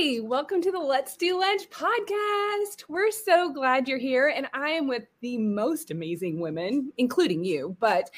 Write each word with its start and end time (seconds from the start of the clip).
Hey, 0.00 0.18
welcome 0.18 0.62
to 0.62 0.72
the 0.72 0.78
Let's 0.78 1.14
Do 1.14 1.38
Lunch 1.38 1.68
podcast. 1.68 2.84
We're 2.88 3.10
so 3.10 3.52
glad 3.52 3.86
you're 3.86 3.98
here, 3.98 4.32
and 4.34 4.46
I 4.54 4.70
am 4.70 4.88
with 4.88 5.02
the 5.20 5.36
most 5.36 5.90
amazing 5.90 6.40
women, 6.40 6.90
including 6.96 7.44
you, 7.44 7.76
but 7.80 8.10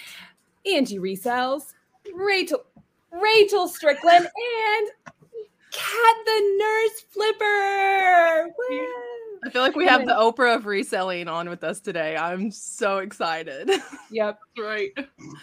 Angie 0.65 1.01
Resells, 1.01 1.73
Rachel, 2.15 2.63
Rachel 3.11 3.67
Strickland, 3.67 4.29
and 4.29 4.89
Kat 5.73 6.17
the 6.25 6.57
Nurse 6.57 7.01
Flipper. 7.11 8.55
Woo! 8.57 9.22
I 9.45 9.51
feel 9.51 9.63
like 9.63 9.75
we 9.75 9.87
have 9.87 10.07
the 10.07 10.13
Oprah 10.13 10.55
of 10.57 10.67
reselling 10.67 11.27
on 11.27 11.49
with 11.49 11.65
us 11.65 11.81
today. 11.81 12.17
I'm 12.17 12.51
so 12.51 12.99
excited. 12.99 13.71
Yep, 14.11 14.39
Right. 14.59 14.91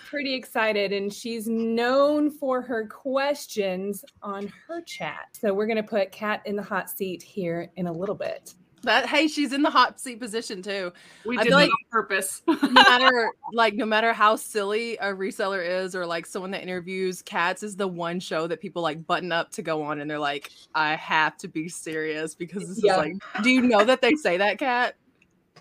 pretty 0.07 0.35
excited, 0.35 0.93
and 0.93 1.11
she's 1.11 1.47
known 1.47 2.29
for 2.29 2.61
her 2.61 2.85
questions 2.87 4.05
on 4.21 4.51
her 4.67 4.81
chat. 4.83 5.29
So 5.33 5.51
we're 5.53 5.65
gonna 5.65 5.81
put 5.81 6.11
Kat 6.11 6.41
in 6.45 6.55
the 6.55 6.61
hot 6.61 6.87
seat 6.89 7.23
here 7.23 7.71
in 7.77 7.87
a 7.87 7.91
little 7.91 8.13
bit. 8.13 8.53
That 8.83 9.07
hey, 9.07 9.27
she's 9.27 9.51
in 9.53 9.61
the 9.61 9.69
hot 9.69 9.99
seat 9.99 10.19
position 10.19 10.61
too. 10.61 10.93
We 11.25 11.37
I 11.37 11.43
did 11.43 11.51
like- 11.53 11.69
on 11.69 11.75
purpose. 11.91 12.41
No 12.47 12.55
matter 12.69 13.31
like 13.53 13.73
no 13.73 13.85
matter 13.85 14.13
how 14.13 14.35
silly 14.35 14.95
a 14.97 15.07
reseller 15.07 15.65
is 15.83 15.95
or 15.95 16.05
like 16.05 16.25
someone 16.25 16.51
that 16.51 16.63
interviews 16.63 17.21
Kat's 17.21 17.61
is 17.63 17.75
the 17.75 17.87
one 17.87 18.19
show 18.19 18.47
that 18.47 18.61
people 18.61 18.81
like 18.81 19.05
button 19.05 19.31
up 19.31 19.51
to 19.51 19.61
go 19.61 19.81
on 19.83 19.99
and 19.99 20.09
they're 20.09 20.17
like, 20.19 20.51
I 20.73 20.95
have 20.95 21.37
to 21.39 21.47
be 21.47 21.67
serious 21.69 22.35
because 22.35 22.67
this 22.67 22.83
Yeah. 22.83 22.93
is 22.93 22.97
like 22.97 23.43
do 23.43 23.49
you 23.49 23.61
know 23.61 23.83
that 23.83 24.01
they 24.01 24.15
say 24.15 24.37
that 24.37 24.59
cat? 24.59 24.95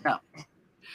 No. 0.05 0.17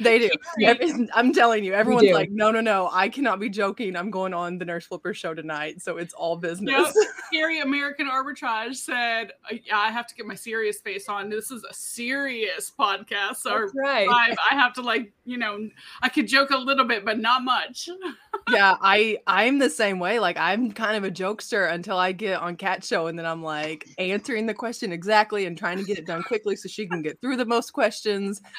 They 0.01 0.19
do. 0.19 0.30
Every- 0.62 1.09
I'm 1.15 1.33
telling 1.33 1.65
you, 1.65 1.73
everyone's 1.75 2.11
like, 2.11 2.30
no, 2.30 2.51
no, 2.51 2.61
no. 2.61 2.89
I 2.93 3.09
cannot 3.09 3.41
be 3.41 3.48
joking. 3.48 3.97
I'm 3.97 4.11
going 4.11 4.35
on 4.35 4.59
the 4.59 4.65
Nurse 4.65 4.87
Flipper 4.87 5.15
show 5.15 5.35
tonight, 5.35 5.83
so 5.83 5.98
it's 5.98 6.15
all 6.15 6.37
business. 6.37 6.93
Yep. 6.97 7.09
Scary 7.27 7.61
American 7.61 8.09
Arbitrage 8.09 8.77
said, 8.77 9.33
"Uh, 9.51 9.57
"Yeah, 9.65 9.79
I 9.79 9.91
have 9.91 10.07
to 10.09 10.15
get 10.15 10.27
my 10.27 10.35
serious 10.35 10.80
face 10.80 11.09
on. 11.09 11.29
This 11.30 11.51
is 11.51 11.65
a 11.69 11.75
serious 11.75 12.73
podcast, 12.79 13.37
so 13.37 13.68
right. 13.74 14.09
I, 14.09 14.37
I 14.51 14.55
have 14.55 14.73
to 14.74 14.83
like, 14.83 15.13
you 15.25 15.39
know, 15.39 15.69
I 16.03 16.09
could 16.09 16.29
joke 16.29 16.51
a 16.51 16.57
little 16.57 16.85
bit, 16.87 17.05
but 17.05 17.19
not 17.19 17.43
much." 17.43 17.89
yeah, 18.51 18.77
I 18.80 19.19
I'm 19.27 19.59
the 19.59 19.71
same 19.71 19.99
way. 19.99 20.19
Like 20.19 20.37
I'm 20.37 20.73
kind 20.73 20.97
of 20.97 21.05
a 21.05 21.11
jokester 21.11 21.73
until 21.73 21.99
I 21.99 22.13
get 22.13 22.41
on 22.41 22.57
Kat 22.57 22.85
Show, 22.85 23.07
and 23.07 23.19
then 23.19 23.27
I'm 23.27 23.43
like 23.43 23.89
answering 23.99 24.47
the 24.47 24.55
question 24.55 24.93
exactly 24.93 25.47
and 25.47 25.57
trying 25.57 25.79
to 25.79 25.85
get 25.85 25.99
it 25.99 26.07
done 26.07 26.23
quickly 26.23 26.57
so 26.57 26.69
she 26.69 26.87
can 26.87 27.02
get 27.02 27.21
through 27.21 27.37
the 27.37 27.47
most 27.47 27.73
questions. 27.73 28.41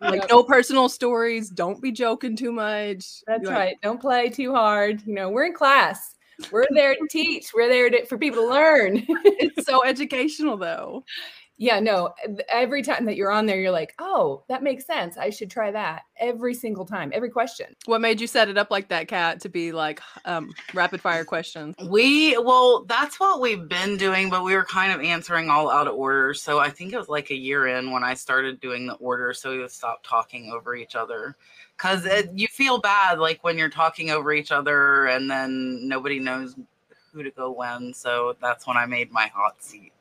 Like 0.00 0.20
Yep. 0.20 0.30
no 0.30 0.42
personal 0.44 0.88
stories. 0.88 1.50
Don't 1.50 1.82
be 1.82 1.90
joking 1.90 2.36
too 2.36 2.52
much. 2.52 3.20
That's 3.26 3.44
Like, 3.44 3.54
right. 3.54 3.76
Don't 3.82 4.00
play 4.00 4.28
too 4.28 4.54
hard. 4.54 5.02
You 5.04 5.12
know, 5.14 5.28
we're 5.28 5.46
in 5.46 5.54
class. 5.54 6.14
We're 6.52 6.66
there 6.70 6.94
to 6.94 7.06
teach. 7.10 7.50
We're 7.52 7.68
there 7.68 7.90
to, 7.90 8.06
for 8.06 8.16
people 8.16 8.44
to 8.44 8.48
learn. 8.48 9.04
It's 9.08 9.66
so 9.66 9.84
educational 9.86 10.56
though. 10.56 11.04
Yeah, 11.60 11.80
no. 11.80 12.14
Every 12.48 12.82
time 12.82 13.04
that 13.06 13.16
you're 13.16 13.32
on 13.32 13.46
there, 13.46 13.60
you're 13.60 13.72
like, 13.72 13.92
oh, 13.98 14.44
that 14.48 14.62
makes 14.62 14.86
sense. 14.86 15.16
I 15.18 15.30
should 15.30 15.50
try 15.50 15.72
that 15.72 16.02
every 16.16 16.54
single 16.54 16.84
time, 16.84 17.10
every 17.12 17.30
question. 17.30 17.74
What 17.86 18.00
made 18.00 18.20
you 18.20 18.28
set 18.28 18.48
it 18.48 18.56
up 18.56 18.70
like 18.70 18.88
that, 18.90 19.08
Kat, 19.08 19.40
to 19.40 19.48
be 19.48 19.72
like 19.72 20.00
um 20.24 20.52
rapid 20.72 21.00
fire 21.00 21.24
questions? 21.24 21.74
We 21.90 22.38
well, 22.38 22.84
that's 22.84 23.18
what 23.18 23.40
we've 23.40 23.68
been 23.68 23.96
doing, 23.96 24.30
but 24.30 24.44
we 24.44 24.54
were 24.54 24.64
kind 24.64 24.92
of 24.92 25.00
answering 25.00 25.50
all 25.50 25.68
out 25.68 25.88
of 25.88 25.94
order. 25.94 26.32
So 26.32 26.60
I 26.60 26.70
think 26.70 26.92
it 26.92 26.96
was 26.98 27.08
like 27.08 27.30
a 27.30 27.36
year 27.36 27.66
in 27.66 27.90
when 27.90 28.04
I 28.04 28.14
started 28.14 28.60
doing 28.60 28.86
the 28.86 28.94
order, 28.94 29.34
so 29.34 29.50
we 29.50 29.58
would 29.58 29.72
stop 29.72 30.04
talking 30.04 30.52
over 30.52 30.76
each 30.76 30.94
other. 30.94 31.36
Cause 31.76 32.06
you 32.34 32.46
feel 32.48 32.78
bad 32.78 33.18
like 33.18 33.42
when 33.42 33.58
you're 33.58 33.68
talking 33.68 34.10
over 34.10 34.32
each 34.32 34.50
other 34.52 35.06
and 35.06 35.30
then 35.30 35.86
nobody 35.88 36.18
knows 36.20 36.56
who 37.12 37.22
to 37.24 37.30
go 37.30 37.50
when. 37.50 37.92
So 37.94 38.36
that's 38.40 38.66
when 38.66 38.76
I 38.76 38.86
made 38.86 39.10
my 39.12 39.26
hot 39.34 39.62
seat. 39.62 39.92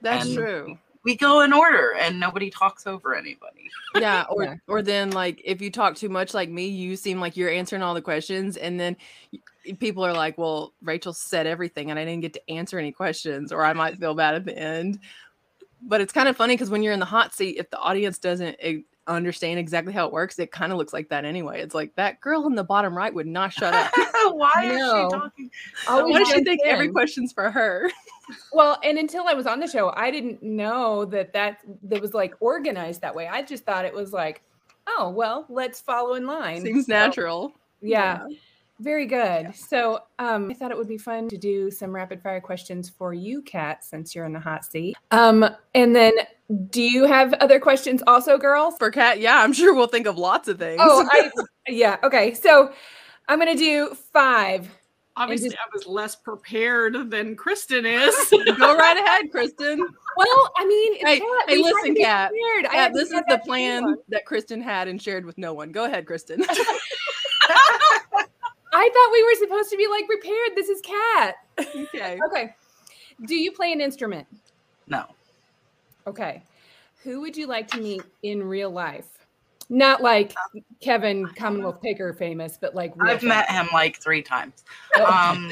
That's 0.00 0.26
And- 0.26 0.34
true. 0.36 0.78
We 1.04 1.16
go 1.16 1.40
in 1.40 1.52
order 1.52 1.94
and 1.94 2.18
nobody 2.20 2.50
talks 2.50 2.86
over 2.86 3.14
anybody. 3.14 3.70
yeah 3.96 4.24
or 4.30 4.44
Yeah. 4.44 4.54
or 4.66 4.82
then 4.82 5.10
like 5.10 5.40
if 5.44 5.60
you 5.62 5.70
talk 5.70 5.94
too 5.96 6.08
much 6.08 6.34
like 6.34 6.48
me 6.50 6.66
you 6.68 6.96
seem 6.96 7.20
like 7.20 7.36
you're 7.36 7.50
answering 7.50 7.82
all 7.82 7.94
the 7.94 8.02
questions 8.02 8.56
and 8.56 8.78
then 8.78 8.96
people 9.78 10.04
are 10.04 10.12
like 10.12 10.36
well 10.38 10.74
rachel 10.82 11.12
said 11.12 11.46
everything 11.46 11.90
and 11.90 11.98
i 11.98 12.04
didn't 12.04 12.20
get 12.22 12.32
to 12.34 12.50
answer 12.50 12.78
any 12.78 12.92
questions 12.92 13.52
or 13.52 13.64
i 13.64 13.72
might 13.72 13.98
feel 13.98 14.14
bad 14.14 14.34
at 14.34 14.44
the 14.44 14.56
end 14.56 14.98
but 15.82 16.00
it's 16.00 16.12
kind 16.12 16.28
of 16.28 16.36
funny 16.36 16.54
because 16.54 16.70
when 16.70 16.82
you're 16.82 16.92
in 16.92 17.00
the 17.00 17.04
hot 17.06 17.34
seat 17.34 17.56
if 17.58 17.68
the 17.70 17.78
audience 17.78 18.18
doesn't 18.18 18.56
understand 19.08 19.58
exactly 19.58 19.92
how 19.92 20.06
it 20.06 20.12
works 20.12 20.38
it 20.38 20.52
kind 20.52 20.72
of 20.72 20.78
looks 20.78 20.92
like 20.92 21.08
that 21.08 21.24
anyway 21.24 21.60
it's 21.60 21.74
like 21.74 21.94
that 21.96 22.20
girl 22.20 22.46
in 22.46 22.54
the 22.54 22.64
bottom 22.64 22.96
right 22.96 23.12
would 23.12 23.26
not 23.26 23.52
shut 23.52 23.74
up 23.74 23.90
Why 24.30 24.50
I 24.56 24.64
is 24.66 24.72
she 24.72 25.18
talking? 25.18 25.50
Always 25.88 26.12
why 26.12 26.18
does 26.18 26.28
she 26.28 26.44
think 26.44 26.60
every 26.64 26.88
question's 26.88 27.32
for 27.32 27.50
her 27.50 27.90
Well, 28.52 28.78
and 28.84 28.98
until 28.98 29.26
I 29.26 29.32
was 29.32 29.46
on 29.46 29.58
the 29.58 29.66
show, 29.66 29.90
I 29.96 30.10
didn't 30.10 30.42
know 30.42 31.06
that 31.06 31.32
that 31.32 31.60
that 31.84 32.02
was 32.02 32.12
like 32.12 32.34
organized 32.40 33.00
that 33.00 33.14
way. 33.14 33.26
I 33.26 33.40
just 33.40 33.64
thought 33.64 33.86
it 33.86 33.94
was 33.94 34.12
like, 34.12 34.42
oh, 34.86 35.08
well, 35.08 35.46
let's 35.48 35.80
follow 35.80 36.14
in 36.14 36.26
line. 36.26 36.62
seems 36.62 36.86
So, 36.86 36.92
natural 36.92 37.54
yeah. 37.80 38.26
Very 38.80 39.06
good. 39.06 39.54
So 39.56 40.00
um, 40.20 40.50
I 40.50 40.54
thought 40.54 40.70
it 40.70 40.76
would 40.76 40.86
be 40.88 40.98
fun 40.98 41.28
to 41.30 41.36
do 41.36 41.68
some 41.70 41.92
rapid 41.92 42.22
fire 42.22 42.40
questions 42.40 42.88
for 42.88 43.12
you, 43.12 43.42
Kat, 43.42 43.84
since 43.84 44.14
you're 44.14 44.24
in 44.24 44.32
the 44.32 44.38
hot 44.40 44.64
seat. 44.64 44.96
Um, 45.10 45.44
and 45.74 45.96
then 45.96 46.12
do 46.70 46.80
you 46.80 47.04
have 47.04 47.32
other 47.34 47.58
questions 47.58 48.02
also, 48.06 48.38
girls? 48.38 48.74
for 48.78 48.90
Kat 48.90 49.20
yeah 49.20 49.42
i'm 49.42 49.52
sure 49.52 49.74
we'll 49.74 49.86
think 49.86 50.06
of 50.06 50.16
lots 50.16 50.48
of 50.48 50.58
things 50.58 50.80
Oh, 50.82 51.06
I 51.12 51.30
yeah. 51.68 51.96
Okay. 52.02 52.32
So 52.34 52.72
I'm 53.28 53.38
gonna 53.38 53.54
do 53.56 53.94
five. 54.12 54.68
Obviously, 55.16 55.48
just- 55.48 55.58
I 55.58 55.68
was 55.74 55.86
less 55.86 56.14
prepared 56.14 57.10
than 57.10 57.34
Kristin 57.36 57.84
is. 57.84 58.14
go 58.58 58.76
right 58.76 58.96
ahead 58.96 59.24
kristin 59.34 59.78
Well, 60.16 60.52
I 60.56 60.64
mean, 60.64 60.94
it's 60.94 61.02
Hey, 61.04 61.18
Kat. 61.18 61.44
hey, 61.48 61.56
We 61.56 61.62
listen, 61.64 61.94
be 61.94 62.02
Kat. 62.02 62.30
I 62.70 62.88
this 62.94 63.10
is 63.10 63.20
the 63.28 63.38
plan 63.44 63.78
anyone. 63.78 63.96
that 64.10 64.24
Kristin 64.24 64.62
had 64.62 64.86
and 64.88 65.02
shared 65.02 65.26
with 65.26 65.36
no 65.36 65.52
one. 65.52 65.72
Go 65.72 65.84
ahead, 65.84 66.06
Kristin. 66.06 66.38
I 68.72 68.90
thought 68.92 69.12
we 69.12 69.22
were 69.24 69.34
supposed 69.46 69.70
to 69.70 69.76
be 69.76 69.86
like 69.88 70.06
prepared. 70.06 70.50
This 70.54 70.68
is 70.68 70.80
Kat. 70.82 71.36
okay. 71.58 72.18
Okay. 72.26 72.54
Do 73.26 73.34
you 73.34 73.50
play 73.50 73.72
an 73.72 73.80
instrument? 73.80 74.26
No. 74.86 75.04
Okay. 76.06 76.42
Who 77.02 77.20
would 77.20 77.36
you 77.36 77.46
like 77.46 77.66
to 77.68 77.80
meet 77.80 78.02
in 78.22 78.42
real 78.42 78.70
life? 78.70 79.06
Not 79.68 80.02
like 80.02 80.34
Kevin 80.80 81.26
Commonwealth 81.26 81.82
Picker 81.82 82.12
famous, 82.14 82.56
but 82.60 82.74
like 82.74 82.92
real 82.96 83.10
I've 83.12 83.22
met 83.22 83.50
him 83.50 83.68
like 83.72 83.96
three 84.00 84.22
times. 84.22 84.64
Oh, 84.96 85.04
Um 85.04 85.50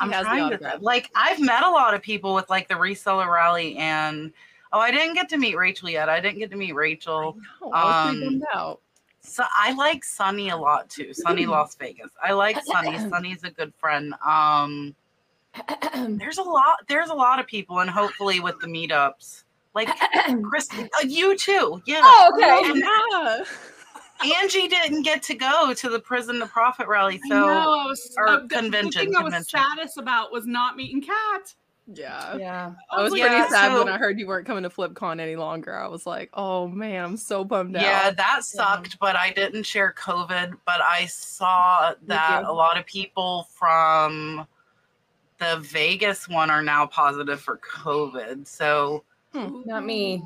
I'm 0.00 0.10
trying 0.10 0.38
to 0.40 0.44
autograph. 0.46 0.78
like 0.80 1.10
I've 1.14 1.40
met 1.40 1.64
a 1.64 1.70
lot 1.70 1.94
of 1.94 2.02
people 2.02 2.34
with 2.34 2.48
like 2.50 2.68
the 2.68 2.74
reseller 2.74 3.32
rally 3.32 3.76
and 3.78 4.32
oh 4.72 4.78
I 4.78 4.90
didn't 4.90 5.14
get 5.14 5.28
to 5.30 5.38
meet 5.38 5.56
Rachel 5.56 5.88
yet. 5.88 6.08
I 6.08 6.20
didn't 6.20 6.38
get 6.38 6.50
to 6.50 6.56
meet 6.56 6.74
Rachel. 6.74 7.36
I 7.62 7.66
was 7.66 8.10
Um, 8.14 8.20
bummed 8.20 8.42
out. 8.54 8.80
So 9.28 9.44
I 9.56 9.72
like 9.74 10.04
Sunny 10.04 10.48
a 10.50 10.56
lot 10.56 10.88
too. 10.90 11.12
Sunny 11.14 11.46
Las 11.46 11.74
Vegas. 11.76 12.10
I 12.22 12.32
like 12.32 12.56
Sunny. 12.72 12.98
Sunny's 13.08 13.44
a 13.44 13.50
good 13.50 13.72
friend. 13.78 14.14
Um 14.26 14.94
there's 16.18 16.38
a 16.38 16.42
lot 16.42 16.78
there's 16.88 17.10
a 17.10 17.14
lot 17.14 17.38
of 17.40 17.46
people 17.46 17.80
and 17.80 17.90
hopefully 17.90 18.40
with 18.40 18.58
the 18.60 18.66
meetups. 18.66 19.44
Like 19.74 19.88
Chris 20.42 20.68
uh, 20.72 20.86
you 21.06 21.36
too. 21.36 21.82
Yeah. 21.86 22.00
oh, 22.02 22.32
okay. 22.34 22.70
And 22.70 22.76
Yeah. 22.84 23.44
Angie 24.42 24.66
didn't 24.66 25.02
get 25.02 25.22
to 25.24 25.34
go 25.34 25.72
to 25.74 25.88
the 25.88 26.00
prison 26.00 26.40
to 26.40 26.46
profit 26.46 26.88
rally. 26.88 27.20
So 27.28 27.38
know, 27.38 27.46
I 27.46 27.86
was, 27.86 28.14
or 28.16 28.28
uh, 28.28 28.40
convention, 28.48 29.06
The 29.06 29.12
thing 29.12 29.16
I 29.16 29.22
was 29.22 29.32
convention. 29.32 29.60
saddest 29.60 29.98
about 29.98 30.32
was 30.32 30.44
not 30.46 30.76
meeting 30.76 31.00
Kat. 31.00 31.54
Yeah. 31.92 32.36
Yeah. 32.36 32.72
I 32.90 33.02
was 33.02 33.16
Yeah, 33.16 33.28
pretty 33.28 33.50
sad 33.50 33.72
when 33.72 33.88
I 33.88 33.96
heard 33.96 34.18
you 34.18 34.26
weren't 34.26 34.46
coming 34.46 34.62
to 34.62 34.70
FlipCon 34.70 35.20
any 35.20 35.36
longer. 35.36 35.74
I 35.74 35.88
was 35.88 36.06
like, 36.06 36.28
oh 36.34 36.68
man, 36.68 37.04
I'm 37.04 37.16
so 37.16 37.44
bummed 37.44 37.76
out. 37.76 37.82
Yeah, 37.82 38.10
that 38.10 38.44
sucked, 38.44 38.98
but 38.98 39.16
I 39.16 39.30
didn't 39.30 39.64
share 39.64 39.94
COVID. 39.98 40.56
But 40.66 40.82
I 40.82 41.06
saw 41.06 41.94
that 42.06 42.44
a 42.44 42.52
lot 42.52 42.78
of 42.78 42.84
people 42.84 43.48
from 43.54 44.46
the 45.38 45.58
Vegas 45.60 46.28
one 46.28 46.50
are 46.50 46.62
now 46.62 46.86
positive 46.86 47.40
for 47.40 47.58
COVID. 47.58 48.46
So 48.46 49.04
hmm. 49.32 49.62
Not 49.64 49.86
me. 49.86 50.22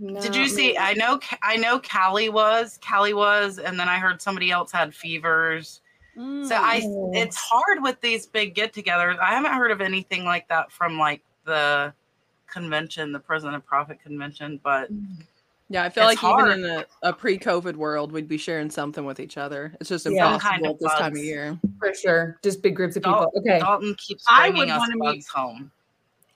did 0.00 0.34
you 0.34 0.48
see? 0.48 0.68
me. 0.68 0.78
I 0.78 0.94
know, 0.94 1.20
I 1.42 1.56
know, 1.56 1.78
Callie 1.78 2.30
was, 2.30 2.78
Callie 2.86 3.14
was, 3.14 3.58
and 3.58 3.78
then 3.78 3.88
I 3.88 3.98
heard 3.98 4.22
somebody 4.22 4.50
else 4.50 4.72
had 4.72 4.94
fevers. 4.94 5.82
Mm. 6.16 6.46
So 6.48 6.54
I, 6.56 6.80
Oh. 6.84 7.10
it's 7.14 7.36
hard 7.36 7.82
with 7.82 8.00
these 8.00 8.26
big 8.26 8.54
get-togethers. 8.54 9.18
I 9.18 9.34
haven't 9.34 9.52
heard 9.52 9.70
of 9.70 9.80
anything 9.80 10.24
like 10.24 10.48
that 10.48 10.72
from 10.72 10.98
like 10.98 11.22
the 11.44 11.92
convention, 12.46 13.12
the 13.12 13.18
Prison 13.20 13.54
of 13.54 13.64
Profit 13.66 14.00
convention, 14.00 14.60
but 14.62 14.88
yeah, 15.68 15.82
I 15.82 15.88
feel 15.88 16.04
like 16.04 16.18
hard. 16.18 16.46
even 16.48 16.64
in 16.64 16.70
a, 16.70 16.86
a 17.02 17.12
pre-COVID 17.12 17.74
world, 17.74 18.12
we'd 18.12 18.28
be 18.28 18.38
sharing 18.38 18.70
something 18.70 19.04
with 19.04 19.18
each 19.20 19.36
other. 19.36 19.74
It's 19.80 19.88
just 19.90 20.06
Yeah. 20.06 20.34
impossible 20.34 20.38
Kind 20.50 20.66
of 20.66 20.72
at 20.72 20.78
this 20.80 20.92
time 20.92 21.12
of 21.12 21.18
year. 21.18 21.58
for 21.80 21.92
sure. 21.92 22.38
Just 22.42 22.62
big 22.62 22.76
groups 22.76 22.96
of 22.96 23.02
Dal- 23.02 23.26
people. 23.26 23.32
Okay. 23.40 23.58
Dalton 23.58 23.94
keeps 23.98 24.24
I 24.28 24.50
bringing 24.50 24.60
would 24.60 24.68
us 24.70 24.78
wanna 24.78 24.94
meet- 24.96 25.04
bugs 25.04 25.28
home. 25.28 25.70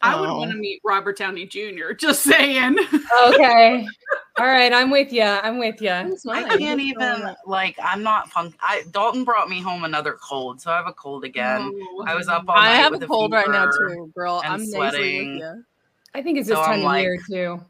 I 0.02 0.18
would 0.18 0.30
Oh. 0.30 0.38
want 0.38 0.50
to 0.52 0.56
meet 0.56 0.80
Robert 0.84 1.18
Downey 1.18 1.46
Jr. 1.46 1.92
Just 1.98 2.22
saying. 2.22 2.78
Okay. 3.24 3.86
All 4.38 4.46
right, 4.46 4.72
I'm 4.72 4.90
with 4.90 5.12
you. 5.12 5.22
I'm 5.22 5.58
with 5.58 5.82
you. 5.82 5.90
I 5.90 6.56
can't 6.56 6.80
even 6.80 7.34
like. 7.46 7.76
I'm 7.82 8.02
not 8.02 8.30
fun. 8.30 8.54
I 8.62 8.84
Dalton 8.92 9.24
brought 9.24 9.50
me 9.50 9.60
home 9.60 9.84
another 9.84 10.16
cold, 10.26 10.60
so 10.60 10.70
I 10.70 10.76
have 10.76 10.86
a 10.86 10.92
cold 10.94 11.24
again. 11.24 11.70
Oh. 11.74 12.04
I 12.06 12.14
was 12.14 12.28
up 12.28 12.44
all 12.48 12.56
I 12.56 12.68
have 12.70 12.92
with 12.92 13.02
a 13.02 13.04
a 13.04 13.08
cold 13.08 13.32
right 13.32 13.48
now 13.50 13.66
too, 13.66 14.10
girl. 14.14 14.40
I'm 14.44 14.64
sweating. 14.64 15.34
with 15.34 15.42
you. 15.42 15.64
I 16.14 16.22
think 16.22 16.38
it's 16.38 16.48
this 16.48 16.56
So 16.56 16.62
time 16.64 16.72
I'm 16.74 16.78
of 16.80 16.84
like- 16.86 17.02
year 17.02 17.18
too. 17.28 17.60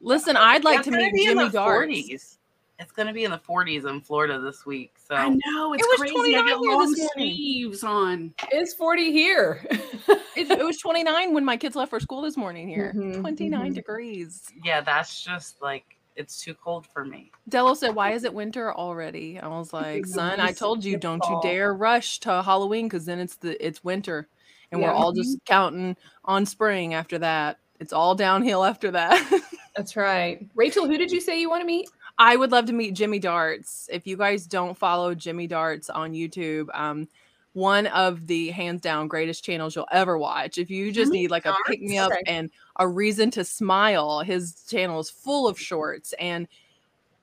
Listen, 0.00 0.36
I'd 0.36 0.64
like 0.64 0.78
It's 0.78 0.86
to 0.86 0.90
gonna 0.92 1.10
meet 1.12 1.26
Jimmy 1.26 1.44
the 1.44 1.50
Darts. 1.50 1.86
40s. 1.86 2.36
It's 2.80 2.92
going 2.92 3.08
to 3.08 3.12
be 3.12 3.24
in 3.24 3.30
the 3.30 3.38
40s 3.38 3.88
in 3.88 4.00
Florida 4.00 4.40
this 4.40 4.64
week. 4.64 4.94
So 5.06 5.14
I 5.14 5.28
know 5.28 5.74
it's 5.74 5.84
It 5.84 5.88
was 5.90 6.00
crazy. 6.00 6.14
29 6.14 6.40
I 6.40 6.46
get 6.48 6.58
here 6.58 6.72
long 6.72 6.90
this 6.92 6.98
morning. 7.14 7.34
sleeves 7.36 7.84
on. 7.84 8.34
It's 8.50 8.74
40 8.74 9.12
here. 9.12 9.64
It, 10.36 10.48
it 10.48 10.64
was 10.64 10.78
29 10.78 11.34
when 11.34 11.44
my 11.44 11.56
kids 11.56 11.74
left 11.74 11.90
for 11.90 11.98
school 11.98 12.22
this 12.22 12.36
morning 12.36 12.68
here. 12.68 12.92
Mhm, 12.96 13.20
29 13.20 13.72
mhm. 13.72 13.74
degrees. 13.74 14.48
yeah, 14.64 14.80
that's 14.80 15.22
just 15.22 15.60
like 15.60 15.84
it's 16.14 16.40
too 16.40 16.54
cold 16.54 16.86
for 16.86 17.04
me. 17.04 17.32
Dello 17.48 17.74
said, 17.74 17.96
"Why 17.96 18.12
is 18.12 18.22
it 18.22 18.32
winter 18.32 18.72
already?" 18.72 19.40
I 19.40 19.48
was 19.48 19.72
like, 19.72 20.06
"Son, 20.06 20.38
I 20.40 20.52
told 20.52 20.84
you, 20.84 20.96
don't 20.96 21.22
you 21.28 21.40
dare 21.42 21.74
rush 21.74 22.20
to 22.20 22.42
Halloween 22.42 22.86
because 22.86 23.04
then 23.06 23.18
it's 23.18 23.36
the 23.36 23.62
it's 23.64 23.82
winter, 23.82 24.28
and 24.70 24.80
we're 24.80 24.92
all 24.92 25.12
just 25.12 25.36
counting 25.46 25.96
on 26.24 26.46
spring 26.46 26.94
after 26.94 27.18
that. 27.18 27.58
It's 27.80 27.92
all 27.92 28.14
downhill 28.14 28.64
after 28.64 28.92
that." 28.92 29.42
That's 29.76 29.96
right. 29.96 30.46
Rachel, 30.54 30.86
who 30.86 30.96
did 30.96 31.10
you 31.10 31.20
say 31.20 31.40
you 31.40 31.50
want 31.50 31.62
to 31.62 31.66
meet? 31.66 31.88
I 32.20 32.36
would 32.36 32.52
love 32.52 32.66
to 32.66 32.74
meet 32.74 32.92
Jimmy 32.92 33.18
Darts. 33.18 33.88
If 33.90 34.06
you 34.06 34.18
guys 34.18 34.46
don't 34.46 34.76
follow 34.76 35.14
Jimmy 35.14 35.46
Darts 35.46 35.88
on 35.88 36.12
YouTube, 36.12 36.66
um, 36.74 37.08
one 37.54 37.86
of 37.86 38.26
the 38.26 38.50
hands 38.50 38.82
down 38.82 39.08
greatest 39.08 39.42
channels 39.42 39.74
you'll 39.74 39.88
ever 39.90 40.18
watch. 40.18 40.58
If 40.58 40.70
you 40.70 40.92
just 40.92 41.08
Jimmy 41.08 41.22
need 41.22 41.30
like 41.30 41.46
a 41.46 41.56
pick 41.66 41.80
me 41.80 41.96
up 41.96 42.12
Okay. 42.12 42.22
and 42.26 42.50
a 42.76 42.86
reason 42.86 43.30
to 43.32 43.42
smile, 43.42 44.20
his 44.20 44.66
channel 44.70 45.00
is 45.00 45.08
full 45.08 45.48
of 45.48 45.58
shorts 45.58 46.12
and 46.20 46.46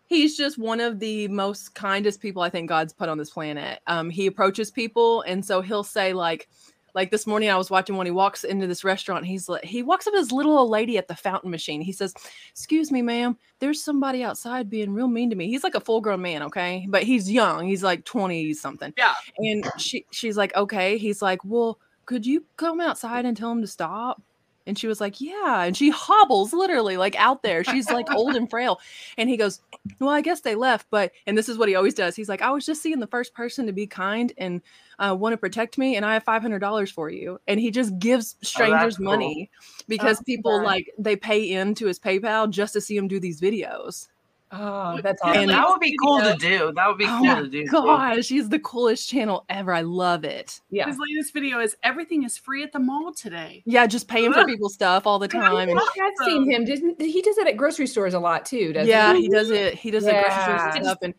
he's 0.07 0.35
just 0.35 0.57
one 0.57 0.79
of 0.81 0.97
the 0.99 1.27
most 1.27 1.75
kindest 1.75 2.19
people 2.19 2.41
I 2.41 2.49
think 2.49 2.67
God's 2.67 2.91
put 2.91 3.07
on 3.07 3.19
this 3.19 3.29
planet. 3.29 3.81
Um, 3.85 4.09
he 4.09 4.25
approaches 4.25 4.71
people 4.71 5.21
and 5.21 5.45
so 5.45 5.61
he'll 5.61 5.83
say 5.83 6.11
like 6.13 6.49
like 6.97 7.11
this 7.11 7.27
morning 7.27 7.51
I 7.51 7.57
was 7.57 7.69
watching 7.69 7.95
when 7.95 8.07
he 8.07 8.11
walks 8.11 8.43
into 8.43 8.65
this 8.65 8.83
restaurant. 8.83 9.23
He's 9.23 9.47
like 9.47 9.63
he 9.63 9.83
walks 9.83 10.07
up 10.07 10.13
to 10.15 10.19
this 10.19 10.31
little 10.31 10.57
old 10.57 10.71
lady 10.71 10.97
at 10.97 11.07
the 11.07 11.15
fountain 11.15 11.51
machine. 11.51 11.79
He 11.79 11.91
says, 11.91 12.11
"Excuse 12.49 12.91
me, 12.91 13.03
ma'am, 13.03 13.37
there's 13.59 13.83
somebody 13.83 14.23
outside 14.23 14.67
being 14.67 14.91
real 14.91 15.07
mean 15.07 15.29
to 15.29 15.35
me." 15.35 15.47
He's 15.47 15.63
like 15.63 15.75
a 15.75 15.79
full 15.79 16.01
grown 16.01 16.23
man, 16.23 16.41
okay, 16.41 16.87
but 16.89 17.03
he's 17.03 17.31
young. 17.31 17.67
He's 17.67 17.83
like 17.83 18.03
twenty 18.03 18.51
something. 18.55 18.95
Yeah. 18.97 19.13
And 19.37 19.69
she 19.77 20.07
she's 20.11 20.37
like, 20.37 20.55
"Okay." 20.55 20.97
He's 20.97 21.21
like, 21.21 21.45
"Well, 21.45 21.79
could 22.07 22.25
you 22.25 22.43
come 22.57 22.81
outside 22.81 23.25
and 23.25 23.37
tell 23.37 23.51
him 23.51 23.61
to 23.61 23.67
stop?" 23.67 24.19
And 24.67 24.77
she 24.77 24.85
was 24.87 25.01
like, 25.01 25.19
"Yeah." 25.19 25.63
And 25.63 25.75
she 25.75 25.89
hobbles 25.89 26.53
literally 26.53 26.97
like 26.97 27.15
out 27.15 27.41
there. 27.41 27.63
She's 27.63 27.89
like 27.89 28.11
old 28.11 28.35
and 28.35 28.49
frail. 28.49 28.79
And 29.17 29.29
he 29.29 29.37
goes, 29.37 29.61
"Well, 29.99 30.09
I 30.09 30.21
guess 30.21 30.41
they 30.41 30.55
left, 30.55 30.87
but." 30.91 31.11
And 31.25 31.37
this 31.37 31.49
is 31.49 31.57
what 31.57 31.69
he 31.69 31.75
always 31.75 31.93
does. 31.95 32.15
He's 32.15 32.29
like, 32.29 32.41
"I 32.41 32.51
was 32.51 32.65
just 32.65 32.81
seeing 32.81 32.99
the 32.99 33.07
first 33.07 33.33
person 33.33 33.65
to 33.65 33.73
be 33.73 33.87
kind 33.87 34.31
and 34.37 34.61
uh, 34.99 35.15
want 35.17 35.33
to 35.33 35.37
protect 35.37 35.77
me, 35.77 35.95
and 35.95 36.05
I 36.05 36.13
have 36.13 36.23
five 36.23 36.41
hundred 36.41 36.59
dollars 36.59 36.91
for 36.91 37.09
you." 37.09 37.39
And 37.47 37.59
he 37.59 37.71
just 37.71 37.97
gives 37.97 38.35
strangers 38.43 38.97
cool. 38.97 39.05
money 39.05 39.49
because 39.87 40.19
Oh, 40.19 40.23
people 40.25 40.57
right. 40.59 40.65
like 40.65 40.93
they 40.99 41.15
pay 41.15 41.49
into 41.51 41.87
his 41.87 41.99
PayPal 41.99 42.49
just 42.49 42.73
to 42.73 42.81
see 42.81 42.97
him 42.97 43.07
do 43.07 43.19
these 43.19 43.41
videos. 43.41 44.07
Oh, 44.51 45.01
that's 45.01 45.21
awesome. 45.21 45.41
And- 45.41 45.49
that 45.51 45.67
would 45.67 45.79
be 45.81 45.95
cool 46.01 46.19
video. 46.19 46.33
to 46.33 46.37
do. 46.67 46.73
That 46.73 46.87
would 46.87 46.97
be 46.97 47.05
Oh 47.05 47.17
cool 47.17 47.25
my 47.25 47.41
to 47.41 47.47
do. 47.49 47.65
too. 47.65 47.71
Gosh, 47.71 48.27
he's 48.29 48.47
the 48.49 48.59
coolest 48.59 49.09
channel 49.09 49.45
ever. 49.49 49.73
I 49.73 49.81
love 49.81 50.23
it. 50.23 50.61
yeah. 50.69 50.85
His 50.87 50.97
latest 50.97 51.33
video 51.33 51.59
is 51.59 51.75
everything 51.83 52.23
is 52.23 52.37
free 52.37 52.63
at 52.63 52.71
the 52.71 52.79
mall 52.79 53.13
today. 53.13 53.61
Yeah, 53.65 53.85
just 53.87 54.07
paying 54.07 54.31
for 54.31 54.45
people's 54.45 54.73
stuff 54.73 55.05
all 55.05 55.19
the 55.19 55.27
time. 55.27 55.69
And 55.69 55.77
I 55.79 55.83
have 55.97 56.13
seen 56.25 56.49
him. 56.49 56.63
Didn't 56.65 57.01
he 57.01 57.21
does 57.21 57.37
it 57.37 57.47
at 57.47 57.57
grocery 57.57 57.87
stores 57.87 58.13
a 58.13 58.19
lot 58.19 58.45
too, 58.45 58.71
doesn't 58.73 58.87
yeah, 58.87 59.13
he? 59.13 59.23
he 59.23 59.29
does 59.29 59.49
it. 59.49 59.73
He 59.75 59.91
does 59.91 60.05
the 60.05 60.11
grocery 60.11 60.31
store 60.31 60.55
Yeah. 60.57 60.81
stuff 60.81 60.97
and 61.01 61.13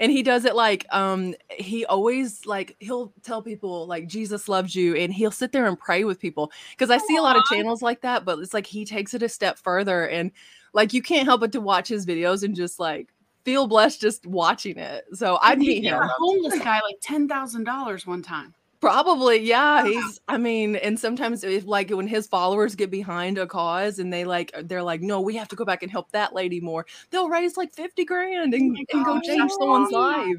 and 0.00 0.10
he 0.10 0.22
does 0.24 0.44
it 0.44 0.56
like 0.56 0.84
um 0.90 1.34
he 1.50 1.86
always 1.86 2.44
like 2.46 2.74
he'll 2.80 3.12
tell 3.22 3.40
people 3.40 3.86
like 3.86 4.08
Jesus 4.08 4.48
loves 4.48 4.74
you 4.74 4.96
and 4.96 5.12
he'll 5.12 5.30
sit 5.30 5.52
there 5.52 5.66
and 5.66 5.78
pray 5.78 6.02
with 6.04 6.18
people 6.18 6.50
because 6.72 6.90
I 6.90 6.98
see 6.98 7.16
a 7.16 7.22
lot 7.22 7.36
of 7.36 7.44
channels 7.44 7.80
like 7.80 8.00
that 8.00 8.24
but 8.24 8.40
it's 8.40 8.52
like 8.52 8.66
he 8.66 8.84
takes 8.84 9.14
it 9.14 9.22
a 9.22 9.28
step 9.28 9.56
further 9.56 10.04
and 10.08 10.32
like 10.74 10.92
you 10.92 11.00
can't 11.00 11.26
help 11.26 11.40
but 11.40 11.52
to 11.52 11.60
watch 11.60 11.88
his 11.88 12.04
videos 12.04 12.42
and 12.42 12.54
just 12.54 12.78
like 12.78 13.08
feel 13.44 13.66
blessed 13.66 14.00
just 14.00 14.26
watching 14.26 14.78
it. 14.78 15.04
So 15.14 15.38
I'd 15.40 15.58
he 15.60 15.68
meet 15.68 15.80
gave 15.82 15.92
him. 15.94 16.02
a 16.02 16.08
homeless 16.18 16.58
guy 16.58 16.80
like 16.82 16.96
ten 17.00 17.26
thousand 17.28 17.64
dollars 17.64 18.06
one 18.06 18.22
time. 18.22 18.54
Probably, 18.80 19.38
yeah. 19.38 19.82
He's, 19.86 20.20
I 20.28 20.36
mean, 20.36 20.76
and 20.76 21.00
sometimes 21.00 21.42
if 21.42 21.64
like 21.64 21.88
when 21.88 22.06
his 22.06 22.26
followers 22.26 22.74
get 22.74 22.90
behind 22.90 23.38
a 23.38 23.46
cause 23.46 23.98
and 23.98 24.12
they 24.12 24.26
like, 24.26 24.52
they're 24.64 24.82
like, 24.82 25.00
no, 25.00 25.22
we 25.22 25.34
have 25.36 25.48
to 25.48 25.56
go 25.56 25.64
back 25.64 25.82
and 25.82 25.90
help 25.90 26.10
that 26.12 26.34
lady 26.34 26.60
more. 26.60 26.84
They'll 27.08 27.30
raise 27.30 27.56
like 27.56 27.72
50 27.72 28.04
grand 28.04 28.52
and, 28.52 28.62
oh 28.62 28.74
my 28.74 28.84
and 28.92 29.04
go 29.06 29.20
change 29.22 29.50
someone's 29.52 29.90
awesome. 29.90 30.28
life. 30.32 30.36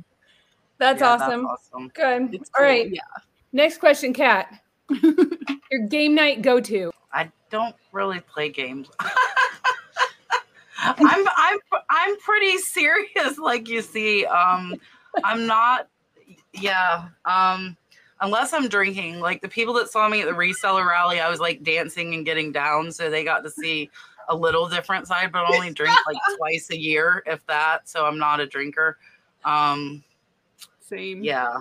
That's 0.77 1.01
Yeah, 1.01 1.07
awesome. 1.13 1.45
awesome. 1.47 1.87
Good. 1.95 2.35
It's 2.35 2.51
All 2.53 2.59
cool, 2.59 2.65
right. 2.67 2.91
Yeah. 2.91 3.01
Next 3.51 3.79
question, 3.79 4.13
Kat. 4.13 4.53
Your 5.01 5.87
game 5.89 6.13
night 6.13 6.43
go 6.43 6.59
to. 6.59 6.91
I 7.11 7.31
don't 7.49 7.75
really 7.93 8.19
play 8.19 8.49
games. 8.49 8.89
I'm 10.77 11.27
I'm 11.37 11.59
I'm 11.89 12.17
pretty 12.19 12.57
serious, 12.57 13.37
like 13.37 13.67
you 13.67 13.81
see. 13.81 14.25
Um, 14.25 14.75
I'm 15.23 15.47
not. 15.47 15.87
Yeah. 16.53 17.09
Um, 17.25 17.77
unless 18.21 18.53
I'm 18.53 18.67
drinking, 18.67 19.19
like 19.19 19.41
the 19.41 19.47
people 19.47 19.73
that 19.75 19.89
saw 19.89 20.07
me 20.09 20.21
at 20.21 20.27
the 20.27 20.33
reseller 20.33 20.87
rally, 20.87 21.19
I 21.19 21.29
was 21.29 21.39
like 21.39 21.63
dancing 21.63 22.13
and 22.13 22.25
getting 22.25 22.51
down, 22.51 22.91
so 22.91 23.09
they 23.09 23.23
got 23.23 23.43
to 23.43 23.49
see 23.49 23.89
a 24.29 24.35
little 24.35 24.67
different 24.67 25.07
side. 25.07 25.31
But 25.31 25.45
I 25.45 25.55
only 25.55 25.69
drink 25.73 25.97
like 26.07 26.17
twice 26.37 26.69
a 26.71 26.77
year, 26.77 27.23
if 27.25 27.45
that. 27.47 27.87
So 27.87 28.05
I'm 28.05 28.17
not 28.17 28.39
a 28.39 28.47
drinker. 28.47 28.97
Um, 29.43 30.03
Same. 30.79 31.23
yeah. 31.23 31.57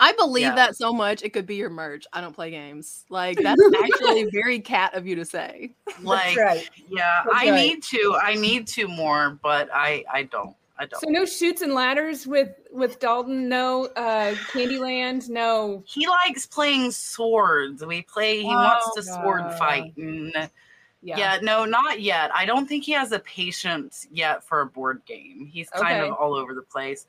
I 0.00 0.12
believe 0.12 0.42
Yeah. 0.42 0.54
that 0.56 0.76
so 0.76 0.92
much. 0.92 1.22
It 1.22 1.30
could 1.32 1.46
be 1.46 1.54
your 1.56 1.70
merch. 1.70 2.04
I 2.12 2.20
don't 2.20 2.34
play 2.34 2.50
games. 2.50 3.04
Like 3.10 3.38
that's 3.40 3.60
actually 3.84 4.24
very 4.32 4.58
Kat 4.60 4.94
of 4.94 5.06
you 5.06 5.14
to 5.16 5.24
say. 5.24 5.72
Like, 6.02 6.36
right. 6.36 6.68
yeah, 6.88 7.22
That's 7.24 7.36
I 7.36 7.50
right. 7.50 7.54
need 7.54 7.82
to. 7.84 8.18
I 8.20 8.34
need 8.34 8.66
to 8.68 8.88
more, 8.88 9.38
but 9.42 9.68
I 9.72 10.04
I 10.12 10.24
don't. 10.24 10.54
I 10.76 10.86
don't. 10.86 11.00
So 11.00 11.08
no 11.08 11.24
Chutes 11.24 11.62
and 11.62 11.72
Ladders 11.74 12.26
with 12.26 12.50
with 12.72 12.98
Dalton. 12.98 13.48
No 13.48 13.84
uh 13.96 14.34
Candyland. 14.52 15.28
No. 15.28 15.84
he 15.86 16.08
likes 16.08 16.44
playing 16.46 16.90
swords. 16.90 17.84
We 17.86 18.02
play. 18.02 18.38
He 18.40 18.46
wants 18.46 18.92
to 18.96 19.02
sword 19.04 19.42
Oh. 19.44 19.50
fight. 19.56 19.96
And 19.96 20.32
Yeah. 21.02 21.16
yeah. 21.18 21.38
no, 21.40 21.64
not 21.64 22.00
yet. 22.00 22.34
I 22.34 22.44
don't 22.46 22.66
think 22.66 22.82
he 22.82 22.92
has 22.92 23.10
the 23.10 23.20
patience 23.20 24.08
yet 24.10 24.42
for 24.42 24.62
a 24.62 24.66
board 24.66 25.02
game. 25.06 25.46
He's 25.46 25.70
kind 25.70 26.00
Okay. 26.00 26.08
of 26.10 26.16
all 26.16 26.34
over 26.34 26.54
the 26.54 26.62
place, 26.62 27.06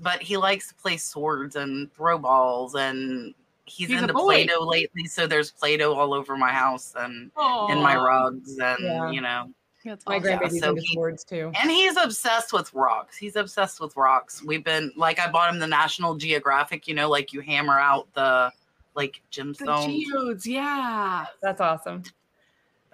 but 0.00 0.22
he 0.22 0.36
likes 0.36 0.68
to 0.68 0.74
play 0.74 0.96
swords 0.96 1.56
and 1.56 1.92
throw 1.94 2.18
balls. 2.18 2.74
And 2.74 3.34
he's, 3.66 3.88
He's 3.88 4.00
into. 4.00 4.12
Play-Doh 4.14 4.60
lately, 4.66 5.04
so 5.06 5.26
there's 5.26 5.50
Play-Doh 5.50 5.94
all 5.94 6.12
over 6.14 6.36
my 6.36 6.52
house 6.52 6.94
and 6.98 7.30
in 7.70 7.82
my 7.82 7.96
rugs, 7.96 8.58
and 8.58 8.78
Yeah. 8.82 9.10
you 9.10 9.20
know. 9.20 9.50
That's 9.84 10.06
My 10.06 10.16
awesome. 10.16 10.38
grandbaby's 10.38 10.60
so 10.60 10.70
into 10.70 10.80
he- 10.80 10.94
swords 10.94 11.24
too. 11.24 11.52
And 11.60 11.70
he's 11.70 11.98
obsessed 11.98 12.54
with 12.54 12.72
rocks. 12.72 13.18
He's 13.18 13.36
obsessed 13.36 13.80
with 13.80 13.94
rocks. 13.98 14.42
We've 14.42 14.64
been 14.64 14.90
like 14.96 15.18
I 15.18 15.30
bought 15.30 15.52
him 15.52 15.58
the 15.58 15.66
National 15.66 16.14
Geographic, 16.14 16.88
you 16.88 16.94
know, 16.94 17.10
like 17.10 17.34
you 17.34 17.40
hammer 17.42 17.78
out 17.78 18.08
the 18.14 18.50
like 18.94 19.20
The 19.34 19.42
gemstones. 19.42 19.86
geodes, 20.06 20.46
yeah. 20.46 21.26
That's 21.42 21.60
awesome. 21.60 22.02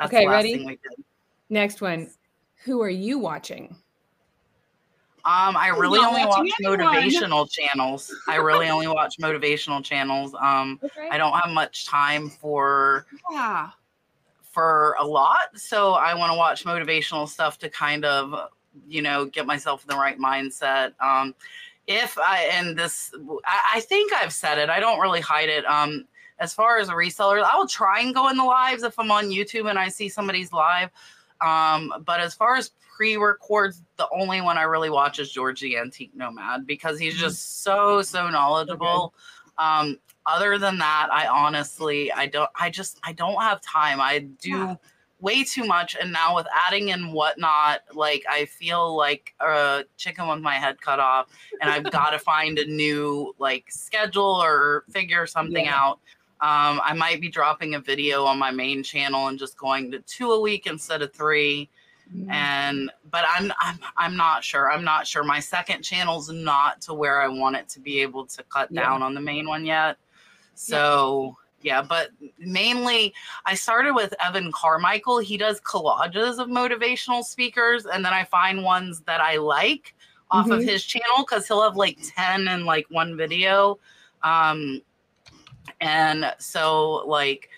That's 0.01 0.13
Okay, 0.13 0.25
the 0.25 0.31
last 0.31 0.37
ready? 0.39 0.53
thing 0.57 0.67
we 0.67 0.73
did. 0.83 1.05
Next 1.49 1.81
one. 1.81 2.11
Who 2.65 2.83
are 2.83 2.91
you 2.91 3.21
watching? 3.21 3.77
Um, 5.25 5.57
I 5.57 5.69
really 5.69 6.01
only 6.01 6.25
watch 6.25 6.51
anyone. 6.65 6.79
motivational 6.87 7.51
channels. 7.51 8.13
I 8.29 8.37
really 8.37 8.69
only 8.71 8.89
watch 8.89 9.17
motivational 9.21 9.85
channels. 9.85 10.35
Um, 10.41 10.81
Okay. 10.83 11.09
I 11.11 11.19
don't 11.19 11.33
have 11.39 11.51
much 11.51 11.87
time 11.87 12.31
for 12.31 13.07
Yeah. 13.31 13.71
for 14.43 14.97
a 14.99 15.07
lot, 15.07 15.57
so 15.57 15.93
I 15.93 16.15
want 16.15 16.33
to 16.33 16.37
watch 16.37 16.65
motivational 16.65 17.29
stuff 17.29 17.59
to 17.61 17.69
kind 17.71 18.05
of, 18.05 18.51
you 18.89 19.03
know, 19.03 19.27
get 19.27 19.47
myself 19.47 19.83
in 19.83 19.89
the 19.89 19.97
right 20.01 20.19
mindset. 20.19 20.93
Um, 21.01 21.35
if 21.87 22.19
I 22.19 22.45
and 22.53 22.77
this, 22.77 23.13
I, 23.45 23.77
I 23.77 23.81
think 23.81 24.13
I've 24.13 24.33
said 24.33 24.59
it. 24.59 24.69
I 24.71 24.81
don't 24.81 25.01
really 25.01 25.21
hide 25.21 25.49
it. 25.49 25.65
Um, 25.67 26.07
as 26.39 26.55
far 26.55 26.79
as 26.79 26.89
a 26.89 26.93
reseller, 26.93 27.43
I 27.43 27.57
will 27.57 27.67
try 27.69 28.01
and 28.01 28.15
go 28.15 28.29
in 28.29 28.37
the 28.37 28.45
lives 28.45 28.83
if 28.83 28.99
I'm 28.99 29.11
on 29.11 29.27
YouTube 29.27 29.69
and 29.69 29.79
I 29.79 29.89
see 29.89 30.09
somebody's 30.09 30.53
live. 30.53 30.91
Um, 31.41 31.93
but 32.07 32.21
as 32.21 32.35
far 32.35 32.57
as 32.57 32.71
pre-records, 33.01 33.83
the 33.97 34.07
only 34.13 34.43
one 34.43 34.59
I 34.59 34.65
really 34.65 34.91
watch 34.91 35.19
is 35.21 35.33
George 35.33 35.63
the 35.63 35.79
Antique 35.79 36.15
Nomad 36.15 36.67
because 36.67 36.99
he's 36.99 37.17
just 37.17 37.63
so 37.63 38.03
so 38.03 38.29
knowledgeable. 38.29 39.15
Um, 39.57 39.99
other 40.27 40.59
than 40.59 40.77
that, 40.81 41.09
I 41.11 41.27
honestly 41.27 42.13
I 42.13 42.27
don't 42.27 42.51
I 42.61 42.69
just 42.69 42.99
I 43.03 43.15
don't 43.15 43.41
have 43.41 43.63
time. 43.63 44.03
I 44.03 44.19
do 44.19 44.51
Yeah. 44.51 44.75
way 45.19 45.45
too 45.45 45.65
much 45.65 45.97
and 45.99 46.13
now 46.13 46.37
with 46.37 46.47
adding 46.55 46.91
in 46.91 47.13
whatnot, 47.13 47.81
like 47.95 48.23
I 48.29 48.45
feel 48.45 48.95
like 48.95 49.33
a 49.41 49.85
chicken 49.97 50.29
with 50.29 50.41
my 50.41 50.57
head 50.57 50.79
cut 50.83 51.01
off 51.01 51.29
and 51.63 51.71
I've 51.71 51.85
got 51.91 52.11
to 52.11 52.19
find 52.19 52.59
a 52.59 52.67
new 52.67 53.35
like 53.39 53.65
schedule 53.71 54.43
or 54.43 54.85
figure 54.91 55.27
something 55.27 55.65
Yeah. 55.65 55.75
out. 55.75 56.01
Um, 56.43 56.83
I 56.85 56.93
might 56.95 57.23
be 57.23 57.31
dropping 57.31 57.77
a 57.77 57.81
video 57.81 58.25
on 58.27 58.39
my 58.39 58.51
main 58.51 58.83
channel 58.83 59.29
and 59.29 59.39
just 59.39 59.57
going 59.57 59.91
to 59.93 60.01
two 60.01 60.33
a 60.33 60.41
week 60.41 60.67
instead 60.67 61.01
of 61.01 61.15
three. 61.15 61.71
And 62.29 62.91
but 63.11 63.25
I'm 63.29 63.53
I'm 63.61 63.79
I'm 63.97 64.17
not 64.17 64.43
sure. 64.45 64.71
I'm 64.71 64.85
not 64.85 65.07
sure. 65.07 65.23
My 65.25 65.41
second 65.41 65.83
channel's 65.83 66.31
not 66.31 66.81
to 66.83 66.95
where 66.95 67.21
I 67.23 67.29
want 67.29 67.57
it 67.57 67.69
to 67.71 67.81
be 67.81 68.01
able 68.03 68.27
to 68.27 68.43
cut 68.45 68.69
Yeah. 68.71 68.83
down 68.83 69.03
on 69.03 69.15
the 69.15 69.21
main 69.21 69.47
one 69.49 69.65
yet. 69.65 69.97
So 70.55 71.37
yeah, 71.63 71.83
but 71.83 72.11
mainly 72.39 73.13
I 73.47 73.55
started 73.55 73.95
with 73.95 74.15
Evan 74.21 74.51
Carmichael. 74.53 75.19
He 75.19 75.37
does 75.37 75.61
collages 75.61 76.39
of 76.39 76.49
motivational 76.49 77.23
speakers, 77.23 77.87
and 77.87 78.05
then 78.05 78.13
I 78.13 78.25
find 78.25 78.63
ones 78.65 79.01
that 79.03 79.21
I 79.21 79.37
like 79.37 79.95
off 80.31 80.51
of 80.51 80.61
Mhm. 80.61 80.65
his 80.69 80.85
channel 80.85 81.19
because 81.19 81.47
he'll 81.49 81.63
have 81.63 81.77
like 81.77 81.99
10 82.03 82.49
in 82.49 82.65
like 82.65 82.87
one 82.91 83.17
video. 83.17 83.79
Um 84.23 84.83
and 85.81 86.35
so 86.39 87.05
like 87.07 87.49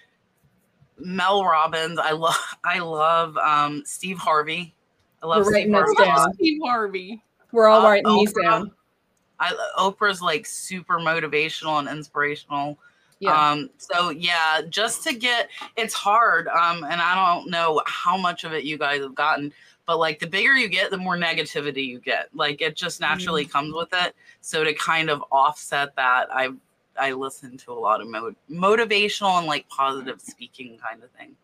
Mel 0.99 1.45
Robbins, 1.45 1.99
I 1.99 2.13
love 2.13 2.37
I 2.65 2.79
love 2.79 3.37
um 3.39 3.83
Steve 3.85 4.19
Harvey. 4.19 4.75
I 5.23 5.27
love 5.27 5.39
We're 5.47 5.53
Steve 5.53 5.55
writing 5.55 5.73
this 5.73 5.83
Harvey. 5.97 6.05
down. 6.05 6.35
Steve 6.35 6.61
Harvey. 6.65 7.23
We're 7.53 7.69
all 7.69 7.81
Uh, 7.85 7.91
writing 7.91 8.13
these 8.17 8.33
down. 8.33 8.71
I 9.41 9.53
Oprah's 9.79 10.23
like 10.23 10.47
super 10.47 10.99
motivational 10.99 11.79
and 11.79 11.89
inspirational. 11.89 12.79
Yeah. 13.19 13.51
Um, 13.53 13.71
so 13.79 14.11
yeah, 14.11 14.63
just 14.69 15.05
to 15.05 15.15
get 15.15 15.49
it's 15.77 15.95
hard. 15.95 16.49
Um, 16.49 16.85
and 16.85 17.01
I 17.01 17.15
don't 17.15 17.51
know 17.51 17.83
how 17.87 18.17
much 18.17 18.45
of 18.45 18.53
it 18.53 18.65
you 18.65 18.77
guys 18.79 19.01
have 19.01 19.15
gotten, 19.15 19.53
but 19.87 19.99
like 19.99 20.19
the 20.19 20.27
bigger 20.27 20.55
you 20.55 20.69
get, 20.69 20.91
the 20.91 20.99
more 20.99 21.17
negativity 21.17 21.87
you 21.87 22.01
get. 22.01 22.29
Like 22.35 22.61
it 22.61 22.75
just 22.77 23.01
naturally 23.01 23.45
comes 23.45 23.75
with 23.75 23.91
it. 23.93 24.15
So 24.41 24.65
to 24.65 24.75
kind 24.75 25.09
of 25.09 25.23
offset 25.31 25.95
that, 25.97 26.29
I 26.35 26.51
I 27.01 27.13
listen 27.13 27.57
to 27.59 27.73
a 27.73 27.75
lot 27.81 28.01
of 28.01 28.09
mo- 28.09 28.35
motivational 28.51 29.39
and 29.39 29.47
like 29.47 29.69
positive 29.69 30.21
speaking 30.21 30.79
kind 30.79 31.03
of 31.03 31.11
thing. 31.13 31.35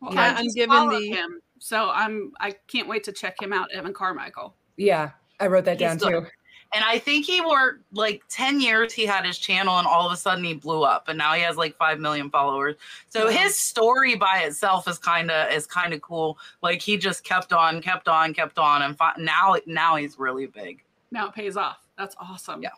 Well, 0.00 0.14
Yeah, 0.14 0.20
I 0.20 0.38
I'm 0.38 0.44
just 0.44 0.56
given 0.56 0.88
the- 0.88 1.06
him, 1.08 1.40
so 1.58 1.90
I'm 1.90 2.32
I 2.40 2.52
can't 2.68 2.88
wait 2.88 3.04
to 3.04 3.12
check 3.12 3.40
him 3.40 3.52
out, 3.52 3.70
Evan 3.72 3.92
Carmichael. 3.92 4.54
yeah. 4.76 5.10
I 5.40 5.46
wrote 5.48 5.64
that 5.64 5.72
He's 5.80 5.88
down 5.88 5.96
good. 5.98 6.10
too. 6.24 6.26
And 6.74 6.84
I 6.84 6.98
think 6.98 7.26
he 7.26 7.40
worked 7.40 7.82
like 7.92 8.22
10 8.28 8.60
years 8.60 8.92
he 8.92 9.04
had 9.04 9.26
his 9.26 9.36
channel 9.38 9.76
and 9.78 9.86
all 9.88 10.06
of 10.06 10.12
a 10.12 10.16
sudden 10.16 10.44
he 10.44 10.54
blew 10.54 10.84
up 10.84 11.08
and 11.08 11.18
now 11.18 11.32
he 11.32 11.42
has 11.42 11.56
like 11.56 11.76
5 11.76 11.98
million 11.98 12.30
followers. 12.30 12.76
So 13.08 13.24
Wow. 13.26 13.30
his 13.32 13.56
story 13.58 14.14
by 14.14 14.38
itself 14.44 14.86
is 14.86 14.98
kind 14.98 15.30
of 15.32 15.52
is 15.52 15.66
kind 15.66 15.92
of 15.92 16.00
cool. 16.00 16.38
Like 16.62 16.80
he 16.80 16.96
just 16.96 17.24
kept 17.24 17.52
on, 17.52 17.82
kept 17.82 18.08
on, 18.08 18.32
kept 18.34 18.58
on 18.58 18.82
and 18.82 18.96
fi- 18.96 19.14
now 19.18 19.56
now 19.66 19.96
he's 19.96 20.16
really 20.18 20.46
big. 20.46 20.84
Now 21.10 21.26
it 21.28 21.34
pays 21.34 21.56
off. 21.56 21.78
That's 21.98 22.14
awesome. 22.20 22.62
Yeah. 22.62 22.70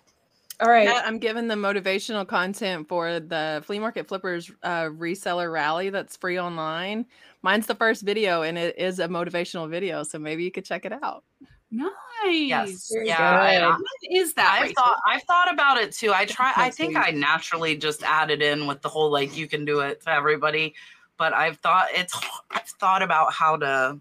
All 0.61 0.69
right. 0.69 0.85
Yeah, 0.85 1.03
I'm 1.05 1.19
giving 1.19 1.49
the 1.49 1.57
motivational 1.57 2.27
content 2.27 2.89
for 2.89 3.19
the 3.19 3.63
Flea 3.67 3.79
Market 3.81 4.07
Flippers 4.07 4.51
uh, 4.63 4.85
reseller 4.85 5.53
rally 5.53 5.91
that's 5.91 6.17
free 6.17 6.39
online. 6.39 7.07
Mine's 7.43 7.67
the 7.67 7.75
first 7.75 8.03
video 8.03 8.43
and 8.43 8.57
it 8.57 8.79
is 8.79 9.01
a 9.01 9.09
motivational 9.09 9.69
video, 9.69 10.03
so 10.05 10.19
maybe 10.19 10.45
you 10.45 10.51
could 10.53 10.65
check 10.65 10.85
it 10.85 10.93
out. 10.93 11.25
Nice. 11.71 11.91
Yes. 12.25 12.91
Very 12.93 13.09
yeah. 13.09 13.41
I- 13.41 13.59
good. 13.59 13.69
What 13.73 14.23
is 14.23 14.35
that? 14.35 14.61
I've 14.63 14.73
thought 14.73 14.97
I've 15.07 15.23
thought 15.25 15.53
about 15.53 15.77
it 15.79 15.93
too. 15.93 16.13
I 16.13 16.25
try 16.25 16.53
I 16.57 16.71
think. 16.71 16.97
I 16.97 17.11
naturally 17.11 17.77
just 17.77 18.03
added 18.05 18.41
in 18.41 18.67
with 18.67 18.81
the 18.81 18.89
whole 18.89 19.11
like 19.11 19.37
you 19.37 19.49
can 19.49 19.65
do 19.65 19.81
it 19.81 20.03
to 20.03 20.11
everybody, 20.11 20.75
but 21.19 21.35
I've 21.35 21.59
thought 21.59 21.89
it's 21.93 22.17
I've 22.53 22.69
thought 22.81 23.03
about 23.03 23.33
how 23.33 23.57
to 23.57 23.99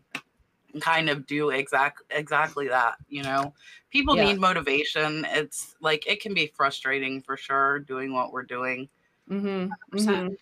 kind 0.79 1.09
of 1.09 1.25
do 1.25 1.49
exact 1.49 2.03
exactly 2.11 2.67
that, 2.67 2.95
you 3.09 3.23
know. 3.23 3.53
People 3.93 4.17
Yeah. 4.17 4.25
need 4.25 4.39
motivation. 4.39 5.23
It's 5.29 5.75
like 5.79 6.07
it 6.07 6.19
can 6.19 6.33
be 6.33 6.47
frustrating 6.47 7.21
for 7.21 7.37
sure 7.37 7.79
doing 7.79 8.11
what 8.11 8.33
we're 8.33 8.41
doing. 8.41 8.89
Mm-hmm. 9.29 9.71
100%. 9.95 10.29
mhm. 10.29 10.37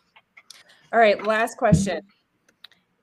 All 0.93 0.99
right, 0.99 1.21
last 1.27 1.57
question. 1.57 2.01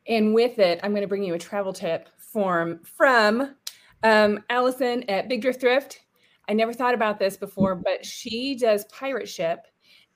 And 0.07 0.33
with 0.33 0.59
it, 0.59 0.81
I'm 0.83 0.93
going 0.93 1.03
to 1.03 1.07
bring 1.07 1.23
you 1.23 1.35
a 1.35 1.39
travel 1.39 1.75
tip 1.75 2.09
form 2.17 2.81
from 2.83 3.55
um, 4.03 4.43
Allison 4.49 5.03
at 5.11 5.29
Big 5.29 5.43
Drift 5.43 5.61
Thrift. 5.61 6.01
I 6.49 6.55
never 6.55 6.73
thought 6.73 6.95
about 6.95 7.19
this 7.19 7.37
before, 7.37 7.75
but 7.75 8.07
she 8.07 8.55
does 8.55 8.87
pirate 8.87 9.29
ship 9.29 9.67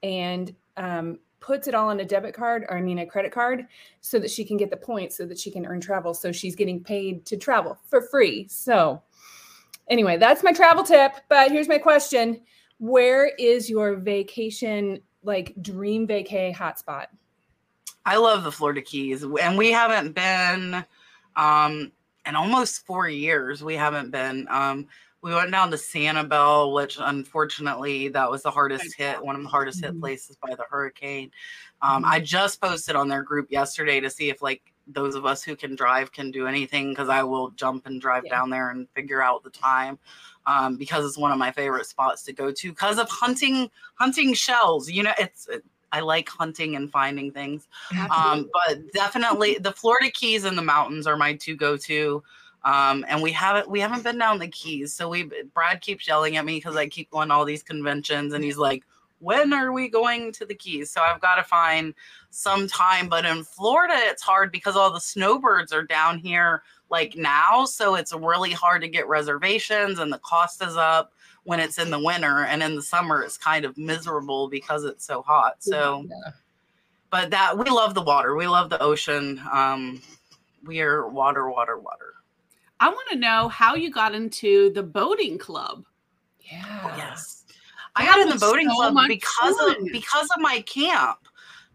and 0.03 0.55
um, 0.79 1.19
puts 1.41 1.69
it 1.69 1.75
all 1.75 1.91
on 1.91 2.01
a 2.01 2.05
debit 2.07 2.33
card 2.35 2.65
or 2.71 2.79
I 2.79 2.81
mean 2.81 3.01
a 3.01 3.07
credit 3.07 3.33
card 3.33 3.67
so 4.01 4.19
that 4.19 4.31
she 4.31 4.47
can 4.47 4.57
get 4.57 4.71
the 4.71 4.77
points 4.79 5.15
so 5.15 5.27
that 5.27 5.39
she 5.39 5.51
can 5.51 5.67
earn 5.67 5.81
travel. 5.83 6.15
So 6.15 6.33
she's 6.33 6.57
getting 6.57 6.83
paid 6.83 7.27
to 7.27 7.37
travel 7.37 7.77
for 7.91 8.01
free. 8.01 8.47
So 8.49 9.03
anyway, 9.89 10.17
that's 10.17 10.43
my 10.43 10.53
travel 10.53 10.85
tip. 10.85 11.13
But 11.29 11.51
here's 11.51 11.69
my 11.69 11.79
question. 11.79 12.41
Where 12.79 13.27
is 13.39 13.71
your 13.71 13.97
vacation 13.97 15.01
like 15.23 15.55
dream 15.63 16.07
vacay 16.07 16.55
hotspot? 16.55 17.07
I 18.05 18.17
love 18.17 18.43
the 18.43 18.51
Florida 18.53 18.83
Keys, 18.83 19.23
and 19.23 19.57
we 19.57 19.71
haven't 19.71 20.13
been 20.13 20.85
um, 21.37 21.93
in 22.27 22.35
almost 22.35 22.85
four 22.85 23.09
years. 23.09 23.63
We 23.63 23.77
haven't 23.77 24.11
been. 24.11 24.49
Um, 24.51 24.89
we 25.23 25.33
went 25.33 25.53
down 25.53 25.71
to 25.71 25.77
Sanibel, 25.77 26.75
which 26.75 26.99
unfortunately 27.01 28.09
that 28.09 28.29
was 28.29 28.43
the 28.43 28.51
hardest 28.51 28.97
hit, 28.97 29.25
one 29.25 29.37
of 29.37 29.43
the 29.43 29.49
hardest 29.49 29.81
hit 29.81 29.95
Mhm. 29.95 30.01
places 30.01 30.37
by 30.37 30.53
the 30.57 30.65
hurricane. 30.69 31.31
Um, 31.81 32.05
I 32.05 32.19
just 32.19 32.61
posted 32.61 32.97
on 32.97 33.07
their 33.07 33.23
group 33.23 33.49
yesterday 33.49 34.01
to 34.01 34.11
see 34.11 34.31
if 34.31 34.43
like 34.43 34.72
those 34.87 35.15
of 35.15 35.25
us 35.25 35.43
who 35.43 35.57
can 35.57 35.75
drive 35.77 36.13
can 36.13 36.31
do 36.31 36.47
anything 36.47 36.91
because 36.91 37.09
I 37.09 37.23
will 37.23 37.51
jump 37.51 37.87
and 37.87 38.01
drive 38.01 38.25
Yeah. 38.27 38.33
down 38.33 38.51
there 38.51 38.71
and 38.71 38.89
figure 38.95 39.23
out 39.23 39.43
the 39.45 39.51
time 39.51 39.99
um, 40.47 40.77
because 40.77 41.07
it's 41.07 41.19
one 41.19 41.31
of 41.31 41.39
my 41.39 41.51
favorite 41.53 41.87
spots 41.87 42.23
to 42.25 42.33
go 42.33 42.51
to 42.51 42.69
because 42.71 42.99
of 42.99 43.09
hunting 43.09 43.71
hunting 43.95 44.35
shells. 44.35 44.91
You 44.91 45.05
know, 45.05 45.13
it's 45.19 45.49
I 45.93 46.01
like 46.01 46.29
hunting 46.29 46.75
and 46.77 46.91
finding 46.91 47.31
things. 47.31 47.69
Um, 48.11 48.51
but 48.53 48.79
definitely 48.93 49.59
the 49.61 49.73
Florida 49.73 50.11
Keys 50.11 50.45
and 50.45 50.57
the 50.57 50.63
mountains 50.63 51.07
are 51.07 51.17
my 51.17 51.35
two 51.35 51.55
go 51.55 51.77
to. 51.77 52.23
Um, 52.65 53.05
and 53.09 53.21
we 53.23 53.33
haven't 53.33 53.69
we 53.69 53.81
haven't 53.81 54.05
been 54.05 54.19
down 54.19 54.39
the 54.39 54.49
Keys, 54.49 54.93
so 54.95 55.09
we 55.09 55.29
Brad 55.53 55.81
keeps 55.81 56.07
yelling 56.07 56.37
at 56.37 56.45
me 56.45 56.57
because 56.57 56.77
I 56.77 56.87
keep 56.87 57.11
going 57.11 57.29
to 57.29 57.35
all 57.35 57.45
these 57.45 57.63
conventions, 57.63 58.33
and 58.35 58.45
he's 58.45 58.57
like, 58.57 58.85
"When 59.23 59.53
are 59.53 59.73
we 59.73 59.89
going 59.89 60.33
to 60.33 60.45
the 60.45 60.55
Keys?" 60.55 60.91
So 60.91 61.01
I've 61.01 61.21
got 61.21 61.37
to 61.37 61.45
find 61.45 61.95
some 62.31 62.67
time. 62.69 63.09
But 63.09 63.25
in 63.25 63.45
Florida, 63.45 63.95
it's 63.97 64.23
hard 64.23 64.53
because 64.53 64.77
all 64.77 64.93
the 64.93 65.01
snowbirds 65.01 65.73
are 65.73 65.85
down 65.85 66.19
here 66.19 66.63
like 66.91 67.17
now, 67.17 67.65
so 67.65 67.95
it's 67.95 68.13
really 68.13 68.53
hard 68.53 68.83
to 68.83 68.89
get 68.89 69.09
reservations, 69.09 69.99
and 69.99 70.13
the 70.13 70.19
cost 70.19 70.63
is 70.63 70.77
up 70.77 71.13
when 71.45 71.59
it's 71.59 71.79
in 71.79 71.91
the 71.91 71.99
winter, 71.99 72.45
and 72.45 72.63
in 72.63 72.77
the 72.77 72.83
summer 72.83 73.23
it's 73.23 73.39
kind 73.39 73.65
of 73.65 73.79
miserable 73.79 74.49
because 74.49 74.85
it's 74.85 75.07
so 75.07 75.23
hot. 75.23 75.57
So 75.61 76.07
but 77.13 77.31
that 77.31 77.57
we 77.57 77.71
love 77.71 77.95
the 77.95 78.03
water 78.03 78.35
we 78.35 78.49
love 78.49 78.71
the 78.71 78.83
ocean 78.83 79.41
um 79.53 80.03
we 80.65 80.81
are 80.81 81.07
water 81.07 81.49
water 81.49 81.79
water 81.79 82.15
I 82.81 82.89
want 82.89 83.09
to 83.13 83.19
know 83.19 83.47
how 83.47 83.77
you 83.77 83.93
got 83.93 84.13
into 84.13 84.73
the 84.73 84.83
boating 84.83 85.39
club. 85.39 85.85
yeah. 86.41 86.97
yes 86.97 87.42
i 87.97 88.05
got 88.05 88.21
in 88.21 88.29
the 88.29 88.39
boating 88.39 88.69
so 88.69 88.75
club 88.75 88.95
because 89.09 89.57
fun. 89.57 89.77
of 89.77 89.93
because 89.93 90.29
of 90.35 90.41
my 90.41 90.61
camp 90.63 91.19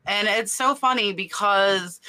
and 0.06 0.28
it's 0.28 0.54
so 0.54 0.74
funny 0.74 1.14
because 1.14 2.00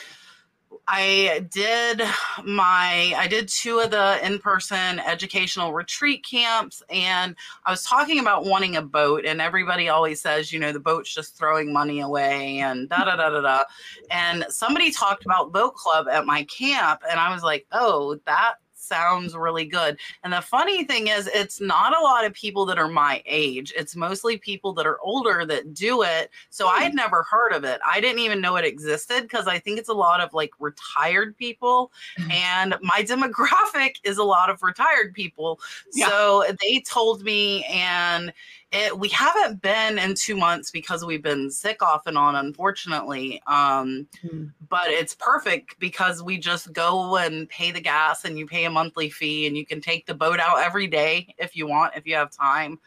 I 0.90 1.46
did 1.50 2.02
my 2.44 3.12
I 3.14 3.26
did 3.28 3.48
two 3.48 3.78
of 3.80 3.90
the 3.90 4.18
in-person 4.24 5.00
educational 5.00 5.74
retreat 5.74 6.24
camps 6.24 6.82
and 6.88 7.36
I 7.66 7.70
was 7.70 7.84
talking 7.84 8.20
about 8.20 8.46
wanting 8.46 8.76
a 8.76 8.82
boat 8.82 9.26
and 9.26 9.40
everybody 9.40 9.90
always 9.90 10.22
says, 10.22 10.50
you 10.50 10.58
know, 10.58 10.72
the 10.72 10.80
boat's 10.80 11.12
just 11.12 11.36
throwing 11.36 11.74
money 11.74 12.00
away 12.00 12.60
and 12.60 12.88
da 12.88 13.04
da 13.04 13.16
da 13.16 13.28
da 13.28 13.40
da. 13.42 13.64
And 14.10 14.46
somebody 14.48 14.90
talked 14.90 15.26
about 15.26 15.52
boat 15.52 15.74
club 15.74 16.08
at 16.08 16.24
my 16.24 16.44
camp 16.44 17.02
and 17.08 17.20
I 17.20 17.34
was 17.34 17.42
like, 17.42 17.66
"Oh, 17.70 18.18
that 18.24 18.54
sounds 18.88 19.36
really 19.36 19.66
good." 19.66 19.98
And 20.24 20.32
the 20.32 20.40
funny 20.40 20.84
thing 20.84 21.08
is 21.08 21.28
it's 21.32 21.60
not 21.60 21.96
a 21.96 22.02
lot 22.02 22.24
of 22.24 22.32
people 22.32 22.66
that 22.66 22.78
are 22.78 22.88
my 22.88 23.22
age. 23.26 23.72
It's 23.76 23.94
mostly 23.94 24.38
people 24.38 24.72
that 24.74 24.86
are 24.86 24.98
older 25.00 25.44
that 25.46 25.74
do 25.74 26.02
it. 26.02 26.30
So 26.50 26.68
I 26.68 26.80
had 26.80 26.92
hmm. 26.92 26.96
never 26.96 27.22
heard 27.24 27.52
of 27.52 27.64
it. 27.64 27.80
I 27.86 28.00
didn't 28.00 28.20
even 28.20 28.40
know 28.40 28.56
it 28.56 28.64
existed 28.64 29.22
because 29.22 29.46
I 29.46 29.58
think 29.58 29.78
it's 29.78 29.88
a 29.88 29.94
lot 29.94 30.20
of 30.20 30.32
like 30.34 30.50
retired 30.58 31.36
people. 31.36 31.92
Mm-hmm. 32.18 32.30
And 32.30 32.76
my 32.82 33.02
demographic 33.08 33.96
is 34.04 34.18
a 34.18 34.24
lot 34.24 34.50
of 34.50 34.62
retired 34.62 35.14
people. 35.14 35.60
Yeah. 35.92 36.08
So 36.08 36.44
they 36.60 36.80
told 36.80 37.22
me, 37.22 37.64
and 37.64 38.32
it, 38.70 38.98
we 38.98 39.08
haven't 39.08 39.62
been 39.62 39.98
in 39.98 40.14
two 40.14 40.36
months 40.36 40.70
because 40.70 41.04
we've 41.04 41.22
been 41.22 41.50
sick 41.50 41.82
off 41.82 42.06
and 42.06 42.18
on, 42.18 42.36
unfortunately. 42.36 43.42
Um, 43.46 44.06
Hmm. 44.20 44.46
but 44.68 44.88
it's 44.88 45.14
perfect 45.14 45.78
because 45.78 46.22
we 46.22 46.38
just 46.38 46.72
go 46.72 47.16
and 47.16 47.48
pay 47.48 47.70
the 47.70 47.80
gas 47.80 48.24
and 48.24 48.38
you 48.38 48.46
pay 48.46 48.64
a 48.64 48.70
monthly 48.70 49.08
fee 49.08 49.46
and 49.46 49.56
you 49.56 49.64
can 49.64 49.80
take 49.80 50.06
the 50.06 50.14
boat 50.14 50.38
out 50.38 50.58
every 50.58 50.86
day 50.86 51.34
if 51.38 51.56
you 51.56 51.66
want, 51.66 51.94
if 51.96 52.06
you 52.06 52.14
have 52.14 52.30
time. 52.30 52.78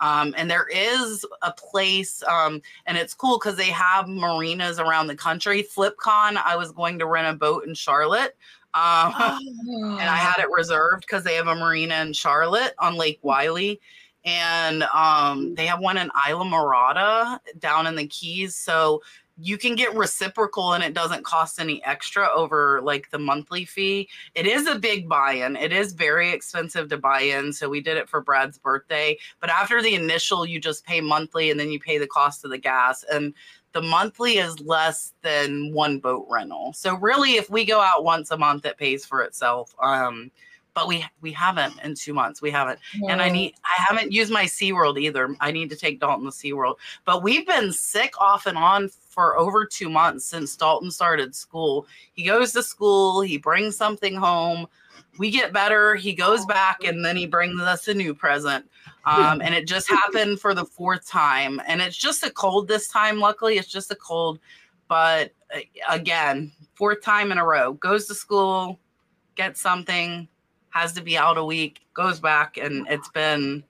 Um, 0.00 0.34
and 0.36 0.50
there 0.50 0.66
is 0.66 1.26
a 1.42 1.52
place, 1.52 2.22
um, 2.22 2.62
and 2.86 2.96
it's 2.96 3.12
cool 3.12 3.38
because 3.38 3.56
they 3.56 3.68
have 3.68 4.08
marinas 4.08 4.78
around 4.78 5.08
the 5.08 5.16
country. 5.16 5.62
FlipCon, 5.62 6.40
I 6.42 6.56
was 6.56 6.72
going 6.72 6.98
to 6.98 7.06
rent 7.06 7.28
a 7.28 7.38
boat 7.38 7.66
in 7.66 7.74
Charlotte. 7.74 8.36
Um, 8.72 9.12
and 9.18 10.08
I 10.08 10.16
had 10.16 10.38
it 10.38 10.48
reserved 10.50 11.02
because 11.02 11.24
they 11.24 11.34
have 11.34 11.48
a 11.48 11.54
marina 11.54 11.96
in 11.96 12.12
Charlotte 12.12 12.74
on 12.78 12.94
Lake 12.94 13.18
Wylie, 13.22 13.80
and 14.24 14.82
um, 14.94 15.54
they 15.54 15.66
have 15.66 15.80
one 15.80 15.96
in 15.96 16.10
Islamorada 16.10 17.38
down 17.58 17.86
in 17.86 17.96
the 17.96 18.06
Keys. 18.06 18.54
So 18.54 19.02
you 19.42 19.56
can 19.56 19.74
get 19.74 19.94
reciprocal 19.94 20.74
and 20.74 20.84
it 20.84 20.92
doesn't 20.92 21.24
cost 21.24 21.60
any 21.60 21.82
extra 21.84 22.28
over 22.34 22.80
like 22.82 23.10
the 23.10 23.18
monthly 23.18 23.64
fee. 23.64 24.08
It 24.34 24.46
is 24.46 24.66
a 24.66 24.78
big 24.78 25.08
buy 25.08 25.32
in. 25.32 25.56
It 25.56 25.72
is 25.72 25.94
very 25.94 26.30
expensive 26.30 26.88
to 26.90 26.98
buy 26.98 27.22
in. 27.22 27.52
So 27.52 27.68
we 27.68 27.80
did 27.80 27.96
it 27.96 28.08
for 28.08 28.20
Brad's 28.20 28.58
birthday. 28.58 29.16
But 29.40 29.50
after 29.50 29.80
the 29.80 29.94
initial, 29.94 30.44
you 30.44 30.60
just 30.60 30.84
pay 30.84 31.00
monthly 31.00 31.50
and 31.50 31.58
then 31.58 31.70
you 31.70 31.80
pay 31.80 31.96
the 31.96 32.06
cost 32.06 32.44
of 32.44 32.50
the 32.50 32.58
gas. 32.58 33.02
And 33.10 33.32
the 33.72 33.82
monthly 33.82 34.38
is 34.38 34.60
less 34.60 35.14
than 35.22 35.72
one 35.72 36.00
boat 36.00 36.26
rental. 36.28 36.72
So 36.74 36.96
really, 36.96 37.36
if 37.36 37.48
we 37.48 37.64
go 37.64 37.80
out 37.80 38.04
once 38.04 38.30
a 38.30 38.36
month, 38.36 38.66
it 38.66 38.76
pays 38.76 39.06
for 39.06 39.22
itself. 39.22 39.74
Um, 39.80 40.30
but 40.74 40.88
we 40.88 41.04
we 41.20 41.32
haven't 41.32 41.74
in 41.82 41.94
two 41.94 42.14
months. 42.14 42.40
We 42.40 42.50
haven't, 42.50 42.78
and 43.08 43.20
I 43.20 43.28
need 43.28 43.54
I 43.64 43.82
haven't 43.82 44.12
used 44.12 44.32
my 44.32 44.44
SeaWorld 44.44 44.98
either. 45.00 45.34
I 45.40 45.50
need 45.50 45.70
to 45.70 45.76
take 45.76 46.00
Dalton 46.00 46.24
to 46.24 46.30
SeaWorld. 46.30 46.76
But 47.04 47.22
we've 47.22 47.46
been 47.46 47.72
sick 47.72 48.20
off 48.20 48.46
and 48.46 48.56
on 48.56 48.88
for 48.88 49.38
over 49.38 49.66
two 49.66 49.88
months 49.88 50.24
since 50.24 50.56
Dalton 50.56 50.90
started 50.90 51.34
school. 51.34 51.86
He 52.12 52.24
goes 52.24 52.52
to 52.52 52.62
school, 52.62 53.20
he 53.20 53.38
brings 53.38 53.76
something 53.76 54.14
home. 54.14 54.66
We 55.18 55.30
get 55.30 55.52
better. 55.52 55.96
He 55.96 56.14
goes 56.14 56.46
back 56.46 56.84
and 56.84 57.04
then 57.04 57.16
he 57.16 57.26
brings 57.26 57.60
us 57.60 57.88
a 57.88 57.94
new 57.94 58.14
present. 58.14 58.64
Um, 59.04 59.42
and 59.42 59.54
it 59.54 59.66
just 59.66 59.88
happened 59.90 60.40
for 60.40 60.54
the 60.54 60.64
fourth 60.64 61.06
time. 61.06 61.60
And 61.66 61.80
it's 61.80 61.96
just 61.96 62.22
a 62.22 62.30
cold 62.30 62.68
this 62.68 62.88
time. 62.88 63.18
Luckily, 63.18 63.58
it's 63.58 63.68
just 63.68 63.90
a 63.90 63.96
cold. 63.96 64.38
But 64.88 65.32
uh, 65.54 65.60
again, 65.88 66.52
fourth 66.74 67.02
time 67.02 67.32
in 67.32 67.38
a 67.38 67.46
row. 67.46 67.74
Goes 67.74 68.06
to 68.06 68.14
school, 68.14 68.78
gets 69.34 69.60
something, 69.60 70.28
has 70.70 70.92
to 70.94 71.02
be 71.02 71.16
out 71.18 71.38
a 71.38 71.44
week, 71.44 71.80
goes 71.94 72.20
back, 72.20 72.56
and 72.56 72.86
it's 72.88 73.08
been 73.10 73.64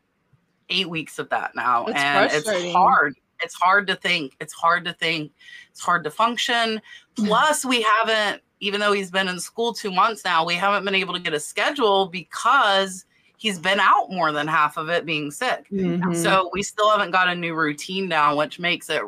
eight 0.68 0.88
weeks 0.88 1.18
of 1.18 1.28
that 1.30 1.54
now. 1.54 1.86
That's 1.86 1.98
and 1.98 2.30
it's 2.32 2.72
hard. 2.72 3.14
It's 3.42 3.54
hard 3.54 3.86
to 3.88 3.96
think. 3.96 4.36
It's 4.40 4.52
hard 4.52 4.84
to 4.84 4.92
think. 4.92 5.32
It's 5.70 5.80
hard 5.80 6.04
to 6.04 6.10
function. 6.10 6.80
Plus, 7.16 7.64
we 7.64 7.82
haven't, 7.82 8.42
even 8.60 8.80
though 8.80 8.92
he's 8.92 9.10
been 9.10 9.28
in 9.28 9.40
school 9.40 9.72
two 9.72 9.90
months 9.90 10.24
now, 10.24 10.44
we 10.44 10.54
haven't 10.54 10.84
been 10.84 10.94
able 10.94 11.14
to 11.14 11.20
get 11.20 11.32
a 11.32 11.40
schedule 11.40 12.06
because 12.06 13.06
he's 13.38 13.58
been 13.58 13.80
out 13.80 14.10
more 14.10 14.32
than 14.32 14.46
half 14.46 14.76
of 14.76 14.90
it 14.90 15.06
being 15.06 15.30
sick. 15.30 15.66
Mhm. 15.72 16.14
So 16.14 16.50
we 16.52 16.62
still 16.62 16.90
haven't 16.90 17.10
got 17.12 17.28
a 17.28 17.34
new 17.34 17.54
routine 17.54 18.08
down, 18.08 18.36
which 18.36 18.58
makes 18.58 18.90
it 18.90 19.02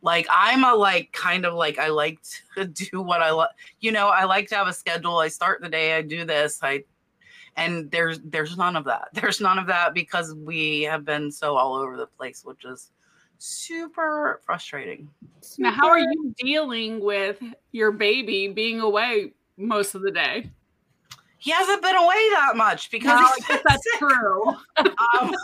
like 0.00 0.26
I'm 0.30 0.64
a 0.64 0.74
like 0.74 1.12
kind 1.12 1.44
of 1.44 1.52
like 1.52 1.78
I 1.78 1.88
like 1.88 2.18
to 2.56 2.64
do 2.90 3.02
what 3.02 3.20
I 3.20 3.30
like. 3.30 3.50
You 3.80 3.92
know, 3.92 4.08
I 4.08 4.24
like 4.24 4.48
to 4.48 4.54
have 4.54 4.68
a 4.68 4.72
schedule. 4.72 5.18
I 5.18 5.28
start 5.28 5.60
the 5.60 5.68
day, 5.68 5.94
I 5.94 6.00
do 6.00 6.24
this, 6.24 6.60
I 6.62 6.84
and 7.56 7.90
there's 7.90 8.20
there's 8.20 8.56
none 8.56 8.76
of 8.76 8.84
that. 8.84 9.08
There's 9.12 9.40
none 9.40 9.58
of 9.58 9.66
that 9.68 9.94
because 9.94 10.34
we 10.34 10.82
have 10.82 11.04
been 11.04 11.30
so 11.32 11.56
all 11.56 11.74
over 11.74 11.96
the 11.96 12.06
place, 12.06 12.42
which 12.44 12.64
is 12.64 12.90
super 13.38 14.40
frustrating. 14.44 15.08
Now, 15.58 15.70
how 15.72 15.88
are 15.88 15.98
you 15.98 16.34
dealing 16.38 17.00
with 17.00 17.42
your 17.72 17.92
baby 17.92 18.48
being 18.48 18.80
away 18.80 19.32
most 19.56 19.94
of 19.94 20.02
the 20.02 20.10
day? 20.10 20.50
He 21.38 21.50
hasn't 21.52 21.82
been 21.82 21.94
away 21.96 22.28
that 22.30 22.52
much 22.56 22.90
because 22.90 23.08
Well, 23.18 23.26
I 23.26 23.54
he's 23.54 23.62
that's 23.68 23.84
sick. 23.84 23.98
true. 24.00 24.48
um, 25.20 25.34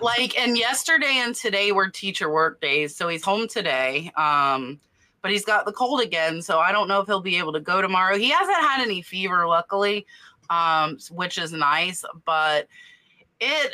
like 0.00 0.38
and 0.38 0.56
yesterday 0.56 1.16
and 1.16 1.34
today 1.34 1.72
were 1.72 1.88
teacher 1.88 2.30
work 2.30 2.60
days 2.60 2.96
so 2.96 3.08
he's 3.08 3.22
home 3.22 3.46
today 3.46 4.10
um 4.16 4.80
but 5.22 5.30
he's 5.30 5.44
got 5.44 5.66
the 5.66 5.72
cold 5.72 6.00
again 6.00 6.40
so 6.42 6.58
i 6.58 6.72
don't 6.72 6.88
know 6.88 7.00
if 7.00 7.06
he'll 7.06 7.20
be 7.20 7.36
able 7.36 7.52
to 7.52 7.60
go 7.60 7.80
tomorrow 7.82 8.16
he 8.16 8.30
hasn't 8.30 8.56
had 8.56 8.80
any 8.82 9.02
fever 9.02 9.46
luckily 9.46 10.06
um 10.50 10.98
which 11.10 11.38
is 11.38 11.52
nice 11.52 12.04
but 12.24 12.68
it 13.40 13.72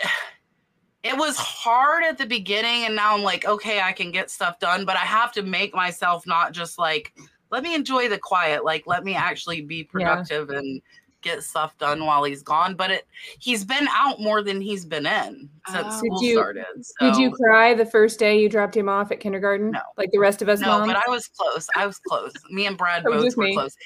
it 1.03 1.17
was 1.17 1.37
hard 1.37 2.03
at 2.05 2.19
the 2.19 2.27
beginning 2.27 2.85
and 2.85 2.95
now 2.95 3.15
i'm 3.15 3.23
like 3.23 3.45
okay 3.47 3.81
i 3.81 3.93
can 3.93 4.11
get 4.11 4.31
stuff 4.31 4.59
done 4.59 4.85
but 4.85 4.97
i 4.97 5.01
have 5.01 5.33
to 5.33 5.43
make 5.43 5.75
myself 5.75 6.27
not 6.27 6.53
just 6.53 6.79
like 6.79 7.13
let 7.51 7.63
me 7.63 7.75
enjoy 7.75 8.09
the 8.09 8.19
quiet 8.19 8.65
like 8.65 8.87
let 8.87 9.05
me 9.05 9.15
actually 9.15 9.61
be 9.63 9.83
productive 9.85 10.51
and 10.51 10.81
get 11.23 11.43
stuff 11.43 11.77
done 11.77 12.07
while 12.07 12.25
he's 12.25 12.43
gone 12.43 12.75
but 12.75 12.91
it 12.91 13.07
he's 13.39 13.63
been 13.63 13.87
out 13.91 14.19
more 14.21 14.43
than 14.43 14.59
he's 14.59 14.87
been 14.87 15.05
in 15.05 15.51
since 15.69 15.85
Oh. 15.87 15.99
school 15.99 16.19
Did 16.21 16.27
you- 16.27 16.35
started 16.39 16.65
Did 17.01 17.17
you 17.17 17.31
cry 17.31 17.75
the 17.75 17.85
first 17.85 18.19
day 18.19 18.41
you 18.41 18.49
dropped 18.49 18.75
him 18.75 18.89
off 18.89 19.13
at 19.13 19.21
kindergarten? 19.21 19.71
No. 19.73 19.81
Like 19.99 20.11
the 20.13 20.19
rest 20.19 20.41
of 20.41 20.49
us 20.49 20.61
no 20.61 20.69
moms? 20.79 20.93
but 20.95 21.03
i 21.07 21.11
was 21.11 21.27
close 21.29 21.67
i 21.77 21.87
was 21.87 21.99
close 21.99 22.33
me 22.51 22.65
and 22.67 22.79
brad 22.79 23.05
both 23.05 23.37
were 23.37 23.45
me. 23.45 23.53
close 23.55 23.77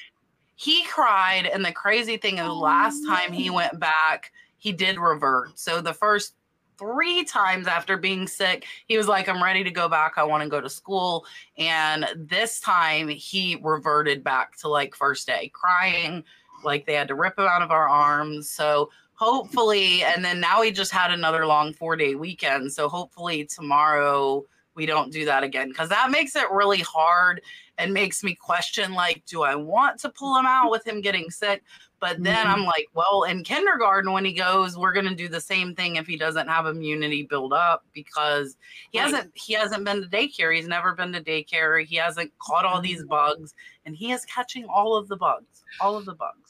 he 0.57 0.85
cried 0.85 1.47
and 1.47 1.65
the 1.65 1.73
crazy 1.73 2.17
thing 2.17 2.39
is 2.39 2.45
the 2.45 2.53
last 2.53 3.05
time 3.07 3.33
he 3.33 3.51
oh. 3.51 3.55
went 3.55 3.79
back 3.79 4.33
he 4.57 4.73
did 4.73 4.99
revert. 4.99 5.59
So 5.59 5.83
the 5.83 5.93
first 5.93 6.35
three 6.79 7.23
times 7.23 7.67
after 7.67 7.99
being 7.99 8.27
sick 8.27 8.67
he 8.87 8.97
was 8.97 9.07
like 9.07 9.29
i'm 9.29 9.43
ready 9.43 9.63
to 9.63 9.71
go 9.71 9.89
back. 9.89 10.15
I 10.17 10.25
want 10.25 10.43
to 10.43 10.49
go 10.49 10.61
to 10.61 10.71
school. 10.71 11.27
And 11.59 12.07
this 12.17 12.61
time 12.61 13.09
he 13.09 13.59
reverted 13.63 14.25
back 14.25 14.57
to 14.59 14.69
like 14.69 14.95
first 14.95 15.27
day 15.27 15.51
crying 15.53 16.25
like 16.65 16.87
they 16.87 16.95
had 16.95 17.09
to 17.09 17.15
rip 17.15 17.39
him 17.39 17.45
out 17.45 17.63
of 17.63 17.71
our 17.71 17.89
arms. 17.89 18.49
So 18.49 18.91
hopefully 19.15 20.03
and 20.03 20.25
then 20.25 20.41
now 20.41 20.63
he 20.63 20.71
just 20.71 20.93
had 20.93 21.11
another 21.11 21.47
long 21.47 21.73
four 21.73 21.97
day 21.97 22.15
weekend. 22.15 22.73
So 22.73 22.89
hopefully 22.89 23.45
tomorrow 23.45 24.45
we 24.75 24.87
don't 24.87 25.13
do 25.13 25.25
that 25.25 25.43
again 25.43 25.69
because 25.69 25.89
that 25.89 26.11
makes 26.11 26.35
it 26.37 26.51
really 26.51 26.81
hard 26.81 27.41
and 27.79 27.93
makes 27.93 28.23
me 28.23 28.35
question 28.35 28.93
like 28.93 29.23
do 29.27 29.43
i 29.43 29.55
want 29.55 29.99
to 30.01 30.09
pull 30.09 30.37
him 30.39 30.47
out 30.47 30.71
with 30.71 30.87
him 30.87 31.01
getting 31.01 31.31
sick? 31.31 31.63
But 32.01 32.23
then 32.23 32.47
Mhm. 32.47 32.51
i'm 32.53 32.65
like 32.65 32.89
well 32.95 33.23
in 33.25 33.43
kindergarten 33.45 34.13
when 34.13 34.25
he 34.25 34.33
goes 34.35 34.77
we're 34.77 34.93
going 34.93 35.09
to 35.09 35.15
do 35.15 35.29
the 35.29 35.41
same 35.41 35.75
thing 35.75 35.97
if 35.97 36.07
he 36.07 36.17
doesn't 36.17 36.49
have 36.49 36.67
immunity 36.67 37.23
build 37.23 37.53
up 37.53 37.85
because 37.95 38.57
he 38.91 38.99
Right. 38.99 39.05
hasn't 39.07 39.33
he 39.35 39.55
hasn't 39.55 39.85
been 39.85 40.03
to 40.03 40.09
daycare. 40.09 40.55
He's 40.55 40.69
never 40.69 40.95
been 40.95 41.13
to 41.15 41.23
daycare. 41.23 41.85
He 41.85 41.97
hasn't 41.97 42.31
caught 42.39 42.65
all 42.67 42.81
these 42.81 43.03
bugs 43.05 43.55
and 43.87 43.97
he 43.97 44.13
is 44.13 44.25
catching 44.27 44.67
all 44.67 44.95
of 44.97 45.09
the 45.09 45.17
bugs 45.17 45.65
all 45.81 45.97
of 45.97 46.05
the 46.05 46.15
bugs 46.15 46.44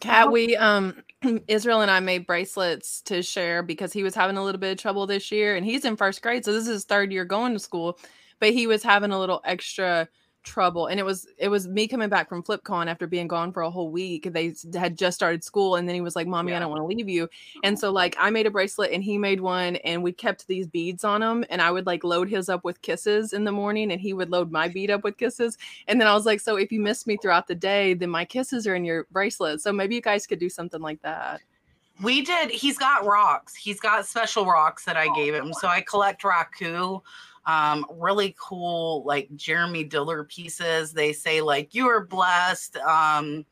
Kat, 0.00 0.30
we 0.32 0.56
um 0.56 0.96
Israel 1.48 1.82
and 1.82 1.90
I 1.90 2.00
made 2.00 2.26
bracelets 2.26 3.02
to 3.02 3.22
share 3.22 3.62
because 3.62 3.92
he 3.92 4.02
was 4.02 4.14
having 4.14 4.36
a 4.36 4.44
little 4.44 4.60
bit 4.60 4.72
of 4.72 4.78
trouble 4.78 5.06
this 5.06 5.30
year 5.30 5.56
and 5.56 5.64
he's 5.66 5.84
in 5.84 5.96
first 5.96 6.22
grade, 6.22 6.44
so 6.44 6.52
this 6.52 6.62
is 6.64 6.68
his 6.74 6.84
third 6.84 7.12
year 7.12 7.24
going 7.24 7.52
to 7.52 7.58
school, 7.58 7.98
but 8.40 8.50
he 8.52 8.66
was 8.66 8.82
having 8.82 9.10
a 9.12 9.18
little 9.18 9.42
extra 9.44 10.08
trouble 10.42 10.86
and 10.86 10.98
it 10.98 11.02
was 11.02 11.26
it 11.38 11.48
was 11.48 11.68
me 11.68 11.86
coming 11.86 12.08
back 12.08 12.28
from 12.28 12.42
FlipCon 12.42 12.86
after 12.86 13.06
being 13.06 13.28
gone 13.28 13.52
for 13.52 13.62
a 13.62 13.70
whole 13.70 13.90
week. 13.90 14.28
They 14.32 14.54
had 14.74 14.96
just 14.96 15.16
started 15.16 15.44
school 15.44 15.76
and 15.76 15.88
then 15.88 15.94
he 15.94 16.00
was 16.00 16.16
like, 16.16 16.26
"Mommy, 16.26 16.54
I 16.54 16.58
don't 16.58 16.70
want 16.70 16.80
to 16.80 16.86
leave 16.86 17.08
you." 17.08 17.28
And 17.62 17.78
so 17.78 17.90
like 17.90 18.16
I 18.18 18.30
made 18.30 18.46
a 18.46 18.50
bracelet 18.50 18.92
and 18.92 19.04
he 19.04 19.18
made 19.18 19.40
one 19.40 19.76
and 19.76 20.02
we 20.02 20.12
kept 20.12 20.46
these 20.46 20.66
beads 20.66 21.04
on 21.04 21.20
them 21.20 21.44
and 21.50 21.60
I 21.60 21.70
would 21.70 21.86
like 21.86 22.04
load 22.04 22.28
his 22.28 22.48
up 22.48 22.64
with 22.64 22.82
kisses 22.82 23.32
in 23.32 23.44
the 23.44 23.52
morning 23.52 23.92
and 23.92 24.00
he 24.00 24.12
would 24.12 24.30
load 24.30 24.50
my 24.50 24.68
bead 24.68 24.90
up 24.90 25.04
with 25.04 25.18
kisses 25.18 25.58
and 25.88 26.00
then 26.00 26.08
I 26.08 26.14
was 26.14 26.26
like, 26.26 26.40
so 26.40 26.56
if 26.56 26.72
you 26.72 26.80
miss 26.80 27.06
me 27.06 27.16
throughout 27.16 27.46
the 27.46 27.54
day, 27.54 27.94
then 27.94 28.10
my 28.10 28.24
kisses 28.24 28.66
are 28.66 28.74
in 28.74 28.84
your 28.84 29.06
bracelet. 29.10 29.60
So 29.60 29.72
maybe 29.72 29.94
you 29.94 30.00
guys 30.00 30.26
could 30.26 30.38
do 30.38 30.48
something 30.48 30.80
like 30.80 31.02
that. 31.02 31.40
We 32.02 32.22
did. 32.22 32.50
He's 32.50 32.78
got 32.78 33.04
rocks. 33.04 33.54
He's 33.54 33.78
got 33.78 34.06
special 34.06 34.46
rocks 34.46 34.84
that 34.86 34.96
I 34.96 35.08
oh, 35.08 35.14
gave 35.14 35.34
him. 35.34 35.52
So 35.52 35.68
I 35.68 35.82
collect 35.82 36.22
raku, 36.22 37.02
um, 37.46 37.86
really 37.90 38.34
cool 38.38 39.02
like 39.04 39.28
Jeremy 39.36 39.84
Diller 39.84 40.24
pieces. 40.24 40.92
They 40.92 41.12
say 41.12 41.40
like 41.40 41.74
you 41.74 41.86
are 41.88 42.04
blessed, 42.04 42.76
um, 42.78 43.44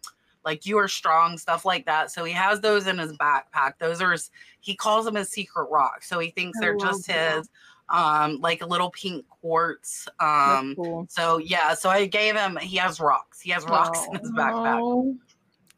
like 0.45 0.67
you 0.67 0.79
are 0.79 0.89
strong, 0.89 1.39
stuff 1.39 1.65
like 1.65 1.87
that. 1.87 2.11
So 2.11 2.25
he 2.25 2.33
has 2.33 2.61
those 2.61 2.87
in 2.87 2.99
his 2.99 3.17
backpack. 3.17 3.75
Those 3.79 4.01
are 4.01 4.13
his, 4.13 4.31
he 4.61 4.75
calls 4.75 5.05
them 5.05 5.15
his 5.15 5.31
secret 5.31 5.69
rocks. 5.71 6.09
So 6.09 6.19
he 6.19 6.31
thinks 6.31 6.59
I 6.59 6.61
they're 6.61 6.77
just 6.77 7.07
that. 7.07 7.37
his, 7.39 7.51
um, 7.89 8.41
like 8.41 8.63
a 8.63 8.67
little 8.67 8.91
pink 8.91 9.27
quartz. 9.29 10.09
Um, 10.21 10.75
cool. 10.77 11.07
so 11.09 11.39
yeah, 11.39 11.75
so 11.75 11.89
I 11.89 12.07
gave 12.07 12.37
him. 12.37 12.57
He 12.61 12.77
has 12.77 13.01
rocks. 13.01 13.41
He 13.41 13.51
has 13.51 13.65
rocks 13.65 14.01
in 14.13 14.19
his 14.21 14.31
backpack. 14.33 14.81
Oh. 14.81 15.17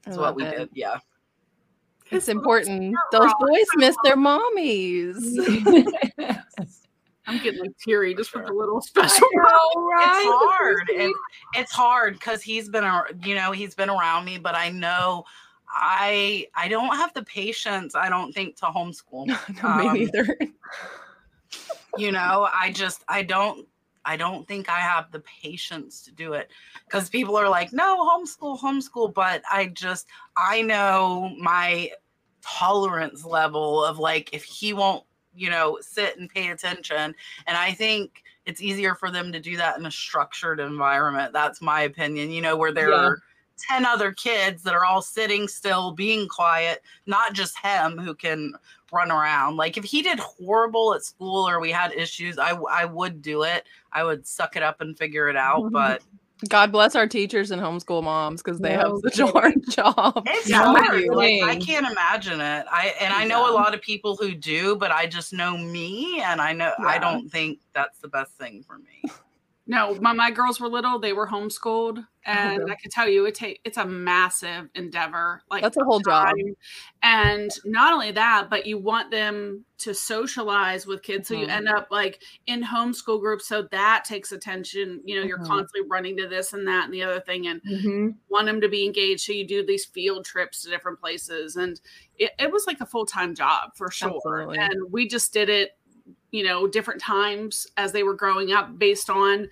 That's 0.04 0.16
what 0.16 0.34
we 0.34 0.44
it. 0.44 0.56
did. 0.56 0.68
Yeah. 0.72 0.98
It's 2.10 2.28
important. 2.28 2.96
Those 3.12 3.30
boys 3.38 3.66
miss 3.76 3.96
their 4.02 4.16
mommies. 4.16 5.16
I'm 7.30 7.42
getting 7.42 7.60
like 7.60 7.76
teary 7.78 8.14
just 8.14 8.34
with 8.34 8.46
the 8.46 8.52
little 8.52 8.80
special. 8.80 9.26
know, 9.34 9.42
right? 9.90 10.18
it's 10.18 10.26
hard 10.26 10.90
it's 11.54 11.72
hard 11.72 12.14
because 12.14 12.42
he's 12.42 12.68
been 12.68 12.84
you 13.24 13.34
know 13.34 13.52
he's 13.52 13.74
been 13.74 13.88
around 13.90 14.24
me 14.24 14.38
but 14.38 14.54
i 14.54 14.68
know 14.70 15.24
i 15.72 16.46
i 16.54 16.66
don't 16.68 16.94
have 16.96 17.12
the 17.14 17.22
patience 17.24 17.94
i 17.94 18.08
don't 18.08 18.32
think 18.32 18.56
to 18.56 18.66
homeschool 18.66 19.26
no, 19.62 19.76
me 19.78 19.88
Um, 19.88 19.94
neither. 19.94 20.36
you 21.96 22.12
know 22.12 22.48
i 22.52 22.72
just 22.72 23.04
i 23.08 23.22
don't 23.22 23.66
i 24.04 24.16
don't 24.16 24.46
think 24.48 24.68
i 24.68 24.78
have 24.80 25.10
the 25.12 25.20
patience 25.20 26.02
to 26.02 26.12
do 26.12 26.32
it 26.32 26.50
because 26.86 27.08
people 27.08 27.36
are 27.36 27.48
like 27.48 27.72
no 27.72 28.04
homeschool 28.08 28.58
homeschool 28.58 29.12
but 29.12 29.42
i 29.50 29.66
just 29.66 30.06
i 30.36 30.62
know 30.62 31.34
my 31.38 31.90
tolerance 32.42 33.24
level 33.24 33.84
of 33.84 33.98
like 33.98 34.30
if 34.32 34.42
he 34.44 34.72
won't 34.72 35.04
you 35.40 35.50
know 35.50 35.78
sit 35.80 36.18
and 36.18 36.28
pay 36.28 36.48
attention 36.48 37.14
and 37.46 37.56
i 37.56 37.72
think 37.72 38.22
it's 38.46 38.60
easier 38.60 38.94
for 38.94 39.10
them 39.10 39.32
to 39.32 39.40
do 39.40 39.56
that 39.56 39.78
in 39.78 39.86
a 39.86 39.90
structured 39.90 40.60
environment 40.60 41.32
that's 41.32 41.60
my 41.60 41.82
opinion 41.82 42.30
you 42.30 42.40
know 42.40 42.56
where 42.56 42.72
they're 42.72 43.18
10 43.60 43.84
other 43.84 44.12
kids 44.12 44.62
that 44.62 44.74
are 44.74 44.84
all 44.84 45.02
sitting 45.02 45.46
still, 45.46 45.92
being 45.92 46.26
quiet, 46.28 46.82
not 47.06 47.34
just 47.34 47.58
him 47.58 47.98
who 47.98 48.14
can 48.14 48.54
run 48.92 49.10
around. 49.10 49.56
Like 49.56 49.76
if 49.76 49.84
he 49.84 50.02
did 50.02 50.18
horrible 50.18 50.94
at 50.94 51.04
school 51.04 51.48
or 51.48 51.60
we 51.60 51.70
had 51.70 51.92
issues, 51.92 52.38
I 52.38 52.52
I 52.52 52.84
would 52.84 53.22
do 53.22 53.42
it. 53.42 53.66
I 53.92 54.04
would 54.04 54.26
suck 54.26 54.56
it 54.56 54.62
up 54.62 54.80
and 54.80 54.96
figure 54.96 55.28
it 55.28 55.36
out, 55.36 55.70
but 55.72 56.02
God 56.48 56.72
bless 56.72 56.96
our 56.96 57.06
teachers 57.06 57.50
and 57.50 57.60
homeschool 57.60 58.02
moms 58.02 58.42
because 58.42 58.60
they 58.60 58.72
have 58.72 58.92
such 59.02 59.18
a 59.18 59.26
hard 59.26 59.54
job. 59.70 60.24
It's 60.26 60.50
hard. 60.50 61.06
Like, 61.08 61.42
I 61.42 61.56
can't 61.56 61.86
imagine 61.86 62.40
it. 62.40 62.66
I 62.70 62.94
and 63.00 63.12
I 63.12 63.24
know 63.24 63.50
a 63.50 63.54
lot 63.54 63.74
of 63.74 63.82
people 63.82 64.16
who 64.16 64.34
do, 64.34 64.76
but 64.76 64.90
I 64.90 65.06
just 65.06 65.32
know 65.32 65.56
me, 65.56 66.22
and 66.22 66.40
I 66.40 66.52
know 66.52 66.72
I 66.78 66.98
don't 66.98 67.28
think 67.28 67.60
that's 67.74 67.98
the 67.98 68.08
best 68.08 68.32
thing 68.32 68.62
for 68.62 68.78
me. 68.78 69.10
No, 69.70 69.94
my, 70.00 70.12
my 70.12 70.32
girls 70.32 70.60
were 70.60 70.68
little, 70.68 70.98
they 70.98 71.12
were 71.12 71.28
homeschooled. 71.28 72.04
And 72.26 72.60
Okay. 72.64 72.72
I 72.72 72.74
can 72.74 72.90
tell 72.90 73.08
you 73.08 73.24
it 73.24 73.34
take 73.34 73.60
it's 73.64 73.78
a 73.78 73.86
massive 73.86 74.68
endeavor. 74.74 75.42
Like 75.50 75.62
That's 75.62 75.78
a 75.78 75.84
whole 75.84 76.00
job. 76.00 76.34
And 77.02 77.50
not 77.64 77.94
only 77.94 78.10
that, 78.12 78.48
but 78.50 78.66
you 78.66 78.76
want 78.76 79.10
them 79.10 79.64
to 79.78 79.94
socialize 79.94 80.86
with 80.86 81.02
kids. 81.02 81.28
So 81.28 81.34
you 81.34 81.46
Mhm. 81.46 81.50
end 81.50 81.68
up 81.68 81.86
like 81.90 82.22
in 82.46 82.62
homeschool 82.62 83.20
groups. 83.20 83.48
So 83.48 83.62
that 83.70 84.04
takes 84.04 84.32
attention. 84.32 85.00
You 85.06 85.18
know, 85.18 85.26
you're 85.26 85.38
Mhm. 85.38 85.46
constantly 85.46 85.88
running 85.88 86.16
to 86.18 86.28
this 86.28 86.52
and 86.52 86.68
that 86.68 86.84
and 86.84 86.92
the 86.92 87.02
other 87.04 87.20
thing 87.20 87.46
and 87.46 87.62
Mhm. 87.62 88.16
want 88.28 88.44
them 88.46 88.60
to 88.60 88.68
be 88.68 88.84
engaged. 88.84 89.22
So 89.22 89.32
you 89.32 89.46
do 89.46 89.64
these 89.64 89.86
field 89.86 90.26
trips 90.26 90.60
to 90.62 90.68
different 90.68 91.00
places. 91.00 91.56
And 91.56 91.80
it, 92.18 92.32
it 92.38 92.52
was 92.52 92.66
like 92.66 92.82
a 92.82 92.86
full 92.86 93.06
time 93.06 93.34
job 93.34 93.74
for 93.76 93.90
sure. 93.90 94.14
Absolutely. 94.16 94.58
And 94.58 94.92
we 94.92 95.08
just 95.08 95.32
did 95.32 95.48
it, 95.48 95.78
you 96.30 96.44
know, 96.44 96.66
different 96.66 97.00
times 97.00 97.66
as 97.76 97.92
they 97.92 98.02
were 98.02 98.14
growing 98.14 98.52
up 98.52 98.78
based 98.78 99.10
on 99.10 99.48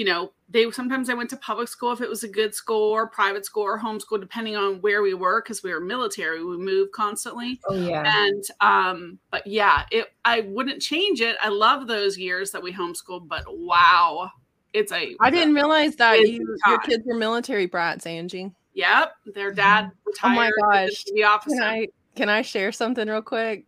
you 0.00 0.04
know, 0.04 0.32
they 0.48 0.70
sometimes 0.70 1.08
they 1.08 1.14
went 1.14 1.30
to 1.30 1.36
public 1.36 1.68
school 1.68 1.92
if 1.92 2.00
it 2.00 2.08
was 2.08 2.22
a 2.22 2.28
good 2.28 2.54
school 2.54 2.90
or 2.90 3.06
private 3.06 3.44
school 3.44 3.64
or 3.64 3.78
homeschool, 3.78 4.20
depending 4.20 4.56
on 4.56 4.80
where 4.80 5.02
we 5.02 5.14
were, 5.14 5.42
because 5.42 5.62
we 5.62 5.72
were 5.72 5.80
military, 5.80 6.42
we 6.44 6.56
moved 6.56 6.92
constantly. 6.92 7.60
Oh 7.68 7.74
yeah. 7.74 8.02
And 8.06 8.42
um, 8.60 9.18
but 9.30 9.46
yeah, 9.46 9.84
it 9.90 10.06
I 10.24 10.40
wouldn't 10.40 10.80
change 10.80 11.20
it. 11.20 11.36
I 11.42 11.48
love 11.48 11.86
those 11.86 12.16
years 12.16 12.50
that 12.52 12.62
we 12.62 12.72
homeschooled, 12.72 13.28
but 13.28 13.44
wow, 13.48 14.30
it's 14.72 14.92
a 14.92 15.14
I 15.20 15.30
didn't 15.30 15.54
realize 15.54 15.96
that 15.96 16.20
you, 16.20 16.56
your 16.66 16.78
kids 16.78 17.02
were 17.04 17.16
military 17.16 17.66
brats, 17.66 18.06
Angie. 18.06 18.52
Yep, 18.74 19.12
their 19.34 19.52
dad 19.52 19.90
retired. 20.06 20.32
Oh 20.32 20.34
my 20.34 20.50
gosh. 20.86 21.04
Navy 21.08 21.24
officer. 21.24 21.56
Can 21.56 21.62
I 21.62 21.86
can 22.14 22.28
I 22.28 22.42
share 22.42 22.72
something 22.72 23.06
real 23.08 23.22
quick 23.22 23.66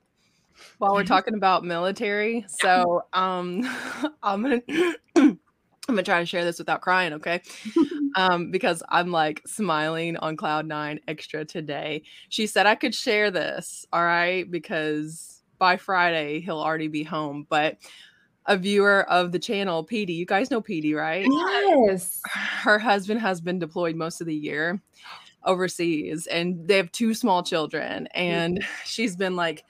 while 0.78 0.94
we're 0.94 1.04
talking 1.04 1.34
about 1.34 1.64
military? 1.64 2.44
So 2.48 3.02
um 3.12 3.62
I'm 4.22 4.42
gonna 4.42 4.62
I'm 5.16 5.38
gonna 5.96 6.02
try 6.02 6.20
to 6.20 6.26
share 6.26 6.44
this 6.44 6.58
without 6.58 6.80
crying, 6.80 7.14
okay? 7.14 7.42
um, 8.16 8.50
because 8.50 8.82
I'm 8.88 9.10
like 9.10 9.42
smiling 9.46 10.16
on 10.16 10.36
cloud 10.36 10.66
nine 10.66 11.00
extra 11.08 11.44
today. 11.44 12.02
She 12.28 12.46
said 12.46 12.66
I 12.66 12.74
could 12.74 12.94
share 12.94 13.30
this, 13.30 13.84
all 13.92 14.04
right, 14.04 14.48
because 14.50 15.42
by 15.58 15.76
Friday 15.76 16.40
he'll 16.40 16.60
already 16.60 16.88
be 16.88 17.02
home. 17.02 17.46
But 17.48 17.78
a 18.46 18.56
viewer 18.56 19.08
of 19.08 19.32
the 19.32 19.38
channel, 19.38 19.86
PD, 19.86 20.16
you 20.16 20.26
guys 20.26 20.50
know 20.50 20.60
PD, 20.60 20.94
right? 20.94 21.26
yes. 21.86 22.20
her 22.26 22.78
husband 22.78 23.20
has 23.20 23.40
been 23.40 23.58
deployed 23.58 23.96
most 23.96 24.20
of 24.20 24.26
the 24.26 24.34
year 24.34 24.80
overseas 25.44 26.28
and 26.28 26.68
they 26.68 26.76
have 26.76 26.92
two 26.92 27.14
small 27.14 27.42
children 27.42 28.06
and 28.14 28.64
she's 28.84 29.16
been 29.16 29.34
like 29.34 29.64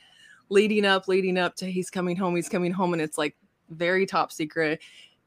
leading 0.48 0.84
up 0.84 1.08
leading 1.08 1.38
up 1.38 1.56
to 1.56 1.70
he's 1.70 1.90
coming 1.90 2.16
home 2.16 2.36
he's 2.36 2.48
coming 2.48 2.72
home 2.72 2.92
and 2.92 3.02
it's 3.02 3.18
like 3.18 3.36
very 3.72 4.06
top 4.06 4.32
secret. 4.32 4.80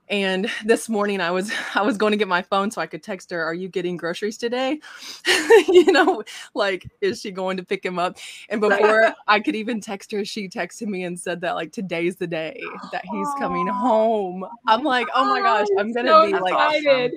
And 0.07 0.51
this 0.65 0.87
morning 0.87 1.19
i 1.19 1.31
was 1.31 1.51
i 1.75 1.81
was 1.81 1.97
going 1.97 2.11
to 2.11 2.17
get 2.17 2.27
my 2.27 2.43
phone 2.43 2.69
so 2.69 2.79
i 2.79 2.85
could 2.85 3.01
text 3.01 3.31
her 3.31 3.43
are 3.43 3.53
you 3.53 3.67
getting 3.67 3.97
groceries 3.97 4.37
today? 4.37 4.79
You 5.67 5.91
know 5.91 6.23
like 6.53 6.87
is 7.01 7.21
she 7.21 7.31
going 7.31 7.57
to 7.57 7.63
pick 7.63 7.83
him 7.83 7.97
up? 7.97 8.17
And 8.49 8.61
before 8.61 9.13
i 9.27 9.39
could 9.39 9.55
even 9.55 9.81
text 9.81 10.11
her 10.11 10.23
she 10.23 10.47
texted 10.47 10.87
me 10.87 11.03
and 11.03 11.19
said 11.19 11.41
that 11.41 11.55
like 11.55 11.71
today's 11.71 12.17
the 12.17 12.27
day 12.27 12.61
that 12.91 13.03
he's 13.03 13.27
coming 13.39 13.67
home. 13.67 14.45
I'm 14.67 14.83
like 14.83 15.07
oh 15.15 15.25
my 15.25 15.41
gosh 15.41 15.67
i'm 15.79 15.91
gonna 15.91 16.09
so 16.09 16.27
be 16.27 16.33
like 16.33 16.53
excited. 16.53 17.13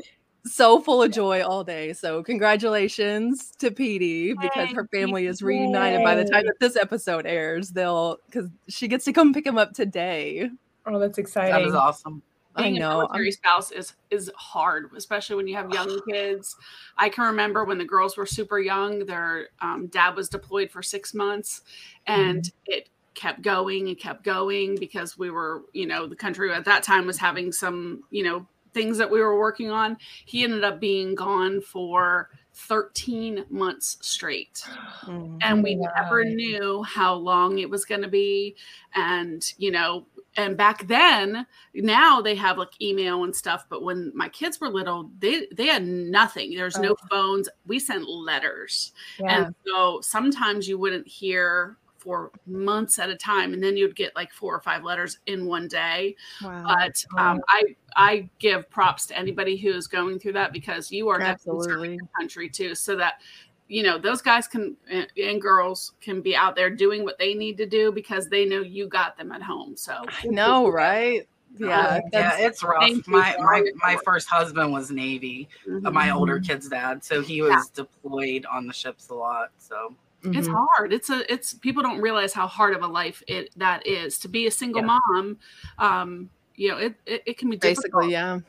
So 0.52 0.80
full 0.80 1.02
of 1.02 1.12
joy 1.12 1.42
all 1.42 1.64
day. 1.64 1.92
So 1.92 2.22
congratulations 2.22 3.52
to 3.58 3.70
Petey 3.70 4.34
because 4.34 4.70
her 4.70 4.86
family 4.88 5.26
is 5.26 5.42
reunited 5.42 6.02
by 6.02 6.14
the 6.14 6.24
time 6.24 6.44
that 6.46 6.58
this 6.60 6.76
episode 6.76 7.26
airs. 7.26 7.70
They'll 7.70 8.18
because 8.26 8.50
she 8.68 8.88
gets 8.88 9.04
to 9.06 9.12
come 9.12 9.32
pick 9.32 9.46
him 9.46 9.58
up 9.58 9.74
today. 9.74 10.50
Oh, 10.86 10.98
that's 10.98 11.18
exciting. 11.18 11.52
That 11.52 11.62
is 11.62 11.74
awesome. 11.74 12.22
I 12.56 12.62
being 12.62 12.76
a 12.76 12.80
know. 12.80 12.88
I'm- 12.88 12.98
military 12.98 13.32
spouse 13.32 13.70
is 13.70 13.94
is 14.10 14.30
hard, 14.36 14.90
especially 14.96 15.36
when 15.36 15.46
you 15.46 15.56
have 15.56 15.72
young 15.72 16.00
kids. 16.10 16.56
I 16.96 17.08
can 17.08 17.24
remember 17.24 17.64
when 17.64 17.78
the 17.78 17.84
girls 17.84 18.16
were 18.16 18.26
super 18.26 18.58
young. 18.58 19.06
Their 19.06 19.48
um, 19.60 19.86
dad 19.88 20.16
was 20.16 20.28
deployed 20.28 20.70
for 20.70 20.82
six 20.82 21.14
months, 21.14 21.62
and 22.06 22.50
it 22.66 22.88
kept 23.14 23.42
going 23.42 23.88
and 23.88 23.98
kept 23.98 24.22
going 24.22 24.76
because 24.76 25.18
we 25.18 25.28
were, 25.28 25.62
you 25.72 25.86
know, 25.86 26.06
the 26.06 26.14
country 26.14 26.52
at 26.52 26.64
that 26.64 26.84
time 26.84 27.04
was 27.04 27.18
having 27.18 27.50
some, 27.50 28.04
you 28.10 28.22
know, 28.22 28.46
things 28.72 28.98
that 28.98 29.10
we 29.10 29.20
were 29.20 29.38
working 29.38 29.70
on. 29.70 29.96
He 30.24 30.44
ended 30.44 30.64
up 30.64 30.80
being 30.80 31.14
gone 31.14 31.60
for 31.60 32.30
13 32.54 33.44
months 33.50 33.98
straight 34.00 34.64
Mm. 35.04 35.38
and 35.42 35.62
we 35.62 35.76
Wow. 35.76 35.92
never 35.96 36.24
knew 36.24 36.82
how 36.82 37.14
long 37.14 37.60
it 37.60 37.70
was 37.70 37.84
going 37.84 38.02
to 38.02 38.08
be 38.08 38.56
and 38.96 39.54
you 39.58 39.70
know 39.70 40.06
and 40.36 40.56
back 40.56 40.84
then 40.88 41.46
now 41.74 42.20
they 42.20 42.34
have 42.34 42.58
like 42.58 42.70
email 42.82 43.22
and 43.22 43.34
stuff 43.36 43.64
but 43.70 43.84
when 43.84 44.10
my 44.12 44.28
kids 44.28 44.60
were 44.60 44.68
little 44.70 45.08
they 45.20 45.46
they 45.54 45.66
had 45.66 45.86
nothing 45.86 46.56
there's 46.56 46.78
no 46.78 46.96
phones 47.08 47.48
we 47.66 47.78
sent 47.78 48.08
letters 48.08 48.90
yeah. 49.20 49.44
and 49.46 49.54
so 49.64 50.00
sometimes 50.02 50.66
you 50.68 50.78
wouldn't 50.78 51.06
hear 51.06 51.76
for 52.08 52.30
months 52.46 52.98
at 52.98 53.10
a 53.10 53.16
time 53.16 53.52
and 53.52 53.62
then 53.62 53.76
you'd 53.76 53.94
get 53.94 54.16
like 54.16 54.32
four 54.32 54.54
or 54.54 54.60
five 54.62 54.82
letters 54.82 55.18
in 55.26 55.44
one 55.44 55.68
day 55.68 56.16
Wow. 56.42 56.64
but 56.66 57.04
um, 57.18 57.38
i 57.48 57.62
i 57.96 58.30
give 58.38 58.70
props 58.70 59.04
to 59.08 59.18
anybody 59.18 59.58
who 59.58 59.68
is 59.74 59.86
going 59.86 60.18
through 60.18 60.32
that 60.32 60.50
because 60.54 60.90
you 60.90 61.10
are 61.10 61.18
definitely 61.18 61.64
serving 61.64 61.68
Absolutely. 61.68 61.96
your 61.96 62.08
country 62.18 62.48
too 62.48 62.74
so 62.74 62.96
that 62.96 63.20
you 63.68 63.82
know 63.82 63.98
those 63.98 64.22
guys 64.22 64.48
can 64.48 64.74
and, 64.90 65.06
and 65.22 65.42
girls 65.42 65.92
can 66.00 66.22
be 66.22 66.34
out 66.34 66.56
there 66.56 66.70
doing 66.70 67.04
what 67.04 67.18
they 67.18 67.34
need 67.34 67.58
to 67.58 67.66
do 67.66 67.92
because 67.92 68.30
they 68.30 68.46
know 68.46 68.62
you 68.62 68.88
got 68.88 69.14
them 69.18 69.30
at 69.30 69.42
home 69.42 69.76
so 69.76 69.92
I 70.24 70.28
know, 70.28 70.70
right? 70.70 71.28
Yeah. 71.58 72.00
yeah, 72.14 72.38
it's 72.38 72.62
rough. 72.62 72.90
My 73.06 73.34
my 73.38 73.62
my 73.74 73.98
first 74.02 74.28
husband 74.28 74.72
was 74.72 74.90
Navy, 74.90 75.46
uh, 75.66 75.90
Mhm. 75.90 75.92
my 75.92 76.08
older 76.10 76.40
kid's 76.40 76.70
dad, 76.70 77.04
so 77.04 77.20
he 77.20 77.42
was 77.42 77.50
Yeah. 77.50 77.84
deployed 77.84 78.46
on 78.46 78.66
the 78.66 78.72
ships 78.72 79.10
a 79.10 79.14
lot. 79.14 79.50
So 79.58 79.94
it's 80.24 80.48
Mhm. 80.48 80.66
hard. 80.76 80.92
It's 80.92 81.10
a 81.10 81.32
it's 81.32 81.54
people 81.54 81.82
don't 81.82 82.00
realize 82.00 82.32
how 82.32 82.46
hard 82.46 82.74
of 82.74 82.82
a 82.82 82.86
life 82.86 83.22
it 83.28 83.50
that 83.56 83.86
is. 83.86 84.18
To 84.20 84.28
be 84.28 84.46
a 84.46 84.50
single 84.50 84.82
Yeah. 84.82 84.98
mom 85.14 85.38
um 85.78 86.30
you 86.56 86.68
know 86.70 86.76
it, 86.78 86.94
it, 87.06 87.22
it 87.26 87.38
can 87.38 87.48
be 87.50 87.56
difficult. 87.56 88.02
basically 88.02 88.12
yeah 88.12 88.40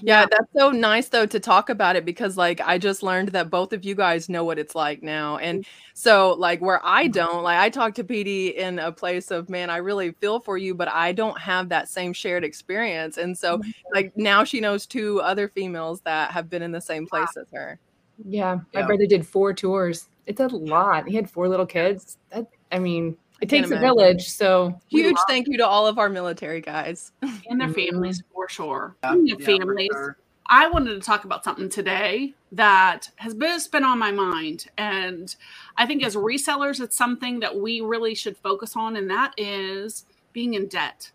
yeah. 0.00 0.26
that's 0.30 0.52
so 0.56 0.70
nice 0.70 1.08
though 1.08 1.26
to 1.26 1.38
talk 1.40 1.70
about 1.70 1.94
it 1.96 2.04
because 2.04 2.36
like 2.36 2.60
i 2.60 2.78
just 2.78 3.02
learned 3.02 3.28
that 3.30 3.50
both 3.50 3.72
of 3.72 3.84
you 3.84 3.94
guys 3.96 4.28
know 4.28 4.42
what 4.44 4.58
it's 4.58 4.74
like 4.74 5.02
now. 5.02 5.38
And 5.38 5.64
so 5.94 6.34
like 6.38 6.60
where 6.60 6.80
i 6.84 7.06
don't 7.08 7.42
like 7.42 7.58
i 7.58 7.68
talk 7.68 7.94
to 7.94 8.04
pd 8.04 8.54
in 8.54 8.78
a 8.78 8.90
place 8.92 9.30
of 9.32 9.48
man 9.48 9.70
i 9.70 9.76
really 9.78 10.12
feel 10.12 10.38
for 10.40 10.56
you 10.58 10.74
but 10.74 10.88
i 10.88 11.12
don't 11.12 11.38
have 11.40 11.68
that 11.68 11.88
same 11.88 12.12
shared 12.12 12.44
experience. 12.44 13.18
And 13.18 13.36
so 13.36 13.60
like 13.92 14.16
now 14.16 14.44
she 14.44 14.60
knows 14.60 14.86
two 14.86 15.20
other 15.20 15.48
females 15.48 16.00
that 16.02 16.30
have 16.30 16.48
been 16.48 16.62
in 16.62 16.70
the 16.72 16.80
same 16.80 17.06
place 17.06 17.36
as 17.36 17.46
her. 17.52 17.78
Yeah, 18.24 18.56
my 18.74 18.80
Yeah. 18.80 18.86
brother 18.86 19.06
did 19.06 19.26
four 19.26 19.52
tours. 19.52 20.08
It's 20.28 20.40
a 20.40 20.46
lot. 20.46 21.08
He 21.08 21.16
had 21.16 21.28
four 21.28 21.48
little 21.48 21.66
kids. 21.66 22.18
That 22.30 22.46
I 22.70 22.78
mean, 22.78 23.16
it 23.40 23.48
can't 23.48 23.64
takes 23.64 23.76
a 23.76 23.80
village. 23.80 24.28
So 24.28 24.78
huge 24.88 25.16
thank 25.26 25.48
you 25.48 25.56
to 25.56 25.66
all 25.66 25.86
of 25.86 25.98
our 25.98 26.08
military 26.08 26.60
guys 26.60 27.12
and 27.48 27.60
their 27.60 27.72
families 27.72 28.22
for 28.32 28.48
sure 28.48 28.96
yeah, 29.02 29.12
Speaking 29.12 29.32
of 29.32 29.40
yeah, 29.40 29.46
for 29.46 29.58
families 29.58 29.90
sure. 29.92 30.18
I 30.50 30.68
wanted 30.68 30.94
to 30.94 31.00
talk 31.00 31.24
about 31.24 31.44
something 31.44 31.68
today 31.68 32.34
that 32.52 33.10
has 33.16 33.34
been, 33.34 33.50
has 33.50 33.68
been 33.68 33.84
on 33.84 33.98
my 33.98 34.10
mind. 34.10 34.66
And 34.78 35.34
I 35.76 35.84
think 35.86 36.04
as 36.04 36.16
resellers, 36.16 36.80
it's 36.80 36.96
something 36.96 37.40
that 37.40 37.54
we 37.54 37.80
really 37.82 38.14
should 38.14 38.36
focus 38.38 38.74
on, 38.74 38.96
and 38.96 39.10
that 39.10 39.34
is 39.36 40.06
being 40.32 40.54
in 40.54 40.66
debt. 40.68 41.10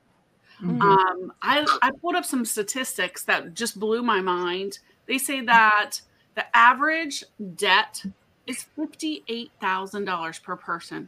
Mhm. 0.61 0.81
Um, 0.81 1.33
I, 1.41 1.65
I 1.81 1.91
pulled 1.99 2.15
up 2.15 2.25
some 2.25 2.45
statistics 2.45 3.23
that 3.25 3.55
just 3.55 3.79
blew 3.79 4.03
my 4.03 4.21
mind. 4.21 4.79
They 5.07 5.17
say 5.17 5.41
that 5.41 5.99
the 6.35 6.45
average 6.55 7.23
debt 7.55 8.05
is 8.47 8.65
$58,000 8.77 10.43
per 10.43 10.55
person. 10.55 11.07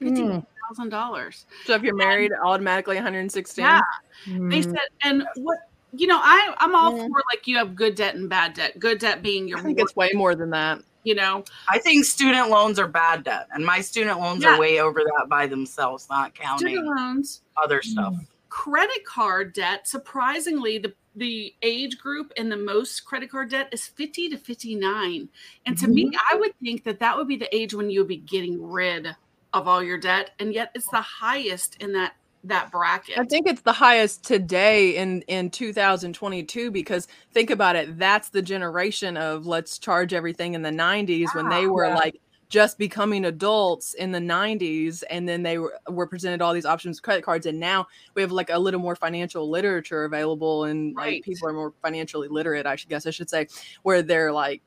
Mm. 0.00 0.44
$58,000. 0.78 1.44
so 1.64 1.74
if 1.74 1.82
you're 1.82 1.96
married 1.96 2.30
automatically 2.44 2.94
116 2.96 3.64
Yeah. 3.64 3.80
They 4.26 4.32
Mm. 4.60 4.64
said, 4.64 4.88
and 5.02 5.26
what, 5.36 5.58
you 5.92 6.06
know, 6.06 6.20
I, 6.22 6.54
I'm 6.58 6.74
all 6.74 6.96
Yeah. 6.96 7.08
for 7.08 7.22
like 7.32 7.46
you 7.46 7.56
have 7.56 7.74
good 7.74 7.94
debt 7.96 8.14
and 8.14 8.28
bad 8.28 8.54
debt. 8.54 8.78
Good 8.78 8.98
debt 9.00 9.22
being 9.22 9.48
your 9.48 9.58
i 9.58 9.62
think 9.62 9.80
it's 9.80 9.96
way 9.96 10.10
more 10.14 10.34
than 10.36 10.50
that 10.50 10.80
you 11.04 11.14
know 11.14 11.42
I 11.68 11.78
think 11.78 12.04
student 12.04 12.50
loans 12.50 12.78
are 12.78 12.86
bad 12.88 13.24
debt, 13.24 13.46
and 13.52 13.64
my 13.64 13.80
student 13.80 14.20
loans 14.20 14.42
Yeah. 14.44 14.54
are 14.56 14.60
way 14.60 14.80
over 14.80 15.00
that 15.02 15.26
by 15.28 15.46
themselves, 15.46 16.06
not 16.10 16.34
counting 16.34 16.68
student 16.76 16.86
loans 16.86 17.42
other 17.62 17.80
stuff. 17.82 18.14
Credit 18.58 19.04
card 19.04 19.52
debt, 19.52 19.86
surprisingly, 19.86 20.78
the 20.78 20.92
the 21.14 21.54
age 21.62 21.98
group 21.98 22.32
and 22.36 22.50
the 22.50 22.56
most 22.56 23.04
credit 23.04 23.30
card 23.30 23.50
debt 23.50 23.68
is 23.72 23.86
50 23.86 24.30
to 24.30 24.38
59. 24.38 25.28
And 25.66 25.78
to 25.78 25.88
me, 25.88 26.06
mm-hmm. 26.06 26.16
I 26.32 26.38
would 26.38 26.52
think 26.60 26.84
that 26.84 27.00
that 27.00 27.16
would 27.16 27.26
be 27.26 27.36
the 27.36 27.52
age 27.54 27.74
when 27.74 27.90
you 27.90 28.00
would 28.00 28.08
be 28.08 28.18
getting 28.18 28.62
rid 28.62 29.14
of 29.52 29.66
all 29.66 29.82
your 29.82 29.98
debt. 29.98 30.30
And 30.38 30.52
yet 30.52 30.70
it's 30.74 30.88
the 30.90 31.00
highest 31.00 31.76
in 31.80 31.92
that 31.92 32.14
that 32.44 32.70
bracket. 32.72 33.18
I 33.18 33.24
think 33.24 33.46
it's 33.46 33.62
the 33.62 33.72
highest 33.72 34.24
today 34.24 34.96
in 34.96 35.22
in 35.22 35.50
2022 35.50 36.72
because 36.72 37.06
think 37.32 37.50
about 37.50 37.76
it 37.76 37.98
that's 37.98 38.30
the 38.30 38.42
generation 38.42 39.16
of 39.16 39.46
let's 39.46 39.78
charge 39.78 40.14
everything 40.14 40.54
in 40.54 40.62
the 40.62 40.70
90s 40.70 41.34
when 41.34 41.48
they 41.48 41.66
were 41.66 41.86
Yeah. 41.86 41.96
like 41.96 42.20
just 42.48 42.78
becoming 42.78 43.26
adults 43.26 43.94
in 43.94 44.10
the 44.12 44.18
90s 44.18 45.02
and 45.10 45.28
then 45.28 45.42
they 45.42 45.58
were, 45.58 45.78
were 45.88 46.06
presented 46.06 46.40
all 46.40 46.54
these 46.54 46.64
options 46.64 46.98
credit 47.00 47.22
cards 47.22 47.46
and 47.46 47.60
now 47.60 47.86
we 48.14 48.22
have 48.22 48.32
like 48.32 48.50
a 48.50 48.58
little 48.58 48.80
more 48.80 48.96
financial 48.96 49.50
literature 49.50 50.04
available 50.04 50.64
and 50.64 50.96
Right. 50.96 51.14
like 51.16 51.24
people 51.24 51.48
are 51.48 51.52
more 51.52 51.74
financially 51.82 52.28
literate 52.28 52.64
I 52.66 52.76
should 52.76 52.88
guess 52.88 53.06
I 53.06 53.10
should 53.10 53.28
say 53.28 53.48
where 53.82 54.00
they're 54.02 54.32
like 54.32 54.62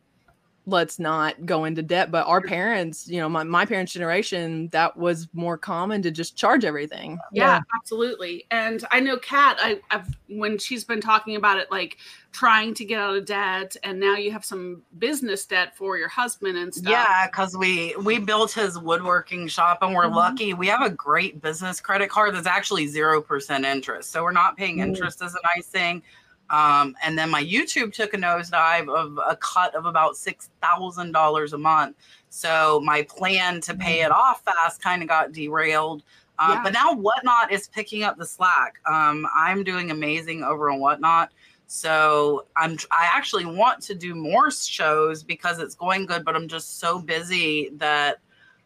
let's 0.71 0.97
not 0.97 1.45
go 1.45 1.65
into 1.65 1.81
debt 1.83 2.09
but 2.09 2.25
our 2.25 2.41
parents 2.41 3.07
you 3.07 3.19
know 3.19 3.29
my, 3.29 3.43
my 3.43 3.65
parents 3.65 3.93
generation 3.93 4.67
that 4.69 4.95
was 4.97 5.27
more 5.33 5.57
common 5.57 6.01
to 6.01 6.09
just 6.09 6.35
charge 6.35 6.65
everything 6.65 7.19
yeah, 7.31 7.61
absolutely. 7.75 8.45
And 8.51 8.83
I 8.91 8.99
know 8.99 9.17
Kat, 9.17 9.57
I, 9.59 9.79
I've 9.89 10.07
when 10.27 10.57
she's 10.57 10.83
been 10.83 11.01
talking 11.01 11.35
about 11.35 11.57
it, 11.57 11.69
like 11.71 11.97
trying 12.31 12.73
to 12.75 12.85
get 12.85 12.99
out 12.99 13.15
of 13.15 13.25
debt, 13.25 13.75
and 13.83 13.99
now 13.99 14.15
you 14.15 14.31
have 14.31 14.45
some 14.45 14.81
business 14.97 15.45
debt 15.45 15.75
for 15.75 15.97
your 15.97 16.07
husband 16.07 16.57
and 16.57 16.73
stuff. 16.73 16.91
Yeah, 16.91 17.27
because 17.27 17.55
we 17.57 17.95
we 18.03 18.19
built 18.19 18.51
his 18.51 18.77
woodworking 18.77 19.47
shop 19.47 19.79
and 19.81 19.95
we're 19.95 20.05
Mhm. 20.05 20.15
lucky. 20.15 20.53
We 20.53 20.67
have 20.67 20.81
a 20.81 20.89
great 20.89 21.41
business 21.41 21.79
credit 21.79 22.09
card 22.09 22.35
that's 22.35 22.47
actually 22.47 22.87
zero 22.87 23.21
percent 23.21 23.65
interest. 23.65 24.11
So 24.11 24.23
we're 24.23 24.31
not 24.31 24.57
paying 24.57 24.77
Mm. 24.77 24.87
interest 24.87 25.21
as 25.21 25.33
a 25.35 25.39
nice 25.55 25.67
thing. 25.67 26.03
Um, 26.51 26.95
and 27.01 27.17
then 27.17 27.29
my 27.29 27.43
YouTube 27.43 27.93
took 27.93 28.13
a 28.13 28.17
nosedive 28.17 28.93
of 28.93 29.17
a 29.25 29.35
cut 29.37 29.73
of 29.73 29.85
about 29.85 30.17
six 30.17 30.49
thousand 30.61 31.13
dollars 31.13 31.53
a 31.53 31.57
month. 31.57 31.95
So 32.29 32.81
my 32.83 33.03
plan 33.03 33.61
to 33.61 33.73
pay 33.73 34.01
it 34.01 34.11
off 34.11 34.43
fast 34.43 34.81
kind 34.81 35.01
of 35.01 35.07
got 35.07 35.31
derailed. 35.31 36.03
Uh, 36.37 36.55
Yeah. 36.55 36.63
But 36.63 36.73
now 36.73 36.93
Whatnot 36.93 37.51
is 37.51 37.67
picking 37.69 38.03
up 38.03 38.17
the 38.17 38.25
slack. 38.25 38.79
Um, 38.85 39.25
I'm 39.35 39.63
doing 39.63 39.91
amazing 39.91 40.43
over 40.43 40.69
on 40.69 40.79
Whatnot. 40.79 41.31
So 41.67 42.47
I'm 42.57 42.77
I 42.91 43.09
actually 43.13 43.45
want 43.45 43.81
to 43.83 43.95
do 43.95 44.13
more 44.13 44.51
shows 44.51 45.23
because 45.23 45.59
it's 45.59 45.73
going 45.75 46.05
good, 46.05 46.25
but 46.25 46.35
I'm 46.35 46.49
just 46.49 46.79
so 46.79 46.99
busy 46.99 47.69
that 47.75 48.19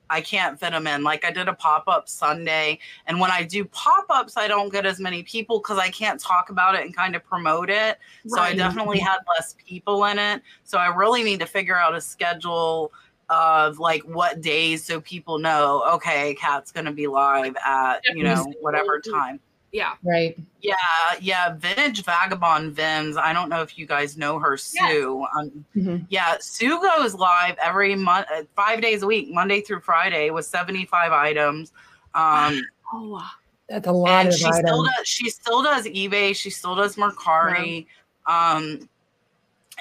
I 0.09 0.21
can't 0.21 0.59
fit 0.59 0.71
them 0.71 0.87
in. 0.87 1.03
Like 1.03 1.25
I 1.25 1.31
did 1.31 1.47
a 1.47 1.53
pop-up 1.53 2.07
Sunday, 2.07 2.79
and 3.07 3.19
when 3.19 3.31
I 3.31 3.43
do 3.43 3.65
pop-ups, 3.65 4.37
I 4.37 4.47
don't 4.47 4.71
get 4.71 4.85
as 4.85 4.99
many 4.99 5.23
people 5.23 5.59
because 5.59 5.77
I 5.77 5.89
can't 5.89 6.19
talk 6.19 6.49
about 6.49 6.75
it 6.75 6.85
and 6.85 6.95
kind 6.95 7.15
of 7.15 7.23
promote 7.23 7.69
it. 7.69 7.97
So 8.27 8.39
I 8.39 8.53
definitely 8.53 8.99
had 8.99 9.17
less 9.35 9.55
people 9.65 10.05
in 10.05 10.19
it. 10.19 10.41
So 10.63 10.77
I 10.77 10.87
really 10.87 11.23
need 11.23 11.39
to 11.39 11.45
figure 11.45 11.77
out 11.77 11.95
a 11.95 12.01
schedule 12.01 12.91
of 13.29 13.79
like 13.79 14.03
what 14.03 14.41
days 14.41 14.83
so 14.83 15.01
people 15.01 15.39
know, 15.39 15.83
okay, 15.93 16.35
Kat's 16.35 16.71
gonna 16.71 16.91
be 16.91 17.07
live 17.07 17.55
at 17.65 18.01
you 18.13 18.23
know 18.23 18.45
whatever 18.61 18.99
time. 18.99 19.39
Yeah. 19.75 19.95
Right. 20.03 20.37
Yeah, 20.61 20.73
yeah, 21.19 21.53
Vintage 21.57 22.03
Vagabond 22.05 22.73
Vins. 22.73 23.17
I 23.17 23.33
don't 23.33 23.49
know 23.49 23.61
if 23.61 23.77
you 23.77 23.85
guys 23.85 24.15
know 24.15 24.39
her, 24.39 24.55
Sue. 24.55 25.25
Um, 25.37 25.65
Mhm. 25.75 26.05
yeah, 26.09 26.37
Sue 26.39 26.81
goes 26.81 27.13
live 27.13 27.57
every 27.61 27.93
month, 27.93 28.27
uh, 28.33 28.43
five 28.55 28.81
days 28.81 29.03
a 29.03 29.07
week, 29.07 29.29
Monday 29.29 29.59
through 29.59 29.81
Friday, 29.81 30.29
with 30.29 30.45
seventy-five 30.45 31.11
items. 31.11 31.73
Um, 32.13 32.61
Oh, 32.93 33.09
wow. 33.09 33.29
That's 33.67 33.87
a 33.87 33.91
lot 33.91 34.19
and 34.19 34.27
of 34.29 34.35
she 34.35 34.51
still 34.53 34.83
does. 34.83 35.07
She 35.07 35.29
still 35.29 35.63
does 35.63 35.85
eBay. 35.85 36.35
She 36.35 36.51
still 36.51 36.75
does 36.75 36.95
Mercari. 36.95 37.87
Um, 38.27 38.87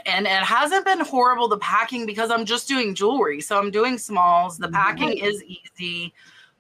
and 0.07 0.27
it 0.27 0.43
hasn't 0.43 0.85
been 0.87 1.01
horrible 1.01 1.49
the 1.49 1.59
packing 1.59 2.07
because 2.07 2.31
I'm 2.31 2.45
just 2.47 2.67
doing 2.67 2.95
jewelry, 2.95 3.41
so 3.43 3.59
I'm 3.59 3.71
doing 3.71 3.99
smalls. 3.99 4.59
The 4.59 4.69
packing 4.71 5.19
is 5.19 5.43
easy. 5.45 6.13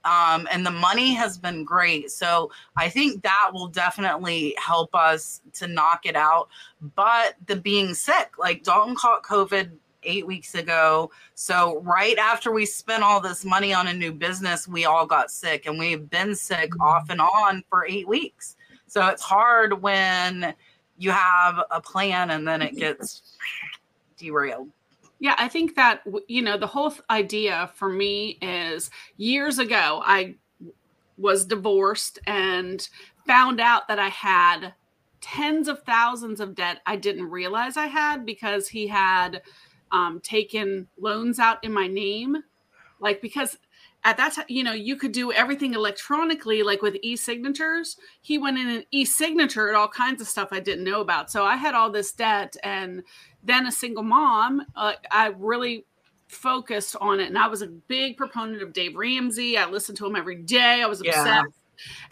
Um, 0.04 0.46
and 0.50 0.66
the 0.66 0.70
money 0.70 1.14
has 1.14 1.38
been 1.38 1.64
great. 1.64 2.10
So 2.10 2.50
I 2.76 2.88
think 2.88 3.22
that 3.22 3.50
will 3.52 3.68
definitely 3.68 4.54
help 4.58 4.94
us 4.94 5.40
to 5.54 5.66
knock 5.66 6.04
it 6.04 6.16
out. 6.16 6.48
But 6.94 7.36
the 7.46 7.56
being 7.56 7.94
sick, 7.94 8.32
like 8.38 8.62
Dalton 8.62 8.96
caught 8.96 9.22
COVID 9.22 9.70
eight 10.02 10.26
weeks 10.26 10.54
ago. 10.54 11.10
So 11.34 11.80
right 11.80 12.18
after 12.18 12.52
we 12.52 12.66
spent 12.66 13.02
all 13.02 13.20
this 13.20 13.44
money 13.44 13.72
on 13.72 13.88
a 13.88 13.94
new 13.94 14.12
business, 14.12 14.68
we 14.68 14.84
all 14.84 15.06
got 15.06 15.30
sick 15.30 15.66
and 15.66 15.78
we've 15.78 16.08
been 16.10 16.34
sick 16.34 16.78
off 16.80 17.08
and 17.10 17.20
on 17.20 17.64
for 17.68 17.86
eight 17.86 18.06
weeks. 18.06 18.56
So 18.86 19.06
it's 19.08 19.22
hard 19.22 19.82
when 19.82 20.54
you 20.98 21.10
have 21.10 21.60
a 21.70 21.80
plan 21.80 22.30
and 22.30 22.46
then 22.46 22.62
it 22.62 22.76
gets 22.76 23.36
derailed. 24.16 24.68
Yeah, 25.20 25.34
I 25.38 25.48
think 25.48 25.76
that 25.76 26.02
you 26.28 26.42
know 26.42 26.58
the 26.58 26.66
whole 26.66 26.92
idea 27.08 27.70
for 27.74 27.88
me 27.88 28.38
is 28.42 28.90
years 29.16 29.58
ago 29.58 30.02
I 30.04 30.36
was 31.16 31.44
divorced 31.44 32.18
and 32.26 32.86
found 33.26 33.60
out 33.60 33.88
that 33.88 33.98
I 33.98 34.08
had 34.08 34.74
tens 35.20 35.68
of 35.68 35.82
thousands 35.84 36.40
of 36.40 36.54
debt 36.54 36.80
I 36.86 36.96
didn't 36.96 37.30
realize 37.30 37.76
I 37.76 37.86
had 37.86 38.26
because 38.26 38.68
he 38.68 38.88
had 38.88 39.42
um, 39.90 40.20
taken 40.20 40.88
loans 40.98 41.38
out 41.38 41.62
in 41.64 41.72
my 41.72 41.86
name, 41.86 42.36
like 43.00 43.22
because 43.22 43.56
at 44.02 44.18
that 44.18 44.34
time 44.34 44.44
you 44.48 44.62
know 44.62 44.72
you 44.72 44.96
could 44.96 45.12
do 45.12 45.32
everything 45.32 45.72
electronically 45.74 46.62
like 46.62 46.82
with 46.82 46.96
e-signatures. 47.02 47.96
He 48.20 48.36
went 48.36 48.58
in 48.58 48.68
and 48.68 48.86
e-signature 48.90 49.74
all 49.74 49.88
kinds 49.88 50.20
of 50.20 50.28
stuff 50.28 50.48
i 50.52 50.60
didn't 50.60 50.84
know 50.84 51.00
about. 51.00 51.30
So 51.30 51.44
i 51.44 51.56
had 51.56 51.74
all 51.74 51.90
this 51.90 52.12
debt 52.12 52.56
and 52.62 53.02
then 53.44 53.66
a 53.66 53.72
single 53.72 54.02
mom, 54.02 54.64
uh, 54.74 54.94
I 55.10 55.28
really 55.36 55.84
focused 56.28 56.96
on 57.00 57.20
it. 57.20 57.28
And 57.28 57.38
I 57.38 57.46
was 57.46 57.62
a 57.62 57.66
big 57.66 58.16
proponent 58.16 58.62
of 58.62 58.72
Dave 58.72 58.96
Ramsey. 58.96 59.56
I 59.56 59.68
listened 59.68 59.98
to 59.98 60.06
him 60.06 60.16
every 60.16 60.36
day. 60.36 60.82
I 60.82 60.86
was 60.86 61.02
Yeah. 61.04 61.20
obsessed. 61.20 61.60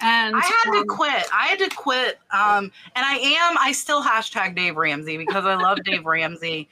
And 0.01 0.37
I 0.37 0.41
had 0.41 0.73
to 0.73 0.79
um, 0.79 0.87
quit. 0.89 1.25
I 1.33 1.47
had 1.47 1.59
to 1.61 1.71
quit. 1.71 2.19
Um, 2.31 2.71
and 2.95 3.05
I 3.05 3.17
am, 3.17 3.57
I 3.59 3.73
still 3.73 4.03
hashtag 4.03 4.55
Dave 4.55 4.77
Ramsey 4.77 5.17
because 5.17 5.45
I 5.47 5.55
love 5.55 5.83
Dave 5.85 6.05
Ramsey. 6.05 6.69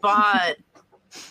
But 0.00 0.58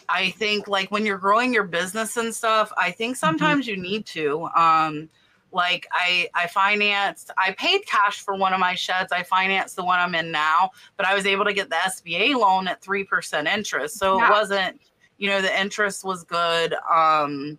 I 0.09 0.31
think 0.31 0.67
like 0.67 0.91
when 0.91 1.05
you're 1.05 1.17
growing 1.17 1.53
your 1.53 1.63
business 1.63 2.17
and 2.17 2.35
stuff, 2.35 2.71
I 2.77 2.91
think 2.91 3.15
sometimes 3.15 3.67
you 3.67 3.77
need 3.77 4.05
to. 4.07 4.49
Um, 4.55 5.09
like 5.51 5.87
I 5.91 6.29
I 6.33 6.47
financed, 6.47 7.31
I 7.37 7.51
paid 7.53 7.85
cash 7.85 8.21
for 8.21 8.35
one 8.35 8.53
of 8.53 8.59
my 8.59 8.75
sheds. 8.75 9.11
I 9.11 9.23
financed 9.23 9.75
the 9.75 9.83
one 9.83 9.99
I'm 9.99 10.15
in 10.15 10.31
now, 10.31 10.71
but 10.97 11.05
I 11.05 11.13
was 11.13 11.25
able 11.25 11.45
to 11.45 11.53
get 11.53 11.69
the 11.69 11.75
SBA 11.75 12.35
loan 12.35 12.67
at 12.67 12.81
three 12.81 13.03
percent 13.03 13.47
interest. 13.47 13.97
So 13.97 14.17
Yeah. 14.17 14.27
it 14.27 14.31
wasn't, 14.31 14.81
you 15.17 15.29
know, 15.29 15.41
the 15.41 15.59
interest 15.59 16.03
was 16.03 16.23
good. 16.23 16.73
Um 16.91 17.57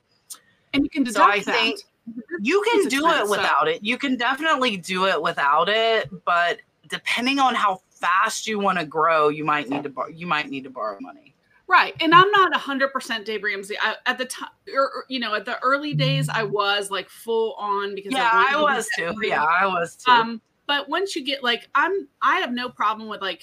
and 0.75 0.83
you 0.85 0.89
can 0.91 1.05
So 1.07 1.13
deduct 1.13 1.31
I 1.33 1.39
that. 1.41 1.55
think 1.55 1.81
you 2.41 2.65
can 2.73 2.89
do 2.89 3.07
it 3.09 3.27
so- 3.27 3.31
without 3.31 3.69
it. 3.69 3.85
You 3.85 3.99
can 3.99 4.17
definitely 4.17 4.77
do 4.79 5.07
it 5.07 5.21
without 5.21 5.69
it, 5.69 6.11
but 6.25 6.61
depending 6.89 7.39
on 7.39 7.55
how 7.55 7.81
fast 7.91 8.47
you 8.47 8.59
want 8.59 8.79
to 8.79 8.85
grow, 8.87 9.29
you 9.29 9.45
might 9.45 9.69
need 9.69 9.83
to 9.85 9.89
bor- 9.89 10.11
you 10.11 10.27
might 10.27 10.49
need 10.51 10.65
to 10.65 10.71
borrow 10.71 10.99
money. 11.01 11.32
Right. 11.73 11.97
And 12.01 12.13
hmm. 12.13 12.21
I'm 12.21 12.31
not 12.33 12.53
100% 12.53 13.25
Dave 13.25 13.43
Ramsey. 13.43 13.77
I, 13.81 13.97
at 14.05 14.19
the 14.19 14.27
time, 14.27 14.51
or, 14.75 14.83
er, 14.83 15.05
you 15.09 15.19
know, 15.19 15.35
at 15.35 15.47
the 15.47 15.59
early 15.63 15.95
days, 15.95 16.29
I 16.29 16.43
hmm. 16.43 16.53
was 16.53 16.91
like 16.91 17.09
full 17.09 17.55
on 17.55 17.95
because 17.95 18.13
Yeah, 18.13 18.31
I 18.31 18.53
to 18.53 18.63
was 18.63 18.89
too. 18.95 19.15
Yeah, 19.23 19.43
I 19.43 19.67
was 19.67 19.97
too. 19.97 20.13
Um, 20.13 20.43
but 20.67 20.91
once 20.91 21.17
you 21.17 21.25
get 21.25 21.43
like, 21.43 21.69
I'm, 21.75 22.09
I 22.21 22.41
have 22.41 22.53
no 22.53 22.69
problem 22.69 23.09
with 23.09 23.23
like, 23.23 23.43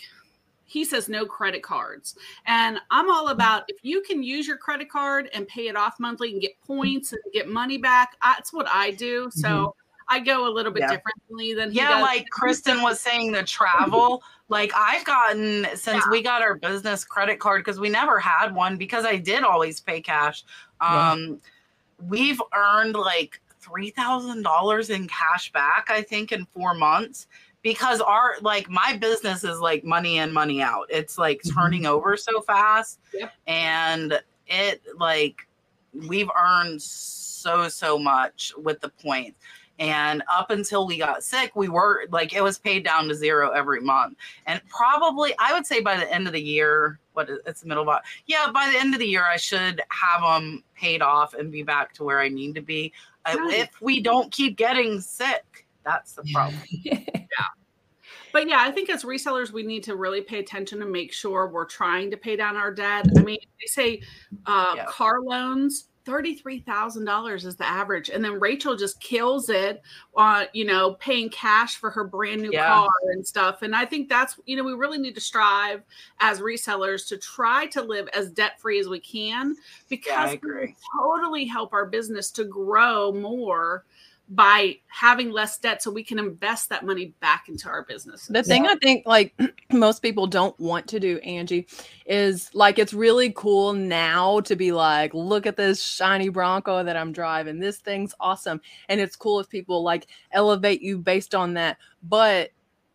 he 0.66 0.86
says 0.86 1.10
no 1.10 1.26
credit 1.26 1.64
cards, 1.64 2.16
and 2.46 2.78
I'm 2.92 3.10
all 3.10 3.26
hmm. 3.26 3.32
about 3.32 3.64
if 3.68 3.78
you 3.82 4.04
can 4.04 4.22
use 4.22 4.48
your 4.48 4.58
credit 4.58 4.88
card 4.88 5.28
and 5.34 5.48
pay 5.48 5.68
it 5.68 5.76
off 5.76 5.96
monthly 6.00 6.32
and 6.32 6.40
get 6.40 6.52
points 6.62 7.12
and 7.12 7.22
get 7.34 7.50
money 7.50 7.80
back. 7.80 8.16
That's 8.22 8.54
what 8.54 8.68
I 8.70 8.92
do. 8.92 9.32
So 9.32 9.48
mm-hmm. 9.48 9.79
I 10.10 10.20
go 10.20 10.48
a 10.48 10.52
little 10.52 10.72
bit 10.72 10.82
Yeah. 10.82 10.96
differently 10.96 11.54
than 11.54 11.72
he 11.72 11.78
yeah, 11.78 11.90
does. 11.92 12.02
like 12.02 12.26
Kristin 12.36 12.82
was 12.82 13.00
saying, 13.00 13.32
the 13.32 13.44
travel. 13.44 14.24
Like 14.50 14.72
I've 14.76 15.06
gotten 15.06 15.68
since 15.76 16.04
we 16.10 16.24
got 16.24 16.42
our 16.42 16.56
business 16.56 17.06
credit 17.06 17.40
card 17.40 17.64
because 17.64 17.80
we 17.80 17.90
never 17.90 18.20
had 18.20 18.54
one 18.56 18.78
because 18.78 19.06
I 19.06 19.18
did 19.18 19.44
always 19.44 19.80
pay 19.80 20.02
cash. 20.02 20.44
Yeah. 20.82 21.12
Um, 21.12 21.40
we've 22.08 22.42
earned 22.56 22.96
like 22.96 23.40
three 23.62 23.92
thousand 23.92 24.42
dollars 24.42 24.90
in 24.90 25.08
cash 25.08 25.52
back, 25.52 25.90
I 25.92 26.02
think, 26.02 26.32
in 26.32 26.46
four 26.56 26.74
months 26.74 27.28
because 27.62 28.02
our 28.02 28.36
like 28.42 28.68
my 28.70 28.98
business 28.98 29.44
is 29.44 29.60
like 29.60 29.84
money 29.84 30.18
in, 30.18 30.34
money 30.34 30.62
out. 30.64 30.88
It's 30.90 31.20
like 31.20 31.42
Mhm. 31.44 31.54
turning 31.54 31.86
over 31.86 32.18
so 32.18 32.42
fast, 32.42 33.00
Yep. 33.14 33.32
and 33.46 34.20
it 34.48 34.82
like 34.98 35.48
we've 35.94 36.30
earned 36.36 36.82
so 36.82 37.68
so 37.70 38.00
much 38.00 38.52
with 38.58 38.80
the 38.82 38.90
points. 38.90 39.40
And 39.80 40.22
up 40.30 40.52
until 40.52 40.86
we 40.86 40.98
got 40.98 41.24
sick, 41.24 41.56
we 41.56 41.70
were 41.70 42.06
like 42.12 42.34
it 42.34 42.42
was 42.44 42.60
paid 42.60 42.84
down 42.84 43.08
to 43.08 43.16
zero 43.16 43.52
every 43.52 43.80
month. 43.82 44.18
And 44.46 44.62
probably 44.70 45.34
I 45.40 45.54
would 45.54 45.66
say 45.66 45.80
by 45.82 45.96
the 45.98 46.12
end 46.14 46.28
of 46.28 46.34
the 46.34 46.42
year, 46.42 47.00
what 47.14 47.30
is 47.30 47.40
it's 47.46 47.62
the 47.62 47.68
middle 47.68 47.90
of 47.90 48.02
yeah, 48.28 48.52
by 48.54 48.70
the 48.72 48.78
end 48.78 48.94
of 48.94 49.00
the 49.00 49.08
year, 49.08 49.24
I 49.26 49.38
should 49.38 49.82
have 49.90 50.22
them 50.22 50.64
paid 50.76 51.02
off 51.02 51.34
and 51.34 51.52
be 51.52 51.64
back 51.64 51.94
to 51.94 52.04
where 52.04 52.20
I 52.20 52.28
need 52.28 52.56
to 52.56 52.62
be. 52.62 52.92
Nice. 53.26 53.54
If 53.54 53.82
we 53.82 54.02
don't 54.02 54.32
keep 54.32 54.58
getting 54.58 55.00
sick, 55.02 55.66
That's 55.84 56.14
the 56.14 56.24
problem. 56.34 56.62
Yeah. 56.84 57.00
But 58.32 58.48
yeah, 58.48 58.58
I 58.60 58.72
think 58.72 58.90
as 58.90 59.04
resellers, 59.04 59.52
we 59.52 59.64
need 59.64 59.84
to 59.84 59.96
really 59.96 60.22
pay 60.22 60.40
attention 60.40 60.80
to 60.80 60.86
make 60.86 61.12
sure 61.12 61.48
we're 61.48 61.66
trying 61.66 62.12
to 62.12 62.18
pay 62.18 62.36
down 62.36 62.56
our 62.56 62.72
debt. 62.72 63.08
I 63.18 63.22
mean, 63.22 63.40
they 63.60 63.68
say 63.68 64.02
uh, 64.46 64.74
Yeah. 64.76 64.86
car 64.86 65.22
loans. 65.22 65.89
Thirty-three 66.06 66.62
thousand 66.62 67.06
dollars 67.06 67.46
is 67.46 67.56
the 67.56 67.68
average, 67.68 68.10
and 68.10 68.24
then 68.24 68.40
Rachel 68.40 68.76
just 68.76 69.00
kills 69.00 69.50
it 69.50 69.82
on 70.16 70.46
you 70.54 70.66
know 70.66 70.94
paying 70.96 71.30
cash 71.30 71.76
for 71.76 71.90
her 71.92 72.04
brand 72.04 72.42
new 72.42 72.52
Yeah. 72.52 72.68
car 72.68 72.90
and 73.12 73.26
stuff. 73.28 73.62
And 73.62 73.76
I 73.76 73.86
think 73.86 74.10
that's 74.10 74.40
you 74.46 74.56
know 74.58 74.64
we 74.64 74.74
really 74.74 74.98
need 74.98 75.14
to 75.16 75.22
strive 75.22 75.84
as 76.20 76.40
resellers 76.40 77.08
to 77.10 77.18
try 77.18 77.68
to 77.68 77.82
live 77.82 78.08
as 78.14 78.32
debt 78.32 78.60
free 78.60 78.80
as 78.80 78.88
we 78.88 79.00
can 79.00 79.56
because 79.90 80.34
it 80.34 80.42
will 80.44 80.50
agree. 80.52 80.76
totally 80.98 81.46
help 81.46 81.74
our 81.74 81.86
business 81.86 82.32
to 82.32 82.44
grow 82.46 83.12
more 83.12 83.86
by 84.30 84.78
having 84.88 85.32
less 85.32 85.58
debt, 85.58 85.82
so 85.82 85.90
we 85.90 86.04
can 86.04 86.20
invest 86.20 86.70
that 86.70 86.86
money 86.86 87.14
back 87.20 87.50
into 87.50 87.68
our 87.68 87.84
business. 87.84 88.28
The 88.28 88.44
thing 88.44 88.68
I 88.68 88.76
think 88.76 89.08
like 89.08 89.34
most 89.72 90.02
people 90.02 90.28
don't 90.28 90.58
want 90.60 90.88
to 90.90 91.00
do, 91.00 91.18
Angie, 91.20 91.68
is 92.06 92.54
like 92.54 92.78
it's 92.78 92.94
really 92.94 93.32
cool 93.36 93.74
now 93.74 94.40
to 94.42 94.56
be 94.56 94.72
like, 94.72 95.14
look 95.16 95.48
at 95.48 95.58
this 95.58 95.82
shiny 95.82 96.30
Bronco 96.30 96.84
that 96.84 96.96
I'm 96.96 97.12
driving. 97.12 97.60
This 97.60 97.80
thing's 97.80 98.14
awesome. 98.20 98.62
And 98.88 99.02
it's 99.02 99.16
cool 99.16 99.40
if 99.40 99.50
people 99.50 99.84
like 99.84 100.08
elevate 100.32 100.82
you 100.82 101.00
based 101.00 101.34
on 101.34 101.56
that. 101.56 101.78
But 102.04 102.52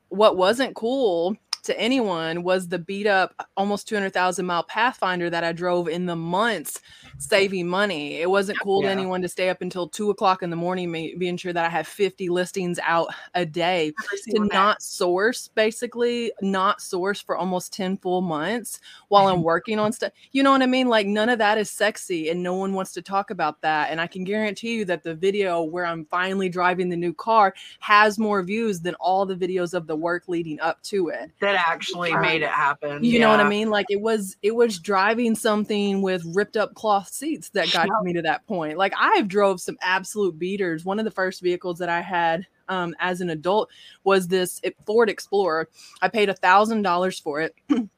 what 0.09 0.37
wasn't 0.37 0.77
cool 0.77 1.37
to 1.65 1.79
anyone 1.79 2.43
was 2.43 2.69
the 2.69 2.79
beat 2.79 3.07
up 3.07 3.35
uh, 3.39 3.45
almost 3.57 3.89
200,000 3.89 4.45
mile 4.45 4.65
Pathfinder 4.65 5.31
that 5.31 5.45
I 5.45 5.53
drove 5.53 5.89
in 5.89 6.07
the 6.07 6.17
months 6.17 6.81
saving 7.19 7.69
money. 7.69 8.21
It 8.21 8.31
wasn't 8.31 8.61
cool 8.61 8.83
to 8.83 8.89
anyone 8.89 9.23
to 9.23 9.29
stay 9.29 9.49
up 9.49 9.63
until 9.63 9.89
two 9.89 10.11
o'clock 10.11 10.43
in 10.43 10.51
the 10.51 10.57
morning, 10.57 10.91
being 11.19 11.37
sure 11.37 11.53
that 11.53 11.65
I 11.65 11.69
have 11.69 11.87
50 11.87 12.29
listings 12.29 12.79
out 12.83 13.09
a 13.35 13.45
day 13.45 13.93
to 14.27 14.33
day. 14.33 14.39
not 14.53 14.83
source 14.83 15.49
basically 15.49 16.33
not 16.41 16.81
source 16.81 17.21
for 17.21 17.37
almost 17.37 17.73
10 17.73 17.97
full 17.99 18.21
months 18.21 18.81
while 19.09 19.29
i'm 19.29 19.43
working 19.55 19.79
on 19.79 19.93
stuff 19.93 20.13
you 20.33 20.43
know 20.43 20.51
what 20.51 20.63
i 20.63 20.67
mean 20.67 20.89
like 20.89 21.07
none 21.07 21.29
of 21.29 21.39
that 21.39 21.59
is 21.59 21.71
sexy 21.71 22.31
and 22.31 22.43
no 22.43 22.55
one 22.55 22.73
wants 22.73 22.93
to 22.93 23.03
talk 23.03 23.31
about 23.31 23.61
that 23.61 23.91
and 23.91 24.01
i 24.01 24.07
can 24.07 24.25
guarantee 24.25 24.75
you 24.75 24.85
that 24.85 25.03
the 25.03 25.15
video 25.15 25.63
where 25.63 25.87
i'm 25.87 26.05
finally 26.07 26.49
driving 26.49 26.89
the 26.89 26.97
new 26.97 27.13
car 27.13 27.55
has 27.81 28.19
more 28.19 28.43
views 28.43 28.81
than 28.81 28.95
all 28.97 29.27
the 29.27 29.37
videos 29.37 29.75
of 29.75 29.87
the 29.87 29.97
work 29.97 30.29
leading 30.29 30.61
up 30.61 30.81
to 30.83 31.09
it 31.09 31.31
That 31.41 31.54
actually 31.55 32.15
made 32.17 32.43
it 32.43 32.49
happen. 32.51 33.03
you 33.05 33.19
know 33.19 33.29
what 33.31 33.41
i 33.41 33.49
mean? 33.49 33.71
Like 33.71 33.87
it 33.91 34.01
was 34.01 34.37
it 34.43 34.55
was 34.55 34.79
driving 34.79 35.35
something 35.35 36.03
with 36.03 36.23
ripped 36.35 36.57
up 36.57 36.75
cloth 36.75 37.09
seats 37.09 37.49
that 37.51 37.73
got 37.73 37.87
Yep. 37.89 38.03
me 38.03 38.13
to 38.15 38.23
that 38.23 38.47
point. 38.47 38.77
Like 38.79 38.93
i've 38.99 39.29
drove 39.29 39.61
some 39.61 39.77
absolute 39.83 40.39
beaters. 40.39 40.85
One 40.85 40.99
of 40.99 41.05
the 41.05 41.11
first 41.11 41.43
vehicles 41.43 41.79
that 41.79 41.89
i 41.89 42.01
had 42.01 42.47
um, 42.69 42.95
as 42.99 43.21
an 43.21 43.29
adult 43.31 43.69
was 44.05 44.27
this 44.29 44.61
ford 44.87 45.11
explorer. 45.11 45.69
I 46.01 46.09
paid 46.09 46.29
a 46.31 46.35
thousand 46.35 46.83
dollars 46.83 47.19
for 47.21 47.41
it 47.43 47.55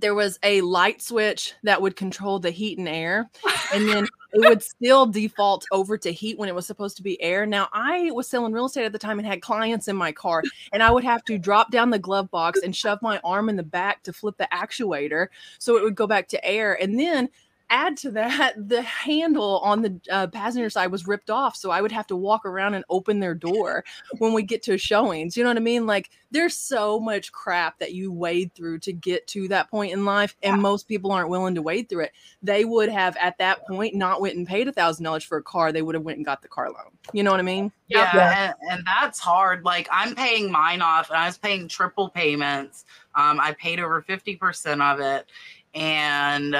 there 0.00 0.14
was 0.14 0.38
a 0.42 0.60
light 0.60 1.02
switch 1.02 1.54
that 1.62 1.80
would 1.80 1.96
control 1.96 2.38
the 2.38 2.50
heat 2.50 2.78
and 2.78 2.88
air 2.88 3.30
and 3.72 3.88
then 3.88 4.06
it 4.32 4.40
would 4.40 4.62
still 4.62 5.06
default 5.06 5.64
over 5.72 5.96
to 5.96 6.12
heat 6.12 6.38
when 6.38 6.48
it 6.48 6.54
was 6.54 6.66
supposed 6.66 6.96
to 6.96 7.02
be 7.02 7.20
air. 7.22 7.46
Now, 7.46 7.68
I 7.72 8.10
was 8.12 8.28
selling 8.28 8.52
real 8.52 8.66
estate 8.66 8.84
at 8.84 8.92
the 8.92 8.98
time 8.98 9.18
and 9.18 9.26
had 9.26 9.40
clients 9.40 9.88
in 9.88 9.96
my 9.96 10.12
car, 10.12 10.42
and 10.72 10.82
I 10.82 10.90
would 10.90 11.04
have 11.04 11.24
to 11.24 11.38
drop 11.38 11.70
down 11.70 11.90
the 11.90 11.98
glove 11.98 12.30
box 12.30 12.60
and 12.62 12.76
shove 12.76 13.00
my 13.00 13.18
arm 13.24 13.48
in 13.48 13.56
the 13.56 13.62
back 13.62 14.02
to 14.02 14.12
flip 14.12 14.36
the 14.36 14.48
actuator 14.52 15.28
so 15.58 15.76
it 15.76 15.82
would 15.82 15.94
go 15.94 16.06
back 16.06 16.28
to 16.28 16.44
air. 16.44 16.80
And 16.80 16.98
then 16.98 17.28
add 17.70 17.96
to 17.98 18.10
that, 18.12 18.54
the 18.68 18.82
handle 18.82 19.60
on 19.60 19.82
the 19.82 20.00
uh, 20.10 20.26
passenger 20.28 20.70
side 20.70 20.90
was 20.90 21.06
ripped 21.06 21.30
off. 21.30 21.56
So 21.56 21.70
I 21.70 21.80
would 21.80 21.92
have 21.92 22.06
to 22.08 22.16
walk 22.16 22.44
around 22.44 22.74
and 22.74 22.84
open 22.88 23.20
their 23.20 23.34
door 23.34 23.84
when 24.18 24.32
we 24.32 24.42
get 24.42 24.62
to 24.64 24.78
showings. 24.78 25.36
You 25.36 25.44
know 25.44 25.50
what 25.50 25.56
I 25.56 25.60
mean? 25.60 25.86
Like, 25.86 26.10
there's 26.30 26.56
so 26.56 26.98
much 26.98 27.32
crap 27.32 27.78
that 27.78 27.94
you 27.94 28.12
wade 28.12 28.52
through 28.54 28.80
to 28.80 28.92
get 28.92 29.26
to 29.28 29.48
that 29.48 29.70
point 29.70 29.92
in 29.92 30.04
life, 30.04 30.36
and 30.42 30.60
most 30.60 30.88
people 30.88 31.12
aren't 31.12 31.28
willing 31.28 31.54
to 31.54 31.62
wade 31.62 31.88
through 31.88 32.04
it 32.04 32.12
they 32.42 32.64
would 32.64 32.88
have 32.88 33.16
at 33.16 33.36
that 33.38 33.66
point 33.66 33.94
not 33.94 34.20
went 34.20 34.36
and 34.36 34.46
paid 34.46 34.68
a 34.68 34.72
thousand 34.72 35.04
dollars 35.04 35.24
for 35.24 35.38
a 35.38 35.42
car 35.42 35.72
they 35.72 35.82
would 35.82 35.94
have 35.94 36.04
went 36.04 36.16
and 36.16 36.24
got 36.24 36.42
the 36.42 36.48
car 36.48 36.70
loan 36.70 36.90
you 37.12 37.22
know 37.22 37.30
what 37.30 37.40
i 37.40 37.42
mean 37.42 37.72
Yeah, 37.88 38.54
And, 38.68 38.78
and 38.78 38.86
that's 38.86 39.20
hard. 39.20 39.64
Like 39.64 39.88
I'm 39.92 40.14
paying 40.14 40.50
mine 40.50 40.82
off, 40.82 41.08
and 41.08 41.18
I 41.18 41.26
was 41.26 41.38
paying 41.38 41.68
triple 41.68 42.08
payments. 42.08 42.84
Um, 43.14 43.38
I 43.40 43.52
paid 43.52 43.78
over 43.78 44.02
fifty 44.02 44.34
percent 44.34 44.82
of 44.82 44.98
it, 44.98 45.26
and 45.74 46.56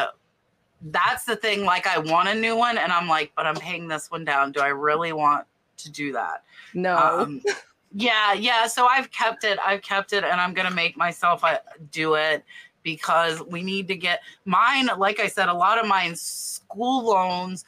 that's 0.82 1.24
the 1.24 1.36
thing. 1.36 1.64
Like 1.64 1.86
I 1.86 1.98
want 1.98 2.28
a 2.28 2.34
new 2.34 2.56
one, 2.56 2.78
and 2.78 2.92
I'm 2.92 3.08
like, 3.08 3.32
but 3.36 3.46
I'm 3.46 3.56
paying 3.56 3.88
this 3.88 4.10
one 4.10 4.24
down. 4.24 4.52
Do 4.52 4.60
I 4.60 4.68
really 4.68 5.12
want 5.12 5.46
to 5.78 5.90
do 5.90 6.12
that? 6.12 6.44
no 6.74 6.96
Um, 6.96 7.42
yeah, 7.92 8.32
yeah. 8.32 8.66
So 8.66 8.86
I've 8.86 9.10
kept 9.10 9.44
it. 9.44 9.58
I've 9.64 9.82
kept 9.82 10.12
it, 10.12 10.24
and 10.24 10.40
I'm 10.40 10.54
gonna 10.54 10.70
make 10.70 10.96
myself 10.96 11.44
uh, 11.44 11.58
do 11.90 12.14
it 12.14 12.44
because 12.82 13.42
we 13.42 13.62
need 13.62 13.88
to 13.88 13.96
get 13.96 14.20
mine. 14.44 14.88
Like 14.98 15.18
I 15.18 15.26
said, 15.28 15.48
a 15.48 15.54
lot 15.54 15.78
of 15.78 15.86
mine 15.86 16.14
school 16.16 17.04
loans. 17.04 17.64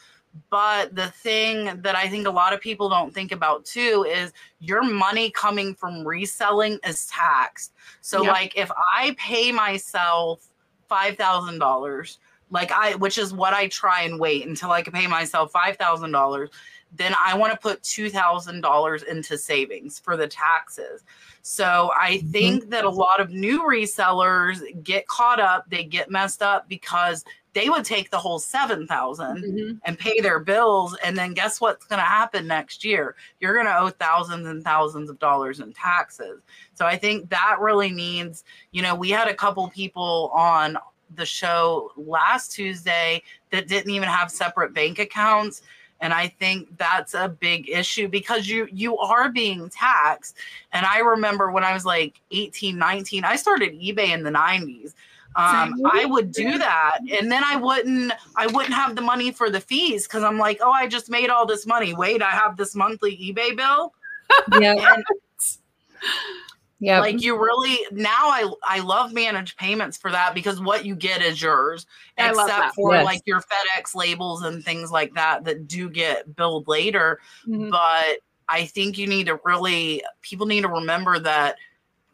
But 0.50 0.94
the 0.94 1.08
thing 1.08 1.82
that 1.82 1.96
I 1.96 2.08
think 2.08 2.26
a 2.26 2.30
lot 2.30 2.52
of 2.52 2.60
people 2.60 2.88
don't 2.88 3.12
think 3.12 3.32
about 3.32 3.64
too 3.64 4.06
is 4.08 4.32
your 4.60 4.82
money 4.84 5.30
coming 5.32 5.74
from 5.74 6.06
reselling 6.06 6.78
is 6.86 7.06
taxed. 7.06 7.72
So, 8.02 8.22
Yep. 8.22 8.32
like, 8.32 8.56
if 8.56 8.70
I 8.76 9.16
pay 9.18 9.50
myself 9.50 10.46
five 10.88 11.16
thousand 11.16 11.58
dollars, 11.58 12.18
like 12.50 12.70
I, 12.72 12.94
which 12.96 13.18
is 13.18 13.32
what 13.32 13.54
I 13.54 13.68
try 13.68 14.02
and 14.02 14.18
wait 14.18 14.46
until 14.46 14.70
I 14.70 14.82
can 14.82 14.92
pay 14.92 15.06
myself 15.06 15.50
five 15.52 15.76
thousand 15.76 16.12
dollars, 16.12 16.50
then 16.96 17.14
I 17.24 17.36
want 17.36 17.52
to 17.52 17.58
put 17.58 17.82
two 17.82 18.08
thousand 18.10 18.60
dollars 18.62 19.02
into 19.02 19.36
savings 19.38 19.98
for 19.98 20.16
the 20.16 20.26
taxes. 20.28 21.02
So 21.42 21.90
I 21.96 22.18
think 22.32 22.68
that 22.70 22.84
a 22.84 22.90
lot 22.90 23.20
of 23.20 23.30
new 23.30 23.62
resellers 23.62 24.60
get 24.82 25.06
caught 25.08 25.40
up, 25.40 25.68
they 25.70 25.84
get 25.84 26.10
messed 26.10 26.42
up 26.42 26.68
because 26.68 27.24
they 27.54 27.68
would 27.70 27.84
take 27.84 28.10
the 28.10 28.18
whole 28.18 28.38
seven 28.38 28.86
thousand 28.86 29.42
Mhm. 29.42 29.80
and 29.84 29.98
pay 29.98 30.20
their 30.20 30.38
bills 30.38 30.96
and 31.02 31.16
then 31.16 31.34
guess 31.34 31.60
what's 31.60 31.86
going 31.86 31.98
to 31.98 32.04
happen 32.04 32.46
next 32.46 32.84
year 32.84 33.16
you're 33.40 33.54
going 33.54 33.66
to 33.66 33.76
owe 33.76 33.88
thousands 33.88 34.46
and 34.46 34.62
thousands 34.62 35.08
of 35.10 35.18
dollars 35.18 35.58
in 35.58 35.72
taxes 35.72 36.40
so 36.74 36.84
i 36.86 36.94
think 36.96 37.28
that 37.30 37.56
really 37.58 37.90
needs 37.90 38.44
you 38.70 38.82
know 38.82 38.94
we 38.94 39.08
had 39.10 39.26
a 39.28 39.34
couple 39.34 39.66
people 39.70 40.30
on 40.34 40.76
the 41.14 41.26
show 41.26 41.92
last 41.96 42.52
tuesday 42.52 43.22
that 43.50 43.68
didn't 43.68 43.90
even 43.90 44.08
have 44.08 44.30
separate 44.30 44.72
bank 44.74 44.98
accounts 44.98 45.62
and 46.00 46.12
i 46.12 46.28
think 46.28 46.76
that's 46.76 47.14
a 47.14 47.28
big 47.28 47.68
issue 47.68 48.08
because 48.08 48.48
you 48.48 48.68
you 48.72 48.96
are 48.98 49.30
being 49.30 49.68
taxed 49.70 50.36
and 50.72 50.84
i 50.86 50.98
remember 50.98 51.50
when 51.50 51.64
i 51.64 51.72
was 51.72 51.84
like 51.84 52.20
18 52.30 52.78
19 52.78 53.24
i 53.24 53.36
started 53.36 53.72
ebay 53.74 54.08
in 54.08 54.22
the 54.22 54.30
90s 54.30 54.94
um, 55.36 55.74
I 55.92 56.04
would 56.04 56.32
do 56.32 56.58
that, 56.58 56.98
and 57.12 57.30
then 57.30 57.44
I 57.44 57.54
wouldn't. 57.54 58.12
I 58.34 58.48
wouldn't 58.48 58.74
have 58.74 58.96
the 58.96 59.02
money 59.02 59.30
for 59.30 59.50
the 59.50 59.60
fees 59.60 60.04
because 60.04 60.24
I'm 60.24 60.36
like, 60.36 60.58
oh, 60.60 60.72
I 60.72 60.88
just 60.88 61.08
made 61.08 61.30
all 61.30 61.46
this 61.46 61.64
money. 61.64 61.94
Wait, 61.94 62.22
I 62.22 62.30
have 62.30 62.56
this 62.56 62.74
monthly 62.74 63.16
eBay 63.16 63.56
bill. 63.56 63.92
Yeah. 64.60 64.74
Yeah. 66.80 67.00
like 67.00 67.20
you 67.20 67.36
really 67.36 67.78
now, 67.90 68.28
I 68.28 68.50
I 68.64 68.78
love 68.80 69.12
managed 69.12 69.56
payments 69.58 69.96
for 69.96 70.10
that 70.12 70.32
because 70.34 70.60
what 70.60 70.84
you 70.84 70.94
get 70.94 71.22
is 71.22 71.42
yours, 71.42 71.86
I 72.16 72.30
except 72.30 72.74
for 72.76 72.94
Yes. 72.94 73.04
like 73.04 73.22
your 73.26 73.40
FedEx 73.40 73.94
labels 73.96 74.42
and 74.42 74.64
things 74.64 74.90
like 74.92 75.12
that 75.14 75.44
that 75.44 75.66
do 75.66 75.90
get 75.90 76.36
billed 76.36 76.68
later. 76.68 77.20
Mhm. 77.48 77.70
But 77.70 78.18
I 78.48 78.64
think 78.66 78.96
you 78.96 79.06
need 79.08 79.26
to 79.26 79.40
really 79.44 80.02
people 80.22 80.46
need 80.46 80.62
to 80.62 80.68
remember 80.68 81.18
that 81.18 81.56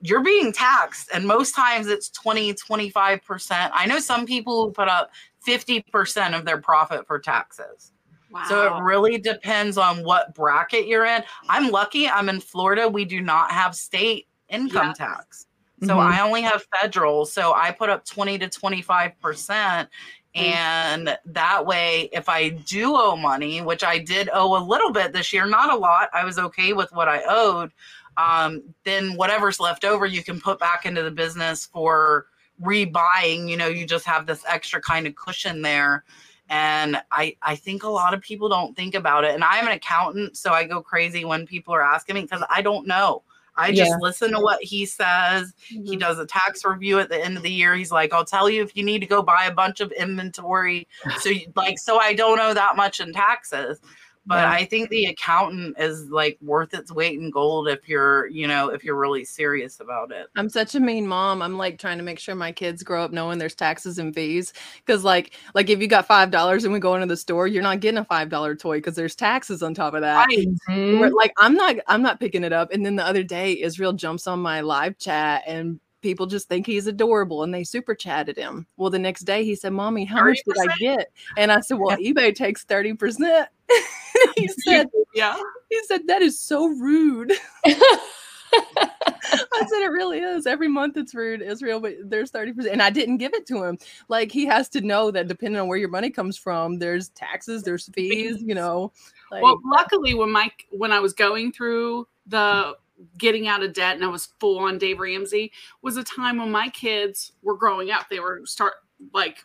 you're 0.00 0.22
being 0.22 0.52
taxed 0.52 1.08
and 1.14 1.26
most 1.26 1.54
times 1.54 1.86
it's 1.86 2.10
20 2.10 2.52
25% 2.54 3.70
i 3.72 3.86
know 3.86 3.98
some 3.98 4.26
people 4.26 4.66
who 4.66 4.72
put 4.72 4.86
up 4.88 5.10
50% 5.46 6.34
of 6.36 6.44
their 6.44 6.58
profit 6.60 7.06
for 7.06 7.18
taxes 7.18 7.92
Wow. 8.30 8.44
so 8.48 8.66
it 8.76 8.82
really 8.82 9.16
depends 9.16 9.78
on 9.78 10.02
what 10.04 10.34
bracket 10.34 10.86
you're 10.88 11.06
in 11.06 11.22
i'm 11.48 11.70
lucky 11.70 12.06
i'm 12.08 12.28
in 12.28 12.40
florida 12.40 12.86
we 12.88 13.04
do 13.06 13.20
not 13.22 13.50
have 13.52 13.74
state 13.74 14.26
income 14.48 14.88
Yes. 14.88 14.98
tax. 14.98 15.46
So 15.82 15.98
Mhm. 15.98 16.00
i 16.00 16.20
only 16.20 16.42
have 16.42 16.64
federal 16.80 17.26
so 17.26 17.52
i 17.54 17.70
put 17.70 17.90
up 17.90 18.04
20 18.04 18.38
to 18.38 18.48
25% 18.48 19.88
and 20.34 21.18
that 21.26 21.66
way 21.66 22.08
if 22.12 22.28
i 22.28 22.48
do 22.48 22.94
owe 22.96 23.16
money 23.16 23.60
which 23.60 23.84
i 23.84 23.98
did 23.98 24.30
owe 24.32 24.56
a 24.56 24.62
little 24.64 24.92
bit 24.92 25.12
this 25.12 25.32
year 25.32 25.46
not 25.46 25.72
a 25.72 25.76
lot 25.76 26.08
i 26.14 26.24
was 26.24 26.38
okay 26.38 26.72
with 26.72 26.90
what 26.92 27.08
i 27.08 27.22
owed 27.28 27.70
um, 28.16 28.62
then 28.84 29.16
whatever's 29.16 29.58
left 29.60 29.84
over 29.84 30.06
you 30.06 30.22
can 30.22 30.40
put 30.40 30.58
back 30.58 30.86
into 30.86 31.02
the 31.02 31.10
business 31.10 31.66
for 31.66 32.26
rebuying 32.62 33.48
you 33.48 33.56
know 33.56 33.66
you 33.66 33.84
just 33.86 34.06
have 34.06 34.26
this 34.26 34.44
extra 34.48 34.80
kind 34.80 35.06
of 35.06 35.14
cushion 35.16 35.62
there. 35.62 36.04
And 36.48 37.02
i 37.10 37.36
i 37.42 37.56
think 37.56 37.82
a 37.82 37.88
lot 37.88 38.14
of 38.14 38.20
people 38.20 38.48
don't 38.48 38.76
think 38.76 38.94
about 38.94 39.24
it. 39.24 39.34
And 39.34 39.42
i'm 39.44 39.66
an 39.66 39.72
accountant 39.72 40.36
so 40.36 40.52
i 40.52 40.64
go 40.64 40.80
crazy 40.80 41.24
when 41.24 41.46
people 41.46 41.74
are 41.74 41.82
asking 41.82 42.14
me 42.14 42.22
because 42.22 42.44
i 42.48 42.62
don't 42.62 42.86
know 42.86 43.22
i 43.56 43.70
just 43.70 43.90
Yeah. 43.90 43.96
listen 44.00 44.32
to 44.32 44.40
what 44.40 44.62
he 44.62 44.84
says 44.86 45.52
he 45.66 45.96
Mhm. 45.96 46.00
does 46.00 46.18
a 46.18 46.26
tax 46.26 46.64
review 46.64 46.98
at 46.98 47.08
the 47.08 47.22
end 47.22 47.36
of 47.36 47.42
the 47.42 47.52
year 47.52 47.74
he's 47.74 47.92
like 47.92 48.12
i'll 48.12 48.24
tell 48.24 48.48
you 48.50 48.62
if 48.62 48.76
you 48.76 48.82
need 48.84 49.00
to 49.00 49.06
go 49.06 49.22
buy 49.22 49.44
a 49.46 49.52
bunch 49.54 49.80
of 49.80 49.92
inventory 49.92 50.86
so 51.20 51.28
you, 51.28 51.46
like 51.54 51.78
so 51.78 51.98
i 51.98 52.12
don't 52.14 52.40
owe 52.40 52.54
that 52.54 52.76
much 52.76 53.00
in 53.00 53.12
taxes 53.12 53.80
but 54.26 54.36
Yeah. 54.36 54.50
I 54.50 54.64
think 54.64 54.88
the 54.90 55.06
accountant 55.06 55.76
is 55.78 56.08
like 56.10 56.38
worth 56.40 56.72
its 56.74 56.90
weight 56.92 57.18
in 57.18 57.30
gold 57.30 57.68
if 57.68 57.88
you're, 57.88 58.26
you 58.28 58.46
know, 58.46 58.68
if 58.70 58.82
you're 58.82 58.98
really 58.98 59.24
serious 59.24 59.80
about 59.80 60.12
it. 60.12 60.28
I'm 60.36 60.48
such 60.48 60.74
a 60.74 60.80
mean 60.80 61.06
mom. 61.06 61.42
I'm 61.42 61.58
like 61.58 61.78
trying 61.78 61.98
to 61.98 62.04
make 62.04 62.18
sure 62.18 62.34
my 62.34 62.52
kids 62.52 62.82
grow 62.82 63.04
up 63.04 63.12
knowing 63.12 63.38
there's 63.38 63.54
taxes 63.54 63.98
and 63.98 64.14
fees. 64.14 64.52
Cause 64.86 65.04
like 65.04 65.34
like 65.54 65.68
if 65.70 65.80
you 65.80 65.88
got 65.88 66.06
five 66.06 66.30
dollars 66.30 66.64
and 66.64 66.72
we 66.72 66.80
go 66.80 66.94
into 66.94 67.06
the 67.06 67.16
store, 67.16 67.46
you're 67.46 67.62
not 67.62 67.80
getting 67.80 67.98
a 67.98 68.04
five 68.04 68.28
dollar 68.28 68.54
toy 68.54 68.78
because 68.78 68.96
there's 68.96 69.14
taxes 69.14 69.62
on 69.62 69.74
top 69.74 69.94
of 69.94 70.00
that. 70.00 70.26
Right. 70.68 71.12
Like 71.12 71.32
I'm 71.38 71.54
not 71.54 71.76
I'm 71.86 72.02
not 72.02 72.20
picking 72.20 72.44
it 72.44 72.52
up. 72.52 72.72
And 72.72 72.84
then 72.84 72.96
the 72.96 73.06
other 73.06 73.22
day, 73.22 73.60
Israel 73.60 73.92
jumps 73.92 74.26
on 74.26 74.40
my 74.40 74.60
live 74.62 74.98
chat 74.98 75.42
and 75.46 75.80
people 76.04 76.26
just 76.26 76.48
think 76.48 76.66
he's 76.66 76.86
adorable 76.86 77.42
and 77.42 77.52
they 77.52 77.64
super 77.64 77.94
chatted 77.94 78.36
him. 78.36 78.66
Well, 78.76 78.90
the 78.90 78.98
next 78.98 79.22
day 79.22 79.42
he 79.42 79.56
said, 79.56 79.72
Mommy, 79.72 80.04
how 80.04 80.22
much 80.22 80.38
did 80.46 80.56
I 80.60 80.76
get? 80.76 81.10
And 81.38 81.50
I 81.50 81.60
said, 81.60 81.78
Well, 81.78 81.96
eBay 81.96 82.34
takes 82.34 82.64
30%. 82.64 83.46
he 84.36 84.48
said, 84.68 84.88
Yeah. 85.14 85.36
he 85.70 85.80
said, 85.86 86.06
That 86.06 86.20
is 86.20 86.38
so 86.38 86.66
rude. 86.66 87.32
I 87.64 89.66
said 89.66 89.82
it 89.82 89.90
really 89.90 90.18
is. 90.18 90.46
Every 90.46 90.68
month 90.68 90.98
it's 90.98 91.14
rude, 91.14 91.40
Israel, 91.40 91.80
but 91.80 91.94
there's 92.04 92.30
30%. 92.30 92.70
And 92.70 92.82
I 92.82 92.90
didn't 92.90 93.16
give 93.16 93.32
it 93.32 93.46
to 93.46 93.64
him. 93.64 93.78
Like 94.08 94.30
he 94.30 94.44
has 94.44 94.68
to 94.70 94.82
know 94.82 95.10
that 95.10 95.26
depending 95.26 95.60
on 95.60 95.66
where 95.66 95.78
your 95.78 95.88
money 95.88 96.10
comes 96.10 96.36
from, 96.36 96.78
there's 96.78 97.08
taxes, 97.08 97.62
there's 97.62 97.88
fees, 97.94 98.42
you 98.42 98.54
know. 98.54 98.92
Like 99.32 99.42
Well, 99.42 99.58
luckily, 99.64 100.14
when 100.14 100.30
my 100.30 100.52
when 100.70 100.92
I 100.92 101.00
was 101.00 101.14
going 101.14 101.50
through 101.50 102.06
the 102.26 102.76
getting 103.18 103.48
out 103.48 103.62
of 103.62 103.72
debt 103.72 103.96
and 103.96 104.04
I 104.04 104.08
was 104.08 104.28
full 104.40 104.58
on 104.58 104.78
Dave 104.78 104.98
Ramsey, 105.00 105.52
was 105.82 105.96
a 105.96 106.04
time 106.04 106.38
when 106.38 106.50
my 106.50 106.68
kids 106.70 107.32
were 107.42 107.56
growing 107.56 107.90
up. 107.90 108.08
They 108.08 108.20
were 108.20 108.42
start 108.44 108.74
like 109.12 109.38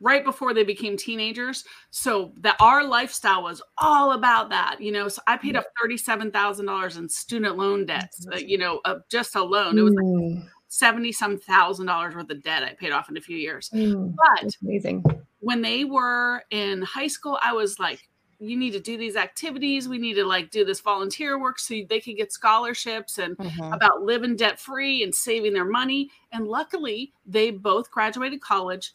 right 0.00 0.24
before 0.24 0.54
they 0.54 0.64
became 0.64 0.96
teenagers. 0.96 1.64
So 1.90 2.32
that 2.38 2.56
our 2.60 2.84
lifestyle 2.84 3.42
was 3.42 3.60
all 3.78 4.12
about 4.12 4.48
that, 4.50 4.80
you 4.80 4.92
know. 4.92 5.08
So 5.08 5.20
I 5.26 5.36
paid 5.36 5.56
off 5.56 5.64
thirty 5.80 5.96
seven 5.96 6.30
thousand 6.30 6.66
dollars 6.66 6.96
in 6.96 7.08
student 7.08 7.56
loan 7.56 7.84
debts, 7.86 8.26
uh, 8.32 8.36
you 8.36 8.58
know, 8.58 8.80
uh, 8.84 8.96
just 9.10 9.36
a 9.36 9.42
loan. 9.42 9.78
It 9.78 9.82
was 9.82 9.94
like 9.94 10.04
Mm, 10.04 10.48
seventy 10.68 11.12
some 11.12 11.36
thousand 11.38 11.86
dollars 11.86 12.14
worth 12.14 12.30
of 12.30 12.42
debt 12.42 12.62
I 12.62 12.74
paid 12.74 12.92
off 12.92 13.10
in 13.10 13.16
a 13.16 13.20
few 13.20 13.36
years. 13.36 13.70
mm, 13.74 14.14
But 14.16 14.50
amazing. 14.62 15.04
when 15.40 15.62
they 15.62 15.84
were 15.84 16.42
in 16.50 16.82
high 16.82 17.08
school, 17.08 17.38
I 17.42 17.52
was 17.52 17.78
like, 17.78 18.08
you 18.40 18.56
need 18.56 18.72
to 18.72 18.80
do 18.80 18.96
these 18.96 19.16
activities. 19.16 19.88
We 19.88 19.98
need 19.98 20.14
to 20.14 20.24
like 20.24 20.50
do 20.50 20.64
this 20.64 20.80
volunteer 20.80 21.38
work 21.38 21.58
so 21.58 21.74
they 21.88 22.00
could 22.00 22.16
get 22.16 22.32
scholarships 22.32 23.18
and 23.18 23.36
Mhm. 23.38 23.70
about 23.72 24.02
living 24.02 24.36
debt 24.36 24.58
free 24.58 25.02
and 25.02 25.14
saving 25.14 25.52
their 25.52 25.64
money. 25.66 26.10
And 26.32 26.48
luckily, 26.48 27.12
they 27.26 27.50
both 27.50 27.90
graduated 27.90 28.40
college, 28.40 28.94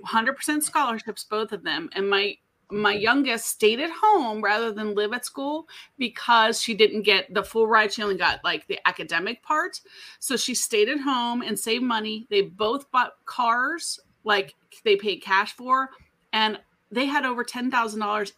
100% 0.00 0.64
scholarships, 0.64 1.24
both 1.24 1.52
of 1.52 1.62
them. 1.64 1.90
And 1.94 2.08
my 2.08 2.36
my 2.70 2.92
youngest 2.92 3.46
stayed 3.46 3.80
at 3.80 3.90
home 3.90 4.42
rather 4.42 4.72
than 4.72 4.94
live 4.94 5.14
at 5.14 5.24
school 5.24 5.66
because 5.96 6.60
she 6.60 6.74
didn't 6.74 7.02
get 7.02 7.32
the 7.32 7.42
full 7.42 7.66
ride. 7.66 7.92
She 7.92 8.02
only 8.02 8.16
got 8.18 8.44
like 8.44 8.66
the 8.66 8.78
academic 8.86 9.42
part. 9.42 9.80
So 10.18 10.36
she 10.36 10.54
stayed 10.54 10.90
at 10.90 11.00
home 11.00 11.40
and 11.42 11.58
saved 11.58 11.84
money. 11.84 12.26
They 12.28 12.42
both 12.42 12.90
bought 12.90 13.14
cars, 13.24 13.98
like 14.24 14.54
they 14.84 14.96
paid 14.96 15.22
cash 15.22 15.54
for, 15.54 15.90
and 16.34 16.60
they 16.90 17.06
had 17.06 17.24
over 17.24 17.42
$10,000 17.42 18.32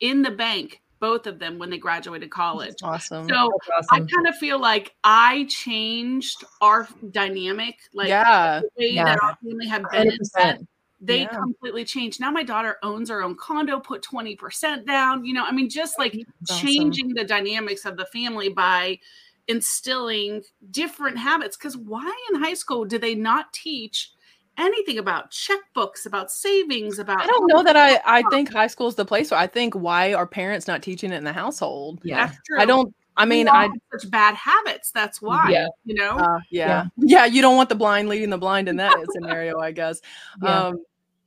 in 0.00 0.22
the 0.22 0.30
bank, 0.30 0.80
both 1.00 1.26
of 1.26 1.38
them, 1.38 1.58
when 1.58 1.70
they 1.70 1.78
graduated 1.78 2.30
college. 2.30 2.74
awesome. 2.82 3.28
So 3.28 3.52
That's 3.68 3.88
I 3.90 3.98
kind 3.98 4.26
of 4.26 4.36
feel 4.36 4.58
like 4.58 4.94
I 5.04 5.44
changed 5.50 6.44
our 6.60 6.88
dynamic, 7.10 7.78
like 7.92 8.08
yeah. 8.08 8.60
the 8.60 8.68
way 8.78 8.90
Yeah. 8.92 9.04
that 9.04 9.22
our 9.22 9.36
family 9.42 9.66
had 9.68 9.84
been. 9.90 10.02
in 10.12 10.18
debt. 10.34 10.58
100%. 10.60 10.66
They 11.00 11.20
Yeah. 11.22 11.26
completely 11.28 11.84
changed. 11.84 12.20
Now 12.20 12.30
my 12.30 12.42
daughter 12.42 12.78
owns 12.82 13.10
her 13.10 13.22
own 13.22 13.36
condo, 13.36 13.78
put 13.80 14.02
20% 14.02 14.86
down. 14.86 15.24
You 15.26 15.34
know, 15.34 15.44
I 15.44 15.52
mean, 15.52 15.68
just 15.68 15.98
like 15.98 16.12
That's 16.12 16.52
awesome. 16.52 16.66
changing 16.66 17.08
the 17.14 17.24
dynamics 17.24 17.84
of 17.84 17.98
the 17.98 18.06
family 18.06 18.48
by 18.48 18.98
instilling 19.46 20.42
different 20.70 21.18
habits. 21.18 21.56
Because 21.58 21.76
why 21.76 22.10
in 22.32 22.40
high 22.40 22.54
school 22.54 22.86
did 22.86 23.02
they 23.02 23.14
not 23.14 23.52
teach 23.52 24.12
anything 24.58 24.98
about 24.98 25.30
checkbooks, 25.30 26.06
about 26.06 26.30
savings, 26.30 26.98
about 26.98 27.20
I 27.20 27.26
don't 27.26 27.46
know 27.46 27.62
that 27.62 27.76
I 27.76 28.00
I 28.04 28.22
think 28.30 28.52
high 28.52 28.66
school 28.68 28.86
is 28.88 28.94
the 28.94 29.04
place 29.04 29.30
where 29.30 29.40
I 29.40 29.46
think 29.46 29.74
why 29.74 30.14
are 30.14 30.26
parents 30.26 30.66
not 30.66 30.82
teaching 30.82 31.12
it 31.12 31.16
in 31.16 31.24
the 31.24 31.32
household? 31.32 32.00
Yeah. 32.04 32.26
That's 32.26 32.38
true. 32.46 32.60
I 32.60 32.64
don't 32.64 32.94
I 33.16 33.24
mean 33.24 33.48
I 33.48 33.68
such 33.92 34.10
bad 34.10 34.34
habits. 34.34 34.90
That's 34.90 35.20
why. 35.22 35.50
Yeah. 35.50 35.68
You 35.84 35.94
know. 35.94 36.10
uh, 36.16 36.38
yeah. 36.50 36.86
yeah. 36.98 37.24
you 37.26 37.42
don't 37.42 37.56
want 37.56 37.68
the 37.68 37.74
blind 37.74 38.08
leading 38.08 38.30
the 38.30 38.38
blind 38.38 38.68
in 38.68 38.76
that 38.76 38.96
scenario, 39.10 39.58
I 39.60 39.72
guess. 39.72 40.00
Yeah. 40.42 40.66
Um 40.66 40.84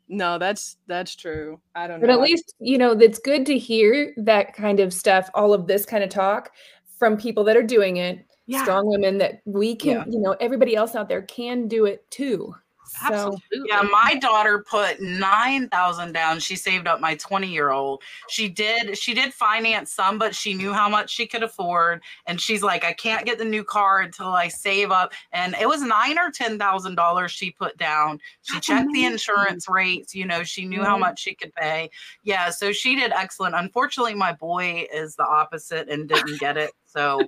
no, 0.09 0.37
that's 0.37 0.77
that's 0.87 1.15
true. 1.15 1.59
I 1.75 1.87
don't 1.87 1.99
know 1.99 2.07
But 2.07 2.13
know. 2.13 2.23
at 2.23 2.29
least, 2.29 2.55
you 2.59 2.77
know, 2.77 2.91
it's 2.91 3.19
good 3.19 3.45
to 3.47 3.57
hear 3.57 4.13
that 4.17 4.53
kind 4.53 4.79
of 4.79 4.93
stuff, 4.93 5.29
all 5.33 5.53
of 5.53 5.67
this 5.67 5.85
kind 5.85 6.03
of 6.03 6.09
talk 6.09 6.51
from 6.97 7.17
people 7.17 7.43
that 7.43 7.57
are 7.57 7.63
doing 7.63 7.97
it, 7.97 8.25
Yeah. 8.45 8.63
strong 8.63 8.87
women 8.87 9.17
that 9.17 9.41
we 9.45 9.75
can, 9.75 9.91
Yeah. 9.97 10.05
you 10.07 10.19
know, 10.19 10.35
everybody 10.39 10.75
else 10.77 10.95
out 10.95 11.09
there 11.09 11.23
can 11.23 11.67
do 11.67 11.85
it 11.85 12.09
too. 12.09 12.55
So, 12.89 13.13
Absolutely. 13.13 13.69
Yeah, 13.69 13.81
my 13.83 14.15
daughter 14.15 14.63
put 14.67 15.01
nine 15.01 15.69
thousand 15.69 16.13
down. 16.13 16.39
She 16.39 16.55
saved 16.55 16.87
up 16.87 16.99
my 17.01 17.15
twenty 17.15 17.47
year 17.47 17.71
old. 17.71 18.01
She 18.29 18.47
did. 18.49 18.97
She 18.97 19.13
did 19.13 19.33
finance 19.33 19.91
some, 19.91 20.17
but 20.17 20.33
she 20.33 20.53
knew 20.53 20.73
how 20.73 20.87
much 20.89 21.09
she 21.09 21.27
could 21.27 21.43
afford. 21.43 22.01
And 22.25 22.39
she's 22.39 22.63
like, 22.63 22.83
I 22.83 22.93
can't 22.93 23.25
get 23.25 23.37
the 23.37 23.45
new 23.45 23.63
car 23.63 24.01
until 24.01 24.27
I 24.29 24.47
save 24.47 24.91
up. 24.91 25.11
And 25.31 25.55
it 25.59 25.67
was 25.67 25.81
nine 25.81 26.17
or 26.17 26.31
ten 26.31 26.57
thousand 26.57 26.95
dollars 26.95 27.31
she 27.31 27.51
put 27.51 27.77
down. 27.77 28.19
She 28.43 28.53
That's 28.55 28.67
checked 28.67 28.91
the 28.93 29.05
insurance 29.05 29.67
rates. 29.69 30.15
You 30.15 30.25
know, 30.25 30.43
she 30.43 30.65
knew 30.65 30.83
how 30.83 30.95
Mhm. 30.97 31.01
much 31.01 31.19
she 31.19 31.35
could 31.35 31.53
pay. 31.55 31.89
Yeah, 32.23 32.49
so 32.49 32.71
she 32.71 32.95
did 32.95 33.11
excellent. 33.11 33.55
Unfortunately, 33.55 34.15
my 34.15 34.33
boy 34.33 34.87
is 34.93 35.15
the 35.15 35.25
opposite 35.25 35.89
and 35.89 36.07
didn't 36.07 36.39
get 36.39 36.57
it. 36.57 36.71
So, 36.85 37.27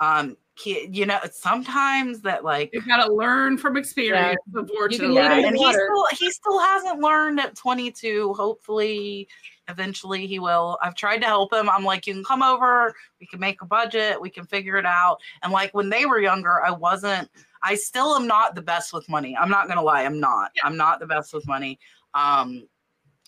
um, 0.00 0.36
he, 0.62 0.88
you 0.92 1.06
know, 1.06 1.18
sometimes 1.32 2.20
that 2.22 2.44
like 2.44 2.70
You 2.72 2.82
gotta 2.82 3.12
learn 3.12 3.58
from 3.58 3.76
experience, 3.76 4.40
unfortunately. 4.54 5.16
lead 5.16 5.40
yeah, 5.42 5.46
and 5.46 5.56
he 5.56 5.72
still 5.72 6.06
he 6.18 6.30
still 6.30 6.60
hasn't 6.60 7.00
learned 7.00 7.40
at 7.40 7.56
22. 7.56 8.34
Hopefully, 8.34 9.28
eventually 9.68 10.26
he 10.26 10.38
will. 10.38 10.78
I've 10.82 10.94
tried 10.94 11.18
to 11.18 11.26
help 11.26 11.52
him. 11.52 11.68
I'm 11.70 11.84
like, 11.84 12.06
you 12.06 12.14
can 12.14 12.24
come 12.24 12.42
over. 12.42 12.94
We 13.20 13.26
can 13.26 13.40
make 13.40 13.62
a 13.62 13.66
budget. 13.66 14.20
We 14.20 14.30
can 14.30 14.46
figure 14.46 14.76
it 14.76 14.86
out. 14.86 15.18
And 15.42 15.52
like 15.52 15.72
when 15.74 15.88
they 15.88 16.06
were 16.06 16.20
younger, 16.20 16.62
I 16.64 16.70
wasn't. 16.70 17.28
I 17.62 17.74
still 17.74 18.16
am 18.16 18.26
not 18.26 18.54
the 18.54 18.62
best 18.62 18.92
with 18.92 19.08
money. 19.08 19.36
I'm 19.36 19.50
not 19.50 19.68
gonna 19.68 19.82
lie. 19.82 20.02
I'm 20.02 20.20
not. 20.20 20.52
I'm 20.64 20.76
not 20.76 21.00
the 21.00 21.06
best 21.06 21.32
with 21.32 21.46
money. 21.46 21.78
Um, 22.14 22.66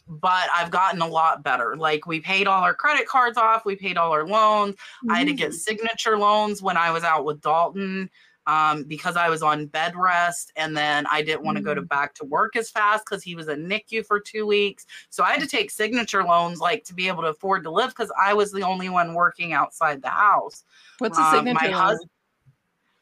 but 0.09 0.49
I've 0.55 0.71
gotten 0.71 1.01
a 1.03 1.07
lot 1.07 1.43
better. 1.43 1.77
Like 1.77 2.07
we 2.07 2.21
paid 2.21 2.47
all 2.47 2.63
our 2.63 2.75
credit 2.75 3.07
cards 3.07 3.39
off. 3.39 3.65
We 3.65 3.77
paid 3.77 3.97
all 3.97 4.13
our 4.13 4.27
loans. 4.27 4.77
I 5.09 5.19
had 5.19 5.27
to 5.29 5.35
get 5.35 5.55
signature 5.55 6.19
loans 6.19 6.63
when 6.63 6.77
I 6.77 6.91
was 6.91 7.05
out 7.05 7.25
with 7.25 7.41
Dalton 7.41 8.11
um, 8.47 8.83
because 8.85 9.17
I 9.17 9.29
was 9.29 9.43
on 9.43 9.67
bed 9.67 9.95
rest 9.95 10.53
and 10.57 10.77
then 10.77 11.07
I 11.11 11.23
didn't 11.23 11.45
want 11.45 11.57
to 11.59 11.63
go 11.63 11.75
to 11.75 11.83
back 11.83 12.15
to 12.17 12.25
work 12.25 12.57
as 12.57 12.71
fast 12.71 13.05
because 13.07 13.23
he 13.23 13.37
was 13.37 13.47
in 13.49 13.69
NICU 13.69 14.05
for 14.05 14.19
two 14.19 14.47
weeks. 14.47 14.85
So 15.11 15.23
I 15.23 15.31
had 15.31 15.41
to 15.41 15.47
take 15.47 15.71
signature 15.71 16.25
loans 16.25 16.59
like 16.59 16.83
to 16.85 16.95
be 16.95 17.07
able 17.07 17.23
to 17.23 17.29
afford 17.29 17.63
to 17.65 17.71
live 17.71 17.91
because 17.91 18.13
I 18.21 18.35
was 18.35 18.51
the 18.51 18.63
only 18.63 18.89
one 18.89 19.15
working 19.15 19.53
outside 19.53 20.03
the 20.03 20.09
house. 20.09 20.65
What's 20.99 21.17
the 21.17 21.23
Um, 21.25 21.31
signature? 21.37 21.55
my 21.55 21.71
line? 21.71 21.73
husband, 21.73 22.11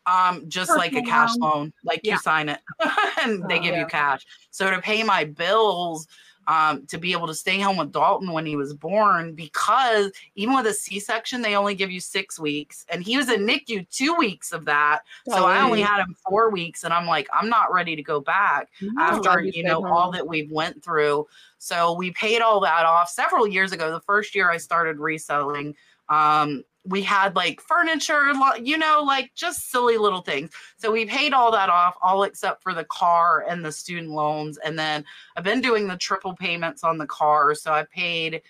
um, 0.06 0.48
just 0.48 0.76
like 0.76 0.92
a 0.94 1.02
cash 1.02 1.30
loan. 1.38 1.50
loan, 1.50 1.72
like 1.84 2.00
Yeah. 2.04 2.14
you 2.14 2.18
sign 2.18 2.48
it 2.50 2.60
and 3.22 3.48
they 3.48 3.58
Oh, 3.58 3.62
give 3.62 3.74
yeah. 3.74 3.80
you 3.80 3.86
cash. 3.86 4.26
So 4.50 4.70
to 4.70 4.80
pay 4.80 5.02
my 5.02 5.24
bills, 5.24 6.06
um, 6.50 6.84
to 6.86 6.98
be 6.98 7.12
able 7.12 7.28
to 7.28 7.34
stay 7.34 7.60
home 7.60 7.76
with 7.76 7.92
Dalton 7.92 8.32
when 8.32 8.44
he 8.44 8.56
was 8.56 8.74
born, 8.74 9.34
because 9.34 10.10
even 10.34 10.52
with 10.56 10.66
a 10.66 10.74
C-section, 10.74 11.42
they 11.42 11.54
only 11.54 11.76
give 11.76 11.92
you 11.92 12.00
six 12.00 12.40
weeks, 12.40 12.84
and 12.88 13.04
he 13.04 13.16
was 13.16 13.30
in 13.30 13.46
NICU 13.46 13.88
two 13.88 14.16
weeks 14.16 14.50
of 14.50 14.64
that. 14.64 15.02
So 15.28 15.44
I 15.44 15.62
only 15.62 15.80
had 15.80 16.00
him 16.00 16.16
four 16.28 16.50
weeks, 16.50 16.82
and 16.82 16.92
I'm 16.92 17.06
like, 17.06 17.28
I'm 17.32 17.48
not 17.48 17.72
ready 17.72 17.94
to 17.94 18.02
go 18.02 18.18
back 18.18 18.68
No. 18.80 19.00
after 19.00 19.42
you 19.44 19.62
know 19.62 19.86
all 19.86 20.10
that 20.10 20.26
we've 20.26 20.50
went 20.50 20.82
through. 20.82 21.28
So 21.58 21.92
we 21.92 22.10
paid 22.10 22.40
all 22.40 22.58
that 22.60 22.84
off 22.84 23.08
several 23.08 23.46
years 23.46 23.70
ago. 23.70 23.92
The 23.92 24.00
first 24.00 24.34
year 24.34 24.50
I 24.50 24.56
started 24.56 24.98
reselling, 24.98 25.76
um, 26.08 26.64
we 26.90 27.00
had 27.02 27.36
like 27.36 27.60
furniture, 27.60 28.32
you 28.60 28.76
know, 28.76 29.02
like 29.06 29.32
just 29.34 29.70
silly 29.70 29.96
little 29.96 30.20
things. 30.22 30.50
So 30.76 30.90
we 30.90 31.06
paid 31.06 31.32
all 31.32 31.52
that 31.52 31.68
off, 31.70 31.96
all 32.02 32.24
except 32.24 32.62
for 32.62 32.74
the 32.74 32.84
car 32.84 33.44
and 33.48 33.64
the 33.64 33.70
student 33.72 34.10
loans. 34.10 34.58
And 34.58 34.78
then 34.78 35.04
I've 35.36 35.44
been 35.44 35.60
doing 35.60 35.86
the 35.86 35.96
triple 35.96 36.34
payments 36.34 36.82
on 36.84 36.98
the 36.98 37.06
car, 37.06 37.54
so 37.54 37.72
I 37.72 37.84
paid 37.94 38.42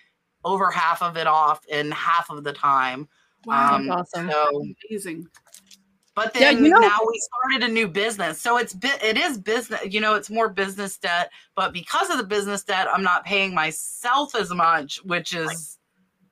over 0.45 0.71
half 0.71 1.03
of 1.03 1.17
it 1.19 1.27
off 1.27 1.61
in 1.69 1.91
half 1.91 2.31
of 2.31 2.43
the 2.45 2.53
time. 2.53 3.07
Wow. 3.45 3.77
Um, 3.77 3.91
awesome. 3.91 4.31
So 4.31 4.63
amazing. 4.91 5.27
but 6.15 6.35
Yeah, 6.35 6.53
then 6.53 6.65
you 6.65 6.71
know- 6.71 6.79
now 6.79 6.99
we 7.07 7.21
started 7.21 7.69
a 7.71 7.73
new 7.73 7.89
business. 7.89 8.41
So 8.41 8.57
it's 8.57 8.73
bi- 8.73 8.99
it 9.03 9.19
is 9.19 9.37
business, 9.37 9.81
you 9.85 10.01
know, 10.01 10.15
it's 10.15 10.31
more 10.31 10.49
business 10.49 10.97
debt, 10.97 11.31
but 11.55 11.73
because 11.75 12.09
of 12.11 12.17
the 12.17 12.25
business 12.25 12.65
debt, 12.65 12.89
I'm 12.91 13.03
not 13.03 13.25
paying 13.27 13.55
myself 13.55 14.35
as 14.35 14.51
much, 14.51 15.05
which 15.05 15.35
is 15.35 15.79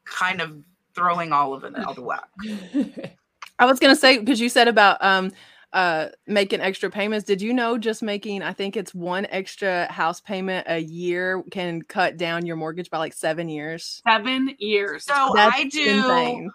kind 0.07 0.41
of 0.41 0.57
throwing 0.99 1.33
all 1.33 1.55
of 1.55 1.65
it 1.65 1.77
out 1.77 1.97
of 1.99 2.05
whack. 2.05 2.29
I 3.59 3.67
was 3.67 3.79
gonna 3.79 3.97
say 3.97 4.19
because 4.19 4.41
you 4.41 4.49
said 4.49 4.69
about 4.69 5.03
um 5.03 5.33
uh 5.73 6.09
making 6.27 6.61
extra 6.61 6.89
payments 6.89 7.27
did 7.27 7.43
you 7.43 7.53
know 7.53 7.77
just 7.77 8.03
making 8.03 8.43
i 8.43 8.55
think 8.55 8.75
it's 8.75 8.95
one 8.95 9.27
extra 9.29 9.85
house 9.93 10.19
payment 10.19 10.67
a 10.67 10.79
year 10.79 11.43
can 11.51 11.83
cut 11.83 12.17
down 12.17 12.47
your 12.47 12.57
mortgage 12.57 12.89
by 12.89 12.97
like 12.97 13.13
seven 13.13 13.51
years 13.51 14.01
Seven 14.09 14.55
years. 14.59 15.05
So 15.05 15.33
That's 15.35 15.59
I 15.59 15.65
do 15.65 15.91
insane. 15.91 16.51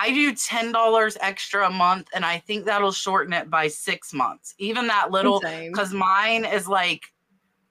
I 0.00 0.12
do 0.12 0.34
ten 0.34 0.72
dollars 0.72 1.18
extra 1.20 1.66
a 1.66 1.70
month, 1.70 2.08
and 2.14 2.24
I 2.24 2.38
think 2.38 2.64
that'll 2.64 2.92
shorten 2.92 3.32
it 3.32 3.50
by 3.50 3.68
six 3.68 4.14
months. 4.14 4.54
Even 4.58 4.86
that 4.86 5.10
little, 5.10 5.42
because 5.66 5.92
mine 5.92 6.44
is 6.44 6.68
like 6.68 7.02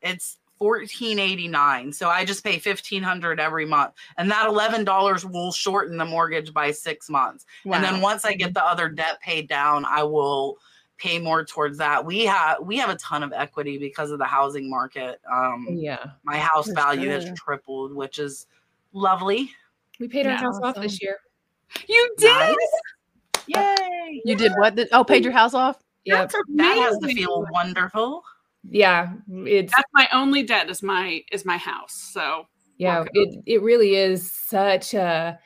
it's 0.01 0.37
fourteen 0.57 1.19
eighty 1.19 1.47
nine. 1.47 1.91
So 1.93 2.09
I 2.09 2.25
just 2.25 2.43
pay 2.43 2.57
fifteen 2.59 3.03
hundred 3.03 3.39
every 3.39 3.65
month, 3.65 3.93
and 4.17 4.29
that 4.31 4.47
eleven 4.47 4.83
dollars 4.83 5.25
will 5.25 5.51
shorten 5.51 5.97
the 5.97 6.05
mortgage 6.05 6.53
by 6.53 6.71
six 6.71 7.09
months. 7.09 7.45
And 7.65 7.83
then 7.83 8.01
once 8.01 8.25
I 8.25 8.33
get 8.33 8.53
the 8.53 8.63
other 8.65 8.89
debt 8.89 9.19
paid 9.21 9.47
down, 9.47 9.85
I 9.85 10.03
will 10.03 10.57
pay 10.97 11.19
more 11.19 11.45
towards 11.45 11.77
that. 11.77 12.03
We 12.05 12.25
have 12.25 12.59
we 12.61 12.77
have 12.77 12.89
a 12.89 12.95
ton 12.95 13.23
of 13.23 13.31
equity 13.33 13.77
because 13.77 14.11
of 14.11 14.19
the 14.19 14.25
housing 14.25 14.69
market. 14.69 15.21
Um, 15.31 15.67
Yeah. 15.69 16.03
my 16.23 16.37
house 16.37 16.67
For 16.67 16.73
value 16.73 17.09
has 17.09 17.25
tripled, 17.35 17.93
which 17.93 18.17
is 18.19 18.47
lovely. 18.93 19.51
We 19.99 20.07
paid 20.07 20.25
our 20.25 20.33
Yeah, 20.33 20.37
house 20.39 20.59
off 20.63 20.75
this 20.75 21.01
year. 21.01 21.17
you 21.87 22.15
did. 22.17 22.27
Nice. 22.27 22.55
Yay! 23.47 24.21
you 24.25 24.35
did 24.35 24.51
what 24.57 24.75
did, 24.75 24.89
oh 24.91 25.03
paid 25.03 25.23
your 25.23 25.31
house 25.31 25.53
off 25.53 25.77
yeah 26.03 26.25
That's 26.25 26.35
That 26.55 26.77
has 26.77 26.97
to 26.99 27.07
feel 27.07 27.45
wonderful. 27.51 28.23
Yeah. 28.69 29.13
It's 29.29 29.73
That's 29.75 29.89
my 29.93 30.07
only 30.13 30.43
debt 30.43 30.69
is 30.69 30.83
my 30.83 31.23
is 31.31 31.45
my 31.45 31.57
house. 31.57 31.93
So 31.93 32.47
yeah, 32.77 33.05
it 33.13 33.43
it 33.45 33.61
really 33.61 33.95
is 33.95 34.31
such 34.31 34.93
a 34.93 35.39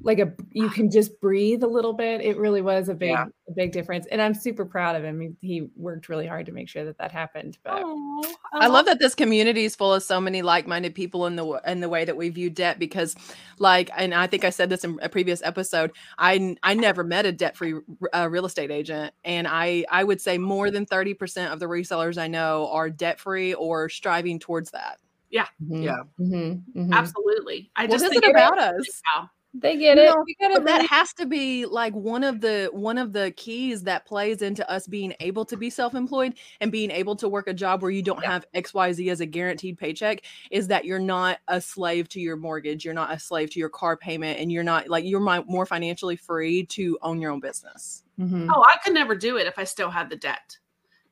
like 0.00 0.18
a 0.20 0.32
you 0.52 0.68
can 0.70 0.90
just 0.90 1.20
breathe 1.20 1.62
a 1.62 1.66
little 1.66 1.92
bit. 1.92 2.20
It 2.20 2.36
really 2.36 2.60
was 2.62 2.88
a 2.88 2.94
big 2.94 3.10
Yeah. 3.10 3.26
a 3.48 3.52
big 3.52 3.72
difference, 3.72 4.06
and 4.10 4.22
I'm 4.22 4.34
super 4.34 4.64
proud 4.64 4.94
of 4.96 5.02
him. 5.04 5.20
He, 5.20 5.30
he 5.40 5.68
worked 5.76 6.08
really 6.08 6.26
hard 6.26 6.46
to 6.46 6.52
make 6.52 6.68
sure 6.68 6.84
that 6.84 6.98
that 6.98 7.10
happened. 7.10 7.58
But 7.64 7.82
Aw, 7.82 8.22
I 8.54 8.68
love 8.68 8.86
that 8.86 9.00
this 9.00 9.14
community 9.14 9.64
is 9.64 9.74
full 9.74 9.92
of 9.94 10.02
so 10.02 10.20
many 10.20 10.42
like-minded 10.42 10.94
people 10.94 11.26
in 11.26 11.36
the 11.36 11.60
in 11.66 11.80
the 11.80 11.88
way 11.88 12.04
that 12.04 12.16
we 12.16 12.28
view 12.28 12.48
debt 12.50 12.78
because, 12.78 13.16
like, 13.58 13.90
and 13.96 14.14
I 14.14 14.26
think 14.28 14.44
I 14.44 14.50
said 14.50 14.70
this 14.70 14.84
in 14.84 14.98
a 15.02 15.08
previous 15.08 15.42
episode. 15.42 15.90
I 16.18 16.56
I 16.62 16.74
never 16.74 17.02
met 17.02 17.26
a 17.26 17.32
debt-free 17.32 17.74
uh, 18.14 18.28
real 18.30 18.46
estate 18.46 18.70
agent, 18.70 19.12
and 19.24 19.48
I 19.48 19.84
I 19.90 20.04
would 20.04 20.20
say 20.20 20.38
more 20.38 20.70
than 20.70 20.86
thirty 20.86 21.14
percent 21.14 21.52
of 21.52 21.58
the 21.60 21.66
resellers 21.66 22.18
I 22.18 22.28
know 22.28 22.68
are 22.70 22.88
debt-free 22.88 23.54
or 23.54 23.88
striving 23.88 24.38
towards 24.38 24.70
that. 24.70 24.98
Mhm, 25.30 25.82
Yeah. 25.82 25.96
mhm, 26.20 26.62
mhm. 26.74 26.92
Absolutely. 26.92 27.70
I 27.76 27.82
What 27.82 27.90
just 27.92 28.04
is 28.04 28.10
think 28.10 28.24
it 28.24 28.30
about 28.30 28.58
us? 28.58 29.02
Wow. 29.16 29.28
They 29.54 29.76
get 29.76 29.96
You 29.96 30.04
it. 30.04 30.06
know, 30.06 30.24
But 30.54 30.64
that 30.66 30.74
really- 30.76 30.86
has 30.88 31.12
to 31.14 31.26
be 31.26 31.64
like 31.66 31.94
one 31.94 32.22
of 32.22 32.40
the 32.40 32.68
one 32.72 32.98
of 32.98 33.12
the 33.12 33.32
keys 33.36 33.82
that 33.84 34.04
plays 34.06 34.42
into 34.42 34.68
us 34.70 34.86
being 34.86 35.14
able 35.20 35.44
to 35.46 35.56
be 35.56 35.70
self-employed 35.70 36.34
and 36.60 36.70
being 36.70 36.90
able 36.90 37.16
to 37.16 37.28
work 37.28 37.48
a 37.48 37.54
job 37.54 37.80
where 37.82 37.90
you 37.90 38.02
don't 38.02 38.24
have 38.24 38.44
XYZ 38.54 39.10
as 39.10 39.20
a 39.20 39.26
guaranteed 39.26 39.78
paycheck 39.78 40.22
is 40.50 40.68
that 40.68 40.84
you're 40.84 40.98
not 40.98 41.38
a 41.48 41.60
slave 41.60 42.08
to 42.10 42.20
your 42.20 42.36
mortgage, 42.36 42.84
you're 42.84 42.94
not 42.94 43.12
a 43.12 43.18
slave 43.18 43.50
to 43.50 43.58
your 43.58 43.70
car 43.70 43.96
payment 43.96 44.38
and 44.38 44.52
you're 44.52 44.62
not 44.62 44.88
like 44.88 45.04
you're 45.04 45.20
mi- 45.20 45.44
more 45.46 45.66
financially 45.66 46.16
free 46.16 46.64
to 46.66 46.98
own 47.02 47.20
your 47.20 47.30
own 47.32 47.40
business. 47.40 48.04
Mhm. 48.20 48.48
Oh, 48.54 48.64
I 48.72 48.78
could 48.84 48.94
never 48.94 49.14
do 49.14 49.36
it 49.38 49.46
if 49.46 49.58
I 49.58 49.64
still 49.64 49.90
had 49.90 50.10
the 50.10 50.16
debt. 50.16 50.58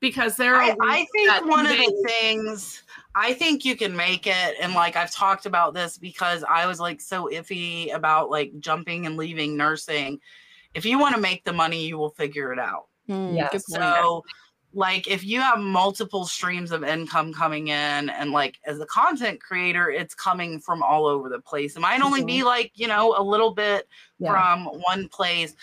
Because 0.06 0.36
there 0.36 0.54
are 0.54 0.62
I, 0.62 0.76
I 0.80 1.06
think 1.12 1.28
that 1.28 1.44
one 1.46 1.66
of 1.66 1.72
the 1.72 2.04
things 2.06 2.84
I 3.16 3.32
think 3.32 3.64
you 3.64 3.76
can 3.76 3.96
make 3.96 4.26
it, 4.26 4.56
and 4.60 4.74
like 4.74 4.94
I've 4.94 5.10
talked 5.10 5.46
about 5.46 5.72
this 5.74 5.96
because 5.96 6.44
I 6.44 6.66
was 6.66 6.78
like 6.78 7.00
so 7.00 7.28
iffy 7.32 7.92
about 7.94 8.30
like 8.30 8.52
jumping 8.60 9.06
and 9.06 9.16
leaving 9.16 9.56
nursing. 9.56 10.20
If 10.74 10.84
you 10.84 10.98
want 10.98 11.14
to 11.14 11.20
make 11.20 11.42
the 11.44 11.52
money, 11.52 11.86
you 11.86 11.96
will 11.96 12.10
figure 12.10 12.52
it 12.52 12.58
out. 12.58 12.86
Hmm, 13.06 13.34
yes. 13.34 13.52
good 13.52 13.62
point. 13.70 13.82
So, 13.82 14.24
like, 14.76 15.08
if 15.08 15.24
you 15.24 15.40
have 15.40 15.58
multiple 15.58 16.26
streams 16.26 16.70
of 16.70 16.84
income 16.84 17.32
coming 17.32 17.68
in, 17.68 18.10
and 18.10 18.30
like 18.30 18.58
as 18.66 18.78
a 18.78 18.86
content 18.86 19.40
creator, 19.40 19.90
it's 19.90 20.14
coming 20.14 20.60
from 20.60 20.82
all 20.82 21.06
over 21.06 21.30
the 21.30 21.40
place. 21.40 21.76
It 21.76 21.80
might 21.80 22.02
only 22.02 22.22
be 22.22 22.38
mm-hmm. 22.38 22.46
like, 22.46 22.72
you 22.74 22.86
know, 22.86 23.16
a 23.16 23.22
little 23.22 23.54
bit 23.54 23.88
Yeah. 24.18 24.30
from 24.30 24.66
one 24.66 25.08
place. 25.08 25.54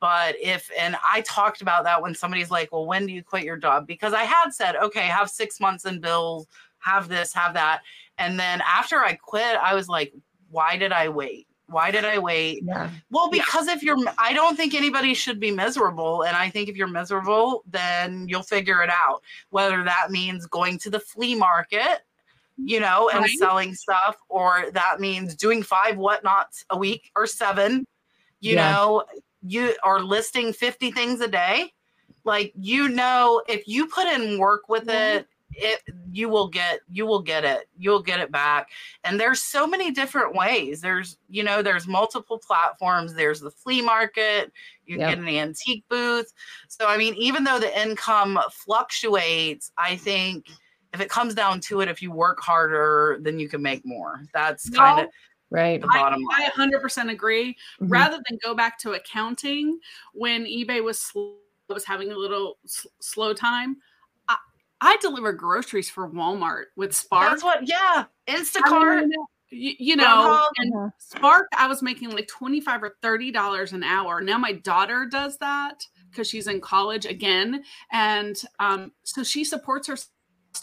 But 0.00 0.34
if, 0.40 0.68
and 0.76 0.96
I 1.08 1.20
talked 1.20 1.62
about 1.62 1.84
that 1.84 2.02
when 2.02 2.14
somebody's 2.14 2.50
like, 2.50 2.72
well, 2.72 2.86
when 2.86 3.06
do 3.06 3.12
you 3.12 3.22
quit 3.22 3.44
your 3.44 3.56
job? 3.56 3.86
Because 3.86 4.12
I 4.12 4.24
had 4.24 4.50
said, 4.50 4.74
okay, 4.74 5.06
have 5.06 5.30
six 5.30 5.60
months 5.60 5.84
in 5.84 6.00
bills, 6.00 6.48
have 6.80 7.08
this, 7.08 7.32
have 7.34 7.54
that. 7.54 7.82
And 8.18 8.38
then 8.38 8.60
after 8.66 8.96
I 8.98 9.14
quit, 9.14 9.56
I 9.62 9.76
was 9.76 9.88
like, 9.88 10.12
why 10.50 10.76
did 10.76 10.90
I 10.90 11.08
wait? 11.08 11.45
Why 11.68 11.90
did 11.90 12.04
I 12.04 12.18
wait? 12.18 12.62
yeah. 12.64 12.90
Well, 13.10 13.28
Yeah. 13.32 13.42
because 13.44 13.66
if 13.68 13.82
you're, 13.82 13.98
I 14.18 14.32
don't 14.32 14.56
think 14.56 14.74
anybody 14.74 15.14
should 15.14 15.40
be 15.40 15.50
miserable. 15.50 16.22
And 16.22 16.36
I 16.36 16.48
think 16.48 16.68
if 16.68 16.76
you're 16.76 16.86
miserable, 16.86 17.64
then 17.66 18.28
you'll 18.28 18.42
figure 18.42 18.82
it 18.82 18.90
out. 18.90 19.22
Whether 19.50 19.82
that 19.84 20.10
means 20.10 20.46
going 20.46 20.78
to 20.80 20.90
the 20.90 21.00
flea 21.00 21.34
market, 21.34 22.02
you 22.56 22.80
know, 22.80 23.08
and 23.10 23.20
Right. 23.20 23.38
selling 23.38 23.74
stuff, 23.74 24.16
or 24.28 24.70
that 24.72 25.00
means 25.00 25.34
doing 25.34 25.62
five 25.62 25.96
whatnots 25.96 26.64
a 26.70 26.76
week 26.76 27.10
or 27.16 27.26
seven, 27.26 27.84
you 28.40 28.54
Yeah. 28.54 28.70
know, 28.70 29.04
you 29.42 29.74
are 29.82 30.00
listing 30.00 30.52
50 30.52 30.90
things 30.92 31.20
a 31.20 31.28
day. 31.28 31.72
Like, 32.24 32.52
you 32.56 32.88
know, 32.88 33.42
if 33.48 33.66
you 33.68 33.86
put 33.86 34.06
in 34.06 34.38
work 34.38 34.68
with 34.68 34.86
Yeah. 34.88 35.16
it, 35.16 35.28
it 35.58 35.82
you 36.12 36.28
will 36.28 36.48
get 36.48 36.80
you 36.90 37.06
will 37.06 37.22
get 37.22 37.44
it 37.44 37.68
you'll 37.78 38.02
get 38.02 38.20
it 38.20 38.30
back 38.30 38.68
and 39.04 39.18
there's 39.18 39.40
so 39.40 39.66
many 39.66 39.90
different 39.90 40.34
ways 40.34 40.80
there's 40.80 41.18
you 41.28 41.42
know 41.42 41.62
there's 41.62 41.86
multiple 41.86 42.38
platforms 42.38 43.14
there's 43.14 43.40
the 43.40 43.50
flea 43.50 43.80
market 43.82 44.52
you 44.86 44.98
Yep. 44.98 45.08
get 45.10 45.18
an 45.18 45.28
antique 45.28 45.84
booth 45.88 46.32
so 46.68 46.86
i 46.86 46.96
mean 46.96 47.14
even 47.14 47.42
though 47.44 47.58
the 47.58 47.80
income 47.80 48.38
fluctuates 48.52 49.72
i 49.78 49.96
think 49.96 50.46
if 50.92 51.00
it 51.00 51.08
comes 51.10 51.34
down 51.34 51.60
to 51.60 51.80
it 51.80 51.88
if 51.88 52.00
you 52.02 52.10
work 52.12 52.40
harder 52.40 53.18
then 53.22 53.38
you 53.38 53.48
can 53.48 53.62
make 53.62 53.84
more 53.84 54.20
that's 54.32 54.70
No, 54.70 54.78
kind 54.78 55.00
of 55.00 55.06
Right. 55.50 55.80
the 55.80 55.86
bottom 55.86 56.20
line 56.22 56.42
I 56.42 56.50
100% 56.50 57.08
agree. 57.08 57.56
Mhm. 57.80 57.90
Rather 57.90 58.16
than 58.28 58.36
go 58.42 58.52
back 58.52 58.78
to 58.80 58.92
accounting 58.94 59.78
when 60.12 60.44
eBay 60.44 60.82
was 60.82 60.98
slow, 61.00 61.36
was 61.68 61.84
having 61.84 62.10
a 62.10 62.16
little 62.16 62.58
s- 62.64 62.86
slow 63.00 63.32
time, 63.32 63.76
I, 64.80 64.92
I 64.94 64.96
deliver 65.00 65.32
groceries 65.32 65.90
for 65.90 66.08
Walmart 66.10 66.64
with 66.76 66.94
Spark. 66.94 67.30
that's 67.30 67.42
what 67.44 67.66
yeah 67.68 68.04
I 68.26 68.32
instacart 68.32 69.00
mean, 69.00 69.12
you, 69.50 69.72
you 69.78 69.96
know, 69.96 70.50
and 70.58 70.72
Uh-huh. 70.74 70.90
Spark, 70.98 71.46
I 71.56 71.66
was 71.68 71.82
making 71.82 72.10
like 72.10 72.26
25 72.28 72.82
or 72.82 72.96
30 73.02 73.30
dollars 73.30 73.72
an 73.72 73.82
hour. 73.82 74.20
Now 74.20 74.38
my 74.38 74.52
daughter 74.52 75.06
does 75.10 75.38
that 75.38 75.84
because 76.10 76.28
she's 76.28 76.46
in 76.46 76.60
college 76.60 77.06
again. 77.06 77.62
And 77.92 78.40
um, 78.58 78.92
so 79.04 79.22
she 79.22 79.44
supports 79.44 79.86
her 79.88 79.96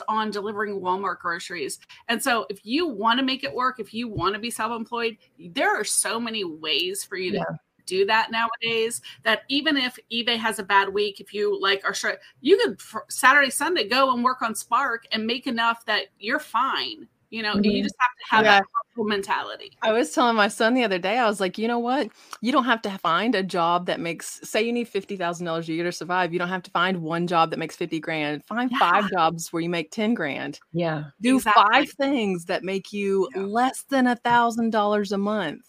on 0.07 0.32
delivering 0.32 0.82
Walmart 0.82 1.20
groceries. 1.20 1.80
And 2.07 2.22
so 2.22 2.45
if 2.49 2.59
you 2.66 2.88
want 2.88 3.20
to 3.20 3.26
make 3.26 3.43
it 3.43 3.53
work, 3.53 3.80
if 3.80 3.93
you 3.93 4.07
want 4.07 4.34
to 4.34 4.39
be 4.39 4.49
self-employed, 4.49 5.18
there 5.51 5.76
are 5.80 5.84
so 5.84 6.20
many 6.20 6.43
ways 6.43 7.03
for 7.03 7.16
you 7.16 7.32
to 7.34 7.38
Yeah. 7.38 7.43
Do 7.86 8.05
that 8.05 8.31
nowadays 8.31 9.01
that 9.23 9.41
even 9.49 9.77
if 9.77 9.97
eBay 10.11 10.38
has 10.38 10.59
a 10.59 10.63
bad 10.63 10.89
week, 10.89 11.19
if 11.19 11.34
you 11.34 11.59
like 11.61 11.81
are 11.86 11.93
sure 11.93 12.17
you 12.41 12.57
could 12.57 12.81
fr- 12.81 12.99
Saturday, 13.09 13.49
Sunday 13.49 13.88
go 13.88 14.13
and 14.13 14.23
work 14.23 14.41
on 14.41 14.55
Spark 14.55 15.05
and 15.11 15.25
make 15.25 15.47
enough 15.47 15.86
that 15.86 16.05
you're 16.19 16.39
fine. 16.39 17.07
You 17.29 17.41
know, 17.41 17.55
Mhm. 17.55 17.65
you 17.65 17.81
just 17.84 17.95
have 17.97 18.11
to 18.11 18.36
have 18.36 18.45
Yeah. 18.45 18.59
that 18.59 18.65
mentality. 19.07 19.71
I 19.81 19.91
was 19.91 20.11
telling 20.11 20.36
my 20.36 20.47
son 20.47 20.75
the 20.75 20.84
other 20.84 20.99
day, 20.99 21.17
I 21.17 21.25
was 21.27 21.39
like, 21.39 21.57
you 21.57 21.67
know 21.67 21.79
what? 21.79 22.09
You 22.41 22.51
don't 22.51 22.65
have 22.65 22.84
to 22.84 22.91
find 22.99 23.34
a 23.34 23.41
job 23.41 23.88
that 23.88 23.99
makes, 23.99 24.39
say, 24.47 24.61
you 24.61 24.71
need 24.71 24.88
fifty 24.88 25.17
thousand 25.17 25.47
dollars 25.47 25.67
a 25.67 25.73
year 25.73 25.84
to 25.86 25.91
survive. 25.91 26.31
You 26.31 26.38
don't 26.38 26.49
have 26.49 26.61
to 26.61 26.69
find 26.71 27.01
one 27.01 27.25
job 27.25 27.49
that 27.49 27.57
makes 27.57 27.75
fifty 27.75 27.99
grand. 27.99 28.45
Find 28.45 28.69
Yeah. 28.69 28.77
five 28.77 29.09
jobs 29.09 29.51
where 29.51 29.63
you 29.63 29.69
make 29.69 29.89
ten 29.89 30.13
grand. 30.13 30.59
Yeah. 30.73 31.05
Do 31.21 31.38
Exactly. 31.38 31.63
five 31.71 31.89
things 31.93 32.45
that 32.45 32.63
make 32.63 32.93
you 32.93 33.27
Yeah. 33.36 33.41
less 33.41 33.81
than 33.89 34.05
a 34.05 34.15
thousand 34.15 34.69
dollars 34.71 35.11
a 35.11 35.17
month. 35.17 35.63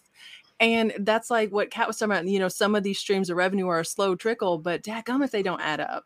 And 0.59 0.93
that's 0.99 1.29
like 1.29 1.51
what 1.51 1.69
Kat 1.69 1.87
was 1.87 1.97
talking 1.97 2.13
about. 2.13 2.27
You 2.27 2.39
know, 2.39 2.47
some 2.47 2.75
of 2.75 2.83
these 2.83 2.99
streams 2.99 3.29
of 3.29 3.37
revenue 3.37 3.67
are 3.67 3.81
a 3.81 3.85
slow 3.85 4.15
trickle, 4.15 4.57
but 4.57 4.83
dadgum 4.83 5.23
if 5.23 5.31
they 5.31 5.43
don't 5.43 5.61
add 5.61 5.81
up 5.81 6.05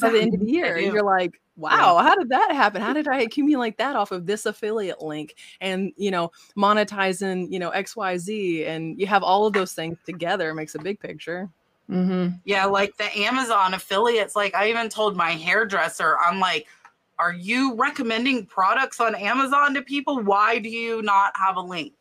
by 0.00 0.10
the 0.10 0.20
end 0.20 0.34
of 0.34 0.40
the 0.40 0.50
year. 0.50 0.76
do. 0.76 0.84
You're 0.84 1.02
like, 1.02 1.40
wow, 1.56 1.98
how 1.98 2.14
did 2.14 2.28
that 2.30 2.52
happen? 2.52 2.82
How 2.82 2.92
did 2.92 3.08
I 3.08 3.20
accumulate 3.22 3.78
that 3.78 3.96
off 3.96 4.12
of 4.12 4.26
this 4.26 4.46
affiliate 4.46 5.02
link? 5.02 5.34
And 5.60 5.92
you 5.96 6.10
know, 6.10 6.30
monetizing, 6.56 7.50
you 7.50 7.58
know, 7.58 7.70
XYZ, 7.70 8.66
and 8.66 8.98
you 9.00 9.06
have 9.06 9.22
all 9.22 9.46
of 9.46 9.52
those 9.52 9.72
things 9.72 9.98
together 10.04 10.54
makes 10.54 10.74
a 10.74 10.78
big 10.78 11.00
picture. 11.00 11.48
Mm-hmm. 11.90 12.36
Yeah, 12.44 12.64
like 12.64 12.96
the 12.96 13.16
Amazon 13.18 13.74
affiliates. 13.74 14.34
Like 14.34 14.54
I 14.54 14.68
even 14.68 14.88
told 14.88 15.16
my 15.16 15.30
hairdresser, 15.30 16.18
I'm 16.24 16.40
like, 16.40 16.66
are 17.18 17.32
you 17.32 17.74
recommending 17.76 18.44
products 18.44 19.00
on 19.00 19.14
Amazon 19.14 19.74
to 19.74 19.82
people? 19.82 20.20
Why 20.22 20.58
do 20.58 20.68
you 20.68 21.00
not 21.02 21.32
have 21.36 21.56
a 21.56 21.60
link? 21.60 21.94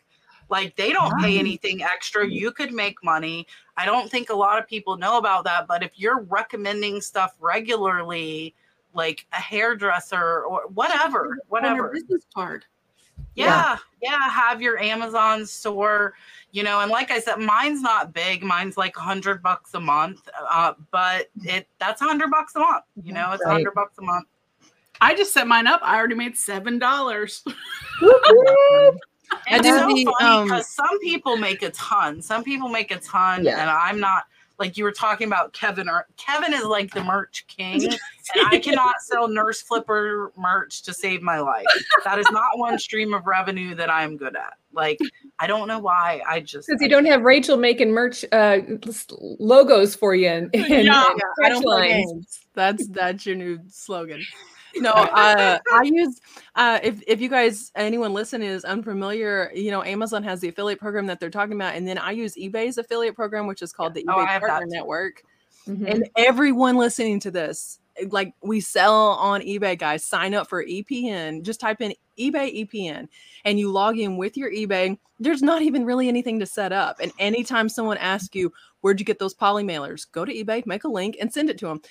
Like 0.50 0.76
they 0.76 0.92
don't 0.92 1.18
pay 1.20 1.40
anything 1.40 1.82
extra. 1.84 2.28
You 2.28 2.52
could 2.52 2.72
make 2.72 3.04
money. 3.04 3.48
I 3.78 3.86
don't 3.86 4.10
think 4.10 4.30
a 4.30 4.36
lot 4.36 4.60
of 4.60 4.68
people 4.68 4.96
know 4.98 5.18
about 5.18 5.44
that, 5.46 5.68
but 5.68 5.84
if 5.84 5.92
you're 5.96 6.22
recommending 6.22 7.02
stuff 7.02 7.36
regularly, 7.40 8.54
like 8.94 9.26
a 9.34 9.38
hairdresser 9.38 10.44
or 10.44 10.68
whatever, 10.74 11.38
whatever. 11.50 11.90
business 11.94 12.26
card. 12.34 12.66
Yeah, 13.36 13.78
yeah, 14.02 14.30
have 14.30 14.62
your 14.62 14.78
Amazon 14.78 15.46
store, 15.46 16.14
you 16.52 16.64
know, 16.64 16.80
and 16.82 16.90
like 16.92 17.12
I 17.12 17.20
said, 17.20 17.38
mine's 17.38 17.82
not 17.82 18.14
big. 18.14 18.44
Mine's 18.44 18.78
like 18.78 18.96
a 18.96 19.02
hundred 19.02 19.42
bucks 19.44 19.74
a 19.74 19.80
month, 19.80 20.30
uh, 20.50 20.74
but 20.92 21.30
it 21.44 21.68
that's 21.80 22.02
a 22.02 22.06
hundred 22.06 22.30
bucks 22.32 22.56
a 22.56 22.60
month. 22.60 22.84
You 23.04 23.14
know, 23.14 23.32
it's 23.34 23.44
a 23.44 23.48
Right. 23.48 23.54
hundred 23.54 23.74
bucks 23.74 23.98
a 23.98 24.02
month. 24.04 24.28
I 25.02 25.14
just 25.16 25.34
set 25.34 25.48
mine 25.48 25.68
up. 25.68 25.82
I 25.84 25.98
already 25.98 26.16
made 26.16 26.38
seven 26.38 26.80
dollars. 26.80 27.44
I 29.32 29.38
And 29.56 29.64
do 29.64 29.70
it's 29.70 29.78
so 29.80 29.88
the, 29.88 30.14
funny 30.20 30.38
um, 30.38 30.44
because 30.46 30.70
some 30.70 31.00
people 31.00 31.38
make 31.38 31.62
a 31.64 31.72
ton. 31.72 32.22
Some 32.22 32.44
people 32.44 32.70
make 32.70 32.92
a 32.92 33.00
ton, 33.00 33.44
Yeah. 33.44 33.60
and 33.62 33.70
I'm 33.70 34.00
not. 34.00 34.24
Like 34.58 34.78
you 34.78 34.86
were 34.86 34.94
talking 34.94 35.28
about 35.28 35.52
Kevin. 35.52 35.90
Or 35.90 36.08
Kevin 36.16 36.54
is 36.54 36.64
like 36.64 36.94
the 36.94 37.04
merch 37.04 37.44
king, 37.48 37.84
and 37.84 37.98
I 38.48 38.58
cannot 38.60 38.96
sell 39.02 39.28
Nurse 39.28 39.62
Flipper 39.62 40.32
merch 40.38 40.82
to 40.84 40.94
save 40.94 41.22
my 41.22 41.40
life. 41.40 41.66
That 42.06 42.20
is 42.20 42.28
not 42.32 42.58
one 42.58 42.80
stream 42.80 43.14
of 43.14 43.28
revenue 43.28 43.76
that 43.76 43.90
I'm 43.92 44.16
good 44.16 44.34
at. 44.38 44.54
Like 44.72 44.98
I 45.40 45.48
don't 45.48 45.68
know 45.68 45.80
why. 45.80 46.22
I 46.26 46.40
just 46.40 46.70
Because 46.70 46.82
you 46.82 46.88
don't 46.88 47.04
have 47.06 47.24
Rachel 47.24 47.58
making 47.58 47.92
merch 47.92 48.24
uh, 48.32 48.60
logos 49.12 49.94
for 49.94 50.16
you 50.16 50.30
and, 50.30 50.50
and, 50.54 50.86
Yeah. 50.86 51.04
and 51.10 51.22
I 51.44 51.50
don't 51.50 51.62
play 51.62 51.90
lines. 51.96 52.12
games. 52.14 52.40
That's 52.54 52.88
that's 52.88 53.26
your 53.26 53.36
new 53.36 53.60
slogan. 53.68 54.24
No, 54.78 54.92
uh, 54.92 55.60
I 55.74 55.84
use 55.84 56.20
uh, 56.56 56.80
if 56.84 57.02
if 57.08 57.22
you 57.22 57.30
guys 57.30 57.72
anyone 57.76 58.14
listening 58.14 58.50
is 58.50 58.66
unfamiliar, 58.66 59.52
you 59.56 59.72
know, 59.72 59.84
Amazon 59.84 60.24
has 60.24 60.42
the 60.42 60.50
affiliate 60.50 60.80
program 60.80 61.06
that 61.08 61.20
they're 61.20 61.30
talking 61.30 61.56
about, 61.56 61.76
and 61.76 61.88
then 61.88 61.98
I 61.98 62.12
use 62.12 62.36
eBay's 62.36 62.78
affiliate 62.78 63.16
program, 63.16 63.48
which 63.48 63.62
is 63.62 63.72
called 63.72 63.94
the 63.94 64.06
Oh, 64.10 64.18
eBay 64.18 64.40
Partner. 64.40 64.68
Network. 64.68 65.24
Mhm. 65.68 65.90
And 65.90 66.10
everyone 66.18 66.76
listening 66.78 67.20
to 67.22 67.32
this, 67.32 67.80
like 68.10 68.34
we 68.42 68.60
sell 68.60 69.12
on 69.12 69.42
eBay, 69.42 69.78
guys, 69.78 70.06
sign 70.06 70.34
up 70.34 70.48
for 70.48 70.64
EPN. 70.64 71.42
Just 71.44 71.60
type 71.60 71.82
in 71.82 71.94
eBay 72.20 72.66
EPN 72.66 73.08
and 73.46 73.60
you 73.60 73.72
log 73.72 73.98
in 73.98 74.18
with 74.18 74.38
your 74.38 74.52
eBay. 74.52 74.98
There's 75.20 75.42
not 75.42 75.62
even 75.62 75.86
really 75.86 76.08
anything 76.08 76.40
to 76.40 76.46
set 76.46 76.72
up. 76.74 76.98
And 77.02 77.12
anytime 77.20 77.70
someone 77.70 77.98
asks 77.98 78.36
you, 78.36 78.52
where'd 78.82 79.00
you 79.00 79.06
get 79.06 79.18
those 79.18 79.34
poly 79.34 79.64
mailers? 79.64 80.06
Go 80.12 80.26
to 80.26 80.34
eBay, 80.34 80.66
make 80.66 80.84
a 80.84 80.90
link, 80.90 81.18
and 81.20 81.34
send 81.34 81.50
it 81.50 81.58
to 81.60 81.68
them. 81.68 81.82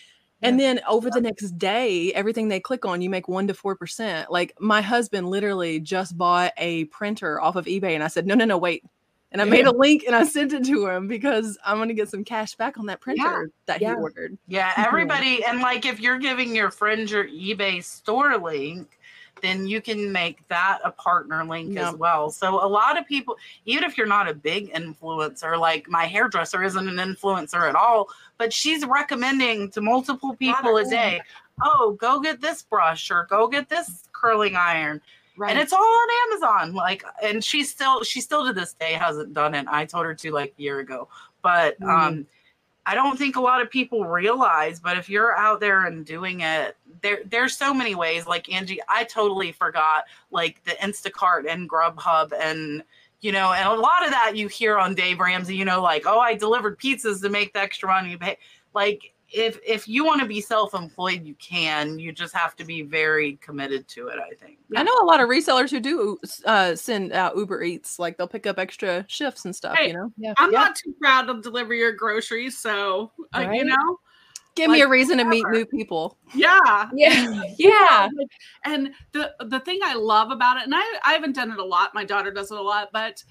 And 0.44 0.60
then 0.60 0.80
over 0.88 1.10
the 1.10 1.20
next 1.20 1.58
day, 1.58 2.12
everything 2.12 2.48
they 2.48 2.60
click 2.60 2.84
on, 2.84 3.00
you 3.00 3.10
make 3.10 3.28
one 3.28 3.46
to 3.48 3.54
four 3.54 3.76
percent. 3.76 4.30
Like 4.30 4.54
my 4.60 4.80
husband 4.80 5.28
literally 5.28 5.80
just 5.80 6.16
bought 6.16 6.52
a 6.56 6.84
printer 6.86 7.40
off 7.40 7.56
of 7.56 7.66
eBay, 7.66 7.94
and 7.94 8.02
I 8.02 8.08
said, 8.08 8.26
No, 8.26 8.34
no, 8.34 8.44
no, 8.44 8.58
wait. 8.58 8.84
And 9.32 9.42
I 9.42 9.46
made 9.46 9.66
a 9.66 9.72
link 9.76 10.04
and 10.06 10.14
I 10.14 10.24
sent 10.24 10.52
it 10.52 10.64
to 10.64 10.86
him 10.86 11.08
because 11.08 11.58
I'm 11.64 11.78
gonna 11.78 11.94
get 11.94 12.08
some 12.08 12.24
cash 12.24 12.54
back 12.54 12.78
on 12.78 12.86
that 12.86 13.00
printer 13.00 13.50
that 13.66 13.80
he 13.80 13.86
ordered. 13.86 14.38
Yeah, 14.46 14.72
everybody, 14.76 15.44
and 15.44 15.60
like 15.60 15.86
if 15.86 15.98
you're 15.98 16.18
giving 16.18 16.54
your 16.54 16.70
friend 16.70 17.10
your 17.10 17.24
eBay 17.24 17.82
store 17.82 18.38
link, 18.38 18.93
then 19.44 19.66
you 19.66 19.80
can 19.80 20.10
make 20.10 20.46
that 20.48 20.78
a 20.84 20.90
partner 20.90 21.44
link 21.44 21.76
as 21.76 21.94
well. 21.94 22.30
So 22.30 22.64
a 22.64 22.66
lot 22.66 22.98
of 22.98 23.06
people, 23.06 23.36
even 23.66 23.84
if 23.84 23.98
you're 23.98 24.06
not 24.06 24.28
a 24.28 24.34
big 24.34 24.72
influencer, 24.72 25.58
like 25.58 25.88
my 25.88 26.06
hairdresser 26.06 26.62
isn't 26.62 26.88
an 26.88 26.96
influencer 26.96 27.68
at 27.68 27.74
all, 27.74 28.08
but 28.38 28.52
she's 28.52 28.84
recommending 28.86 29.70
to 29.72 29.80
multiple 29.80 30.34
people 30.34 30.78
a 30.78 30.84
day, 30.84 31.20
oh, 31.62 31.96
go 32.00 32.20
get 32.20 32.40
this 32.40 32.62
brush 32.62 33.10
or 33.10 33.26
go 33.28 33.46
get 33.46 33.68
this 33.68 34.08
curling 34.12 34.56
iron. 34.56 35.00
Right. 35.36 35.50
And 35.50 35.58
it's 35.60 35.72
all 35.72 35.80
on 35.80 36.08
Amazon. 36.32 36.74
Like, 36.74 37.04
and 37.22 37.42
she 37.44 37.64
still, 37.64 38.02
she 38.04 38.20
still 38.20 38.46
to 38.46 38.52
this 38.52 38.72
day 38.74 38.92
hasn't 38.92 39.34
done 39.34 39.54
it. 39.54 39.66
I 39.68 39.84
told 39.84 40.06
her 40.06 40.14
to 40.14 40.32
like 40.32 40.54
a 40.58 40.62
year 40.62 40.78
ago, 40.78 41.08
but 41.42 41.78
Mm. 41.80 41.88
um, 41.88 42.26
I 42.86 42.94
don't 42.94 43.18
think 43.18 43.36
a 43.36 43.40
lot 43.40 43.62
of 43.62 43.70
people 43.70 44.04
realize. 44.04 44.78
But 44.78 44.98
if 44.98 45.08
you're 45.08 45.34
out 45.36 45.58
there 45.58 45.86
and 45.86 46.04
doing 46.04 46.40
it, 46.40 46.76
there, 47.04 47.20
there's 47.26 47.56
so 47.56 47.72
many 47.72 47.94
ways. 47.94 48.26
Like 48.26 48.52
Angie, 48.52 48.80
I 48.88 49.04
totally 49.04 49.52
forgot 49.52 50.04
like 50.32 50.64
the 50.64 50.72
Instacart 50.72 51.48
and 51.48 51.70
Grubhub 51.70 52.32
and 52.32 52.82
you 53.20 53.32
know, 53.32 53.52
and 53.52 53.68
a 53.68 53.74
lot 53.74 54.04
of 54.04 54.10
that 54.10 54.36
you 54.36 54.48
hear 54.48 54.76
on 54.78 54.94
Dave 54.94 55.20
Ramsey. 55.20 55.54
You 55.56 55.64
know, 55.64 55.80
like, 55.80 56.04
oh, 56.06 56.18
I 56.18 56.34
delivered 56.34 56.78
pizzas 56.78 57.22
to 57.22 57.30
make 57.30 57.52
the 57.52 57.60
extra 57.60 57.88
money. 57.88 58.10
You 58.10 58.18
pay. 58.18 58.36
Like, 58.74 59.14
if 59.32 59.58
if 59.66 59.88
you 59.88 60.04
want 60.04 60.20
to 60.20 60.26
be 60.26 60.42
self-employed, 60.42 61.24
you 61.24 61.34
can. 61.36 61.98
You 61.98 62.12
just 62.12 62.34
have 62.34 62.54
to 62.56 62.64
be 62.64 62.82
very 62.82 63.36
committed 63.36 63.88
to 63.88 64.08
it. 64.08 64.18
I 64.18 64.34
think. 64.34 64.58
I 64.76 64.82
know 64.82 64.92
a 65.00 65.06
lot 65.06 65.20
of 65.20 65.28
resellers 65.28 65.70
who 65.70 65.80
do 65.80 66.18
uh, 66.44 66.74
send 66.74 67.12
out 67.12 67.36
Uber 67.36 67.62
Eats, 67.62 67.98
like 67.98 68.18
they'll 68.18 68.28
pick 68.28 68.46
up 68.46 68.58
extra 68.58 69.04
shifts 69.08 69.46
and 69.46 69.56
stuff. 69.56 69.76
Hey, 69.78 69.88
You 69.88 69.94
know, 69.94 70.12
yeah. 70.18 70.34
I'm 70.36 70.52
Yeah. 70.52 70.58
not 70.58 70.76
too 70.76 70.94
proud 71.00 71.26
to 71.26 71.40
deliver 71.40 71.72
your 71.74 71.92
groceries, 71.92 72.58
so 72.58 73.12
uh, 73.34 73.50
you 73.52 73.64
know, 73.64 74.00
give 74.54 74.70
me 74.70 74.80
a 74.80 74.84
Like, 74.84 74.92
reason 74.92 75.18
to 75.18 75.24
meet 75.24 75.44
new 75.50 75.66
people. 75.66 76.18
yeah. 76.34 76.88
Yeah, 76.94 77.42
yeah. 77.58 78.08
And 78.64 78.90
the 79.12 79.34
the 79.40 79.60
thing 79.60 79.80
I 79.82 79.94
love 79.94 80.30
about 80.30 80.58
it, 80.58 80.64
and 80.64 80.74
I 80.74 80.98
I 81.04 81.12
haven't 81.12 81.34
done 81.34 81.50
it 81.50 81.58
a 81.58 81.64
lot. 81.64 81.94
My 81.94 82.04
daughter 82.04 82.30
does 82.30 82.50
it 82.50 82.58
a 82.58 82.62
lot, 82.62 82.90
but 82.92 83.22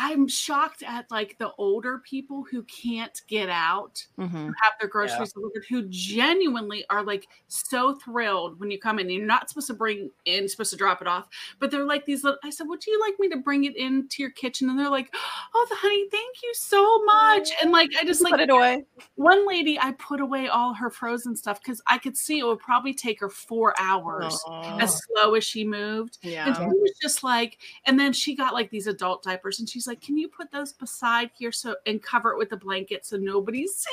I'm 0.00 0.28
shocked 0.28 0.84
at 0.84 1.10
like 1.10 1.36
the 1.38 1.52
older 1.58 1.98
people 1.98 2.44
who 2.48 2.62
can't 2.62 3.20
get 3.26 3.48
out, 3.48 4.06
Mhm. 4.16 4.30
who 4.30 4.52
have 4.62 4.74
their 4.78 4.88
groceries 4.88 5.32
delivered, 5.32 5.64
who 5.68 5.82
genuinely 5.88 6.84
are 6.88 7.02
like 7.02 7.26
so 7.48 7.96
thrilled 7.96 8.60
when 8.60 8.70
you 8.70 8.78
come 8.78 9.00
in. 9.00 9.10
You're 9.10 9.26
not 9.26 9.48
supposed 9.48 9.66
to 9.66 9.74
bring 9.74 10.10
in, 10.24 10.48
supposed 10.48 10.70
to 10.70 10.76
drop 10.76 11.02
it 11.02 11.08
off, 11.08 11.28
but 11.58 11.72
they're 11.72 11.84
like 11.84 12.06
these 12.06 12.22
little. 12.22 12.38
I 12.44 12.50
said, 12.50 12.68
"Would 12.68 12.86
you 12.86 13.00
like 13.00 13.18
me 13.18 13.28
to 13.30 13.38
bring 13.38 13.64
it 13.64 13.76
into 13.76 14.22
your 14.22 14.30
kitchen?" 14.30 14.70
And 14.70 14.78
they're 14.78 14.88
like, 14.88 15.12
"Oh, 15.52 15.66
the 15.68 15.74
honey, 15.76 16.08
thank 16.10 16.42
you 16.44 16.52
so 16.54 17.02
much." 17.04 17.50
And 17.60 17.72
like 17.72 17.90
I 18.00 18.04
just 18.04 18.22
like 18.22 18.30
Put 18.34 18.40
it 18.40 18.50
away. 18.50 18.84
one 19.16 19.48
lady, 19.48 19.80
I 19.80 19.92
put 19.92 20.20
away 20.20 20.46
all 20.46 20.74
her 20.74 20.90
frozen 20.90 21.34
stuff 21.34 21.60
because 21.60 21.82
I 21.88 21.98
could 21.98 22.16
see 22.16 22.38
it 22.38 22.44
would 22.44 22.60
probably 22.60 22.94
take 22.94 23.18
her 23.18 23.28
four 23.28 23.74
hours 23.80 24.40
Aw. 24.46 24.78
as 24.78 25.02
slow 25.02 25.34
as 25.34 25.42
she 25.44 25.64
moved. 25.64 26.18
And 26.22 26.32
Yeah. 26.32 26.54
she 26.54 26.66
was 26.66 26.92
just 27.02 27.24
like, 27.24 27.58
and 27.84 27.98
then 27.98 28.12
she 28.12 28.36
got 28.36 28.54
like 28.54 28.70
these 28.70 28.86
adult 28.86 29.24
diapers, 29.24 29.58
and 29.58 29.68
she's 29.68 29.87
like, 29.88 30.00
"Can 30.00 30.16
you 30.16 30.28
put 30.28 30.50
those 30.52 30.72
beside 30.72 31.30
here 31.36 31.50
so 31.50 31.74
and 31.86 32.02
cover 32.02 32.30
it 32.32 32.38
with 32.38 32.52
a 32.52 32.56
blanket 32.56 33.04
so 33.04 33.16
nobody 33.16 33.66
sees 33.66 33.88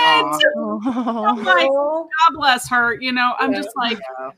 it?" 0.00 0.52
Aw. 0.56 1.28
I'm 1.30 1.44
like, 1.44 1.68
God 1.68 2.34
bless 2.34 2.68
her. 2.68 2.94
You 2.94 3.12
know, 3.12 3.34
I'm 3.38 3.52
Yeah. 3.52 3.58
just 3.60 3.76
like, 3.76 3.98
Yeah. 4.18 4.30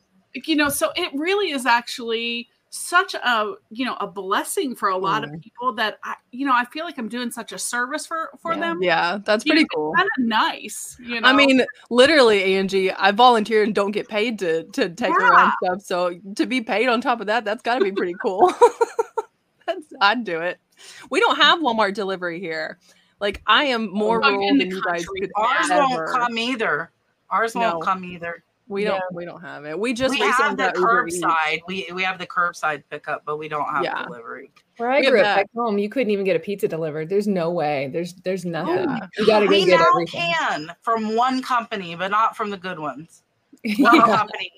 you 0.47 0.57
know, 0.57 0.69
so 0.69 0.93
it 0.95 1.11
really 1.15 1.51
is 1.51 1.67
actually 1.67 2.49
such 2.71 3.15
a 3.15 3.55
you 3.71 3.85
know 3.85 3.97
a 4.01 4.07
blessing 4.07 4.75
for 4.75 4.91
a 4.91 4.97
lot 4.97 5.25
of 5.25 5.31
mm. 5.31 5.43
people 5.43 5.73
that 5.73 5.99
I 6.05 6.15
you 6.33 6.45
know 6.45 6.53
I 6.55 6.67
feel 6.67 6.85
like 6.85 6.99
I'm 6.99 7.09
doing 7.09 7.31
such 7.31 7.53
a 7.53 7.59
service 7.59 8.07
for 8.07 8.31
for 8.41 8.53
Yeah. 8.53 8.61
them. 8.61 8.83
Yeah, 8.83 9.19
that's 9.25 9.47
You 9.47 9.51
know, 9.51 9.55
pretty 9.55 9.65
it's 9.65 9.75
cool. 9.75 9.93
Kind 9.97 10.09
of 10.19 10.25
nice, 10.27 10.97
you 11.01 11.21
know. 11.21 11.29
I 11.29 11.33
mean, 11.33 11.65
literally, 11.91 12.57
Angie, 12.57 12.93
I 12.93 13.11
volunteer 13.13 13.63
and 13.63 13.75
don't 13.75 13.93
get 13.93 14.09
paid 14.09 14.39
to 14.41 14.65
to 14.65 14.91
take 14.91 15.13
around 15.13 15.53
stuff. 15.65 15.83
So 15.83 16.19
to 16.37 16.47
be 16.47 16.61
paid 16.61 16.89
on 16.89 17.01
top 17.01 17.21
of 17.21 17.27
that, 17.29 17.45
that's 17.45 17.63
got 17.63 17.79
to 17.79 17.85
be 17.85 17.93
pretty 17.93 18.15
cool. 18.21 18.53
that's, 19.67 19.87
I'd 20.01 20.25
do 20.25 20.41
it. 20.41 20.59
We 21.11 21.21
don't 21.21 21.37
have 21.37 21.61
Walmart 21.61 21.95
delivery 21.95 22.41
here. 22.41 22.79
Like 23.21 23.43
I 23.47 23.65
am 23.65 23.91
more 23.91 24.21
Like, 24.21 24.33
rural 24.33 24.49
than 24.49 24.59
the 24.59 24.67
you 24.67 24.83
guys 24.83 25.05
could 25.07 25.31
Ours 25.37 25.71
ever. 25.71 25.81
won't 25.83 26.09
come 26.11 26.39
either. 26.39 26.91
Ours 27.31 27.55
No. 27.55 27.73
won't 27.73 27.85
come 27.85 28.05
either. 28.05 28.45
We 28.69 28.85
don't. 28.85 29.03
We 29.15 29.25
don't 29.25 29.41
have 29.41 29.65
it. 29.65 29.79
We 29.79 29.95
just 29.95 30.11
we 30.13 30.19
have 30.21 30.59
the 30.59 30.65
got 30.65 30.77
Uber 30.77 31.07
Eats. 31.09 31.23
curbside. 31.25 31.61
We 31.67 31.89
we 31.95 32.03
have 32.03 32.19
the 32.19 32.27
curbside 32.27 32.83
pickup, 32.91 33.23
but 33.25 33.39
we 33.39 33.49
don't 33.49 33.65
have 33.65 33.83
Yeah. 33.83 34.05
delivery. 34.05 34.51
Where 34.77 34.91
I 34.91 35.01
We 35.01 35.07
grew 35.09 35.21
up 35.21 35.25
back 35.25 35.47
home, 35.57 35.79
you 35.79 35.89
couldn't 35.89 36.11
even 36.11 36.27
get 36.27 36.37
a 36.37 36.39
pizza 36.39 36.69
delivered. 36.69 37.09
There's 37.09 37.27
no 37.27 37.51
way. 37.51 37.89
There's 37.93 38.13
there's 38.15 38.45
nothing. 38.45 38.75
Yeah. 38.91 39.07
You 39.17 39.27
got 39.27 39.41
to 39.41 39.47
go 39.47 39.51
we 39.53 39.65
get 39.65 39.81
now 39.81 39.87
everything. 39.89 40.21
can 40.39 40.77
from 40.83 41.17
one 41.17 41.43
company, 41.43 41.95
but 41.97 42.11
not 42.11 42.37
from 42.37 42.51
the 42.51 42.59
good 42.59 42.79
ones. 42.79 43.23
One 43.79 43.97
Yeah. 43.97 44.17
company 44.17 44.53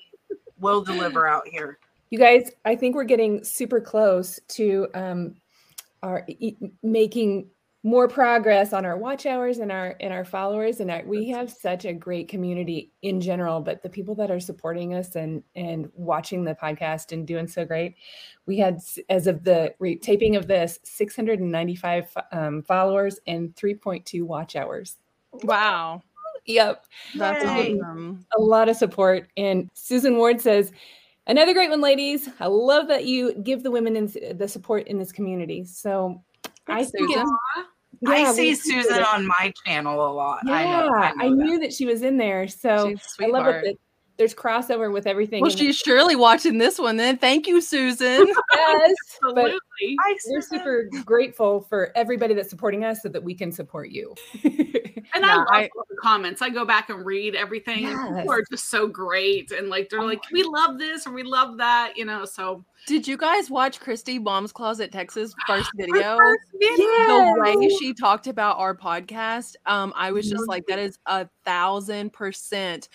will 0.59 0.83
deliver 0.83 1.25
out 1.27 1.47
here. 1.47 1.79
You 2.11 2.19
guys, 2.19 2.51
I 2.65 2.75
think 2.75 2.93
we're 2.95 3.05
getting 3.05 3.43
super 3.45 3.79
close 3.79 4.39
to 4.49 4.87
um, 4.93 5.35
our 6.03 6.25
e- 6.27 6.55
making 6.83 7.49
more 7.83 8.07
progress 8.07 8.73
on 8.73 8.85
our 8.85 8.95
watch 8.95 9.25
hours 9.25 9.57
and 9.57 9.71
our 9.71 9.95
and 9.99 10.13
our 10.13 10.23
followers. 10.23 10.81
And 10.81 10.91
our, 10.91 11.01
we 11.03 11.29
have 11.29 11.49
such 11.51 11.85
a 11.85 11.93
great 11.93 12.27
community 12.27 12.91
in 13.01 13.19
general, 13.19 13.59
but 13.59 13.81
the 13.81 13.89
people 13.89 14.13
that 14.15 14.29
are 14.29 14.39
supporting 14.39 14.93
us 14.93 15.15
and 15.15 15.41
and 15.55 15.89
watching 15.95 16.43
the 16.43 16.53
podcast 16.53 17.11
and 17.11 17.25
doing 17.25 17.47
so 17.47 17.65
great, 17.65 17.95
we 18.45 18.57
had 18.57 18.79
as 19.09 19.25
of 19.25 19.43
the 19.43 19.73
re- 19.79 19.95
taping 19.97 20.35
of 20.35 20.47
this, 20.47 20.79
695 20.83 22.17
um, 22.31 22.61
followers 22.63 23.19
and 23.25 23.55
3.2 23.55 24.21
watch 24.23 24.55
hours. 24.55 24.97
Wow, 25.43 26.03
Yep. 26.45 26.85
that's 27.15 27.43
Yay. 27.43 27.79
awesome. 27.79 28.25
a 28.37 28.41
lot 28.41 28.69
of 28.69 28.75
support. 28.75 29.27
And 29.37 29.69
Susan 29.73 30.17
Ward 30.17 30.39
says, 30.41 30.71
another 31.31 31.53
great 31.53 31.69
one, 31.69 31.81
ladies. 31.81 32.29
I 32.39 32.47
love 32.47 32.87
that 32.89 33.05
you 33.05 33.33
give 33.35 33.63
the 33.63 33.71
women 33.71 33.95
in, 33.95 34.37
the 34.37 34.47
support 34.47 34.87
in 34.87 34.99
this 34.99 35.11
community. 35.11 35.63
So 35.65 36.23
I 36.67 36.83
think 36.83 37.09
it's, 37.09 37.31
I 38.05 38.31
see 38.33 38.53
Susan 38.53 39.03
on 39.03 39.25
my 39.25 39.53
channel 39.65 39.95
a 40.05 40.11
lot. 40.11 40.41
Yeah, 40.45 40.53
I 40.53 40.63
know. 40.63 40.93
I, 40.93 41.13
I, 41.19 41.29
know 41.29 41.35
that. 41.35 41.43
knew 41.45 41.59
that 41.59 41.73
she 41.73 41.85
was 41.85 42.03
in 42.03 42.17
there. 42.17 42.47
So 42.47 42.93
I 43.19 43.27
love 43.27 43.47
it 43.47 43.63
that 43.63 43.75
there's 44.21 44.35
crossover 44.35 44.93
with 44.93 45.07
everything. 45.07 45.41
Well, 45.41 45.49
and- 45.49 45.59
she's 45.59 45.75
surely 45.77 46.15
watching 46.15 46.59
this 46.59 46.77
one 46.77 46.97
then. 46.97 47.17
Thank 47.17 47.47
you, 47.47 47.59
Susan. 47.59 48.27
yes, 48.53 48.91
but 49.21 49.29
Absolutely. 49.31 49.97
Hi, 49.99 50.15
we're 50.27 50.41
Susan. 50.41 50.59
super 50.59 50.89
grateful 51.03 51.61
for 51.61 51.91
everybody 51.95 52.35
that's 52.35 52.51
supporting 52.51 52.85
us 52.85 53.01
so 53.01 53.09
that 53.09 53.23
we 53.23 53.33
can 53.33 53.51
support 53.51 53.89
you. 53.89 54.13
And 55.13 55.25
Yeah, 55.25 55.31
I 55.33 55.35
love 55.39 55.47
I- 55.51 55.69
all 55.75 55.83
the 55.89 55.97
comments. 56.01 56.41
I 56.41 56.49
go 56.49 56.63
back 56.63 56.89
and 56.89 57.05
read 57.05 57.35
everything. 57.35 57.81
Yes. 57.81 57.97
People 58.15 58.31
are 58.31 58.43
just 58.49 58.69
so 58.69 58.87
great. 58.87 59.51
And 59.51 59.67
like 59.67 59.89
they're 59.89 60.01
like, 60.03 60.21
we 60.31 60.41
love 60.43 60.77
this 60.77 61.05
or 61.05 61.11
we 61.11 61.23
love 61.23 61.57
that, 61.57 61.97
you 61.97 62.05
know. 62.05 62.23
So 62.23 62.63
Did 62.87 63.05
you 63.05 63.17
guys 63.17 63.49
watch 63.49 63.81
Christy 63.81 64.19
Mom's 64.19 64.53
Closet 64.53 64.89
Texas 64.89 65.33
first 65.47 65.69
video? 65.75 66.15
First 66.15 66.43
video. 66.57 66.87
the 66.87 67.35
way 67.59 67.69
she 67.81 67.93
talked 67.93 68.27
about 68.27 68.57
our 68.57 68.73
podcast, 68.73 69.55
um, 69.65 69.91
I 69.97 70.13
was 70.13 70.29
just 70.29 70.47
like, 70.47 70.65
that 70.67 70.79
is 70.79 70.97
a 71.07 71.27
thousand 71.43 72.13
percent 72.13 72.87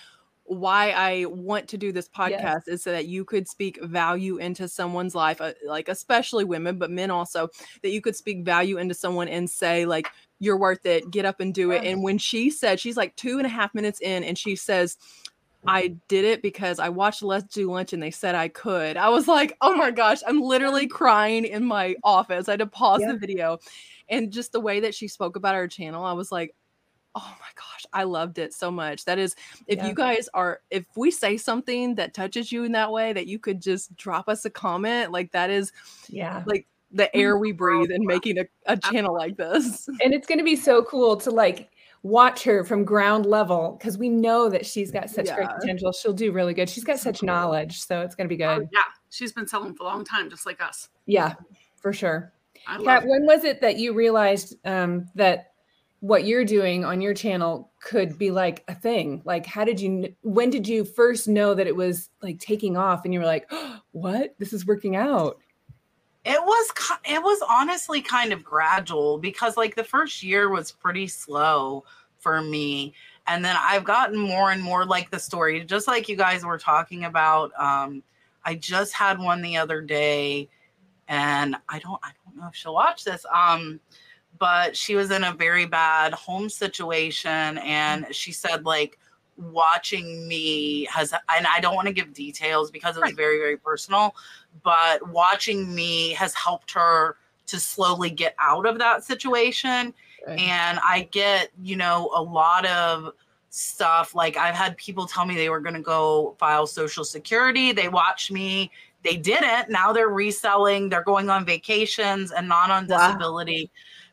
why 0.46 0.90
I 0.90 1.24
want 1.26 1.68
to 1.68 1.78
do 1.78 1.92
this 1.92 2.08
podcast 2.08 2.68
is 2.68 2.82
so 2.82 2.92
that 2.92 3.06
you 3.06 3.24
could 3.24 3.48
speak 3.48 3.82
value 3.82 4.36
into 4.38 4.68
someone's 4.68 5.14
life, 5.14 5.40
uh, 5.40 5.52
like 5.66 5.88
especially 5.88 6.44
women, 6.44 6.78
but 6.78 6.90
men 6.90 7.10
also, 7.10 7.48
that 7.82 7.90
you 7.90 8.00
could 8.00 8.16
speak 8.16 8.44
value 8.44 8.78
into 8.78 8.94
someone 8.94 9.28
and 9.28 9.48
say, 9.48 9.86
like, 9.86 10.08
you're 10.38 10.56
worth 10.56 10.84
it, 10.86 11.10
get 11.10 11.24
up 11.24 11.40
and 11.40 11.54
do 11.54 11.70
it. 11.70 11.82
Yes. 11.82 11.92
And 11.92 12.02
when 12.02 12.18
she 12.18 12.50
said, 12.50 12.78
she's 12.78 12.96
like 12.96 13.16
two 13.16 13.38
and 13.38 13.46
a 13.46 13.50
half 13.50 13.74
minutes 13.74 14.00
in, 14.00 14.24
and 14.24 14.38
she 14.38 14.56
says, 14.56 14.96
I 15.66 15.96
did 16.06 16.24
it 16.24 16.42
because 16.42 16.78
I 16.78 16.90
watched 16.90 17.24
Let's 17.24 17.52
Do 17.52 17.72
Lunch 17.72 17.92
and 17.92 18.00
they 18.00 18.12
said 18.12 18.36
I 18.36 18.46
could. 18.46 18.96
I 18.96 19.08
was 19.08 19.26
like, 19.26 19.56
oh 19.60 19.74
my 19.74 19.90
gosh, 19.90 20.20
I'm 20.24 20.40
literally 20.40 20.86
crying 20.86 21.44
in 21.44 21.64
my 21.64 21.96
office. 22.04 22.48
I 22.48 22.52
had 22.52 22.60
to 22.60 22.66
pause 22.66 23.00
Yeah. 23.00 23.12
the 23.12 23.18
video. 23.18 23.58
And 24.08 24.32
just 24.32 24.52
the 24.52 24.60
way 24.60 24.78
that 24.80 24.94
she 24.94 25.08
spoke 25.08 25.34
about 25.34 25.56
our 25.56 25.66
channel, 25.66 26.04
I 26.04 26.12
was 26.12 26.30
like, 26.30 26.54
oh 27.16 27.36
my 27.40 27.46
gosh, 27.54 27.86
I 27.94 28.04
loved 28.04 28.38
it 28.38 28.52
so 28.52 28.70
much. 28.70 29.06
That 29.06 29.18
is, 29.18 29.34
if 29.66 29.78
Yeah. 29.78 29.86
you 29.88 29.94
guys 29.94 30.28
are, 30.34 30.60
if 30.70 30.84
we 30.96 31.10
say 31.10 31.38
something 31.38 31.94
that 31.94 32.12
touches 32.12 32.52
you 32.52 32.64
in 32.64 32.72
that 32.72 32.92
way, 32.92 33.14
that 33.14 33.26
you 33.26 33.38
could 33.38 33.60
just 33.62 33.96
drop 33.96 34.28
us 34.28 34.44
a 34.44 34.50
comment, 34.50 35.12
like 35.12 35.32
that 35.32 35.48
is 35.48 35.72
Yeah. 36.08 36.42
like 36.46 36.66
the 36.92 37.14
air 37.16 37.38
we 37.38 37.52
breathe 37.52 37.90
in 37.90 38.04
making 38.06 38.38
a, 38.38 38.44
a 38.66 38.76
channel 38.76 39.14
like 39.14 39.36
this. 39.36 39.88
And 40.02 40.12
it's 40.14 40.26
going 40.26 40.38
to 40.38 40.44
be 40.44 40.56
so 40.56 40.84
cool 40.84 41.16
to 41.16 41.30
like 41.30 41.70
watch 42.02 42.44
her 42.44 42.62
from 42.64 42.84
ground 42.84 43.24
level 43.26 43.76
because 43.78 43.96
we 43.98 44.08
know 44.10 44.48
that 44.50 44.64
she's 44.66 44.90
got 44.90 45.10
such 45.10 45.34
great 45.34 45.48
potential. 45.48 45.90
She'll 45.92 46.12
do 46.12 46.30
really 46.32 46.54
good. 46.54 46.68
She's 46.68 46.84
got 46.84 46.98
such 47.00 47.22
knowledge. 47.22 47.80
So 47.80 48.02
it's 48.02 48.14
going 48.14 48.28
to 48.28 48.36
be 48.36 48.44
Oh, 48.44 48.58
good. 48.58 48.68
yeah. 48.72 48.80
She's 49.10 49.32
been 49.32 49.48
selling 49.48 49.74
for 49.74 49.84
a 49.84 49.86
long 49.86 50.04
time, 50.04 50.28
just 50.28 50.44
like 50.46 50.60
us. 50.60 50.90
Yeah, 51.06 51.32
for 51.76 51.92
sure. 51.92 52.32
I 52.68 52.82
Kat, 52.82 53.06
when 53.06 53.24
was 53.24 53.44
it 53.44 53.60
that 53.62 53.78
you 53.78 53.94
realized 53.94 54.56
um, 54.66 55.06
that 55.14 55.52
what 56.06 56.24
you're 56.24 56.44
doing 56.44 56.84
on 56.84 57.00
your 57.00 57.14
channel 57.14 57.72
could 57.80 58.16
be 58.16 58.30
like 58.30 58.62
a 58.68 58.74
thing? 58.74 59.22
Like, 59.24 59.44
how 59.44 59.64
did 59.64 59.80
you, 59.80 60.14
when 60.22 60.50
did 60.50 60.68
you 60.68 60.84
first 60.84 61.26
know 61.26 61.52
that 61.52 61.66
it 61.66 61.74
was 61.74 62.10
like 62.22 62.38
taking 62.38 62.76
off 62.76 63.04
and 63.04 63.12
you 63.12 63.18
were 63.18 63.26
like, 63.26 63.50
what? 63.90 64.36
This 64.38 64.52
is 64.52 64.66
working 64.66 64.94
out. 64.94 65.38
It 66.24 66.40
was 66.40 66.70
it 67.04 67.22
was 67.22 67.40
honestly 67.48 68.02
kind 68.02 68.32
of 68.32 68.42
gradual 68.42 69.18
because 69.18 69.56
like 69.56 69.76
the 69.76 69.84
first 69.84 70.24
year 70.24 70.48
was 70.48 70.72
pretty 70.72 71.06
slow 71.06 71.84
for 72.18 72.42
me 72.42 72.94
and 73.28 73.44
then 73.44 73.54
I've 73.56 73.84
gotten 73.84 74.18
more 74.18 74.50
and 74.50 74.60
more 74.60 74.84
like 74.84 75.12
the 75.12 75.20
story 75.20 75.64
just 75.64 75.86
like 75.86 76.08
you 76.08 76.16
guys 76.16 76.44
were 76.44 76.58
talking 76.58 77.04
about 77.04 77.52
um 77.56 78.02
I 78.44 78.56
just 78.56 78.92
had 78.92 79.20
one 79.20 79.40
the 79.40 79.56
other 79.56 79.80
day 79.80 80.48
and 81.06 81.54
I 81.68 81.78
don't 81.78 82.00
I 82.02 82.10
don't 82.24 82.36
know 82.36 82.48
if 82.48 82.56
she'll 82.56 82.74
watch 82.74 83.04
this 83.04 83.24
um 83.32 83.78
but 84.38 84.76
she 84.76 84.94
was 84.94 85.10
in 85.10 85.24
a 85.24 85.32
very 85.32 85.66
bad 85.66 86.12
home 86.12 86.48
situation 86.48 87.58
and 87.58 88.04
mm. 88.06 88.12
she 88.12 88.32
said 88.32 88.64
like 88.64 88.98
watching 89.36 90.26
me 90.26 90.86
has 90.86 91.12
and 91.12 91.46
I 91.46 91.60
don't 91.60 91.74
want 91.74 91.88
to 91.88 91.94
give 91.94 92.12
details 92.14 92.70
because 92.70 92.96
it 92.96 93.00
was 93.00 93.10
Right. 93.10 93.16
very 93.16 93.38
very 93.38 93.56
personal 93.56 94.14
but 94.62 95.06
watching 95.10 95.74
me 95.74 96.12
has 96.14 96.34
helped 96.34 96.72
her 96.72 97.16
to 97.46 97.60
slowly 97.60 98.10
get 98.10 98.34
out 98.38 98.66
of 98.66 98.78
that 98.78 99.04
situation 99.04 99.94
and 100.26 100.80
i 100.84 101.08
get 101.12 101.50
you 101.62 101.76
know 101.76 102.10
a 102.14 102.22
lot 102.22 102.66
of 102.66 103.12
stuff 103.50 104.14
like 104.14 104.36
i've 104.36 104.54
had 104.54 104.76
people 104.76 105.06
tell 105.06 105.24
me 105.24 105.34
they 105.36 105.48
were 105.48 105.60
going 105.60 105.74
to 105.74 105.80
go 105.80 106.34
file 106.38 106.66
social 106.66 107.04
security 107.04 107.72
they 107.72 107.88
watched 107.88 108.30
me 108.32 108.70
they 109.02 109.16
didn't 109.16 109.70
now 109.70 109.92
they're 109.92 110.08
reselling 110.08 110.88
they're 110.88 111.04
going 111.04 111.30
on 111.30 111.44
vacations 111.44 112.32
and 112.32 112.48
not 112.48 112.70
on 112.70 112.86
Wow. 112.88 112.96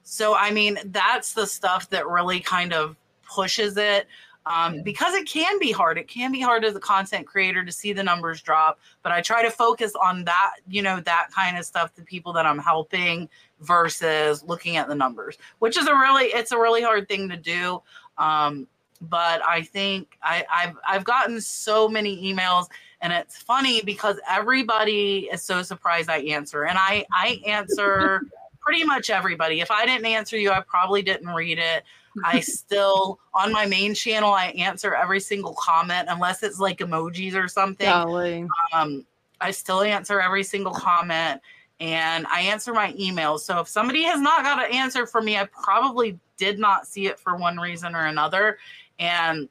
So 0.04 0.36
i 0.36 0.52
mean 0.52 0.78
that's 0.86 1.34
the 1.34 1.46
stuff 1.46 1.90
that 1.90 2.08
really 2.08 2.40
kind 2.40 2.74
of 2.74 2.96
pushes 3.24 3.78
it 3.78 4.08
um, 4.46 4.82
because 4.84 5.14
it 5.14 5.26
can 5.26 5.58
be 5.60 5.72
hard. 5.72 5.98
It 5.98 6.08
can 6.08 6.32
be 6.32 6.42
hard 6.42 6.66
as 6.66 6.76
a 6.76 6.80
content 6.80 7.26
creator 7.26 7.64
to 7.64 7.72
see 7.72 7.94
the 7.94 8.04
numbers 8.04 8.42
drop 8.42 8.80
but 9.02 9.12
i 9.12 9.22
try 9.22 9.42
to 9.44 9.52
focus 9.52 9.94
on 10.02 10.24
that 10.26 10.56
you 10.68 10.82
know 10.82 11.00
that 11.02 11.28
kind 11.34 11.58
of 11.58 11.66
stuff 11.66 11.94
the 11.96 12.04
people 12.04 12.34
that 12.34 12.46
i'm 12.46 12.60
helping 12.60 13.30
versus 13.62 14.44
looking 14.44 14.78
at 14.78 14.88
the 14.88 14.96
numbers 14.96 15.38
which 15.60 15.78
is 15.78 15.88
a 15.88 15.94
really 15.94 16.26
it's 16.26 16.52
a 16.52 16.58
really 16.58 16.82
hard 16.82 17.08
thing 17.08 17.30
to 17.30 17.38
do 17.38 17.82
um, 18.18 18.68
but 19.02 19.42
i 19.46 19.62
think 19.62 20.18
I, 20.22 20.46
I've 20.52 20.76
i've 20.88 21.04
gotten 21.04 21.40
so 21.42 21.88
many 21.88 22.34
emails 22.34 22.68
and 23.02 23.12
it's 23.12 23.38
funny 23.38 23.82
because 23.82 24.20
everybody 24.30 25.30
is 25.32 25.44
so 25.44 25.62
surprised 25.62 26.10
i 26.10 26.20
answer 26.20 26.64
and 26.64 26.78
i 26.78 27.06
i 27.12 27.42
answer 27.46 28.22
pretty 28.64 28.84
much 28.84 29.10
everybody 29.10 29.60
if 29.60 29.72
i 29.72 29.86
didn't 29.86 30.06
answer 30.06 30.38
you 30.38 30.52
i 30.52 30.62
probably 30.62 31.02
didn't 31.02 31.28
read 31.28 31.60
it 31.60 31.84
I 32.24 32.40
still 32.42 33.20
on 33.34 33.52
my 33.52 33.66
main 33.66 33.94
channel 33.94 34.34
I 34.34 34.48
answer 34.48 34.94
every 34.96 35.20
single 35.20 35.56
comment 35.56 36.08
unless 36.10 36.44
it's 36.44 36.60
like 36.60 36.80
emojis 36.80 37.36
or 37.36 37.48
something. 37.48 37.88
Golly. 37.88 38.48
Um, 38.74 39.06
I 39.42 39.52
still 39.52 39.82
answer 39.82 40.20
every 40.20 40.44
single 40.44 40.74
comment 40.74 41.42
and 41.80 42.26
I 42.28 42.42
answer 42.42 42.74
my 42.74 42.94
emails. 42.94 43.42
So 43.42 43.60
if 43.60 43.68
somebody 43.68 44.04
has 44.04 44.22
not 44.22 44.44
got 44.44 44.64
an 44.64 44.74
answer 44.74 45.06
for 45.06 45.22
me, 45.22 45.38
I 45.38 45.46
probably 45.46 46.20
did 46.38 46.60
not 46.60 46.88
see 46.88 47.08
it 47.08 47.20
for 47.20 47.36
one 47.36 47.58
reason 47.58 47.96
or 47.96 48.06
another. 48.06 48.58
And 49.00 49.50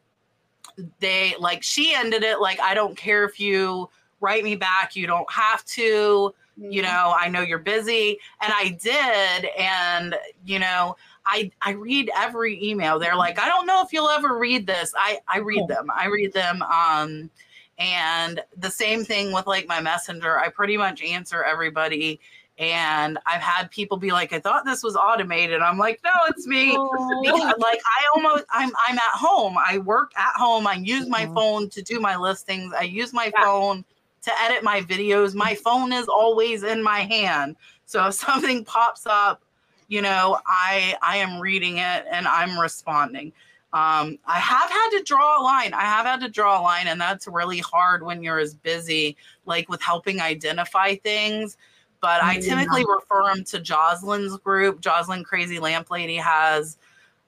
they 1.00 1.34
like 1.38 1.62
she 1.62 1.94
ended 1.94 2.22
it 2.22 2.40
like 2.40 2.58
I 2.60 2.74
don't 2.74 2.96
care 2.96 3.24
if 3.24 3.38
you 3.38 3.90
write 4.20 4.44
me 4.44 4.56
back, 4.56 4.96
you 4.96 5.06
don't 5.06 5.30
have 5.30 5.64
to 5.66 6.34
you 6.56 6.82
know 6.82 7.14
i 7.18 7.28
know 7.28 7.40
you're 7.40 7.58
busy 7.58 8.18
and 8.40 8.52
i 8.54 8.68
did 8.82 9.46
and 9.58 10.16
you 10.44 10.58
know 10.58 10.94
i 11.26 11.50
i 11.62 11.70
read 11.72 12.10
every 12.16 12.62
email 12.62 12.98
they're 12.98 13.16
like 13.16 13.38
i 13.38 13.46
don't 13.48 13.66
know 13.66 13.82
if 13.84 13.92
you'll 13.92 14.08
ever 14.08 14.38
read 14.38 14.66
this 14.66 14.92
i 14.96 15.18
i 15.28 15.38
read 15.38 15.66
them 15.66 15.90
i 15.94 16.06
read 16.06 16.32
them 16.32 16.62
um 16.62 17.30
and 17.78 18.42
the 18.56 18.70
same 18.70 19.04
thing 19.04 19.32
with 19.32 19.46
like 19.46 19.66
my 19.66 19.80
messenger 19.80 20.38
i 20.38 20.48
pretty 20.48 20.76
much 20.76 21.02
answer 21.02 21.42
everybody 21.42 22.20
and 22.58 23.18
i've 23.26 23.40
had 23.40 23.70
people 23.70 23.96
be 23.96 24.12
like 24.12 24.32
i 24.32 24.38
thought 24.38 24.64
this 24.64 24.82
was 24.82 24.94
automated 24.94 25.62
i'm 25.62 25.78
like 25.78 25.98
no 26.04 26.10
it's 26.28 26.46
me 26.46 26.78
because, 27.22 27.54
like 27.58 27.80
I 27.86 28.04
almost 28.14 28.44
I'm 28.50 28.70
I'm 28.86 28.96
at 28.96 29.14
home. 29.14 29.56
I 29.58 29.78
work 29.78 30.12
at 30.16 30.34
home. 30.36 30.66
I 30.66 30.74
use 30.74 31.08
my 31.08 31.26
Mhm. 31.26 31.34
phone 31.34 31.68
to 31.70 31.82
do 31.82 32.00
my 32.00 32.16
listings. 32.16 32.74
I 32.76 32.82
use 32.82 33.12
my 33.12 33.32
Yeah. 33.32 33.44
phone 33.44 33.84
to 34.22 34.32
edit 34.40 34.62
my 34.62 34.80
videos. 34.80 35.34
My 35.34 35.54
phone 35.54 35.92
is 35.92 36.08
always 36.08 36.62
in 36.62 36.82
my 36.82 37.00
hand. 37.00 37.56
So 37.84 38.06
if 38.06 38.14
something 38.14 38.64
pops 38.64 39.06
up, 39.06 39.42
you 39.88 40.00
know, 40.00 40.38
I 40.46 40.96
I 41.02 41.18
am 41.18 41.40
reading 41.40 41.78
it 41.78 42.04
and 42.10 42.26
I'm 42.26 42.58
responding. 42.58 43.32
Um, 43.74 44.18
I 44.26 44.38
have 44.38 44.70
had 44.70 44.90
to 44.98 45.02
draw 45.02 45.40
a 45.40 45.42
line. 45.42 45.72
I 45.72 45.82
have 45.82 46.04
had 46.04 46.20
to 46.20 46.28
draw 46.28 46.60
a 46.60 46.62
line, 46.62 46.88
and 46.88 47.00
that's 47.00 47.26
really 47.26 47.60
hard 47.60 48.02
when 48.02 48.22
you're 48.22 48.38
as 48.38 48.54
busy, 48.54 49.16
like 49.46 49.68
with 49.70 49.80
helping 49.80 50.20
identify 50.20 50.94
things. 50.96 51.56
But 52.00 52.22
I 52.22 52.38
typically 52.38 52.84
refer 52.84 53.24
them 53.24 53.44
to 53.44 53.60
Jocelyn's 53.60 54.36
group. 54.38 54.80
Jocelyn 54.80 55.24
Crazy 55.24 55.58
Lamp 55.58 55.90
Lady 55.90 56.16
has 56.16 56.76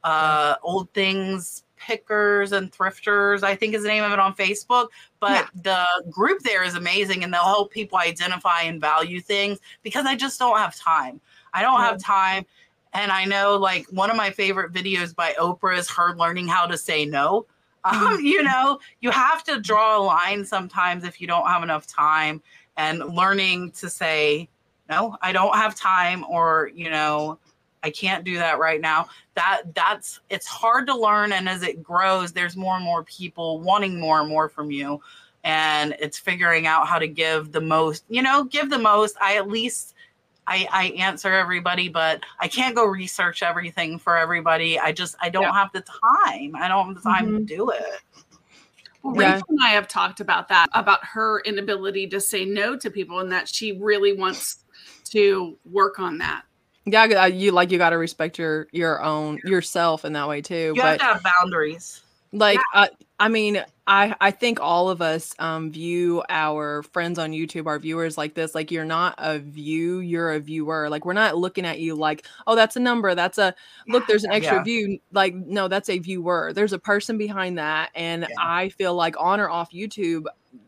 uh, 0.03 0.57
old 0.63 0.91
things 0.93 1.64
pickers 1.85 2.53
and 2.53 2.73
thrifters 2.73 3.43
i 3.43 3.55
think 3.55 3.75
is 3.75 3.83
the 3.83 3.89
name 3.89 4.03
of 4.03 4.11
it 4.13 4.19
on 4.19 4.35
facebook 4.35 4.89
but 5.21 5.49
the 5.63 5.85
group 6.11 6.41
there 6.41 6.65
is 6.65 6.75
amazing 6.75 7.23
and 7.23 7.33
they'll 7.33 7.43
help 7.43 7.71
people 7.71 7.99
identify 7.99 8.63
and 8.63 8.81
value 8.81 9.21
things 9.21 9.59
because 9.83 10.07
i 10.07 10.17
just 10.17 10.39
don't 10.39 10.57
have 10.59 10.75
time. 10.75 11.21
I 11.53 11.63
don't 11.63 11.81
have 11.81 12.01
time 12.01 12.47
and 12.95 13.13
i 13.13 13.25
know 13.27 13.57
like 13.57 13.87
one 13.89 14.11
of 14.11 14.17
my 14.17 14.31
favorite 14.31 14.73
videos 14.73 15.15
by 15.15 15.35
oprah 15.39 15.77
is 15.77 15.91
her 15.91 16.17
learning 16.17 16.49
how 16.49 16.67
to 16.67 16.79
say 16.79 17.05
no. 17.05 17.47
Um, 17.87 18.19
you 18.25 18.43
know 18.43 18.79
you 19.03 19.11
have 19.11 19.45
to 19.45 19.61
draw 19.61 19.99
a 19.99 20.03
line 20.03 20.47
sometimes 20.47 21.05
if 21.05 21.21
you 21.21 21.27
don't 21.27 21.47
have 21.47 21.63
enough 21.63 21.87
time 21.87 22.41
and 22.79 23.01
learning 23.15 23.73
to 23.73 23.91
say 23.91 24.49
no 24.89 25.19
i 25.21 25.33
don't 25.33 25.55
have 25.55 25.75
time 25.75 26.25
or 26.25 26.71
you 26.75 26.89
know 26.89 27.39
I 27.85 27.91
can't 27.91 28.25
do 28.25 28.37
that 28.39 28.59
right 28.59 28.81
now. 28.81 29.09
That 29.35 29.63
that's 29.75 30.21
it's 30.31 30.47
hard 30.47 30.87
to 30.89 30.97
learn 30.97 31.33
and 31.33 31.49
as 31.49 31.63
it 31.63 31.83
grows 31.83 32.33
there's 32.33 32.57
more 32.57 32.77
and 32.77 32.85
more 32.85 33.05
people 33.05 33.61
wanting 33.61 34.01
more 34.01 34.21
and 34.21 34.29
more 34.29 34.49
from 34.49 34.71
you 34.71 35.01
and 35.45 35.95
it's 36.01 36.19
figuring 36.19 36.67
out 36.67 36.89
how 36.89 36.99
to 36.99 37.07
give 37.07 37.53
the 37.53 37.61
most, 37.61 38.05
you 38.09 38.23
know, 38.23 38.45
give 38.45 38.71
the 38.71 38.79
most. 38.79 39.17
I 39.21 39.37
at 39.37 39.47
least 39.47 39.95
I, 40.47 40.67
I 40.73 40.85
answer 40.99 41.33
everybody, 41.33 41.89
but 41.89 42.23
I 42.41 42.49
can't 42.49 42.75
go 42.75 42.85
research 42.87 43.43
everything 43.43 43.99
for 43.99 44.17
everybody. 44.17 44.79
I 44.79 44.93
just 44.93 45.17
I 45.21 45.29
don't 45.29 45.43
Yeah. 45.43 45.53
have 45.53 45.73
the 45.73 45.83
time. 45.83 46.57
I 46.57 46.69
don't 46.69 46.87
have 46.89 46.97
the 46.97 47.03
time 47.03 47.27
to 47.27 47.33
mm-hmm. 47.33 47.45
do 47.45 47.71
it. 47.71 48.01
Well, 49.03 49.21
Yeah. 49.21 49.35
Rachel 49.35 49.47
and 49.51 49.63
I 49.63 49.71
have 49.71 49.87
talked 49.87 50.21
about 50.21 50.49
that, 50.49 50.69
about 50.73 51.05
her 51.05 51.41
inability 51.41 52.07
to 52.09 52.21
say 52.21 52.47
no 52.47 52.77
to 52.77 52.91
people, 52.91 53.21
and 53.21 53.31
that 53.33 53.49
she 53.49 53.73
really 53.73 54.15
wants 54.15 54.65
to 55.11 55.59
work 55.71 55.99
on 55.99 56.19
that. 56.19 56.45
Yeah, 56.87 57.27
you 57.27 57.53
like 57.53 57.71
you 57.71 57.79
got 57.79 57.91
to 57.91 57.99
respect 57.99 58.39
your 58.39 58.69
your 58.73 59.03
own 59.03 59.41
yourself 59.45 60.05
in 60.05 60.13
that 60.15 60.29
way 60.29 60.43
too. 60.43 60.73
You 60.75 60.83
but 60.83 60.83
have 60.83 60.99
to 60.99 61.05
have 61.05 61.23
boundaries. 61.41 62.03
like 62.33 62.61
uh, 62.75 62.89
i 63.21 63.29
mean 63.29 63.63
i 63.87 64.13
i 64.21 64.31
think 64.33 64.59
all 64.61 64.91
of 64.91 65.01
us 65.01 65.35
um 65.39 65.71
view 65.71 66.21
our 66.29 66.83
friends 66.83 67.17
on 67.17 67.31
youtube 67.31 67.67
our 67.69 67.79
viewers 67.79 68.19
like 68.19 68.35
this 68.35 68.57
like 68.57 68.73
you're 68.73 68.85
not 68.85 69.15
a 69.19 69.39
view 69.39 70.01
you're 70.01 70.33
a 70.33 70.41
viewer 70.41 70.89
like 70.91 71.05
we're 71.05 71.13
not 71.13 71.37
looking 71.37 71.65
at 71.65 71.79
you 71.79 71.95
like 71.95 72.27
oh 72.49 72.57
that's 72.57 72.75
a 72.75 72.81
number 72.81 73.15
that's 73.15 73.39
a 73.39 73.55
look 73.87 74.05
there's 74.09 74.25
an 74.25 74.33
extra 74.33 74.57
Yeah. 74.57 74.63
view 74.65 74.99
like 75.13 75.33
no 75.35 75.69
that's 75.69 75.89
a 75.89 75.99
viewer 76.01 76.53
there's 76.53 76.73
a 76.73 76.79
person 76.79 77.17
behind 77.17 77.57
that 77.59 77.91
and 77.95 78.23
Yeah. 78.29 78.35
i 78.41 78.69
feel 78.71 78.97
like 78.97 79.15
on 79.21 79.39
or 79.39 79.49
off 79.49 79.71
youtube 79.71 80.25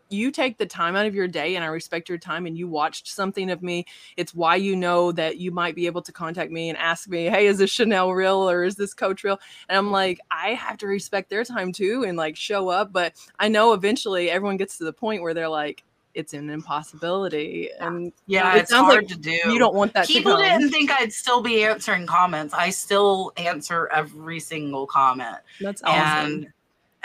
you 0.09 0.31
take 0.31 0.59
the 0.59 0.67
time 0.67 0.97
out 0.97 1.07
of 1.07 1.15
your 1.15 1.29
day 1.29 1.57
and 1.57 1.65
I 1.65 1.69
respect 1.69 2.09
your 2.09 2.19
time 2.19 2.47
and 2.47 2.57
you 2.57 2.69
watched 2.69 3.09
something 3.09 3.51
of 3.51 3.63
me. 3.63 3.87
It's 4.17 4.35
why 4.35 4.57
you 4.57 4.77
know 4.77 5.13
that 5.13 5.39
you 5.39 5.51
might 5.51 5.75
be 5.75 5.87
able 5.87 6.03
to 6.03 6.13
contact 6.13 6.51
me 6.51 6.69
and 6.69 6.79
ask 6.79 7.09
me, 7.09 7.25
hey, 7.27 7.47
is 7.47 7.59
this 7.59 7.71
Chanel 7.71 8.13
real 8.13 8.49
or 8.49 8.65
is 8.65 8.77
this 8.77 8.95
coach 8.95 9.25
real? 9.25 9.41
And 9.69 9.79
I'm 9.79 9.85
mm-hmm. 9.87 9.93
like, 9.93 10.21
I 10.31 10.51
have 10.51 10.79
to 10.79 10.87
respect 10.87 11.31
their 11.31 11.45
time 11.45 11.73
too 11.73 12.05
and 12.07 12.17
like 12.17 12.37
show 12.37 12.69
up. 12.69 12.93
But 12.93 13.15
I 13.39 13.49
know 13.49 13.73
eventually 13.73 14.31
everyone 14.31 14.57
gets 14.57 14.79
to 14.79 14.85
the 14.85 14.93
point 14.93 15.23
where 15.23 15.35
they're 15.35 15.49
like, 15.49 15.83
it's 16.17 16.33
an 16.33 16.49
impossibility. 16.49 17.69
And 17.79 18.13
Yeah, 18.27 18.57
It 18.57 18.61
it's 18.61 18.71
sounds 18.71 18.87
hard 18.87 19.05
like 19.05 19.09
to 19.09 19.19
do. 19.19 19.39
you 19.53 19.59
don't 19.59 19.75
want 19.75 19.93
that 19.93 20.07
People 20.07 20.39
didn't 20.39 20.71
think 20.71 20.91
I'd 20.91 21.13
still 21.13 21.43
be 21.43 21.63
answering 21.63 22.07
comments. 22.07 22.55
I 22.55 22.71
still 22.71 23.33
answer 23.37 23.89
every 23.93 24.41
single 24.41 24.87
comment. 24.87 25.37
That's 25.61 25.83
awesome. 25.83 26.33
And 26.33 26.53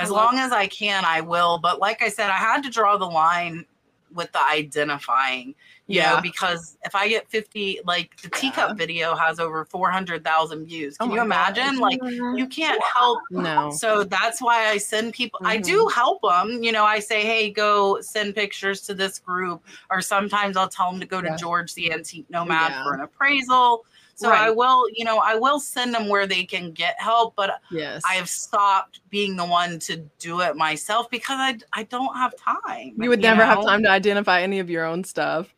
as 0.02 0.10
long 0.10 0.39
as 0.39 0.52
I 0.52 0.68
can, 0.68 1.04
I 1.06 1.22
will. 1.22 1.58
But 1.60 1.80
like 1.80 2.02
I 2.02 2.10
said, 2.10 2.30
I 2.30 2.38
had 2.38 2.62
to 2.64 2.70
draw 2.70 2.97
the 2.97 3.06
line 3.06 3.66
with 4.14 4.30
the 4.34 4.43
identifying, 4.45 5.56
you 5.88 5.99
Yeah. 6.02 6.16
know, 6.16 6.22
because 6.22 6.78
if 6.84 6.93
I 6.95 7.08
get 7.08 7.30
50, 7.30 7.80
like 7.86 8.20
the 8.22 8.30
teacup 8.30 8.72
Yeah. 8.72 8.76
video 8.76 9.16
has 9.16 9.39
over 9.39 9.64
400,000 9.64 10.66
views. 10.66 10.97
Oh 10.99 11.06
Can 11.06 11.12
my 11.12 11.16
you 11.16 11.22
imagine? 11.22 11.76
gosh. 11.76 11.78
Like, 11.80 11.99
you 12.36 12.45
can't 12.47 12.82
help 12.93 13.20
no. 13.32 13.72
so 13.72 14.04
that's 14.04 14.41
why 14.41 14.68
I 14.68 14.78
send 14.80 15.14
people. 15.14 15.39
I 15.45 15.56
Mm-hmm. 15.56 15.64
do 15.64 15.89
help 15.95 16.22
them. 16.24 16.62
You 16.62 16.74
know, 16.74 16.84
I 16.84 16.99
say, 16.99 17.22
"Hey, 17.24 17.52
go 17.52 18.02
send 18.02 18.36
pictures 18.36 18.82
to 18.82 18.93
this 18.93 19.18
group," 19.18 19.64
or 19.89 20.02
sometimes 20.02 20.58
I'll 20.58 20.68
tell 20.68 20.91
them 20.91 20.99
to 20.99 21.06
go 21.08 21.22
to 21.22 21.28
Yeah. 21.30 21.36
George 21.38 21.74
the 21.74 21.93
Antique 21.93 22.30
Nomad 22.30 22.74
for 22.84 22.93
an 22.93 22.99
appraisal. 23.02 23.86
So 24.22 24.32
I 24.32 24.50
will, 24.50 24.86
you 24.94 25.04
know, 25.04 25.18
I 25.18 25.36
will 25.36 25.60
send 25.60 25.94
them 25.94 26.08
where 26.08 26.28
they 26.28 26.44
can 26.44 26.72
get 26.72 26.96
help, 27.00 27.36
but 27.36 27.60
Yes. 27.72 28.04
I 28.06 28.14
have 28.16 28.30
stopped 28.30 29.02
being 29.10 29.36
the 29.36 29.46
one 29.46 29.80
to 29.80 29.98
do 30.20 30.42
it 30.42 30.56
myself 30.56 31.10
because 31.10 31.38
I 31.40 31.58
I 31.74 31.84
don't 31.84 32.16
have 32.16 32.36
time. 32.38 32.96
you 33.00 33.10
would 33.10 33.22
never 33.22 33.44
have 33.44 33.64
time 33.64 33.84
to 33.84 33.90
identify 33.90 34.42
any 34.42 34.60
of 34.60 34.70
your 34.70 34.86
own 34.86 35.04
stuff. 35.04 35.54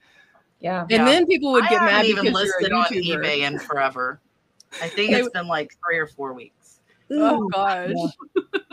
Yeah. 0.59 0.81
And 0.83 0.91
Yeah. 0.91 1.05
then 1.05 1.25
people 1.27 1.51
would 1.53 1.63
get 1.63 1.79
haven't 1.81 1.93
mad 1.93 2.05
even 2.05 2.25
because 2.25 2.41
listed 2.41 2.69
you're 2.69 2.79
a 2.79 2.81
on 2.81 2.93
eBay 2.93 3.39
in 3.39 3.59
forever. 3.59 4.21
I 4.81 4.87
think 4.89 5.13
it's 5.13 5.29
been 5.29 5.47
like 5.47 5.71
three 5.85 5.97
or 5.97 6.07
four 6.07 6.33
weeks. 6.33 6.79
Oh 7.11 7.49
gosh. 7.49 7.89
Yeah. 7.89 8.07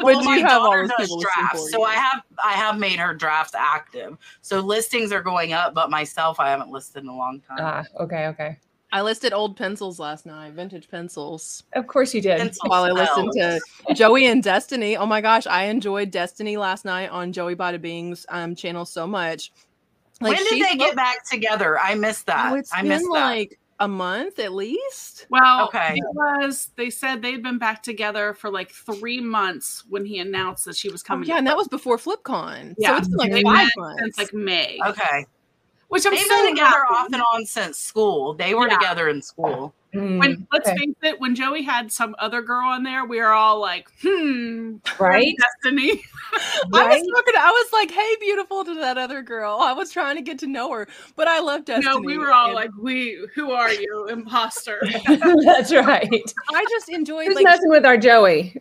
But 0.03 0.17
Well, 0.17 0.25
my 0.25 0.39
you 0.39 0.47
have 0.47 0.63
all 0.63 0.71
daughter 0.71 0.89
those 0.99 1.11
does 1.11 1.27
drafts, 1.37 1.71
so. 1.73 1.83
I 1.83 1.93
have 1.93 2.23
I 2.43 2.53
have 2.53 2.79
made 2.79 2.99
her 2.99 3.13
drafts 3.13 3.55
active. 3.55 4.17
So 4.41 4.61
listings 4.61 5.13
are 5.13 5.21
going 5.21 5.53
up, 5.53 5.75
but 5.75 5.91
myself 5.91 6.41
I 6.41 6.49
haven't 6.49 6.71
listed 6.71 7.03
in 7.03 7.11
a 7.11 7.15
long 7.15 7.43
time. 7.47 7.59
Ah, 7.61 7.85
okay, 8.01 8.29
okay. 8.29 8.59
I 8.93 9.03
listed 9.03 9.33
old 9.33 9.57
pencils 9.57 9.99
last 10.01 10.27
night, 10.27 10.53
vintage 10.53 10.89
pencils. 10.91 11.63
Of 11.75 11.87
course 11.87 12.13
you 12.15 12.21
did. 12.21 12.39
Pencil 12.39 12.63
While 12.69 12.85
I 12.85 12.91
listened 12.91 13.31
to 13.35 13.61
Joey 13.95 14.27
and 14.27 14.43
Destiny. 14.43 14.97
Oh 14.97 15.07
my 15.07 15.21
gosh, 15.21 15.47
I 15.47 15.65
enjoyed 15.65 16.11
Destiny 16.11 16.57
last 16.57 16.85
night 16.85 17.11
on 17.11 17.33
Joey 17.33 17.55
Bada 17.55 17.81
Bing's 17.81 18.27
um 18.29 18.55
channel 18.57 18.85
so 18.85 19.07
much. 19.07 19.53
when 20.19 20.35
did 20.37 20.47
they 20.51 20.61
spoke- 20.61 20.79
get 20.79 20.97
back 20.97 21.25
together? 21.31 21.79
I 21.79 21.95
missed 21.95 22.27
that. 22.27 22.53
Oh, 22.53 22.57
it's 22.57 22.73
I 22.73 22.81
been 22.83 22.89
missed 22.89 23.05
that. 23.05 23.11
like 23.27 23.59
a 23.79 23.89
month 23.89 24.39
at 24.41 24.53
least. 24.53 25.27
Well, 25.31 25.67
Okay. 25.69 25.95
because. 26.15 26.69
They 26.77 26.91
said 26.91 27.23
they'd 27.23 27.43
been 27.43 27.59
back 27.59 27.83
together 27.83 28.35
for 28.35 28.51
like 28.51 28.71
three 28.73 29.21
months 29.21 29.85
when 29.89 30.05
he 30.05 30.19
announced 30.19 30.65
that 30.67 30.77
she 30.77 30.91
was 30.91 31.03
Oh, 31.05 31.07
coming. 31.07 31.29
yeah, 31.29 31.39
and 31.39 31.47
that 31.47 31.57
was 31.57 31.67
before 31.69 31.97
FlipCon. 31.97 32.71
So 32.71 32.75
Yeah, 32.79 32.99
it's 32.99 33.09
been 33.09 33.17
like 33.19 33.33
they 33.33 33.43
five 33.43 33.69
months. 33.79 34.03
since 34.03 34.19
like 34.19 34.35
May, 34.35 34.79
okay. 34.85 35.25
Which 35.91 36.07
I'm 36.07 36.15
They've 36.15 36.27
been 36.29 36.55
together 36.55 36.85
off 36.91 37.13
and 37.13 37.23
on 37.35 37.45
since 37.45 37.77
school. 37.79 38.33
They 38.33 38.55
were 38.55 38.67
Yeah. 38.69 38.79
together 38.79 39.09
in 39.09 39.21
school. 39.21 39.75
Mm, 39.95 40.19
When 40.21 40.47
let's 40.53 40.69
okay. 40.69 40.77
face 40.79 40.95
it, 41.03 41.21
when 41.21 41.35
Joey 41.35 41.63
had 41.63 41.91
some 41.91 42.15
other 42.19 42.43
girl 42.43 42.69
on 42.69 42.85
there, 42.85 43.05
we 43.05 43.19
were 43.19 43.33
all 43.33 43.59
like, 43.61 43.89
"Hmm, 44.03 44.77
right? 45.01 45.35
Destiny." 45.65 46.03
I 46.73 46.87
was 46.87 47.09
talking. 47.15 47.35
I 47.37 47.51
was 47.51 47.73
like, 47.73 47.91
"Hey, 47.91 48.15
beautiful" 48.21 48.65
to 48.65 48.75
that 48.77 48.99
other 48.99 49.21
girl. 49.23 49.59
I 49.61 49.73
was 49.73 49.91
trying 49.91 50.15
to 50.15 50.23
get 50.23 50.39
to 50.41 50.47
know 50.47 50.71
her, 50.73 50.87
but 51.17 51.27
I 51.27 51.41
love 51.41 51.65
Destiny. 51.65 51.93
no, 51.93 52.01
we 52.01 52.19
were 52.19 52.31
all 52.31 52.47
and 52.47 52.55
like, 52.55 52.71
"We, 52.81 53.27
who 53.35 53.51
are 53.51 53.73
you, 53.73 54.07
imposter?" 54.09 54.81
That's 55.45 55.73
right. 55.75 56.09
I 56.55 56.65
just 56.71 56.89
enjoyed 56.89 57.27
Who's 57.27 57.35
like 57.37 57.45
messing 57.45 57.71
with 57.71 57.85
our 57.85 57.97
Joey? 57.97 58.55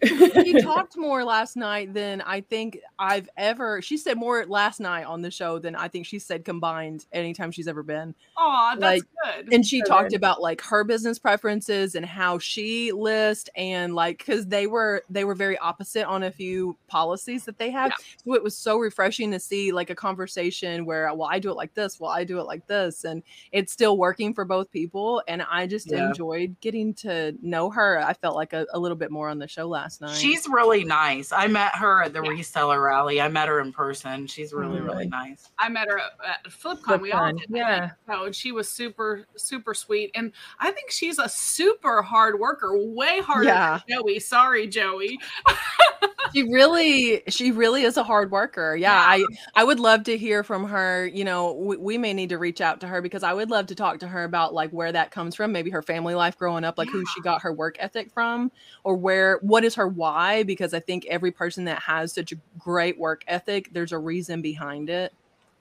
she 0.43 0.59
talked 0.61 0.97
more 0.97 1.23
last 1.23 1.55
night 1.55 1.93
than 1.93 2.21
I 2.21 2.41
think 2.41 2.79
I've 2.97 3.29
ever. 3.37 3.83
She 3.83 3.97
said 3.97 4.17
more 4.17 4.47
last 4.47 4.79
night 4.79 5.03
on 5.03 5.21
the 5.21 5.29
show 5.29 5.59
than 5.59 5.75
I 5.75 5.89
think 5.89 6.07
she 6.07 6.17
said 6.17 6.43
combined 6.43 7.05
anytime 7.13 7.51
she's 7.51 7.67
ever 7.67 7.83
been. 7.83 8.15
Aw, 8.37 8.75
that's 8.79 8.81
Like, 8.81 9.03
good. 9.43 9.53
And 9.53 9.63
she 9.63 9.81
So 9.81 9.85
talked 9.85 10.09
good. 10.09 10.15
about 10.17 10.41
like 10.41 10.61
her 10.61 10.83
business 10.83 11.18
preferences 11.19 11.95
and 11.95 12.05
how 12.05 12.39
she 12.39 12.91
list 12.91 13.49
and 13.55 13.93
like 13.93 14.17
because 14.19 14.47
they 14.47 14.65
were 14.67 15.03
they 15.09 15.23
were 15.25 15.35
very 15.35 15.57
opposite 15.59 16.05
on 16.07 16.23
a 16.23 16.31
few 16.31 16.77
policies 16.87 17.45
that 17.45 17.57
they 17.57 17.69
had. 17.69 17.91
So 18.25 18.33
it 18.33 18.43
was 18.43 18.57
so 18.57 18.77
refreshing 18.77 19.31
to 19.31 19.39
see 19.39 19.71
like 19.71 19.89
a 19.89 19.95
conversation 19.95 20.85
where 20.85 21.13
well 21.13 21.29
I 21.31 21.39
do 21.39 21.49
it 21.51 21.55
like 21.55 21.73
this, 21.73 21.99
well 21.99 22.11
I 22.11 22.23
do 22.23 22.39
it 22.39 22.43
like 22.43 22.65
this, 22.67 23.03
and 23.03 23.21
it's 23.51 23.71
still 23.73 23.97
working 23.97 24.33
for 24.33 24.45
both 24.45 24.71
people. 24.71 25.21
And 25.27 25.41
I 25.43 25.67
just 25.67 25.91
Yeah. 25.91 26.07
enjoyed 26.09 26.55
getting 26.61 26.93
to 26.95 27.35
know 27.41 27.69
her. 27.69 27.99
I 27.99 28.13
felt 28.13 28.35
like 28.35 28.53
a, 28.53 28.65
a 28.73 28.79
little 28.79 28.97
bit 28.97 29.11
more 29.11 29.29
on 29.29 29.39
the 29.39 29.47
show 29.47 29.67
last 29.67 30.01
night. 30.01 30.15
She's 30.17 30.47
really 30.47 30.83
nice. 30.83 31.31
I 31.31 31.47
met 31.47 31.75
her 31.75 32.03
at 32.03 32.13
the 32.13 32.21
Yeah. 32.23 32.31
reseller 32.31 32.83
rally. 32.83 33.21
I 33.21 33.27
met 33.27 33.47
her 33.47 33.59
in 33.59 33.71
person. 33.73 34.27
She's 34.27 34.53
really, 34.53 34.79
Mm. 34.79 34.85
really 34.85 35.07
nice. 35.07 35.49
I 35.59 35.69
met 35.69 35.87
her 35.89 35.99
at, 35.99 36.11
at 36.45 36.51
FlipCon. 36.51 37.01
We 37.01 37.11
all 37.11 37.31
did. 37.33 37.45
Yeah. 37.49 37.91
So, 38.07 38.25
and 38.25 38.35
she 38.35 38.51
was 38.51 38.69
super, 38.69 39.25
super 39.35 39.73
sweet. 39.73 40.11
And 40.15 40.31
I 40.59 40.71
think 40.71 40.91
she's 41.09 41.19
a 41.19 41.29
super 41.29 42.01
hard 42.01 42.39
worker, 42.39 42.77
way 42.77 43.19
harder 43.21 43.45
Yeah. 43.45 43.79
than 43.87 43.97
Joey. 44.01 44.19
Sorry, 44.19 44.67
Joey. 44.67 45.19
she 46.33 46.43
really 46.43 47.23
she 47.27 47.51
really 47.51 47.81
is 47.81 47.97
a 47.97 48.03
hard 48.03 48.29
worker 48.29 48.75
yeah, 48.75 49.03
i 49.07 49.25
i 49.55 49.63
would 49.63 49.79
love 49.79 50.03
to 50.03 50.15
hear 50.15 50.43
from 50.43 50.63
her 50.63 51.07
you 51.07 51.23
know 51.23 51.53
we, 51.53 51.75
we 51.77 51.97
may 51.97 52.13
need 52.13 52.29
to 52.29 52.37
reach 52.37 52.61
out 52.61 52.79
to 52.79 52.87
her 52.87 53.01
because 53.01 53.23
i 53.23 53.33
would 53.33 53.49
love 53.49 53.65
to 53.65 53.73
talk 53.73 53.97
to 53.99 54.07
her 54.07 54.25
about 54.25 54.53
like 54.53 54.69
where 54.69 54.91
that 54.91 55.09
comes 55.09 55.33
from 55.33 55.51
maybe 55.51 55.71
her 55.71 55.81
family 55.81 56.13
life 56.13 56.37
growing 56.37 56.63
up 56.63 56.77
like 56.77 56.89
who 56.89 57.03
she 57.03 57.21
got 57.21 57.41
her 57.41 57.51
work 57.51 57.77
ethic 57.79 58.11
from 58.13 58.51
or 58.83 58.95
where 58.95 59.39
what 59.41 59.63
is 59.63 59.73
her 59.73 59.87
why 59.87 60.43
because 60.43 60.71
i 60.75 60.79
think 60.79 61.03
every 61.07 61.31
person 61.31 61.65
that 61.65 61.81
has 61.81 62.13
such 62.13 62.31
a 62.31 62.35
great 62.59 62.99
work 62.99 63.23
ethic 63.27 63.67
there's 63.73 63.91
a 63.91 63.97
reason 63.97 64.39
behind 64.39 64.87
it 64.87 65.11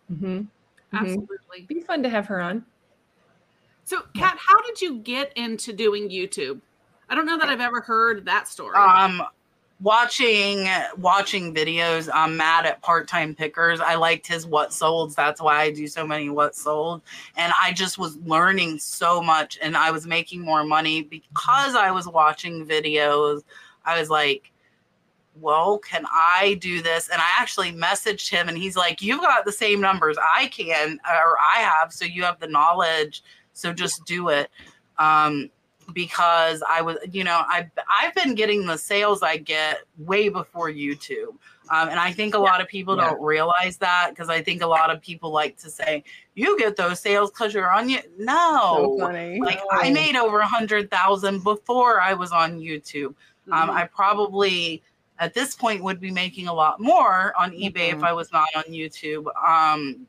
hmm 0.08 0.42
Absolutely. 0.92 1.66
Be 1.68 1.80
fun 1.80 2.02
to 2.02 2.08
have 2.08 2.26
her 2.26 2.40
on. 2.40 2.64
So, 3.88 4.02
Kat, 4.14 4.36
how 4.38 4.60
did 4.66 4.82
you 4.82 4.98
get 4.98 5.32
into 5.34 5.72
doing 5.72 6.10
YouTube? 6.10 6.60
I 7.08 7.14
don't 7.14 7.24
know 7.24 7.38
that 7.38 7.48
I've 7.48 7.62
ever 7.62 7.80
heard 7.80 8.26
that 8.26 8.46
story. 8.46 8.76
Um, 8.76 9.22
watching 9.80 10.68
watching 10.98 11.54
videos. 11.54 12.10
I'm 12.12 12.36
mad 12.36 12.66
at 12.66 12.82
part 12.82 13.08
time 13.08 13.34
pickers. 13.34 13.80
I 13.80 13.94
liked 13.94 14.26
his 14.26 14.44
what 14.44 14.72
solds. 14.72 15.14
That's 15.14 15.40
why 15.40 15.62
I 15.62 15.70
do 15.70 15.86
so 15.86 16.06
many 16.06 16.28
what 16.28 16.54
sold. 16.54 17.00
And 17.38 17.50
I 17.58 17.72
just 17.72 17.96
was 17.96 18.18
learning 18.18 18.78
so 18.78 19.22
much, 19.22 19.58
and 19.62 19.74
I 19.74 19.90
was 19.90 20.06
making 20.06 20.42
more 20.42 20.64
money 20.64 21.00
because 21.00 21.74
I 21.74 21.90
was 21.90 22.06
watching 22.06 22.66
videos. 22.66 23.42
I 23.86 23.98
was 23.98 24.10
like. 24.10 24.52
Well, 25.40 25.78
can 25.78 26.04
I 26.10 26.58
do 26.60 26.82
this? 26.82 27.08
And 27.10 27.22
I 27.22 27.36
actually 27.38 27.70
messaged 27.70 28.28
him, 28.28 28.48
and 28.48 28.58
he's 28.58 28.74
like, 28.74 29.00
"You've 29.00 29.20
got 29.20 29.44
the 29.44 29.52
same 29.52 29.80
numbers 29.80 30.16
I 30.18 30.48
can, 30.48 30.98
or 31.08 31.36
I 31.38 31.60
have, 31.60 31.92
so 31.92 32.04
you 32.04 32.24
have 32.24 32.40
the 32.40 32.48
knowledge. 32.48 33.22
So 33.58 33.72
just 33.72 34.04
do 34.04 34.28
it." 34.28 34.50
Um, 34.98 35.50
because 35.92 36.62
I 36.68 36.82
was, 36.82 36.98
you 37.10 37.24
know, 37.24 37.42
I 37.48 37.70
I've 37.88 38.14
been 38.14 38.34
getting 38.34 38.66
the 38.66 38.76
sales 38.76 39.22
I 39.22 39.38
get 39.38 39.80
way 39.96 40.28
before 40.28 40.70
YouTube, 40.70 41.28
um, 41.70 41.88
and 41.88 41.98
I 41.98 42.12
think 42.12 42.34
a 42.34 42.38
lot 42.38 42.60
of 42.60 42.68
people 42.68 42.96
Yeah. 42.96 43.08
don't 43.08 43.22
realize 43.22 43.78
that 43.78 44.10
because 44.10 44.28
I 44.28 44.42
think 44.42 44.60
a 44.62 44.66
lot 44.66 44.90
of 44.90 45.00
people 45.00 45.30
like 45.30 45.56
to 45.58 45.70
say 45.70 46.04
you 46.34 46.58
get 46.58 46.76
those 46.76 47.00
sales 47.00 47.30
because 47.30 47.54
you're 47.54 47.70
on 47.70 47.88
you. 47.88 48.00
No, 48.18 48.96
so 48.98 49.06
funny 49.06 49.40
like 49.40 49.60
I 49.70 49.90
made 49.90 50.14
over 50.16 50.40
a 50.40 50.46
hundred 50.46 50.90
thousand 50.90 51.42
before 51.42 52.00
I 52.02 52.12
was 52.12 52.32
on 52.32 52.58
YouTube. 52.60 53.14
Um, 53.50 53.70
Mhm. 53.70 53.74
I 53.74 53.84
probably 53.86 54.82
at 55.20 55.32
this 55.32 55.56
point 55.56 55.82
would 55.82 56.00
be 56.00 56.10
making 56.10 56.48
a 56.48 56.52
lot 56.52 56.80
more 56.80 57.32
on 57.36 57.52
eBay 57.52 57.92
if 57.92 57.98
Mhm. 57.98 58.04
I 58.04 58.12
was 58.12 58.30
not 58.30 58.48
on 58.54 58.64
YouTube. 58.64 59.24
Um, 59.42 60.06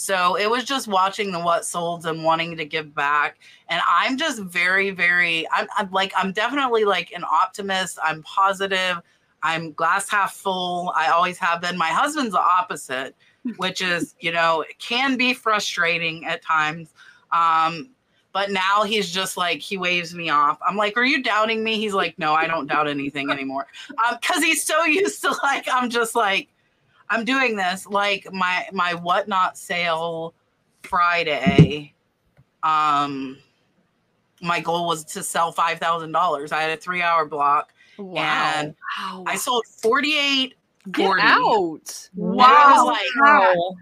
so 0.00 0.34
it 0.36 0.48
was 0.48 0.64
just 0.64 0.88
watching 0.88 1.30
the 1.30 1.38
what 1.38 1.62
solds 1.62 2.06
and 2.06 2.24
wanting 2.24 2.56
to 2.56 2.64
give 2.64 2.94
back. 2.94 3.38
And 3.68 3.82
I'm 3.86 4.16
just 4.16 4.40
very, 4.40 4.90
very, 4.92 5.46
I'm, 5.52 5.66
I'm 5.76 5.90
like, 5.90 6.10
I'm 6.16 6.32
definitely 6.32 6.84
like 6.84 7.12
an 7.12 7.22
optimist. 7.22 7.98
I'm 8.02 8.22
positive. 8.22 8.96
I'm 9.42 9.72
glass 9.72 10.08
half 10.08 10.32
full. 10.32 10.90
I 10.96 11.08
always 11.08 11.36
have 11.38 11.60
been. 11.60 11.76
My 11.76 11.88
husband's 11.88 12.32
the 12.32 12.40
opposite, 12.40 13.14
which 13.58 13.82
is, 13.82 14.14
you 14.20 14.32
know, 14.32 14.62
it 14.62 14.78
can 14.78 15.18
be 15.18 15.34
frustrating 15.34 16.24
at 16.24 16.42
times. 16.42 16.94
Um, 17.30 17.90
but 18.32 18.50
now 18.50 18.84
he's 18.84 19.10
just 19.10 19.36
like 19.36 19.60
he 19.60 19.76
waves 19.76 20.14
me 20.14 20.30
off. 20.30 20.58
I'm 20.66 20.76
like, 20.76 20.96
"Are 20.96 21.04
you 21.04 21.22
doubting 21.22 21.64
me?" 21.64 21.78
He's 21.78 21.94
like, 21.94 22.16
"No, 22.16 22.32
I 22.32 22.46
don't 22.46 22.68
doubt 22.68 22.88
anything 22.88 23.28
anymore." 23.28 23.66
Um, 23.90 24.16
because 24.20 24.42
he's 24.42 24.64
so 24.64 24.84
used 24.84 25.20
to 25.22 25.34
like 25.42 25.66
I'm 25.70 25.90
just 25.90 26.14
like 26.14 26.48
I'm 27.10 27.24
doing 27.24 27.56
this 27.56 27.86
like 27.86 28.32
my 28.32 28.66
my 28.72 28.94
whatnot 28.94 29.58
sale 29.58 30.34
Friday. 30.82 31.92
Um, 32.62 33.38
my 34.42 34.60
goal 34.60 34.86
was 34.86 35.04
to 35.06 35.22
sell 35.22 35.52
five 35.52 35.78
thousand 35.78 36.12
dollars. 36.12 36.52
I 36.52 36.62
had 36.62 36.70
a 36.70 36.76
three 36.80 37.02
hour 37.02 37.24
block, 37.26 37.72
Wow. 37.98 38.20
and 38.56 38.74
Wow. 39.00 39.24
I 39.26 39.36
sold 39.36 39.66
forty 39.66 40.16
eight. 40.16 40.54
Get 40.92 41.04
40. 41.06 41.22
out. 41.22 42.08
Wow. 42.14 42.44
I 42.46 42.72
was 42.72 42.86
like, 42.86 43.26
Wow. 43.26 43.76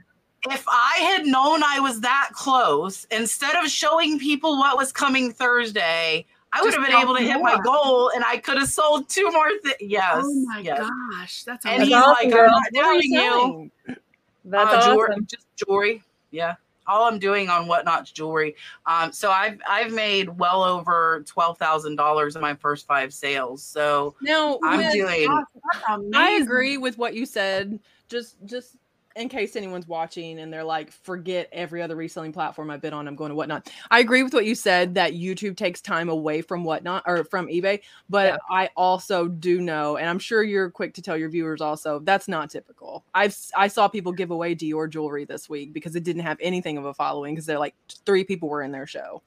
if 0.51 0.65
I 0.67 0.97
had 1.17 1.27
known 1.27 1.63
I 1.63 1.79
was 1.79 2.01
that 2.01 2.31
close, 2.33 3.07
instead 3.13 3.55
of 3.55 3.71
showing 3.71 4.19
people 4.19 4.59
what 4.59 4.77
was 4.77 4.91
coming 4.91 5.33
Thursday, 5.33 6.27
I 6.53 6.63
would 6.63 6.73
have 6.75 6.85
been 6.87 6.97
able 6.97 7.15
to 7.17 7.23
hit 7.23 7.41
my 7.43 7.59
goal 7.63 8.11
and 8.15 8.25
I 8.25 8.39
could 8.39 8.57
have 8.59 8.69
sold 8.69 9.09
two 9.09 9.31
more 9.31 9.51
things. 9.63 9.77
Yes. 9.81 10.23
oh 10.25 10.45
my 10.47 10.61
yes. 10.61 10.79
gosh, 10.79 11.43
that's 11.45 11.65
And 11.67 11.75
amazing. 11.83 11.87
he's 11.89 11.95
awesome, 11.97 12.11
like, 12.13 12.25
I'm 12.25 12.31
girl. 12.31 12.51
not 12.51 12.63
What 12.73 12.87
are 12.87 13.03
you 13.03 13.71
you. 13.87 13.97
That's 14.45 14.73
uh, 14.73 14.77
awesome. 14.79 14.93
jewelry, 14.95 15.17
just 15.27 15.47
jewelry. 15.57 16.03
Yeah. 16.31 16.55
All 16.87 17.05
I'm 17.07 17.19
doing 17.19 17.51
on 17.51 17.67
whatnot's 17.67 18.11
jewelry. 18.13 18.57
Um, 18.87 19.13
so 19.13 19.31
I've 19.31 19.61
I've 19.69 19.93
made 19.93 20.31
well 20.39 20.63
over 20.65 21.23
twelve 21.27 21.59
thousand 21.59 21.97
dollars 21.97 22.35
in 22.35 22.41
my 22.41 22.55
first 22.55 22.87
five 22.87 23.13
sales. 23.13 23.63
So 23.63 24.15
Now, 24.23 24.59
I'm 24.65 24.79
with- 24.79 24.93
doing 24.95 25.29
That's 25.29 25.85
amazing. 25.91 26.15
I 26.15 26.31
agree 26.43 26.79
with 26.79 26.97
what 26.97 27.13
you 27.15 27.27
said. 27.27 27.79
Just 28.09 28.37
just 28.47 28.77
in 29.17 29.29
case 29.29 29.57
anyone's 29.57 29.89
watching 29.89 30.39
and 30.39 30.53
they're 30.53 30.65
like, 30.65 30.93
forget 30.93 31.49
every 31.53 31.83
other 31.83 31.97
reselling 31.97 32.33
platform 32.33 32.71
I've 32.71 32.81
been 32.81 32.93
on, 32.93 33.09
I'm 33.09 33.17
going 33.17 33.31
to 33.31 33.35
whatnot. 33.35 33.69
I 33.91 34.01
agree 34.01 34.23
with 34.23 34.33
what 34.33 34.47
you 34.47 34.55
said 34.55 34.95
that 34.95 35.15
YouTube 35.15 35.57
takes 35.57 35.81
time 35.81 36.09
away 36.09 36.43
from 36.43 36.65
whatnot 36.65 37.03
or 37.07 37.25
from 37.25 37.49
eBay, 37.49 37.81
but 38.09 38.35
Yeah. 38.35 38.37
I 38.51 38.71
also 38.77 39.29
do 39.29 39.61
know, 39.61 39.97
and 39.97 40.09
I'm 40.09 40.19
sure 40.19 40.43
you're 40.43 40.71
quick 40.71 40.95
to 40.95 41.03
tell 41.03 41.17
your 41.17 41.31
viewers 41.31 41.61
also, 41.61 41.99
that's 42.01 42.29
not 42.29 42.51
typical. 42.51 43.05
I've 43.15 43.37
I 43.57 43.69
saw 43.69 43.89
people 43.89 44.13
give 44.13 44.31
away 44.31 44.55
Dior 44.55 44.89
jewelry 44.89 45.25
this 45.25 45.49
week 45.49 45.73
because 45.73 45.97
it 45.97 46.05
didn't 46.05 46.23
have 46.23 46.39
anything 46.41 46.79
of 46.79 46.85
a 46.85 46.95
following 46.95 47.35
because 47.35 47.47
they're 47.47 47.59
like 47.59 47.75
three 48.07 48.25
people 48.25 48.49
were 48.49 48.63
in 48.63 48.73
their 48.73 48.87
show. 48.87 49.23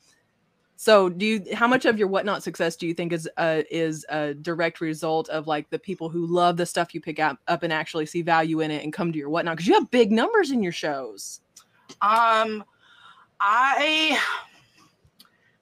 So, 0.81 1.09
do 1.09 1.27
you? 1.27 1.45
How 1.53 1.67
much 1.67 1.85
of 1.85 1.99
your 1.99 2.07
whatnot 2.07 2.41
success 2.41 2.75
do 2.75 2.87
you 2.87 2.95
think 2.95 3.13
is 3.13 3.29
uh, 3.37 3.61
is 3.69 4.03
a 4.09 4.33
direct 4.33 4.81
result 4.81 5.29
of 5.29 5.45
like 5.45 5.69
the 5.69 5.77
people 5.77 6.09
who 6.09 6.25
love 6.25 6.57
the 6.57 6.65
stuff 6.65 6.95
you 6.95 6.99
pick 6.99 7.19
up, 7.19 7.37
up 7.47 7.61
and 7.61 7.71
actually 7.71 8.07
see 8.07 8.23
value 8.23 8.61
in 8.61 8.71
it 8.71 8.83
and 8.83 8.91
come 8.91 9.11
to 9.11 9.17
your 9.19 9.29
whatnot? 9.29 9.57
Because 9.57 9.67
you 9.67 9.75
have 9.75 9.91
big 9.91 10.11
numbers 10.11 10.49
in 10.49 10.63
your 10.63 10.71
shows. 10.71 11.41
Um, 12.01 12.63
I, 13.39 14.19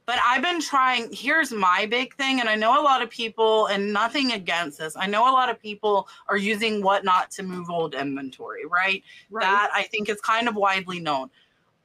but 0.06 0.20
I've 0.26 0.42
been 0.42 0.62
trying. 0.62 1.10
Here's 1.12 1.52
my 1.52 1.86
big 1.86 2.16
thing, 2.16 2.40
and 2.40 2.48
I 2.48 2.56
know 2.56 2.82
a 2.82 2.84
lot 2.84 3.02
of 3.02 3.10
people, 3.10 3.66
and 3.66 3.92
nothing 3.92 4.32
against 4.32 4.78
this. 4.78 4.96
I 4.96 5.08
know 5.08 5.30
a 5.30 5.34
lot 5.34 5.50
of 5.50 5.62
people 5.62 6.08
are 6.30 6.38
using 6.38 6.82
whatnot 6.82 7.30
to 7.32 7.44
move 7.44 7.70
old 7.70 7.94
inventory, 7.94 8.66
right? 8.66 9.04
Right. 9.30 9.44
That 9.44 9.70
I 9.76 9.84
think 9.84 10.08
is 10.08 10.22
kind 10.22 10.48
of 10.48 10.56
widely 10.56 11.02
known. 11.02 11.30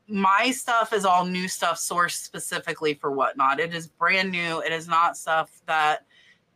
My 0.07 0.51
stuff 0.51 0.93
is 0.93 1.05
all 1.05 1.25
new 1.25 1.49
stuff 1.49 1.79
sourced 1.79 2.23
specifically 2.23 2.95
for 2.95 3.11
whatnot. 3.11 3.59
It 3.61 3.75
is 3.75 3.87
brand 3.87 4.31
new. 4.31 4.61
It 4.61 4.73
is 4.73 4.87
not 4.87 5.17
stuff 5.17 5.63
that 5.67 6.05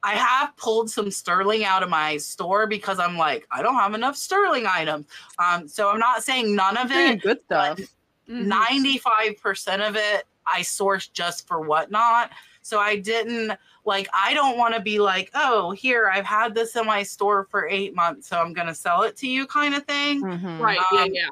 I 0.03 0.12
have 0.14 0.57
pulled 0.57 0.90
some 0.90 1.11
sterling 1.11 1.64
out 1.64 1.82
of 1.82 1.88
my 1.88 2.18
store 2.18 2.66
because 2.66 2.99
I'm 2.99 3.16
like, 3.16 3.46
I 3.51 3.62
don't 3.62 3.74
have 3.74 3.94
enough 3.94 4.16
sterling 4.16 4.66
items. 4.66 5.07
Um, 5.38 5.66
so 5.66 5.90
I'm 5.90 5.99
not 5.99 6.22
saying 6.22 6.55
none 6.55 6.76
of 6.76 6.90
it, 6.92 7.22
good 7.22 7.40
stuff. 7.46 7.80
Mhm. 8.28 8.46
95% 8.46 9.80
of 9.88 9.96
it 9.96 10.26
I 10.46 10.61
sourced 10.61 11.12
just 11.12 11.46
for 11.49 11.61
whatnot. 11.61 12.30
So 12.62 12.78
I 12.78 12.96
didn't 12.96 13.53
like, 13.84 14.09
I 14.14 14.34
don't 14.34 14.59
want 14.59 14.74
to 14.74 14.80
be 14.80 14.99
like, 14.99 15.30
oh, 15.34 15.70
here, 15.70 16.11
I've 16.12 16.26
had 16.26 16.55
this 16.55 16.76
in 16.76 16.84
my 16.86 17.03
store 17.03 17.46
for 17.51 17.66
eight 17.68 17.94
months, 17.94 18.28
so 18.28 18.38
I'm 18.38 18.53
going 18.53 18.66
to 18.66 18.74
sell 18.74 19.03
it 19.03 19.16
to 19.18 19.26
you 19.28 19.46
kind 19.46 19.74
of 19.74 19.84
thing. 19.86 20.22
Mhm. 20.22 20.61
Right. 20.61 20.78
yeah. 20.92 21.01
Um, 21.01 21.09
Yeah. 21.12 21.28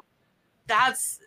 That's 0.65 1.19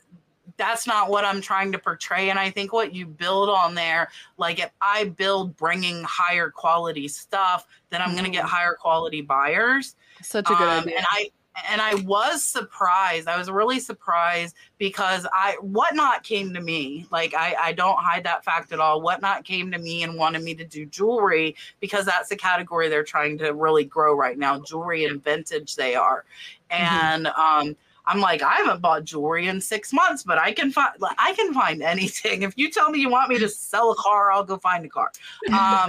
that's 0.60 0.86
not 0.86 1.08
what 1.08 1.24
I'm 1.24 1.40
trying 1.40 1.72
to 1.72 1.78
portray. 1.78 2.28
And 2.28 2.38
I 2.38 2.50
think 2.50 2.70
what 2.72 2.94
you 2.94 3.06
build 3.06 3.48
on 3.48 3.74
there, 3.74 4.10
like 4.36 4.60
if 4.60 4.70
I 4.82 5.06
build 5.06 5.56
bringing 5.56 6.04
higher 6.04 6.50
quality 6.50 7.08
stuff, 7.08 7.66
then 7.88 8.02
I'm 8.02 8.12
going 8.12 8.24
to 8.24 8.30
get 8.30 8.44
higher 8.44 8.74
quality 8.78 9.22
buyers. 9.22 9.96
Such 10.22 10.50
a 10.50 10.54
good 10.54 10.68
Um, 10.68 10.80
idea. 10.80 10.98
And 10.98 11.06
I 11.10 11.30
and 11.68 11.80
I 11.80 11.94
was 11.94 12.44
surprised. 12.44 13.26
I 13.26 13.36
was 13.38 13.50
really 13.50 13.80
surprised 13.80 14.54
because 14.78 15.26
I 15.32 15.56
whatnot 15.62 16.22
came 16.22 16.52
to 16.54 16.60
me. 16.60 17.06
Like 17.10 17.34
I, 17.34 17.56
I 17.58 17.72
don't 17.72 17.98
hide 17.98 18.24
that 18.24 18.44
fact 18.44 18.70
at 18.72 18.80
all. 18.80 19.00
Whatnot 19.00 19.44
came 19.44 19.70
to 19.72 19.78
me 19.78 20.02
and 20.02 20.16
wanted 20.16 20.42
me 20.42 20.54
to 20.54 20.64
do 20.64 20.84
jewelry 20.86 21.56
because 21.80 22.04
that's 22.04 22.28
the 22.28 22.36
category 22.36 22.88
they're 22.88 23.02
trying 23.02 23.38
to 23.38 23.52
really 23.52 23.84
grow 23.84 24.14
right 24.14 24.38
now. 24.38 24.60
Jewelry 24.60 25.06
and 25.06 25.24
vintage 25.24 25.74
they 25.74 25.94
are. 25.94 26.24
And 26.70 27.26
um 27.28 27.76
I'm 28.10 28.20
like, 28.20 28.42
I 28.42 28.54
haven't 28.56 28.80
bought 28.80 29.04
jewelry 29.04 29.46
in 29.46 29.60
six 29.60 29.92
months, 29.92 30.24
but 30.24 30.36
I 30.36 30.50
can 30.50 30.72
find 30.72 30.92
I 31.16 31.32
can 31.34 31.54
find 31.54 31.80
anything. 31.94 32.42
If 32.42 32.54
you 32.56 32.70
tell 32.70 32.90
me 32.90 32.98
you 32.98 33.08
want 33.08 33.28
me 33.30 33.38
to 33.38 33.48
sell 33.48 33.92
a 33.92 33.94
car, 33.94 34.32
I'll 34.32 34.44
go 34.44 34.56
find 34.56 34.84
a 34.84 34.88
car. 34.88 35.12
Um, 35.56 35.88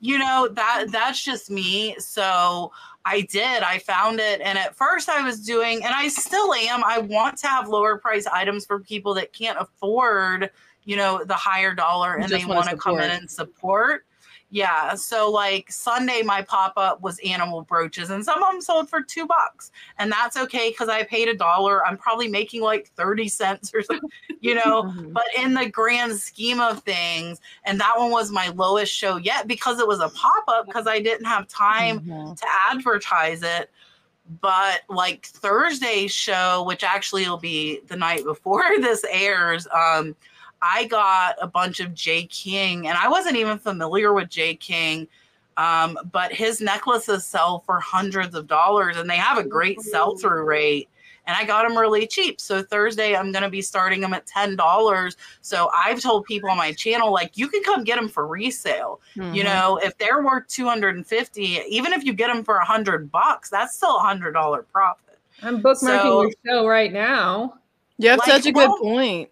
you 0.00 0.18
know 0.18 0.48
that 0.52 0.86
that's 0.90 1.22
just 1.22 1.50
me. 1.50 1.94
So 1.98 2.72
I 3.04 3.20
did. 3.20 3.62
I 3.62 3.78
found 3.78 4.18
it, 4.18 4.40
and 4.40 4.56
at 4.56 4.74
first 4.74 5.10
I 5.10 5.22
was 5.22 5.44
doing, 5.44 5.84
and 5.84 5.94
I 5.94 6.08
still 6.08 6.54
am. 6.54 6.82
I 6.84 6.98
want 6.98 7.36
to 7.38 7.48
have 7.48 7.68
lower 7.68 7.98
price 7.98 8.26
items 8.26 8.64
for 8.64 8.80
people 8.80 9.12
that 9.14 9.34
can't 9.34 9.58
afford, 9.60 10.50
you 10.84 10.96
know, 10.96 11.22
the 11.22 11.34
higher 11.34 11.74
dollar, 11.74 12.14
and 12.14 12.30
they 12.30 12.46
wanna 12.46 12.76
come 12.78 12.98
in 12.98 13.10
and 13.10 13.30
support. 13.30 14.06
Yeah. 14.50 14.94
So 14.94 15.28
like 15.30 15.72
Sunday, 15.72 16.22
my 16.22 16.40
pop 16.40 16.74
up 16.76 17.00
was 17.02 17.18
animal 17.18 17.62
brooches, 17.62 18.10
and 18.10 18.24
some 18.24 18.40
of 18.42 18.52
them 18.52 18.60
sold 18.60 18.88
for 18.88 19.02
two 19.02 19.26
bucks, 19.26 19.72
and 19.98 20.10
that's 20.10 20.36
okay 20.36 20.70
because 20.70 20.88
I 20.88 21.02
paid 21.02 21.28
a 21.28 21.34
dollar. 21.34 21.84
I'm 21.84 21.96
probably 21.98 22.28
making 22.28 22.62
like 22.62 22.88
thirty 22.96 23.28
cents 23.28 23.72
or 23.74 23.82
something, 23.82 24.08
you 24.40 24.54
know. 24.54 24.84
Mhm. 24.84 25.12
But 25.12 25.24
in 25.36 25.54
the 25.54 25.68
grand 25.68 26.16
scheme 26.16 26.60
of 26.60 26.82
things, 26.84 27.40
and 27.64 27.80
that 27.80 27.98
one 27.98 28.12
was 28.12 28.30
my 28.30 28.48
lowest 28.50 28.92
show 28.94 29.16
yet 29.16 29.48
because 29.48 29.80
it 29.80 29.86
was 29.88 29.98
a 30.00 30.08
pop 30.10 30.44
up 30.46 30.66
because 30.66 30.86
I 30.86 31.00
didn't 31.00 31.26
have 31.26 31.48
time 31.48 32.00
Mhm. 32.00 32.38
to 32.38 32.46
advertise 32.70 33.42
it. 33.42 33.70
But 34.40 34.82
like 34.88 35.26
Thursday's 35.26 36.12
show, 36.12 36.62
which 36.66 36.82
actually 36.84 37.28
will 37.28 37.36
be 37.36 37.80
the 37.88 37.96
night 37.96 38.24
before 38.24 38.62
this 38.80 39.04
airs, 39.10 39.66
um, 39.72 40.14
I 40.62 40.84
got 40.86 41.36
a 41.40 41.46
bunch 41.46 41.80
of 41.80 41.94
Jay 41.94 42.24
King, 42.24 42.88
and 42.88 42.96
I 42.98 43.08
wasn't 43.08 43.36
even 43.36 43.58
familiar 43.58 44.12
with 44.12 44.28
Jay 44.28 44.54
King. 44.54 45.06
Um, 45.58 45.98
but 46.12 46.32
his 46.32 46.60
necklaces 46.60 47.24
sell 47.24 47.60
for 47.60 47.80
hundreds 47.80 48.34
of 48.34 48.46
dollars 48.46 48.98
and 48.98 49.08
they 49.08 49.16
have 49.16 49.38
a 49.38 49.42
great 49.42 49.80
sell 49.80 50.14
through 50.14 50.44
rate. 50.44 50.90
And 51.26 51.34
I 51.34 51.44
got 51.46 51.66
them 51.66 51.78
really 51.78 52.06
cheap. 52.06 52.42
So 52.42 52.62
Thursday, 52.62 53.16
I'm 53.16 53.32
going 53.32 53.42
to 53.42 53.48
be 53.48 53.62
starting 53.62 54.02
them 54.02 54.12
at 54.12 54.26
$10. 54.26 55.16
So 55.40 55.70
I've 55.74 56.00
told 56.02 56.26
people 56.26 56.50
on 56.50 56.58
my 56.58 56.72
channel, 56.72 57.10
like, 57.10 57.38
you 57.38 57.48
can 57.48 57.62
come 57.62 57.84
get 57.84 57.96
them 57.96 58.06
for 58.06 58.26
resale 58.26 59.00
you 59.14 59.22
Mhm. 59.22 59.44
know 59.44 59.78
if 59.82 59.96
they're 59.96 60.22
worth 60.22 60.46
250 60.48 61.42
even 61.68 61.94
if 61.94 62.04
you 62.04 62.12
get 62.12 62.26
them 62.28 62.44
for 62.44 62.56
a 62.58 62.64
hundred 62.66 63.10
bucks 63.10 63.48
that's 63.48 63.74
still 63.74 63.96
a 63.96 64.00
hundred 64.00 64.32
dollar 64.32 64.62
profit 64.62 65.18
I'm 65.42 65.62
bookmarking 65.62 65.76
So- 66.02 66.22
your 66.22 66.32
show 66.46 66.66
right 66.66 66.92
now. 66.92 67.54
You 67.96 68.10
have 68.10 68.18
Like, 68.18 68.28
such 68.28 68.44
a 68.46 68.52
good 68.52 68.68
well, 68.68 68.78
point 68.78 69.30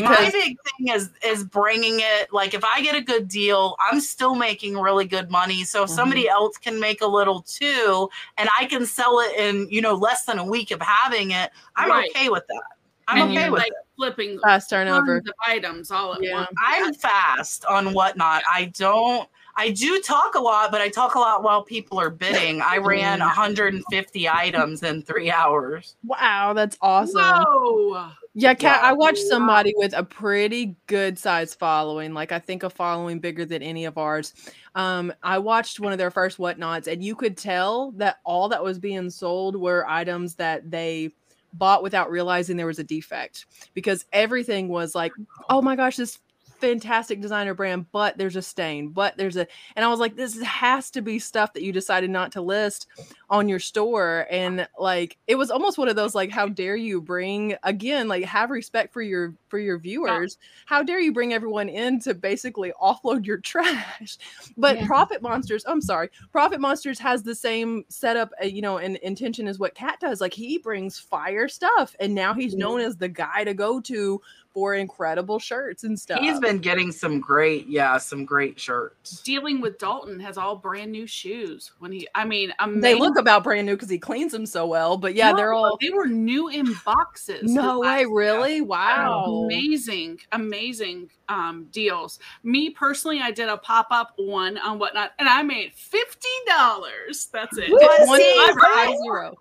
my 0.00 0.30
big 0.32 0.56
thing 0.78 0.88
is 0.88 1.10
is 1.24 1.44
bringing 1.44 2.00
it 2.00 2.32
like 2.32 2.54
if 2.54 2.64
i 2.64 2.80
get 2.80 2.94
a 2.94 3.00
good 3.00 3.28
deal 3.28 3.76
i'm 3.80 4.00
still 4.00 4.34
making 4.34 4.78
really 4.78 5.04
good 5.04 5.30
money 5.30 5.64
so 5.64 5.82
if 5.82 5.90
Mhm. 5.90 5.94
somebody 5.94 6.28
else 6.28 6.56
can 6.56 6.80
make 6.80 7.00
a 7.02 7.06
little 7.06 7.42
too 7.42 8.08
and 8.38 8.48
i 8.58 8.64
can 8.66 8.86
sell 8.86 9.20
it 9.20 9.36
in 9.38 9.68
you 9.70 9.80
know 9.80 9.94
less 9.94 10.24
than 10.24 10.38
a 10.38 10.44
week 10.44 10.70
of 10.70 10.80
having 10.80 11.32
it 11.32 11.50
i'm 11.76 11.90
Right. 11.90 12.10
okay 12.14 12.28
with 12.28 12.46
that 12.48 12.62
i'm 13.08 13.22
And 13.22 13.30
okay 13.38 13.50
with 13.50 13.60
like 13.60 13.68
it 13.72 13.86
flipping 13.96 14.38
fast 14.40 14.70
turnover. 14.70 15.20
tons 15.20 15.28
of 15.28 15.34
items 15.46 15.90
all 15.90 16.14
at 16.14 16.22
Yeah. 16.22 16.34
once. 16.34 16.48
i'm 16.66 16.94
fast 16.94 17.64
on 17.66 17.92
whatnot 17.92 18.42
i 18.50 18.66
don't 18.76 19.28
I 19.54 19.68
do 19.70 20.00
talk 20.00 20.34
a 20.34 20.40
lot, 20.40 20.70
but 20.72 20.80
I 20.80 20.88
talk 20.88 21.14
a 21.14 21.18
lot 21.18 21.42
while 21.42 21.62
people 21.62 22.00
are 22.00 22.08
bidding. 22.08 22.62
I 22.62 22.78
ran 22.78 23.18
Mm. 23.18 23.26
150 23.26 24.26
items 24.26 24.82
in 24.82 25.02
three 25.02 25.30
hours. 25.30 25.94
Wow, 26.04 26.54
that's 26.54 26.78
awesome. 26.80 27.20
Whoa. 27.20 28.08
Yeah, 28.34 28.54
Kat, 28.54 28.82
I 28.82 28.94
watched 28.94 29.26
somebody 29.28 29.74
with 29.76 29.92
a 29.94 30.02
pretty 30.02 30.74
good 30.86 31.18
size 31.18 31.54
following. 31.54 32.14
Like 32.14 32.32
I 32.32 32.38
think 32.38 32.62
a 32.62 32.70
following 32.70 33.18
bigger 33.18 33.44
than 33.44 33.62
any 33.62 33.84
of 33.84 33.98
ours. 33.98 34.32
Um, 34.74 35.12
I 35.22 35.36
watched 35.38 35.80
one 35.80 35.92
of 35.92 35.98
their 35.98 36.10
first 36.10 36.38
whatnots, 36.38 36.88
and 36.88 37.04
you 37.04 37.14
could 37.14 37.36
tell 37.36 37.90
that 37.92 38.20
all 38.24 38.48
that 38.48 38.64
was 38.64 38.78
being 38.78 39.10
sold 39.10 39.54
were 39.56 39.86
items 39.86 40.34
that 40.36 40.70
they 40.70 41.10
bought 41.52 41.82
without 41.82 42.10
realizing 42.10 42.56
there 42.56 42.66
was 42.66 42.78
a 42.78 42.84
defect 42.84 43.44
because 43.74 44.06
everything 44.14 44.68
was 44.68 44.94
like, 44.94 45.12
oh 45.50 45.60
my 45.60 45.76
gosh, 45.76 45.96
this 45.96 46.18
fantastic 46.62 47.20
designer 47.20 47.54
brand, 47.54 47.86
but 47.90 48.16
there's 48.16 48.36
a 48.36 48.40
stain, 48.40 48.90
but 48.90 49.16
there's 49.16 49.36
a, 49.36 49.48
and 49.74 49.84
I 49.84 49.88
was 49.88 49.98
like, 49.98 50.14
this 50.14 50.40
has 50.40 50.92
to 50.92 51.02
be 51.02 51.18
stuff 51.18 51.52
that 51.54 51.64
you 51.64 51.72
decided 51.72 52.08
not 52.08 52.30
to 52.32 52.40
list 52.40 52.86
on 53.28 53.48
your 53.48 53.58
store. 53.58 54.28
And 54.30 54.68
like, 54.78 55.18
it 55.26 55.34
was 55.34 55.50
almost 55.50 55.76
one 55.76 55.88
of 55.88 55.96
those, 55.96 56.14
like, 56.14 56.30
how 56.30 56.46
dare 56.46 56.76
you 56.76 57.00
bring, 57.00 57.56
again, 57.64 58.06
like, 58.06 58.24
have 58.24 58.50
respect 58.50 58.92
for 58.92 59.02
your, 59.02 59.34
for 59.48 59.58
your 59.58 59.76
viewers. 59.76 60.38
Yeah. 60.40 60.46
How 60.66 60.82
dare 60.84 61.00
you 61.00 61.12
bring 61.12 61.34
everyone 61.34 61.68
in 61.68 61.98
to 62.00 62.14
basically 62.14 62.72
offload 62.82 63.26
your 63.26 63.38
trash? 63.38 64.16
But 64.56 64.76
yeah. 64.78 64.86
Profit 64.86 65.20
Monsters, 65.20 65.64
I'm 65.66 65.80
sorry, 65.80 66.10
Profit 66.30 66.60
Monsters 66.60 67.00
has 67.00 67.24
the 67.24 67.34
same 67.34 67.84
setup, 67.88 68.30
uh, 68.40 68.46
you 68.46 68.62
know, 68.62 68.78
and 68.78 68.98
intention 68.98 69.48
as 69.48 69.58
what 69.58 69.74
Kat 69.74 69.98
does. 69.98 70.20
Like, 70.20 70.32
he 70.32 70.58
brings 70.58 70.96
fire 70.96 71.48
stuff, 71.48 71.96
and 71.98 72.14
now 72.14 72.32
he's 72.32 72.54
known 72.54 72.78
as 72.78 72.96
the 72.96 73.08
guy 73.08 73.42
to 73.42 73.52
go 73.52 73.80
to 73.80 74.22
for 74.52 74.74
incredible 74.74 75.38
shirts 75.38 75.84
and 75.84 75.98
stuff. 75.98 76.20
He's 76.20 76.38
been 76.40 76.58
getting 76.58 76.92
some 76.92 77.20
great, 77.20 77.66
yeah, 77.66 77.98
some 77.98 78.24
great 78.24 78.58
shirts. 78.58 79.22
Dealing 79.22 79.60
with 79.60 79.78
Dalton 79.78 80.20
has 80.20 80.36
all 80.36 80.56
brand 80.56 80.92
new 80.92 81.06
shoes. 81.06 81.72
When 81.78 81.92
he, 81.92 82.06
I 82.14 82.24
mean, 82.24 82.52
amazing. 82.58 82.80
they 82.80 82.94
look 82.94 83.18
about 83.18 83.44
brand 83.44 83.66
new 83.66 83.74
because 83.74 83.90
he 83.90 83.98
cleans 83.98 84.32
them 84.32 84.46
so 84.46 84.66
well. 84.66 84.96
But 84.96 85.14
yeah, 85.14 85.30
no, 85.30 85.36
they're 85.36 85.52
all 85.52 85.78
they 85.80 85.90
were 85.90 86.06
new 86.06 86.48
in 86.48 86.74
boxes. 86.84 87.52
No 87.52 87.80
way, 87.80 88.04
really? 88.04 88.60
Wow, 88.60 89.24
amazing, 89.44 90.20
amazing 90.32 91.10
um, 91.28 91.66
deals. 91.72 92.18
Me 92.42 92.70
personally, 92.70 93.20
I 93.20 93.30
did 93.30 93.48
a 93.48 93.56
pop 93.56 93.88
up 93.90 94.12
one 94.16 94.58
on 94.58 94.78
whatnot, 94.78 95.12
and 95.18 95.28
I 95.28 95.42
made 95.42 95.72
fifty 95.74 96.28
dollars. 96.46 97.28
That's 97.32 97.56
it. 97.58 97.70
One 97.70 98.60
five 98.60 98.96
zero. 99.02 99.36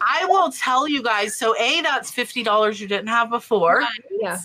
I 0.00 0.24
will 0.26 0.52
tell 0.52 0.88
you 0.88 1.02
guys. 1.02 1.36
So, 1.36 1.56
A, 1.58 1.80
that's 1.82 2.10
$50 2.10 2.80
you 2.80 2.88
didn't 2.88 3.08
have 3.08 3.30
before. 3.30 3.84
Yeah. 4.10 4.38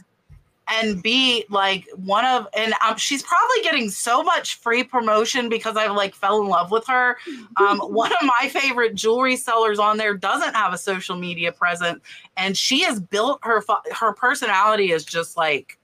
And 0.69 1.03
B, 1.03 1.45
like 1.49 1.87
one 1.95 2.25
of, 2.25 2.47
and 2.55 2.73
um, 2.85 2.95
she's 2.95 3.21
probably 3.21 3.61
getting 3.63 3.89
so 3.89 4.23
much 4.23 4.55
free 4.55 4.83
promotion 4.83 5.49
because 5.49 5.75
I 5.75 5.87
like 5.87 6.15
fell 6.15 6.41
in 6.41 6.47
love 6.47 6.71
with 6.71 6.87
her. 6.87 7.17
Um, 7.57 7.79
one 7.79 8.11
of 8.11 8.17
my 8.23 8.49
favorite 8.49 8.95
jewelry 8.95 9.35
sellers 9.35 9.77
on 9.77 9.97
there 9.97 10.15
doesn't 10.15 10.55
have 10.55 10.73
a 10.73 10.77
social 10.77 11.15
media 11.15 11.51
presence, 11.51 12.01
and 12.35 12.57
she 12.57 12.81
has 12.81 12.99
built 12.99 13.39
her 13.43 13.63
her 13.91 14.11
personality 14.11 14.91
is 14.91 15.05
just 15.05 15.37
like, 15.37 15.77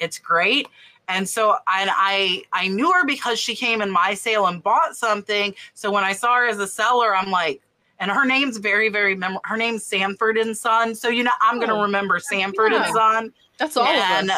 it's 0.00 0.18
great. 0.18 0.66
And 1.08 1.28
so 1.28 1.52
and 1.52 1.90
I 1.92 2.42
I 2.52 2.66
knew 2.66 2.90
her 2.92 3.06
because 3.06 3.38
she 3.38 3.54
came 3.54 3.80
in 3.80 3.90
my 3.90 4.14
sale 4.14 4.46
and 4.46 4.62
bought 4.62 4.96
something. 4.96 5.54
So 5.74 5.90
when 5.90 6.02
I 6.02 6.12
saw 6.12 6.34
her 6.36 6.48
as 6.48 6.58
a 6.58 6.66
seller, 6.66 7.14
I'm 7.14 7.30
like, 7.30 7.60
and 7.98 8.10
her 8.10 8.24
name's 8.24 8.58
very 8.58 8.88
very 8.88 9.14
memorable. 9.14 9.42
Her 9.44 9.56
name's 9.56 9.84
Sanford 9.84 10.36
and 10.36 10.56
Son, 10.56 10.94
so 10.94 11.08
you 11.08 11.22
know 11.22 11.32
I'm 11.40 11.60
gonna 11.60 11.76
oh, 11.76 11.82
remember 11.82 12.18
Sanford 12.18 12.72
yeah. 12.72 12.84
and 12.84 12.94
Son. 12.94 13.32
That's 13.58 13.76
all. 13.76 13.86
And 13.86 14.30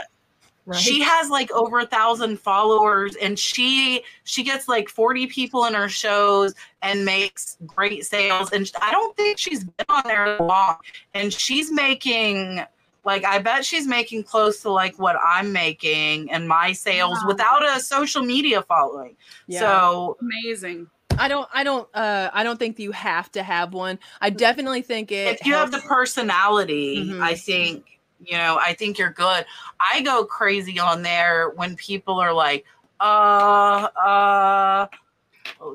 right. 0.66 0.78
she 0.78 1.00
has 1.02 1.30
like 1.30 1.50
over 1.52 1.80
a 1.80 1.86
thousand 1.86 2.38
followers, 2.38 3.16
and 3.16 3.38
she 3.38 4.02
she 4.24 4.42
gets 4.42 4.68
like 4.68 4.88
40 4.88 5.26
people 5.28 5.64
in 5.64 5.74
her 5.74 5.88
shows 5.88 6.54
and 6.82 7.04
makes 7.04 7.56
great 7.66 8.04
sales. 8.04 8.52
And 8.52 8.70
I 8.80 8.90
don't 8.90 9.16
think 9.16 9.38
she's 9.38 9.64
been 9.64 9.86
on 9.88 10.02
there 10.04 10.38
long, 10.38 10.76
and 11.14 11.32
she's 11.32 11.72
making 11.72 12.62
like 13.06 13.24
I 13.24 13.38
bet 13.38 13.64
she's 13.64 13.86
making 13.86 14.24
close 14.24 14.60
to 14.62 14.70
like 14.70 14.98
what 14.98 15.16
I'm 15.24 15.52
making 15.52 16.30
and 16.30 16.46
my 16.46 16.72
sales 16.72 17.18
wow. 17.22 17.28
without 17.28 17.64
a 17.64 17.80
social 17.80 18.22
media 18.22 18.62
following. 18.62 19.16
Yeah. 19.46 19.60
So 19.60 20.18
amazing. 20.20 20.88
I 21.18 21.28
don't 21.28 21.48
I 21.52 21.64
don't 21.64 21.88
uh 21.94 22.30
I 22.32 22.42
don't 22.44 22.58
think 22.58 22.78
you 22.78 22.92
have 22.92 23.30
to 23.32 23.42
have 23.42 23.72
one. 23.72 23.98
I 24.20 24.30
definitely 24.30 24.82
think 24.82 25.12
it 25.12 25.40
If 25.40 25.46
you 25.46 25.54
helps. 25.54 25.72
have 25.72 25.82
the 25.82 25.88
personality, 25.88 27.04
mm-hmm. 27.04 27.22
I 27.22 27.34
think 27.34 27.84
you 28.24 28.38
know, 28.38 28.58
I 28.60 28.72
think 28.74 28.98
you're 28.98 29.10
good. 29.10 29.44
I 29.78 30.00
go 30.02 30.24
crazy 30.24 30.78
on 30.78 31.02
there 31.02 31.50
when 31.50 31.76
people 31.76 32.18
are 32.18 32.32
like, 32.32 32.64
uh 33.00 33.88
uh 34.04 34.86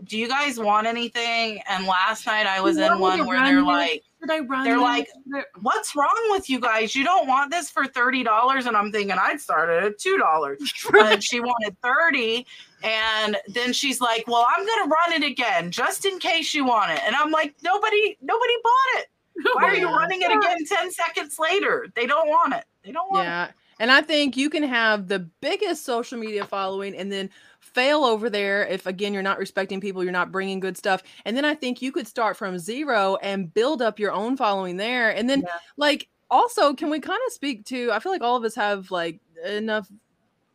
do 0.05 0.17
you 0.17 0.27
guys 0.27 0.59
want 0.59 0.87
anything? 0.87 1.61
And 1.69 1.85
last 1.85 2.25
night 2.27 2.45
I 2.45 2.61
was 2.61 2.77
in 2.77 2.99
one 2.99 3.25
where 3.25 3.43
they're 3.43 3.61
like 3.63 4.03
should 4.21 4.31
I 4.31 4.39
run? 4.39 4.63
They're 4.63 4.79
like, 4.79 5.07
what's 5.61 5.95
wrong 5.95 6.27
with 6.29 6.49
you 6.49 6.59
guys? 6.59 6.95
You 6.95 7.03
don't 7.03 7.27
want 7.27 7.51
this 7.51 7.69
for 7.69 7.87
thirty 7.87 8.23
dollars, 8.23 8.67
and 8.67 8.77
I'm 8.77 8.91
thinking 8.91 9.17
I'd 9.19 9.41
start 9.41 9.69
it 9.69 9.83
at 9.83 9.97
two 9.97 10.17
dollars. 10.17 10.59
and 10.93 11.23
she 11.23 11.39
wanted 11.39 11.75
thirty, 11.81 12.45
and 12.83 13.37
then 13.47 13.73
she's 13.73 13.99
like, 13.99 14.25
well, 14.27 14.45
I'm 14.55 14.65
gonna 14.65 14.89
run 14.89 15.21
it 15.21 15.25
again 15.25 15.71
just 15.71 16.05
in 16.05 16.19
case 16.19 16.53
you 16.53 16.65
want 16.65 16.91
it. 16.91 17.01
And 17.05 17.15
I'm 17.15 17.31
like, 17.31 17.55
nobody, 17.63 18.17
nobody 18.21 18.53
bought 18.63 19.01
it. 19.01 19.07
Why 19.53 19.63
are 19.63 19.75
you 19.75 19.87
running 19.87 20.21
it 20.21 20.31
again 20.31 20.65
ten 20.65 20.91
seconds 20.91 21.37
later? 21.39 21.87
They 21.95 22.05
don't 22.05 22.27
want 22.27 22.53
it. 22.53 22.65
They 22.83 22.91
don't 22.91 23.11
want 23.11 23.25
yeah. 23.25 23.45
it. 23.45 23.51
And 23.79 23.91
I 23.91 24.01
think 24.01 24.37
you 24.37 24.51
can 24.51 24.61
have 24.61 25.07
the 25.07 25.19
biggest 25.19 25.85
social 25.85 26.19
media 26.19 26.45
following 26.45 26.95
and 26.95 27.11
then 27.11 27.31
fail 27.73 28.03
over 28.03 28.29
there 28.29 28.65
if 28.67 28.85
again 28.85 29.13
you're 29.13 29.23
not 29.23 29.37
respecting 29.39 29.79
people 29.79 30.03
you're 30.03 30.11
not 30.11 30.31
bringing 30.31 30.59
good 30.59 30.77
stuff 30.77 31.01
and 31.25 31.37
then 31.37 31.45
i 31.45 31.53
think 31.53 31.81
you 31.81 31.91
could 31.91 32.07
start 32.07 32.35
from 32.35 32.59
zero 32.59 33.17
and 33.21 33.53
build 33.53 33.81
up 33.81 33.99
your 33.99 34.11
own 34.11 34.35
following 34.35 34.77
there 34.77 35.09
and 35.09 35.29
then 35.29 35.41
yeah. 35.41 35.57
like 35.77 36.07
also 36.29 36.73
can 36.73 36.89
we 36.89 36.99
kind 36.99 37.19
of 37.27 37.33
speak 37.33 37.65
to 37.65 37.91
i 37.91 37.99
feel 37.99 38.11
like 38.11 38.21
all 38.21 38.35
of 38.35 38.43
us 38.43 38.55
have 38.55 38.91
like 38.91 39.19
enough 39.45 39.89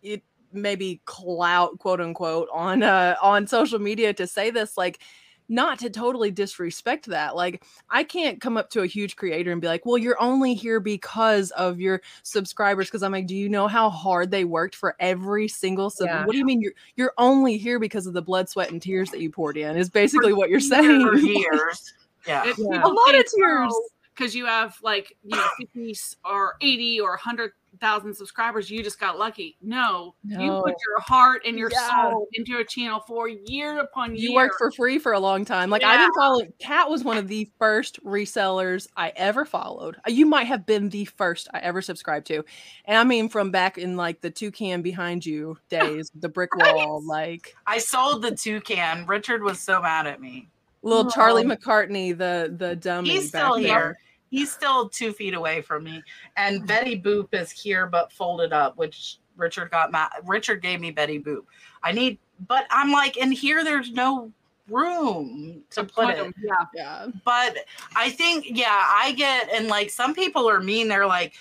it 0.02 0.22
maybe 0.52 1.00
clout 1.04 1.78
quote 1.78 2.00
unquote 2.00 2.48
on 2.52 2.82
uh 2.82 3.14
on 3.22 3.46
social 3.46 3.78
media 3.78 4.12
to 4.12 4.26
say 4.26 4.50
this 4.50 4.76
like 4.76 5.00
not 5.48 5.78
to 5.80 5.90
totally 5.90 6.30
disrespect 6.30 7.06
that. 7.06 7.36
Like, 7.36 7.62
I 7.90 8.04
can't 8.04 8.40
come 8.40 8.56
up 8.56 8.70
to 8.70 8.82
a 8.82 8.86
huge 8.86 9.16
creator 9.16 9.52
and 9.52 9.60
be 9.60 9.66
like, 9.66 9.86
well, 9.86 9.98
you're 9.98 10.20
only 10.20 10.54
here 10.54 10.80
because 10.80 11.50
of 11.52 11.80
your 11.80 12.02
subscribers. 12.22 12.90
Cause 12.90 13.02
I'm 13.02 13.12
like, 13.12 13.26
do 13.26 13.36
you 13.36 13.48
know 13.48 13.68
how 13.68 13.90
hard 13.90 14.30
they 14.30 14.44
worked 14.44 14.74
for 14.74 14.96
every 15.00 15.48
single 15.48 15.90
sub? 15.90 16.06
Yeah. 16.06 16.24
What 16.24 16.32
do 16.32 16.38
you 16.38 16.44
mean 16.44 16.60
you're 16.60 16.74
you're 16.96 17.12
only 17.18 17.56
here 17.56 17.78
because 17.78 18.06
of 18.06 18.14
the 18.14 18.22
blood, 18.22 18.48
sweat, 18.48 18.70
and 18.70 18.80
tears 18.80 19.10
that 19.10 19.20
you 19.20 19.30
poured 19.30 19.56
in? 19.56 19.76
Is 19.76 19.90
basically 19.90 20.32
for 20.32 20.36
what 20.36 20.50
you're 20.50 20.60
saying. 20.60 21.02
For 21.02 21.16
years. 21.16 21.94
Yeah. 22.26 22.44
yeah. 22.58 22.84
A 22.84 22.88
lot 22.88 23.14
of 23.14 23.24
tears. 23.34 23.74
Because 24.14 24.34
you 24.34 24.46
have 24.46 24.78
like, 24.82 25.14
you 25.22 25.36
know, 25.36 25.46
50 25.60 25.94
or 26.24 26.54
80 26.62 27.00
or 27.00 27.10
100 27.10 27.52
thousand 27.80 28.14
subscribers, 28.14 28.70
you 28.70 28.82
just 28.82 28.98
got 28.98 29.18
lucky. 29.18 29.56
No, 29.62 30.14
no. 30.24 30.40
you 30.42 30.50
put 30.62 30.74
your 30.86 31.00
heart 31.00 31.42
and 31.46 31.58
your 31.58 31.70
yeah. 31.72 32.10
soul 32.10 32.28
into 32.32 32.58
a 32.58 32.64
channel 32.64 33.00
for 33.00 33.28
year 33.28 33.78
upon 33.80 34.14
year. 34.14 34.30
You 34.30 34.34
worked 34.34 34.56
for 34.58 34.70
free 34.70 34.98
for 34.98 35.12
a 35.12 35.20
long 35.20 35.44
time. 35.44 35.70
Like 35.70 35.82
yeah. 35.82 35.90
I 35.90 35.96
didn't 35.96 36.14
follow. 36.14 36.42
Kat 36.58 36.88
was 36.88 37.04
one 37.04 37.16
of 37.16 37.28
the 37.28 37.48
first 37.58 38.02
resellers 38.04 38.88
I 38.96 39.12
ever 39.16 39.44
followed. 39.44 39.96
Uh, 40.06 40.10
you 40.10 40.26
might 40.26 40.44
have 40.44 40.66
been 40.66 40.88
the 40.88 41.04
first 41.04 41.48
I 41.52 41.58
ever 41.58 41.82
subscribed 41.82 42.26
to, 42.28 42.44
and 42.84 42.98
I 42.98 43.04
mean 43.04 43.28
from 43.28 43.50
back 43.50 43.78
in 43.78 43.96
like 43.96 44.20
the 44.20 44.30
toucan 44.30 44.82
behind 44.82 45.24
you 45.24 45.58
days, 45.68 46.10
the 46.14 46.28
brick 46.28 46.54
wall. 46.56 47.02
Like 47.04 47.54
I 47.66 47.78
sold 47.78 48.22
the 48.22 48.34
toucan. 48.34 49.06
Richard 49.06 49.42
was 49.42 49.60
so 49.60 49.80
mad 49.80 50.06
at 50.06 50.20
me. 50.20 50.48
Little 50.82 51.06
oh. 51.06 51.10
Charlie 51.10 51.44
McCarthy, 51.44 52.12
the 52.12 52.54
the 52.56 52.76
dummy. 52.76 53.10
He's 53.10 53.28
still 53.28 53.56
here. 53.56 53.66
There 53.68 53.98
he's 54.30 54.52
still 54.52 54.88
two 54.88 55.12
feet 55.12 55.34
away 55.34 55.62
from 55.62 55.84
me. 55.84 56.02
And. 56.36 56.66
Betty 56.66 57.00
Boop 57.00 57.28
is 57.32 57.50
here 57.50 57.86
but 57.86 58.12
folded 58.12 58.52
up, 58.52 58.76
which 58.76 59.18
Richard 59.36 59.70
got 59.70 59.92
mad. 59.92 60.10
Richard 60.24 60.62
gave 60.62 60.80
me 60.80 60.90
Betty 60.90 61.20
Boop. 61.20 61.44
I 61.82 61.92
need, 61.92 62.18
but 62.48 62.64
I'm 62.70 62.90
like, 62.90 63.16
and 63.16 63.32
here 63.32 63.64
there's 63.64 63.92
no 63.92 64.32
room 64.68 65.62
to, 65.70 65.82
to 65.82 65.84
put, 65.84 66.06
put 66.06 66.18
it. 66.18 66.34
Yeah. 66.42 66.52
Yeah. 66.74 67.06
But 67.24 67.58
I 67.94 68.10
think, 68.10 68.46
yeah, 68.48 68.84
I 68.88 69.12
get, 69.12 69.48
and 69.52 69.68
like 69.68 69.90
some 69.90 70.14
people 70.14 70.48
are 70.48 70.60
mean. 70.60 70.88
They're 70.88 71.06
like, 71.06 71.34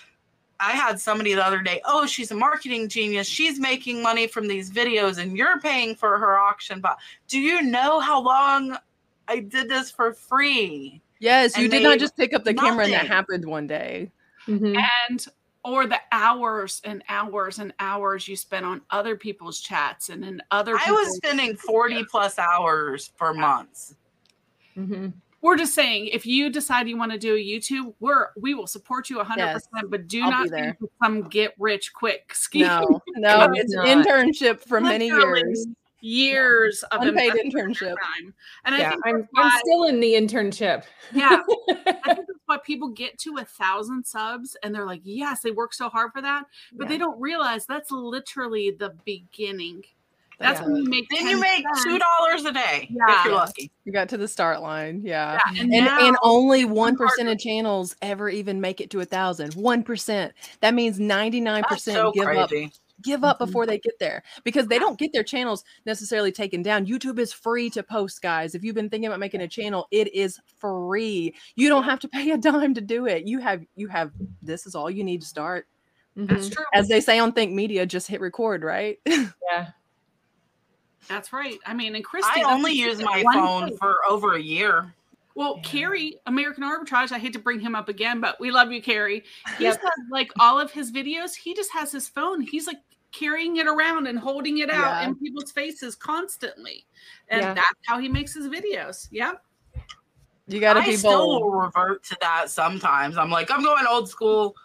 I 0.59 0.71
had 0.71 0.99
somebody 0.99 1.33
the 1.33 1.45
other 1.45 1.61
day, 1.61 1.81
oh, 1.85 2.05
she's 2.05 2.31
a 2.31 2.35
marketing 2.35 2.87
genius. 2.87 3.27
She's 3.27 3.59
making 3.59 4.01
money 4.01 4.27
from 4.27 4.47
these 4.47 4.71
videos 4.71 5.17
and 5.17 5.35
you're 5.35 5.59
paying 5.59 5.95
for 5.95 6.17
her 6.17 6.37
auction. 6.37 6.79
But 6.79 6.97
do 7.27 7.39
you 7.39 7.61
know 7.61 7.99
how 7.99 8.21
long 8.21 8.77
I 9.27 9.39
did 9.39 9.67
this 9.67 9.91
for 9.91 10.13
free? 10.13 11.01
Yes, 11.25 11.57
you 11.57 11.67
did 11.67 11.81
not 11.81 11.97
just 11.97 12.15
pick 12.15 12.35
up 12.35 12.43
the 12.43 12.53
nothing. 12.53 12.69
camera 12.69 12.85
and 12.85 12.93
that 12.93 13.07
happened 13.07 13.45
one 13.45 13.65
day. 13.65 14.11
Mm-hmm. 14.47 14.77
And 15.09 15.25
or 15.63 15.87
the 15.87 15.99
hours 16.11 16.81
and 16.85 17.03
hours 17.09 17.57
and 17.57 17.73
hours 17.79 18.27
you 18.27 18.35
spent 18.35 18.63
on 18.63 18.81
other 18.91 19.15
people's 19.15 19.59
chats 19.59 20.09
and 20.09 20.23
in 20.23 20.39
other 20.51 20.77
I 20.77 20.91
was 20.91 21.17
spending 21.17 21.57
40 21.57 22.05
plus 22.11 22.37
hours 22.37 23.11
for 23.15 23.33
months. 23.33 23.95
Mm-hmm. 24.77 25.07
We're 25.41 25.57
just 25.57 25.73
saying 25.73 26.07
if 26.07 26.27
you 26.27 26.51
decide 26.51 26.87
you 26.87 26.97
want 26.97 27.11
to 27.11 27.17
do 27.17 27.33
a 27.33 27.37
YouTube, 27.39 27.95
we're 27.99 28.27
we 28.39 28.53
will 28.53 28.67
support 28.67 29.09
you 29.09 29.17
100%, 29.17 29.37
yes, 29.37 29.67
but 29.89 30.07
do 30.07 30.21
I'll 30.21 30.29
not 30.29 30.49
think 30.49 30.77
some 31.03 31.23
get 31.23 31.55
rich 31.57 31.91
quick 31.91 32.33
scheme. 32.35 32.67
No, 32.67 33.01
no, 33.15 33.51
it's 33.55 33.73
an 33.73 33.85
internship 33.85 34.59
for 34.59 34.79
many 34.79 35.07
years 35.07 35.65
years 36.05 36.83
of 36.91 37.01
unpaid 37.01 37.33
internship 37.33 37.95
time. 37.95 38.33
And 38.63 38.75
yeah, 38.77 38.89
I 38.89 38.91
think 38.91 39.05
I'm, 39.05 39.27
why, 39.31 39.41
I'm 39.43 39.59
still 39.59 39.85
in 39.85 39.99
the 39.99 40.13
internship. 40.13 40.83
yeah. 41.11 41.41
I 41.41 41.83
think 41.83 41.85
that's 42.05 42.21
why 42.45 42.57
people 42.63 42.89
get 42.89 43.17
to 43.19 43.37
a 43.37 43.45
thousand 43.45 44.05
subs 44.05 44.55
and 44.61 44.73
they're 44.73 44.85
like, 44.85 45.01
yes, 45.03 45.41
they 45.41 45.51
work 45.51 45.73
so 45.73 45.89
hard 45.89 46.11
for 46.13 46.21
that. 46.21 46.45
But 46.73 46.85
yeah. 46.85 46.89
they 46.89 46.97
don't 46.99 47.19
realize 47.19 47.65
that's 47.65 47.91
literally 47.91 48.71
the 48.71 48.93
beginning. 49.03 49.83
That's 50.37 50.59
yeah. 50.59 50.67
when 50.67 50.75
you 50.75 50.89
make. 50.89 51.07
Then 51.09 51.27
you 51.27 51.39
make 51.39 51.63
two 51.81 51.97
dollars 51.97 52.43
a 52.43 52.51
day 52.51 52.89
yeah. 52.91 53.19
if 53.19 53.25
you're 53.25 53.35
lucky. 53.35 53.71
You 53.85 53.93
got 53.93 54.09
to 54.09 54.17
the 54.17 54.27
start 54.27 54.61
line, 54.61 55.01
yeah. 55.01 55.39
yeah 55.53 55.61
and, 55.61 55.73
and, 55.73 55.87
and 55.87 56.17
only 56.23 56.65
one 56.65 56.97
percent 56.97 57.29
of 57.29 57.39
channels 57.39 57.95
ever 58.01 58.27
even 58.27 58.59
make 58.59 58.81
it 58.81 58.89
to 58.89 58.99
a 58.99 59.05
thousand. 59.05 59.53
One 59.53 59.81
percent. 59.81 60.33
That 60.59 60.73
means 60.73 60.99
ninety 60.99 61.39
nine 61.39 61.63
percent 61.63 62.13
give 62.13 62.25
crazy. 62.25 62.65
up 62.65 62.71
give 63.01 63.23
up 63.23 63.37
Mhm. 63.39 63.45
before 63.47 63.65
they 63.65 63.77
get 63.77 63.99
there 63.99 64.23
because 64.43 64.67
they 64.67 64.79
don't 64.79 64.97
get 64.97 65.11
their 65.13 65.23
channels 65.23 65.63
necessarily 65.85 66.31
taken 66.31 66.61
down. 66.61 66.85
YouTube 66.85 67.19
is 67.19 67.33
free 67.33 67.69
to 67.71 67.83
post, 67.83 68.21
guys. 68.21 68.55
If 68.55 68.63
you've 68.63 68.75
been 68.75 68.89
thinking 68.89 69.07
about 69.07 69.19
making 69.19 69.41
a 69.41 69.47
channel, 69.47 69.87
it 69.91 70.13
is 70.13 70.39
free. 70.59 71.35
You 71.55 71.69
don't 71.69 71.83
have 71.83 71.99
to 71.99 72.07
pay 72.07 72.31
a 72.31 72.37
dime 72.37 72.73
to 72.73 72.81
do 72.81 73.05
it. 73.05 73.27
You 73.27 73.39
have 73.39 73.63
you 73.75 73.87
have 73.89 74.11
this 74.41 74.65
is 74.65 74.75
all 74.75 74.89
you 74.89 75.03
need 75.03 75.21
to 75.21 75.27
start. 75.27 75.67
That's 76.15 76.47
Mhm. 76.49 76.53
true. 76.55 76.65
As 76.73 76.87
they 76.87 77.01
say 77.01 77.19
on 77.19 77.33
Think 77.33 77.51
Media, 77.51 77.85
just 77.85 78.07
hit 78.07 78.21
record, 78.21 78.63
right? 78.63 78.97
Yeah. 79.51 79.71
That's 81.07 81.31
right. 81.31 81.59
I 81.65 81.73
mean, 81.73 81.95
and 81.95 82.03
Christy, 82.03 82.41
I 82.41 82.51
only 82.53 82.71
just 82.77 82.99
use 82.99 83.03
my 83.03 83.23
phone 83.33 83.67
thing. 83.69 83.77
for 83.77 83.97
over 84.09 84.33
a 84.35 84.41
year. 84.41 84.93
Well, 85.35 85.55
Yeah. 85.57 85.63
Carrie, 85.69 86.19
American 86.25 86.63
Arbitrage, 86.63 87.11
I 87.11 87.19
hate 87.19 87.33
to 87.33 87.39
bring 87.39 87.59
him 87.59 87.75
up 87.75 87.89
again, 87.89 88.21
but 88.21 88.39
we 88.39 88.49
love 88.51 88.71
you, 88.71 88.81
Carrie. 88.81 89.23
He's 89.57 89.59
Yep. 89.59 89.81
got 89.81 89.93
like 90.09 90.31
all 90.39 90.59
of 90.59 90.71
his 90.71 90.91
videos, 90.91 91.35
he 91.35 91.53
just 91.53 91.71
has 91.73 91.91
his 91.91 92.07
phone. 92.07 92.41
He's 92.41 92.65
like 92.65 92.77
carrying 93.17 93.57
it 93.57 93.67
around 93.67 94.07
and 94.07 94.17
holding 94.19 94.57
it 94.59 94.69
out 94.69 95.01
Yeah. 95.01 95.07
in 95.07 95.15
people's 95.15 95.51
faces 95.51 95.95
constantly. 95.95 96.85
And 97.29 97.41
Yeah. 97.41 97.53
that's 97.53 97.79
how 97.87 97.99
he 97.99 98.09
makes 98.09 98.33
his 98.33 98.47
videos. 98.47 99.07
Yeah. 99.11 99.33
You 100.47 100.59
got 100.59 100.73
to 100.73 100.81
I 100.81 100.85
be 100.85 100.95
still 100.95 101.27
will 101.27 101.39
bold. 101.51 101.63
revert 101.63 102.03
to 102.03 102.17
that 102.21 102.51
sometimes. 102.51 103.17
I'm 103.17 103.31
like, 103.31 103.49
I'm 103.49 103.63
going 103.63 103.85
old 103.87 104.07
school. 104.09 104.55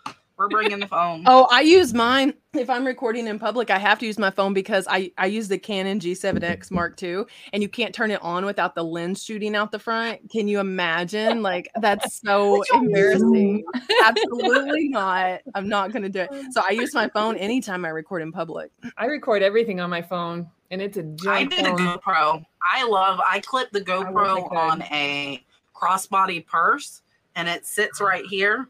We're 0.40 0.48
bringing 0.48 0.80
the 0.80 0.86
phone. 0.86 1.24
Oh, 1.26 1.46
I 1.50 1.60
use 1.60 1.92
mine 1.92 2.32
if 2.54 2.70
I'm 2.70 2.86
recording 2.86 3.26
in 3.26 3.38
public. 3.38 3.68
I 3.68 3.76
have 3.76 3.98
to 3.98 4.06
use 4.06 4.18
my 4.18 4.30
phone 4.30 4.54
because 4.54 4.86
I 4.88 5.12
I 5.18 5.26
use 5.26 5.48
the 5.48 5.58
Canon 5.58 6.00
G7X 6.00 6.70
Mark 6.70 7.00
II, 7.02 7.24
and 7.52 7.62
you 7.62 7.68
can't 7.68 7.94
turn 7.94 8.10
it 8.10 8.22
on 8.22 8.46
without 8.46 8.74
the 8.74 8.82
lens 8.82 9.22
shooting 9.22 9.54
out 9.54 9.70
the 9.70 9.78
front. 9.78 10.30
Can 10.30 10.48
you 10.48 10.58
imagine? 10.58 11.42
Like 11.42 11.68
that's 11.78 12.22
so 12.24 12.62
embarrassing. 12.72 13.66
Absolutely 14.02 14.88
not. 14.88 15.42
I'm 15.54 15.68
not 15.68 15.92
going 15.92 16.04
to 16.04 16.08
do 16.08 16.20
it. 16.20 16.30
So 16.52 16.62
I 16.66 16.70
use 16.70 16.94
my 16.94 17.10
phone 17.10 17.36
anytime 17.36 17.84
I 17.84 17.90
record 17.90 18.22
in 18.22 18.32
public. 18.32 18.70
I 18.96 19.04
record 19.04 19.42
everything 19.42 19.78
on 19.78 19.90
my 19.90 20.00
phone, 20.00 20.48
and 20.70 20.80
it's 20.80 20.96
a 20.96 21.02
I 21.02 21.44
giant 21.44 21.50
did 21.50 21.66
a. 21.66 21.72
GoPro. 21.72 22.42
I 22.72 22.86
love. 22.86 23.20
I 23.28 23.40
clip 23.40 23.72
the 23.72 23.80
wish 23.80 23.90
I 23.90 24.10
GoPro 24.10 24.50
on 24.52 24.80
a 24.84 25.44
crossbody 25.76 26.46
purse, 26.46 27.02
and 27.36 27.46
it 27.46 27.66
sits 27.66 28.00
right 28.00 28.24
here. 28.24 28.68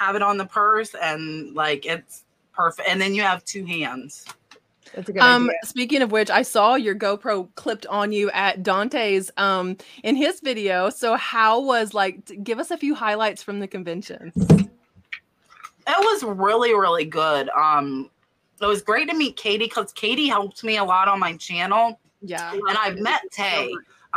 Have 0.00 0.16
it 0.16 0.22
on 0.22 0.38
the 0.38 0.46
purse, 0.46 0.94
and 0.94 1.54
like 1.54 1.84
it's 1.84 2.24
perfect. 2.54 2.88
And 2.88 2.98
then 2.98 3.14
you 3.14 3.20
have 3.20 3.44
two 3.44 3.66
hands. 3.66 4.24
That's 4.94 5.10
a 5.10 5.12
good 5.12 5.22
Um, 5.22 5.44
idea. 5.44 5.56
speaking 5.64 6.00
of 6.00 6.10
which, 6.10 6.30
I 6.30 6.40
saw 6.40 6.74
your 6.74 6.94
GoPro 6.94 7.48
clipped 7.54 7.84
on 7.86 8.10
you 8.10 8.30
at 8.30 8.62
Dante's 8.62 9.30
um 9.36 9.76
in 10.02 10.16
his 10.16 10.40
video. 10.40 10.88
So 10.88 11.16
how 11.16 11.60
was 11.60 11.92
like 11.92 12.42
give 12.42 12.58
us 12.58 12.70
a 12.70 12.78
few 12.78 12.94
highlights 12.94 13.42
from 13.42 13.60
the 13.60 13.68
convention. 13.68 14.32
It 15.86 15.98
was 15.98 16.22
really, 16.22 16.72
really 16.74 17.04
good. 17.04 17.50
Um, 17.50 18.10
it 18.60 18.66
was 18.66 18.80
great 18.80 19.08
to 19.10 19.14
meet 19.14 19.36
Katie 19.36 19.66
because 19.66 19.92
Katie 19.92 20.28
helped 20.28 20.64
me 20.64 20.78
a 20.78 20.84
lot 20.84 21.08
on 21.08 21.18
my 21.20 21.36
channel. 21.36 22.00
Yeah. 22.22 22.52
And 22.52 22.78
I've 22.78 22.98
met 22.98 23.22
Tay. 23.30 23.70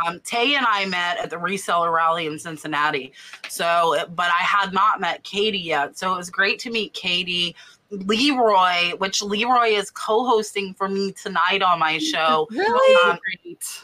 Um, 0.04 0.20
Tay 0.24 0.54
and 0.54 0.66
I 0.68 0.86
met 0.86 1.18
at 1.18 1.30
the 1.30 1.36
reseller 1.36 1.92
rally 1.92 2.26
in 2.26 2.38
Cincinnati. 2.38 3.12
So, 3.48 3.96
but 4.14 4.26
I 4.26 4.42
had 4.42 4.72
not 4.72 5.00
met 5.00 5.22
Katie 5.24 5.58
yet. 5.58 5.98
So 5.98 6.12
it 6.14 6.16
was 6.16 6.30
great 6.30 6.58
to 6.60 6.70
meet 6.70 6.92
Katie. 6.94 7.54
Leroy, 7.90 8.96
which 8.98 9.22
Leroy 9.22 9.68
is 9.68 9.90
co-hosting 9.90 10.74
for 10.74 10.88
me 10.88 11.12
tonight 11.12 11.62
on 11.62 11.78
my 11.78 11.98
show. 12.12 12.48
Really? 12.50 13.10
Um, 13.10 13.18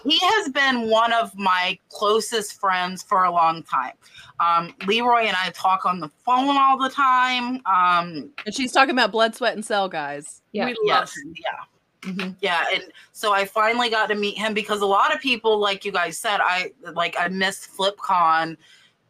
he 0.05 0.19
has 0.21 0.49
been 0.49 0.91
one 0.91 1.13
of 1.13 1.37
my 1.37 1.79
closest 1.91 2.59
friends 2.59 3.03
for 3.03 3.25
a 3.25 3.31
long 3.31 3.63
time. 3.63 3.93
Um, 4.41 4.75
Leroy 4.87 5.23
and 5.27 5.37
I 5.37 5.51
talk 5.51 5.87
on 5.87 6.01
the 6.01 6.09
phone 6.25 6.57
all 6.57 6.79
the 6.79 6.89
time. 6.91 7.61
Um, 7.67 8.31
And 8.47 8.55
she's 8.55 8.73
talking 8.73 8.93
about 8.93 9.13
blood, 9.13 9.35
sweat, 9.35 9.55
and 9.55 9.65
cell, 9.65 9.89
guys. 9.89 10.43
Yeah. 10.53 10.65
We 10.67 10.71
love 10.71 10.79
yes, 10.87 11.17
him. 11.17 11.35
yeah. 11.37 11.65
Mhm. 12.03 12.35
Yeah, 12.41 12.65
and 12.73 12.85
so 13.13 13.33
I 13.33 13.45
finally 13.45 13.91
got 13.91 14.07
to 14.09 14.15
meet 14.15 14.39
him 14.39 14.55
because 14.55 14.81
a 14.81 14.87
lot 14.87 15.15
of 15.15 15.21
people, 15.21 15.59
like 15.59 15.85
you 15.85 15.93
guys 15.93 16.17
said, 16.17 16.41
I 16.43 16.73
like 16.95 17.15
I 17.19 17.29
missed 17.29 17.71
FlipCon 17.77 18.57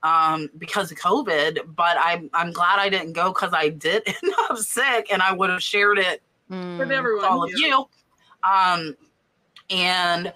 um, 0.02 0.48
because 0.58 0.90
of 0.90 0.98
COVID, 0.98 1.74
but 1.76 1.96
I'm 2.00 2.30
I'm 2.34 2.52
glad 2.52 2.78
I 2.80 2.88
didn't 2.88 3.12
go 3.12 3.32
because 3.32 3.52
I 3.52 3.68
did 3.68 4.02
end 4.06 4.34
up 4.48 4.58
sick, 4.58 5.08
and 5.12 5.22
I 5.22 5.32
would 5.32 5.50
have 5.50 5.62
shared 5.62 5.98
it 5.98 6.22
With 6.48 6.58
Mm. 6.58 6.78
with 6.78 6.90
everyone. 6.90 7.24
all 7.26 7.44
of 7.44 7.50
you. 7.54 7.86
Um, 8.42 8.96
and 9.68 10.32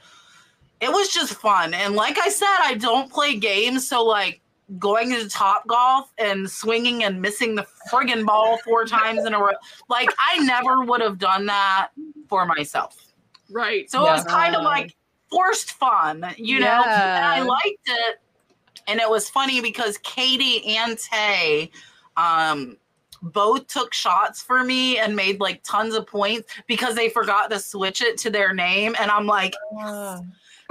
it 0.80 0.90
was 0.92 1.08
just 1.08 1.34
fun. 1.34 1.74
And 1.74 1.94
like 1.96 2.18
I 2.18 2.28
said, 2.28 2.56
I 2.62 2.74
don't 2.74 3.10
play 3.10 3.36
games, 3.36 3.88
so 3.88 4.04
like 4.04 4.40
going 4.78 5.10
to 5.10 5.28
Top 5.28 5.66
Golf 5.66 6.12
and 6.18 6.50
swinging 6.50 7.04
and 7.04 7.20
missing 7.20 7.54
the 7.54 7.66
friggin' 7.90 8.24
ball 8.24 8.58
four 8.64 8.84
times 8.86 9.24
in 9.24 9.34
a 9.34 9.38
row, 9.38 9.52
like 9.88 10.08
I 10.18 10.38
never 10.38 10.82
would 10.84 11.00
have 11.00 11.18
done 11.18 11.46
that 11.46 11.88
for 12.28 12.46
myself. 12.46 13.12
Right. 13.50 13.90
So 13.90 14.00
it 14.00 14.10
was 14.10 14.24
kind 14.24 14.56
of 14.56 14.62
like 14.62 14.96
forced 15.30 15.72
fun, 15.72 16.24
you 16.36 16.60
know. 16.60 16.82
And 16.86 17.24
I 17.24 17.40
liked 17.42 17.86
it, 17.86 18.20
and 18.86 19.00
it 19.00 19.08
was 19.08 19.28
funny 19.28 19.60
because 19.60 19.98
Katie 19.98 20.64
and 20.76 20.98
Tay, 20.98 21.70
um, 22.16 22.76
both 23.22 23.66
took 23.68 23.94
shots 23.94 24.42
for 24.42 24.62
me 24.64 24.98
and 24.98 25.16
made 25.16 25.40
like 25.40 25.62
tons 25.62 25.94
of 25.94 26.06
points 26.06 26.52
because 26.66 26.94
they 26.94 27.08
forgot 27.08 27.50
to 27.50 27.58
switch 27.58 28.02
it 28.02 28.18
to 28.18 28.30
their 28.30 28.52
name, 28.54 28.94
and 28.98 29.10
I'm 29.10 29.26
like, 29.26 29.54
Ah. 29.78 30.20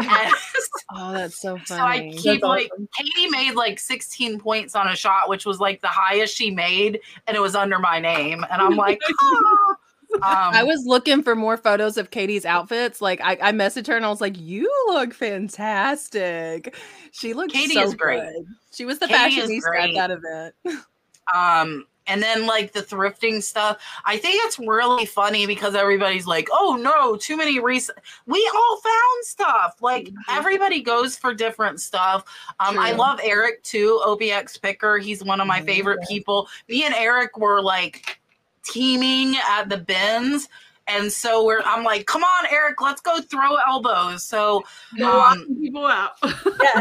And 0.09 0.33
Oh, 0.95 1.11
that's 1.13 1.41
so 1.41 1.57
funny. 1.57 1.65
so 1.67 1.75
I 1.75 1.99
keep 2.11 2.41
That's 2.41 2.43
like 2.43 2.69
awesome. 2.73 2.87
Katie 2.97 3.29
made 3.29 3.53
like 3.55 3.79
16 3.79 4.39
points 4.39 4.75
on 4.75 4.87
a 4.87 4.95
shot, 4.95 5.27
which 5.29 5.45
was 5.45 5.59
like 5.59 5.81
the 5.81 5.87
highest 5.87 6.35
she 6.35 6.51
made, 6.51 6.99
and 7.27 7.35
it 7.35 7.39
was 7.39 7.55
under 7.55 7.79
my 7.79 7.99
name, 7.99 8.45
and 8.51 8.61
I'm 8.61 8.75
like, 8.75 9.01
ah. 9.21 9.75
Um, 10.15 10.21
I 10.21 10.63
was 10.63 10.85
looking 10.85 11.23
for 11.23 11.35
more 11.35 11.57
photos 11.57 11.97
of 11.97 12.11
Katie's 12.11 12.45
outfits. 12.45 13.01
Like 13.01 13.19
I, 13.21 13.31
I 13.41 13.51
messaged 13.51 13.87
her 13.87 13.95
and 13.97 14.05
I 14.05 14.09
was 14.09 14.21
like, 14.21 14.39
"You 14.39 14.71
look 14.89 15.11
fantastic." 15.11 16.75
She 17.11 17.33
looks 17.33 17.51
Katie 17.51 17.73
so 17.73 17.81
is 17.81 17.95
great. 17.95 18.21
good. 18.21 18.45
She 18.71 18.85
was 18.85 18.99
the 18.99 19.07
Katie 19.07 19.41
fashionista 19.41 19.75
at 19.75 19.95
that 19.95 20.11
event. 20.11 20.55
um 21.33 21.87
and 22.07 22.21
then 22.21 22.45
like 22.45 22.73
the 22.73 22.81
thrifting 22.81 23.41
stuff. 23.41 23.77
I 24.05 24.17
think 24.17 24.41
it's 24.45 24.59
really 24.59 25.05
funny 25.05 25.45
because 25.45 25.73
everybody's 25.75 26.27
like 26.27 26.49
oh 26.51 26.77
no 26.81 27.15
too 27.15 27.37
many 27.37 27.59
recent 27.59 27.97
we 28.25 28.49
all 28.53 28.77
found 28.81 29.25
stuff. 29.25 29.75
Like 29.81 30.05
Mhm. 30.05 30.15
everybody 30.29 30.81
goes 30.81 31.17
for 31.17 31.33
different 31.33 31.79
stuff. 31.79 32.23
Um 32.59 32.77
i 32.79 32.91
love 32.91 33.19
eric 33.23 33.63
too 33.63 34.01
obx 34.05 34.61
picker. 34.61 34.97
He's 34.97 35.23
one 35.23 35.39
of 35.41 35.47
my 35.47 35.61
Mhm, 35.61 35.65
favorite 35.65 35.99
people. 36.07 36.47
Me 36.67 36.83
and 36.83 36.93
eric 36.95 37.37
were 37.37 37.61
like 37.61 38.19
teaming 38.63 39.35
at 39.49 39.69
the 39.69 39.77
bins. 39.77 40.49
And 40.87 41.09
so 41.11 41.45
we're 41.45 41.61
i'm 41.65 41.83
like 41.85 42.05
come 42.05 42.23
on 42.23 42.45
eric 42.51 42.81
let's 42.81 42.99
go 43.01 43.21
throw 43.21 43.55
elbows. 43.67 44.23
So 44.23 44.63
um, 45.05 45.47
people 45.61 45.85
out. 45.85 46.11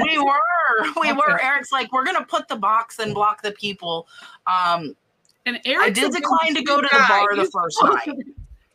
we 0.03 0.19
were. 0.19 0.33
We 1.01 1.13
were. 1.13 1.41
eric's 1.41 1.71
like 1.71 1.93
we're 1.93 2.05
gonna 2.05 2.25
put 2.25 2.49
the 2.49 2.57
box 2.57 2.99
and 2.99 3.15
block 3.15 3.43
the 3.43 3.53
people. 3.53 4.09
Um 4.47 4.97
and 5.47 5.57
I 5.57 5.61
Eric's 5.65 5.99
a 5.99 6.03
did 6.03 6.13
big 6.13 6.23
decline 6.23 6.55
to 6.55 6.63
go 6.63 6.81
to 6.81 6.89
the 6.91 6.99
guy. 6.99 7.09
bar 7.09 7.37
the 7.37 7.51
first 7.51 7.79
night. 7.83 8.17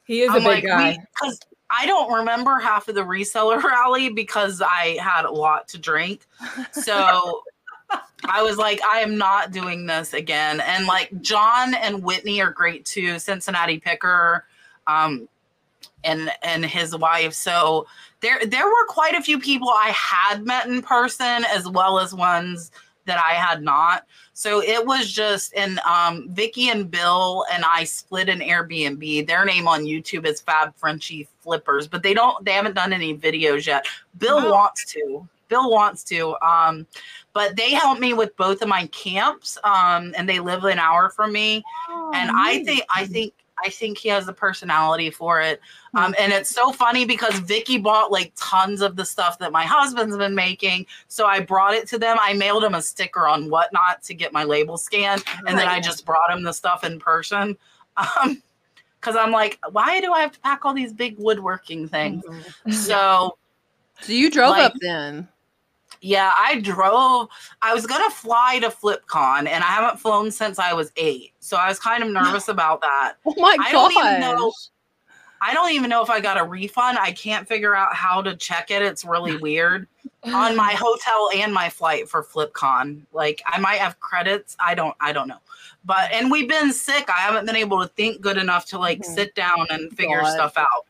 He 0.06 0.22
is 0.22 0.30
I'm 0.30 0.38
a 0.38 0.40
big 0.40 0.46
like, 0.46 0.64
guy. 0.64 0.98
because 1.14 1.40
I 1.70 1.86
don't 1.86 2.12
remember 2.12 2.60
half 2.60 2.88
of 2.88 2.96
the 2.96 3.02
reseller 3.02 3.62
rally 3.64 4.10
because 4.10 4.62
I 4.62 4.98
had 5.02 5.26
a 5.26 5.32
lot 5.32 5.68
to 5.70 5.78
drink. 5.78 6.26
So 6.72 7.42
I 8.26 8.42
was 8.42 8.58
like, 8.58 8.80
I 8.84 9.00
am 9.00 9.18
not 9.18 9.52
doing 9.52 9.86
this 9.86 10.14
again. 10.14 10.62
And 10.62 10.86
like 10.86 11.22
John 11.22 11.74
and 11.74 12.04
Whitney 12.04 12.42
are 12.42 12.52
great 12.52 12.86
too, 12.86 13.20
Cincinnati 13.20 13.80
Picker, 13.80 14.46
um, 14.88 15.28
and 16.04 16.32
and 16.42 16.66
his 16.66 16.96
wife. 16.96 17.34
So 17.34 17.86
there 18.22 18.46
there 18.46 18.66
were 18.66 18.86
quite 18.88 19.16
a 19.16 19.22
few 19.22 19.40
people 19.40 19.70
I 19.70 19.90
had 19.90 20.46
met 20.46 20.68
in 20.68 20.82
person 20.82 21.46
as 21.54 21.68
well 21.68 22.00
as 22.00 22.14
ones 22.14 22.72
that 23.06 23.20
I 23.20 23.34
had 23.34 23.62
not. 23.62 24.06
So 24.38 24.62
it 24.62 24.86
was 24.86 25.12
just 25.12 25.52
and 25.56 25.80
um 25.80 26.30
Vicky 26.30 26.70
and 26.70 26.92
Bill 26.92 27.44
and 27.52 27.66
I 27.66 27.86
split 27.86 28.30
an 28.30 28.40
Airbnb. 28.40 29.26
Their 29.26 29.44
name 29.46 29.68
on 29.68 29.84
YouTube 29.84 30.28
is 30.28 30.42
Fab 30.42 30.76
Frenchy 30.76 31.28
Flippers, 31.40 31.88
but 31.88 32.04
they 32.04 32.14
don't 32.14 32.46
they 32.46 32.52
haven't 32.52 32.76
done 32.76 32.94
any 32.94 33.18
videos 33.18 33.66
yet. 33.66 33.88
Bill 34.20 34.38
Wow. 34.38 34.52
wants 34.52 34.86
to. 34.94 35.28
Bill 35.48 35.72
wants 35.72 36.04
to. 36.04 36.36
Um 36.46 36.86
but 37.34 37.56
they 37.56 37.72
helped 37.72 38.00
me 38.00 38.14
with 38.14 38.38
both 38.38 38.62
of 38.62 38.68
my 38.68 38.86
camps 38.88 39.58
um 39.64 40.14
and 40.16 40.30
they 40.30 40.40
live 40.40 40.66
an 40.66 40.78
hour 40.78 41.10
from 41.10 41.34
me 41.34 41.64
and 42.14 42.30
I 42.32 42.64
think 42.64 42.84
I 42.96 43.08
think 43.08 43.34
I 43.64 43.70
think 43.70 43.98
he 43.98 44.10
has 44.10 44.26
the 44.26 44.34
personality 44.34 45.10
for 45.10 45.42
it. 45.42 45.62
Um, 45.94 46.14
and 46.20 46.32
it's 46.32 46.50
so 46.50 46.72
funny 46.72 47.06
because 47.06 47.40
Vicky 47.40 47.78
bought 47.78 48.12
like 48.12 48.32
tons 48.36 48.82
of 48.82 48.96
the 48.96 49.06
stuff 49.06 49.40
that 49.40 49.52
my 49.52 49.64
husband's 49.66 50.18
been 50.18 50.36
making. 50.36 50.86
So 51.08 51.26
I 51.26 51.40
brought 51.40 51.74
it 51.74 51.88
to 51.90 51.98
them. 51.98 52.18
I 52.22 52.34
mailed 52.34 52.64
him 52.64 52.76
a 52.76 52.82
sticker 52.82 53.28
on 53.28 53.50
whatnot 53.50 54.04
to 54.04 54.14
get 54.14 54.32
my 54.34 54.44
label 54.44 54.78
scanned, 54.78 55.24
and 55.48 55.58
then 55.58 55.68
I 55.68 55.80
just 55.80 56.06
brought 56.06 56.32
him 56.32 56.44
the 56.44 56.54
stuff 56.54 56.84
in 56.84 57.00
person. 57.00 57.58
Um, 58.22 58.44
because 59.00 59.16
I'm 59.16 59.32
like, 59.32 59.58
why 59.72 60.02
do 60.02 60.12
I 60.14 60.20
have 60.22 60.32
to 60.34 60.40
pack 60.42 60.66
all 60.66 60.74
these 60.74 60.94
big 60.94 61.16
woodworking 61.18 61.88
things? 61.88 62.24
So 62.72 63.38
So 64.02 64.14
you 64.14 64.30
drove 64.30 64.52
Like- 64.52 64.66
up 64.66 64.74
then. 64.82 65.28
Yeah, 66.08 66.34
I 66.38 66.60
drove. 66.62 67.28
I 67.62 67.74
was 67.74 67.86
gonna 67.86 68.10
fly 68.10 68.60
to 68.60 68.70
FlipCon, 68.70 69.48
and 69.48 69.64
I 69.64 69.68
haven't 69.68 70.00
flown 70.00 70.32
since 70.32 70.58
I 70.58 70.74
was 70.74 70.92
eight. 70.96 71.34
So 71.40 71.58
I 71.58 71.68
was 71.68 71.80
kind 71.80 72.02
of 72.04 72.10
nervous 72.22 72.48
about 72.48 72.82
that. 72.82 73.16
Oh 73.26 73.34
my 73.38 73.58
god! 73.58 73.66
I 73.68 73.72
don't 73.74 73.92
even 73.92 74.22
know- 74.22 74.54
I 75.40 75.54
don't 75.54 75.72
even 75.72 75.92
know 75.92 76.02
if 76.02 76.10
I 76.10 76.20
got 76.20 76.40
a 76.40 76.44
refund. 76.44 76.98
I 76.98 77.12
can't 77.12 77.48
figure 77.48 77.76
out 77.76 77.94
how 77.94 78.24
to 78.24 78.36
check 78.36 78.72
it. 78.72 78.82
It's 78.82 79.06
really 79.06 79.38
weird 79.38 79.88
on 80.24 80.56
my 80.56 80.74
hotel 80.80 81.30
and 81.36 81.54
my 81.54 81.70
flight 81.70 82.10
for 82.10 82.24
FlipCon. 82.24 83.04
Like 83.14 83.44
I 83.46 83.60
might 83.60 83.78
have 83.78 84.00
credits. 84.00 84.56
I 84.60 84.74
don't 84.74 84.96
I 85.00 85.12
don't 85.14 85.28
know. 85.28 85.38
But 85.86 86.12
and 86.12 86.32
we've 86.32 86.50
been 86.50 86.74
sick. 86.74 87.08
I 87.08 87.20
haven't 87.20 87.46
been 87.46 87.56
able 87.56 87.80
to 87.82 87.88
think 87.90 88.20
good 88.20 88.38
enough 88.38 88.66
to 88.68 88.80
like 88.80 89.02
Mhm. 89.02 89.14
sit 89.14 89.36
down 89.36 89.68
and 89.70 89.96
figure 89.96 90.22
God. 90.22 90.34
stuff 90.34 90.58
out. 90.58 90.87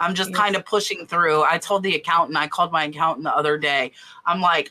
I'm 0.00 0.14
just 0.14 0.32
kind 0.32 0.54
of 0.54 0.64
pushing 0.64 1.06
through. 1.06 1.42
I 1.42 1.58
told 1.58 1.82
the 1.82 1.96
accountant, 1.96 2.38
I 2.38 2.46
called 2.46 2.70
my 2.72 2.84
accountant 2.84 3.24
the 3.24 3.34
other 3.34 3.58
day. 3.58 3.92
I'm 4.24 4.40
like, 4.40 4.70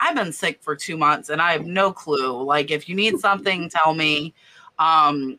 I've 0.00 0.16
been 0.16 0.32
sick 0.32 0.62
for 0.62 0.74
two 0.74 0.96
months 0.96 1.28
and 1.28 1.40
I 1.40 1.52
have 1.52 1.66
no 1.66 1.92
clue. 1.92 2.42
Like, 2.42 2.70
if 2.70 2.88
you 2.88 2.94
need 2.96 3.20
something, 3.20 3.68
tell 3.68 3.94
me. 3.94 4.34
Um, 4.78 5.38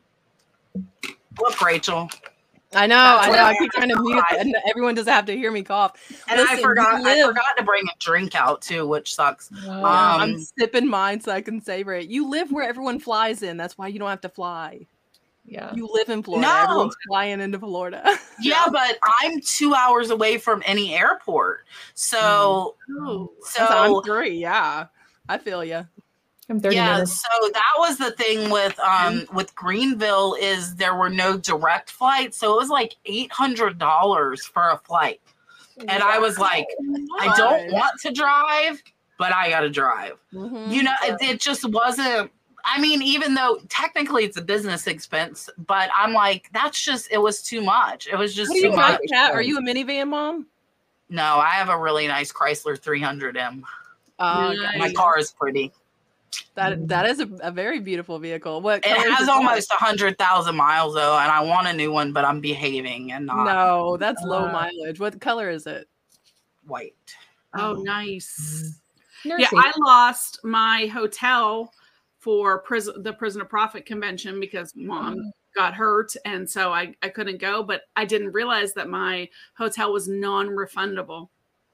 look, 1.39 1.59
Rachel, 1.61 2.09
I 2.73 2.87
know, 2.87 2.95
That's 2.95 3.27
I 3.27 3.31
know. 3.31 3.43
I 3.43 3.55
keep 3.59 3.71
trying 3.71 3.89
to 3.89 4.01
mute, 4.01 4.23
and 4.39 4.55
everyone 4.65 4.95
doesn't 4.95 5.11
have 5.11 5.25
to 5.25 5.35
hear 5.35 5.51
me 5.51 5.61
cough. 5.61 5.93
and 6.29 6.39
Listen, 6.39 6.57
I 6.57 6.61
forgot. 6.61 7.05
I 7.05 7.21
forgot 7.25 7.57
to 7.57 7.63
bring 7.63 7.83
a 7.83 7.97
drink 7.99 8.33
out 8.33 8.61
too, 8.61 8.87
which 8.87 9.13
sucks. 9.13 9.51
I'm 9.83 10.35
Um, 10.35 10.47
sipping 10.57 10.87
mine 10.87 11.19
so 11.19 11.33
I 11.33 11.41
can 11.41 11.59
savor 11.59 11.93
it. 11.95 12.07
You 12.07 12.29
live 12.29 12.51
where 12.51 12.67
everyone 12.67 12.99
flies 12.99 13.43
in. 13.43 13.57
That's 13.57 13.77
why 13.77 13.87
you 13.87 13.99
don't 13.99 14.09
have 14.09 14.21
to 14.21 14.29
fly. 14.29 14.87
Yeah. 15.51 15.73
You 15.75 15.89
live 15.91 16.07
in 16.09 16.23
Florida. 16.23 16.47
No. 16.47 16.63
Everyone's 16.63 16.95
flying 17.07 17.41
into 17.41 17.59
Florida. 17.59 18.01
Yeah, 18.41 18.65
but 18.71 18.97
I'm 19.21 19.39
two 19.41 19.75
hours 19.75 20.09
away 20.09 20.37
from 20.39 20.63
any 20.65 20.95
airport, 20.95 21.65
so 21.93 22.75
Oh, 22.99 23.31
So 23.43 23.59
so 23.59 23.65
I'm 23.67 24.03
three. 24.03 24.37
Yeah, 24.37 24.87
I 25.29 25.37
feel 25.37 25.63
you. 25.63 25.85
I'm 26.49 26.59
30 26.59 26.75
yeah 26.75 26.93
minutes. 26.93 27.21
so 27.21 27.49
that 27.53 27.73
was 27.77 27.97
the 27.97 28.11
thing 28.11 28.49
with 28.49 28.77
um 28.79 29.25
with 29.33 29.53
greenville 29.55 30.35
is 30.39 30.75
there 30.75 30.95
were 30.95 31.09
no 31.09 31.37
direct 31.37 31.89
flights 31.91 32.35
so 32.37 32.53
it 32.53 32.57
was 32.57 32.69
like 32.69 32.95
$800 33.07 34.39
for 34.51 34.69
a 34.71 34.77
flight 34.79 35.21
and 35.79 36.03
i 36.03 36.19
was 36.19 36.37
like 36.37 36.65
i 37.21 37.33
don't 37.37 37.71
want 37.71 37.93
to 38.01 38.11
drive 38.11 38.81
but 39.17 39.33
i 39.33 39.49
gotta 39.49 39.69
drive 39.69 40.17
Mhm. 40.33 40.71
you 40.73 40.83
know 40.83 40.91
it, 41.03 41.17
it 41.21 41.39
just 41.39 41.63
wasn't 41.69 42.29
i 42.65 42.79
mean 42.79 43.01
even 43.01 43.33
though 43.33 43.59
technically 43.69 44.23
it's 44.23 44.37
a 44.37 44.41
business 44.41 44.87
expense 44.87 45.49
but 45.67 45.89
i'm 45.97 46.13
like 46.13 46.49
that's 46.53 46.83
just 46.83 47.07
it 47.11 47.17
was 47.17 47.41
too 47.41 47.61
much 47.61 48.07
it 48.07 48.15
was 48.15 48.33
just 48.33 48.49
What 48.49 48.59
too 48.59 48.71
much 48.71 49.01
Kat? 49.09 49.31
Are 49.33 49.41
you 49.41 49.57
a 49.57 49.61
minivan 49.61 50.09
mom? 50.09 50.47
no 51.09 51.37
i 51.37 51.49
have 51.51 51.69
a 51.69 51.77
really 51.77 52.07
nice 52.07 52.31
chrysler 52.31 52.79
300m 52.79 53.63
Uh, 54.19 54.53
Nice. 54.53 54.77
my 54.77 54.93
car 54.93 55.17
is 55.17 55.31
pretty 55.31 55.71
that 56.55 56.87
that 56.87 57.05
is 57.05 57.19
a, 57.19 57.29
a 57.41 57.51
very 57.51 57.79
beautiful 57.79 58.19
vehicle. 58.19 58.61
What 58.61 58.85
It 58.85 58.97
has 59.11 59.27
almost 59.27 59.71
a 59.73 59.75
hundred 59.75 60.17
thousand 60.17 60.55
miles 60.55 60.93
though, 60.93 61.17
and 61.17 61.29
I 61.31 61.41
want 61.41 61.67
a 61.67 61.73
new 61.73 61.91
one, 61.91 62.13
but 62.13 62.23
I'm 62.23 62.39
behaving 62.39 63.11
and 63.11 63.25
not 63.25 63.45
No, 63.45 63.97
that's 63.97 64.21
low 64.23 64.47
Uh, 64.47 64.51
mileage. 64.51 64.99
What 64.99 65.19
color 65.19 65.49
is 65.49 65.67
it? 65.67 65.87
white. 66.65 66.93
Oh, 67.53 67.73
nice. 67.83 68.79
Nursing. 69.25 69.47
Yeah, 69.53 69.61
I 69.61 69.71
lost 69.77 70.39
my 70.43 70.87
hotel 70.87 71.73
for 72.21 72.59
prison 72.59 73.01
the 73.01 73.11
Prisoner 73.11 73.43
of 73.43 73.49
Profit 73.49 73.85
convention 73.85 74.39
because 74.39 74.73
mom 74.75 75.15
mm-hmm. 75.15 75.29
got 75.55 75.73
hurt 75.73 76.13
and 76.23 76.47
so 76.49 76.71
I, 76.71 76.95
I 77.01 77.09
couldn't 77.09 77.39
go, 77.39 77.63
but 77.63 77.81
I 77.95 78.05
didn't 78.05 78.31
realize 78.31 78.73
that 78.73 78.87
my 78.87 79.27
hotel 79.57 79.91
was 79.91 80.07
non-refundable. 80.07 81.29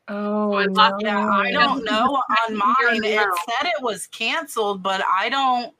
oh, 0.08 0.54
I 0.54 0.66
lost- 0.66 1.04
Yeah, 1.04 1.28
I 1.30 1.52
don't 1.52 1.84
know 1.84 2.16
on 2.50 2.58
Second 2.58 2.62
year 2.80 2.90
in 2.92 3.02
mine. 3.02 3.04
It 3.04 3.18
row. 3.18 3.34
said 3.46 3.68
it 3.68 3.84
was 3.84 4.08
canceled, 4.08 4.82
but 4.82 5.04
I 5.06 5.28
don't 5.30 5.74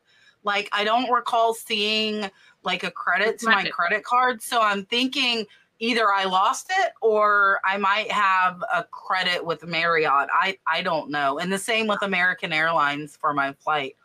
like 0.44 0.68
I 0.74 0.84
don't 0.84 1.10
recall 1.10 1.54
seeing 1.54 2.30
like 2.64 2.84
a 2.84 2.92
credit 2.92 3.40
to 3.40 3.46
my 3.46 3.54
Credit. 3.54 3.74
credit 3.74 4.04
card. 4.04 4.42
So 4.42 4.62
I'm 4.62 4.84
thinking 4.86 5.46
either 5.80 6.12
I 6.12 6.26
lost 6.26 6.72
it 6.78 6.92
or 7.02 7.62
I 7.64 7.78
might 7.78 8.12
have 8.12 8.62
a 8.74 8.84
credit 8.84 9.46
with 9.46 9.66
Marriott. 9.66 10.28
I 10.34 10.58
I 10.68 10.82
don't 10.82 11.10
know. 11.10 11.40
And 11.40 11.52
the 11.54 11.58
same 11.58 11.88
with 11.88 12.02
American 12.02 12.52
Airlines 12.52 13.16
for 13.16 13.34
my 13.34 13.54
flight. 13.54 13.96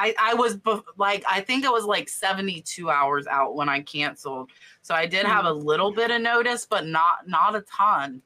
I 0.00 0.14
I 0.18 0.34
was 0.34 0.56
bef- 0.56 0.82
like 0.96 1.24
I 1.28 1.40
think 1.40 1.64
it 1.64 1.70
was 1.70 1.84
like 1.84 2.08
72 2.08 2.88
hours 2.88 3.26
out 3.26 3.54
when 3.54 3.68
I 3.68 3.80
canceled. 3.80 4.50
So 4.82 4.94
I 4.94 5.06
did 5.06 5.26
have 5.26 5.44
a 5.44 5.52
little 5.52 5.92
bit 5.92 6.10
of 6.10 6.20
notice, 6.22 6.66
but 6.66 6.86
not 6.86 7.26
not 7.28 7.54
a 7.54 7.62
ton. 7.62 8.22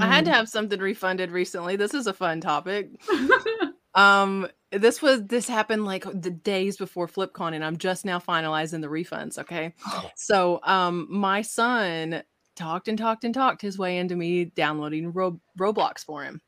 I 0.00 0.06
had 0.06 0.24
to 0.26 0.32
have 0.32 0.48
something 0.48 0.78
refunded 0.78 1.32
recently. 1.32 1.74
This 1.74 1.92
is 1.92 2.06
a 2.06 2.12
fun 2.12 2.40
topic. 2.40 2.90
Um, 3.94 4.46
this 4.70 5.02
was 5.02 5.24
this 5.24 5.48
happened 5.48 5.84
like 5.84 6.04
the 6.04 6.30
days 6.30 6.76
before 6.76 7.08
FlipCon, 7.08 7.54
and 7.54 7.64
I'm 7.64 7.78
just 7.78 8.04
now 8.04 8.20
finalizing 8.20 8.80
the 8.80 8.86
refunds. 8.86 9.38
Okay, 9.38 9.74
so 10.14 10.60
um, 10.62 11.08
my 11.10 11.42
son 11.42 12.22
talked 12.54 12.86
and 12.86 12.96
talked 12.96 13.24
and 13.24 13.34
talked 13.34 13.60
his 13.60 13.76
way 13.76 13.98
into 13.98 14.14
me 14.14 14.44
downloading 14.44 15.12
Ro- 15.12 15.40
Roblox 15.58 16.04
for 16.04 16.22
him. 16.22 16.40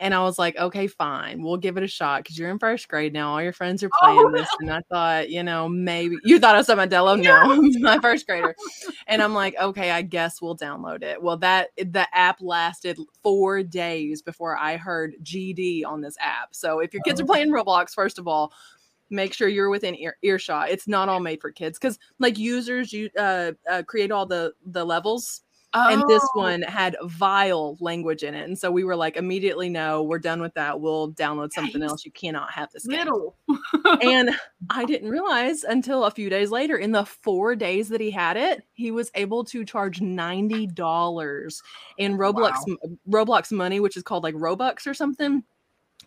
And 0.00 0.14
I 0.14 0.22
was 0.22 0.38
like, 0.38 0.56
okay, 0.56 0.86
fine, 0.86 1.42
we'll 1.42 1.56
give 1.56 1.76
it 1.76 1.82
a 1.82 1.88
shot 1.88 2.22
because 2.22 2.38
you're 2.38 2.50
in 2.50 2.58
first 2.58 2.86
grade 2.88 3.12
now. 3.12 3.32
All 3.32 3.42
your 3.42 3.52
friends 3.52 3.82
are 3.82 3.90
playing 4.00 4.24
Oh, 4.26 4.32
this. 4.32 4.48
And 4.60 4.70
I 4.70 4.80
thought, 4.90 5.28
you 5.28 5.42
know, 5.42 5.68
maybe 5.68 6.16
you 6.24 6.38
thought 6.38 6.54
I 6.54 6.58
was 6.58 6.68
about 6.68 6.88
Dello. 6.88 7.16
No, 7.16 7.60
my 7.80 7.98
first 7.98 8.26
grader. 8.26 8.54
And 9.06 9.22
I'm 9.22 9.32
like, 9.32 9.56
okay, 9.58 9.90
I 9.90 10.02
guess 10.02 10.42
we'll 10.42 10.56
download 10.56 11.02
it. 11.02 11.22
Well, 11.22 11.38
that 11.38 11.70
the 11.78 12.06
app 12.14 12.40
lasted 12.40 12.98
four 13.22 13.62
days 13.62 14.20
before 14.20 14.56
I 14.56 14.76
heard 14.76 15.14
GD 15.22 15.86
on 15.86 16.02
this 16.02 16.14
app. 16.20 16.54
So 16.54 16.80
if 16.80 16.92
your 16.92 17.02
kids 17.02 17.18
are 17.20 17.24
playing 17.24 17.48
Roblox, 17.48 17.94
first 17.94 18.18
of 18.18 18.28
all, 18.28 18.52
make 19.10 19.32
sure 19.32 19.48
you're 19.48 19.70
within 19.70 19.96
ear- 19.96 20.18
earshot. 20.22 20.70
It's 20.70 20.86
not 20.86 21.08
all 21.08 21.20
made 21.20 21.40
for 21.40 21.50
kids 21.50 21.78
because 21.78 21.98
like 22.18 22.38
users 22.38 22.92
you 22.92 23.08
uh, 23.18 23.52
uh 23.70 23.82
create 23.84 24.10
all 24.10 24.26
the 24.26 24.52
the 24.66 24.84
levels 24.84 25.42
and 25.74 26.02
this 26.08 26.22
oh. 26.34 26.40
one 26.40 26.62
had 26.62 26.96
vile 27.04 27.76
language 27.80 28.22
in 28.22 28.34
it 28.34 28.44
and 28.44 28.58
so 28.58 28.70
we 28.70 28.84
were 28.84 28.96
like 28.96 29.16
immediately 29.16 29.68
no 29.68 30.02
we're 30.02 30.18
done 30.18 30.40
with 30.40 30.54
that 30.54 30.80
we'll 30.80 31.12
download 31.12 31.52
something 31.52 31.82
else 31.82 32.04
you 32.04 32.12
cannot 32.12 32.50
have 32.50 32.70
this 32.72 32.86
little. 32.86 33.36
and 34.02 34.30
i 34.70 34.84
didn't 34.84 35.10
realize 35.10 35.64
until 35.64 36.04
a 36.04 36.10
few 36.10 36.30
days 36.30 36.50
later 36.50 36.76
in 36.76 36.92
the 36.92 37.04
four 37.04 37.54
days 37.54 37.88
that 37.88 38.00
he 38.00 38.10
had 38.10 38.36
it 38.36 38.62
he 38.72 38.90
was 38.90 39.10
able 39.14 39.44
to 39.44 39.64
charge 39.64 40.00
$90 40.00 41.62
in 41.98 42.16
roblox 42.16 42.54
roblox 43.08 43.52
money 43.52 43.80
which 43.80 43.96
is 43.96 44.02
called 44.02 44.22
like 44.22 44.34
robux 44.34 44.86
or 44.86 44.94
something. 44.94 45.42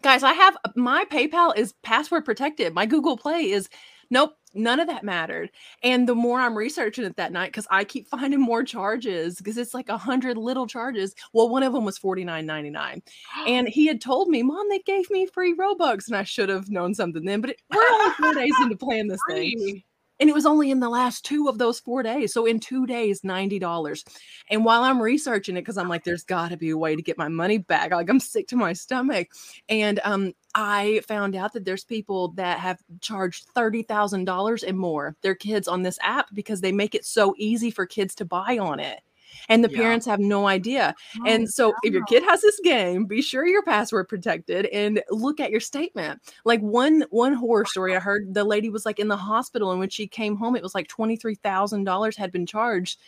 Guys 0.02 0.24
i 0.24 0.34
have 0.34 0.58
my 0.76 1.06
paypal 1.06 1.56
is 1.56 1.74
password 1.84 2.26
protected 2.26 2.74
my 2.74 2.88
google 2.88 3.18
play 3.18 3.52
is 3.52 3.70
nope 4.12 4.34
none 4.54 4.80
of 4.80 4.88
that 4.88 5.04
mattered. 5.04 5.50
And 5.84 6.08
the 6.08 6.16
more 6.16 6.40
i'm 6.40 6.58
researching 6.58 7.06
it 7.06 7.16
that 7.18 7.32
night 7.32 7.52
because 7.52 7.68
i 7.72 7.84
keep 7.84 8.08
finding 8.10 8.42
more 8.42 8.64
charges 8.64 9.38
because 9.38 9.58
it's 9.58 9.74
like 9.74 9.90
a 9.90 9.98
hundred 9.98 10.38
little 10.38 10.68
charges. 10.68 11.16
Well 11.34 11.50
one 11.50 11.64
of 11.64 11.74
them 11.74 11.86
was 11.86 12.00
49.99 12.00 13.02
and 13.48 13.68
he 13.68 13.88
had 13.88 14.02
told 14.02 14.28
me 14.28 14.44
mom 14.44 14.70
they 14.70 14.80
gave 14.80 15.10
me 15.10 15.26
free 15.26 15.56
robux. 15.56 16.08
And 16.08 16.16
i 16.16 16.24
should 16.24 16.50
have 16.50 16.70
known 16.70 16.94
something 16.94 17.26
then 17.26 17.42
but 17.42 17.52
it, 17.52 17.62
we're 17.74 17.82
only 17.92 18.14
four 18.16 18.34
days 18.34 18.54
into 18.62 18.76
playing 18.76 19.08
this 19.08 19.22
thing. 19.30 19.84
And 20.22 20.30
it 20.30 20.34
was 20.34 20.46
only 20.46 20.70
in 20.70 20.80
the 20.80 20.88
last 20.88 21.26
two 21.26 21.50
of 21.50 21.58
those 21.58 21.80
four 21.80 22.04
days. 22.04 22.32
So 22.32 22.46
in 22.46 22.60
two 22.60 22.86
days, 22.86 23.22
$90. 23.22 24.04
And 24.52 24.64
while 24.64 24.84
I'm 24.84 25.02
researching 25.02 25.58
it, 25.58 25.62
because 25.62 25.80
I'm 25.80 25.90
like, 25.90 26.04
there's 26.04 26.24
got 26.24 26.50
to 26.50 26.58
be 26.58 26.70
a 26.70 26.78
way 26.78 26.96
to 26.96 27.02
get 27.02 27.18
my 27.18 27.28
money 27.28 27.58
back. 27.58 27.92
Like 27.92 28.08
I'm 28.08 28.20
sick 28.20 28.48
to 28.50 28.56
my 28.56 28.74
stomach. 28.74 29.30
And 29.68 30.00
um, 30.04 30.34
I 30.54 31.02
found 31.08 31.36
out 31.36 31.54
that 31.54 31.66
there's 31.66 31.84
people 31.84 32.30
that 32.34 32.60
have 32.60 32.78
charged 33.02 33.48
$30,000 33.56 34.64
and 34.68 34.78
more 34.78 35.16
their 35.24 35.36
kids 35.36 35.68
on 35.68 35.82
this 35.82 35.98
app 36.04 36.28
because 36.36 36.62
they 36.62 36.72
make 36.72 36.94
it 36.94 37.04
so 37.04 37.34
easy 37.38 37.72
for 37.72 37.88
kids 37.88 38.14
to 38.16 38.26
buy 38.26 38.60
on 38.60 38.80
it. 38.80 39.02
And 39.50 39.64
the 39.64 39.70
Yeah. 39.70 39.78
parents 39.78 40.06
have 40.06 40.20
no 40.20 40.48
idea. 40.48 40.96
Oh, 41.20 41.24
And 41.28 41.50
so 41.50 41.74
if 41.84 41.94
your 41.94 42.04
kid 42.06 42.24
has 42.24 42.42
this 42.42 42.60
game, 42.64 43.06
be 43.06 43.22
sure 43.22 43.46
your 43.46 43.64
password 43.64 44.08
protected 44.10 44.66
and 44.68 45.02
look 45.10 45.40
at 45.40 45.52
your 45.52 45.60
statement. 45.60 46.22
Like 46.46 46.62
one 46.62 47.06
one 47.12 47.34
horror 47.34 47.66
story 47.66 47.96
I 47.96 48.00
heard, 48.00 48.34
the 48.34 48.44
lady 48.44 48.70
was 48.70 48.86
like 48.86 49.00
in 49.00 49.08
the 49.08 49.18
hospital 49.18 49.72
and 49.72 49.80
when 49.80 49.90
she 49.90 50.08
came 50.08 50.36
home 50.38 50.56
it 50.56 50.64
was 50.64 50.76
like 50.76 50.88
$23,000 50.88 52.16
had 52.18 52.32
been 52.32 52.46
charged. 52.46 53.00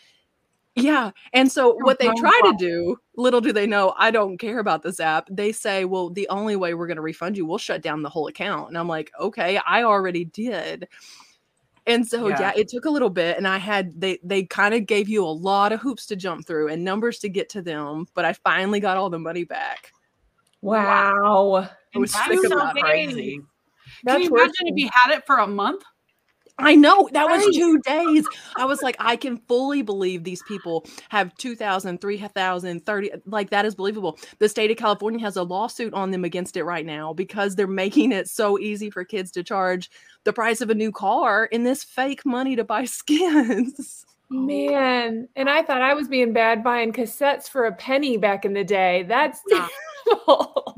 Yeah. 0.75 1.11
And 1.33 1.51
so 1.51 1.75
what 1.75 1.99
they 1.99 2.11
try 2.13 2.39
to 2.45 2.53
do, 2.53 2.97
little 3.15 3.41
do 3.41 3.53
they 3.53 3.67
know, 3.67 3.93
I 3.97 4.11
don't 4.11 4.37
care 4.39 4.59
about 4.59 4.81
this 4.83 4.99
app. 4.99 5.27
They 5.31 5.51
say, 5.51 5.85
"Well, 5.85 6.09
the 6.09 6.27
only 6.29 6.55
way 6.55 6.73
we're 6.73 6.87
going 6.87 6.97
to 6.97 7.01
refund 7.03 7.37
you, 7.37 7.45
we'll 7.45 7.59
shut 7.59 7.81
down 7.83 8.01
the 8.01 8.09
whole 8.09 8.27
account." 8.27 8.69
And 8.69 8.77
I'm 8.77 8.87
like, 8.87 9.11
"Okay, 9.19 9.57
I 9.67 9.83
already 9.83 10.25
did." 10.25 10.87
And 11.85 12.07
so 12.07 12.27
yeah. 12.29 12.39
Yeah. 12.39 12.51
it 12.55 12.69
took 12.69 12.85
a 12.85 12.89
little 12.89 13.09
bit 13.09 13.37
and 13.37 13.47
I 13.47 13.57
had 13.57 13.99
they 13.99 14.19
they 14.23 14.43
kind 14.43 14.73
of 14.73 14.85
gave 14.85 15.09
you 15.09 15.25
a 15.25 15.27
lot 15.27 15.71
of 15.73 15.81
hoops 15.81 16.05
to 16.07 16.15
jump 16.15 16.47
through 16.47 16.69
and 16.69 16.83
numbers 16.83 17.19
to 17.19 17.29
get 17.29 17.49
to 17.49 17.61
them, 17.61 18.07
but 18.13 18.23
I 18.25 18.33
finally 18.33 18.79
got 18.79 18.95
all 18.97 19.09
the 19.09 19.19
money 19.19 19.43
back. 19.43 19.91
Wow. 20.61 21.67
I 21.93 21.97
was 21.99 22.11
That 22.13 22.27
so 22.49 22.67
it. 22.69 22.81
crazy. 22.81 23.35
Can 23.35 23.47
That's 24.05 24.23
you 24.23 24.29
imagine 24.35 24.67
if 24.67 24.77
you 24.77 24.89
had 24.93 25.13
it 25.13 25.25
for 25.25 25.37
a 25.39 25.47
month? 25.47 25.83
I 26.59 26.75
know 26.75 27.09
that 27.13 27.27
was 27.27 27.55
two 27.55 27.79
days. 27.79 28.27
I 28.55 28.65
was 28.65 28.81
like, 28.81 28.95
I 28.99 29.15
can 29.15 29.37
fully 29.47 29.81
believe 29.81 30.23
these 30.23 30.43
people 30.43 30.85
have 31.09 31.35
2,000, 31.35 31.99
3,000, 31.99 32.85
30. 32.85 33.11
Like, 33.25 33.49
that 33.49 33.65
is 33.65 33.73
believable. 33.75 34.19
The 34.39 34.47
state 34.47 34.69
of 34.69 34.77
California 34.77 35.19
has 35.21 35.35
a 35.35 35.43
lawsuit 35.43 35.93
on 35.93 36.11
them 36.11 36.23
against 36.23 36.55
it 36.55 36.63
right 36.63 36.85
now 36.85 37.11
because 37.13 37.55
they're 37.55 37.67
making 37.67 38.11
it 38.11 38.29
so 38.29 38.59
easy 38.59 38.89
for 38.89 39.03
kids 39.03 39.31
to 39.31 39.43
charge 39.43 39.89
the 40.25 40.33
price 40.33 40.61
of 40.61 40.69
a 40.69 40.75
new 40.75 40.91
car 40.91 41.45
in 41.45 41.63
this 41.63 41.83
fake 41.83 42.25
money 42.25 42.55
to 42.55 42.63
buy 42.63 42.85
skins. 42.85 44.05
Man, 44.29 45.27
and 45.35 45.49
I 45.49 45.63
thought 45.63 45.81
I 45.81 45.93
was 45.93 46.07
being 46.07 46.33
bad 46.33 46.63
buying 46.63 46.93
cassettes 46.93 47.47
for 47.47 47.65
a 47.65 47.71
penny 47.71 48.17
back 48.17 48.45
in 48.45 48.53
the 48.53 48.63
day. 48.63 49.03
That's. 49.03 49.41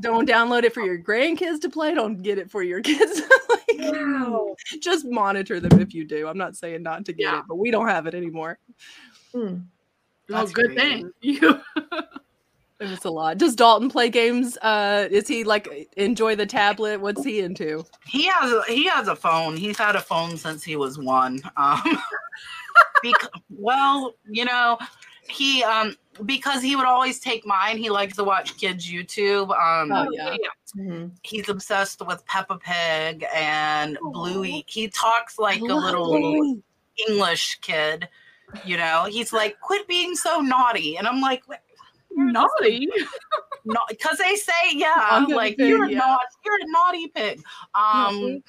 Don't 0.01 0.27
download 0.27 0.63
it 0.63 0.73
for 0.73 0.81
your 0.81 0.99
grandkids 0.99 1.61
to 1.61 1.69
play. 1.69 1.93
Don't 1.93 2.21
get 2.21 2.37
it 2.37 2.51
for 2.51 2.63
your 2.63 2.81
kids. 2.81 3.21
Like, 3.79 3.91
Wow. 3.91 4.55
Just 4.79 5.05
monitor 5.05 5.59
them 5.59 5.79
if 5.79 5.93
you 5.93 6.05
do. 6.05 6.27
I'm 6.27 6.37
not 6.37 6.55
saying 6.55 6.83
not 6.83 7.05
to 7.05 7.13
get 7.13 7.23
Yeah. 7.23 7.39
it, 7.39 7.45
but 7.47 7.55
we 7.57 7.71
don't 7.71 7.87
have 7.87 8.07
it 8.07 8.13
anymore. 8.15 8.57
Oh, 9.35 9.59
That's 10.29 10.51
good 10.51 10.73
crazy. 10.75 11.01
thing. 11.01 11.11
You 11.21 11.59
It's 12.79 13.05
a 13.05 13.09
lot. 13.09 13.37
Does 13.37 13.55
Dalton 13.55 13.89
play 13.89 14.09
games? 14.09 14.57
Uh, 14.57 15.07
is 15.09 15.27
he 15.27 15.43
like 15.45 15.89
enjoy 15.95 16.35
the 16.35 16.45
tablet? 16.45 16.99
What's 16.99 17.23
he 17.23 17.39
into? 17.39 17.85
He 18.05 18.27
has 18.27 18.51
a, 18.51 18.63
he 18.67 18.85
has 18.87 19.07
a 19.07 19.15
phone. 19.15 19.55
He's 19.55 19.77
had 19.77 19.95
a 19.95 20.01
phone 20.01 20.35
since 20.35 20.61
he 20.63 20.75
was 20.75 20.97
one. 20.99 21.41
Um, 21.55 21.81
because, 23.01 23.29
well, 23.49 24.13
you 24.29 24.43
know, 24.45 24.77
he 25.29 25.63
um 25.63 25.95
because 26.25 26.61
he 26.61 26.75
would 26.75 26.85
always 26.85 27.19
take 27.19 27.45
mine. 27.45 27.77
He 27.77 27.89
likes 27.89 28.15
to 28.15 28.23
watch 28.23 28.57
kids 28.57 28.89
YouTube. 28.89 29.49
Um, 29.49 29.91
Oh, 29.91 30.07
yeah. 30.11 30.35
Mhm. 30.77 31.11
he's 31.23 31.49
obsessed 31.49 32.05
with 32.05 32.25
Peppa 32.25 32.57
Pig 32.57 33.25
and 33.33 33.97
Bluey. 34.01 34.63
He 34.67 34.87
talks 34.89 35.37
like 35.39 35.61
a 35.61 35.65
little 35.65 36.61
English 37.07 37.59
kid. 37.61 38.07
You 38.63 38.77
know, 38.77 39.05
he's 39.09 39.33
like, 39.33 39.59
"Quit 39.59 39.87
being 39.87 40.15
so 40.15 40.39
naughty," 40.39 40.97
and 40.97 41.07
I'm 41.07 41.19
like, 41.19 41.43
naughty. 42.11 42.87
"Not," 43.65 43.87
because 43.89 44.17
they 44.17 44.35
say, 44.35 44.53
"Yeah, 44.73 44.93
I'm 44.95 45.25
like 45.27 45.57
you're 45.57 45.89
yeah. 45.89 45.97
not, 45.97 46.21
you're 46.45 46.55
a 46.55 46.65
naughty 46.71 47.07
pig." 47.07 47.39
Um, 47.73 48.21
Naughty. 48.21 48.43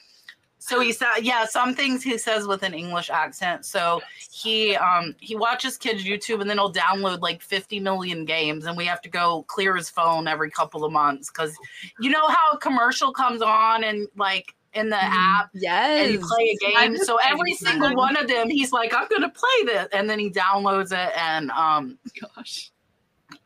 So 0.66 0.80
he 0.80 0.93
said, 0.93 1.18
"Yeah, 1.22 1.47
some 1.47 1.74
things 1.76 2.02
he 2.02 2.18
says 2.18 2.48
with 2.48 2.64
an 2.64 2.74
English 2.74 3.09
accent." 3.09 3.64
So 3.64 4.01
he 4.32 4.74
um 4.76 5.14
he 5.20 5.36
watches 5.36 5.76
kids 5.76 6.02
YouTube 6.05 6.40
and 6.40 6.51
then 6.51 6.59
he'll 6.59 6.72
download 6.72 7.20
like 7.20 7.40
50 7.40 7.78
million 7.78 8.24
games, 8.24 8.64
and 8.66 8.76
we 8.76 8.84
have 8.86 9.01
to 9.02 9.09
go 9.09 9.44
clear 9.44 9.76
his 9.76 9.88
phone 9.88 10.26
every 10.26 10.51
couple 10.51 10.84
of 10.84 10.90
months 10.90 11.30
because 11.30 11.55
you 12.01 12.10
know 12.10 12.26
how 12.26 12.51
a 12.52 12.59
commercial 12.59 13.12
comes 13.12 13.43
on 13.43 13.84
and 13.84 14.09
like 14.16 14.56
in 14.74 14.90
the 14.90 15.01
app 15.01 15.51
and 15.55 15.62
Yes. 15.62 16.12
you 16.12 16.18
play 16.18 16.59
a 16.60 16.72
game. 16.72 16.97
So 16.98 17.16
every 17.24 17.55
single 17.55 17.94
one 17.94 18.16
of 18.16 18.26
them, 18.26 18.51
he's 18.51 18.72
like, 18.72 18.93
I'm 18.93 19.06
gonna 19.09 19.30
play 19.30 19.64
this, 19.66 19.86
and 19.93 20.10
then 20.10 20.18
he 20.18 20.30
downloads 20.30 20.90
it, 20.90 21.16
and 21.16 21.51
um, 21.52 21.97
Gosh. 22.20 22.72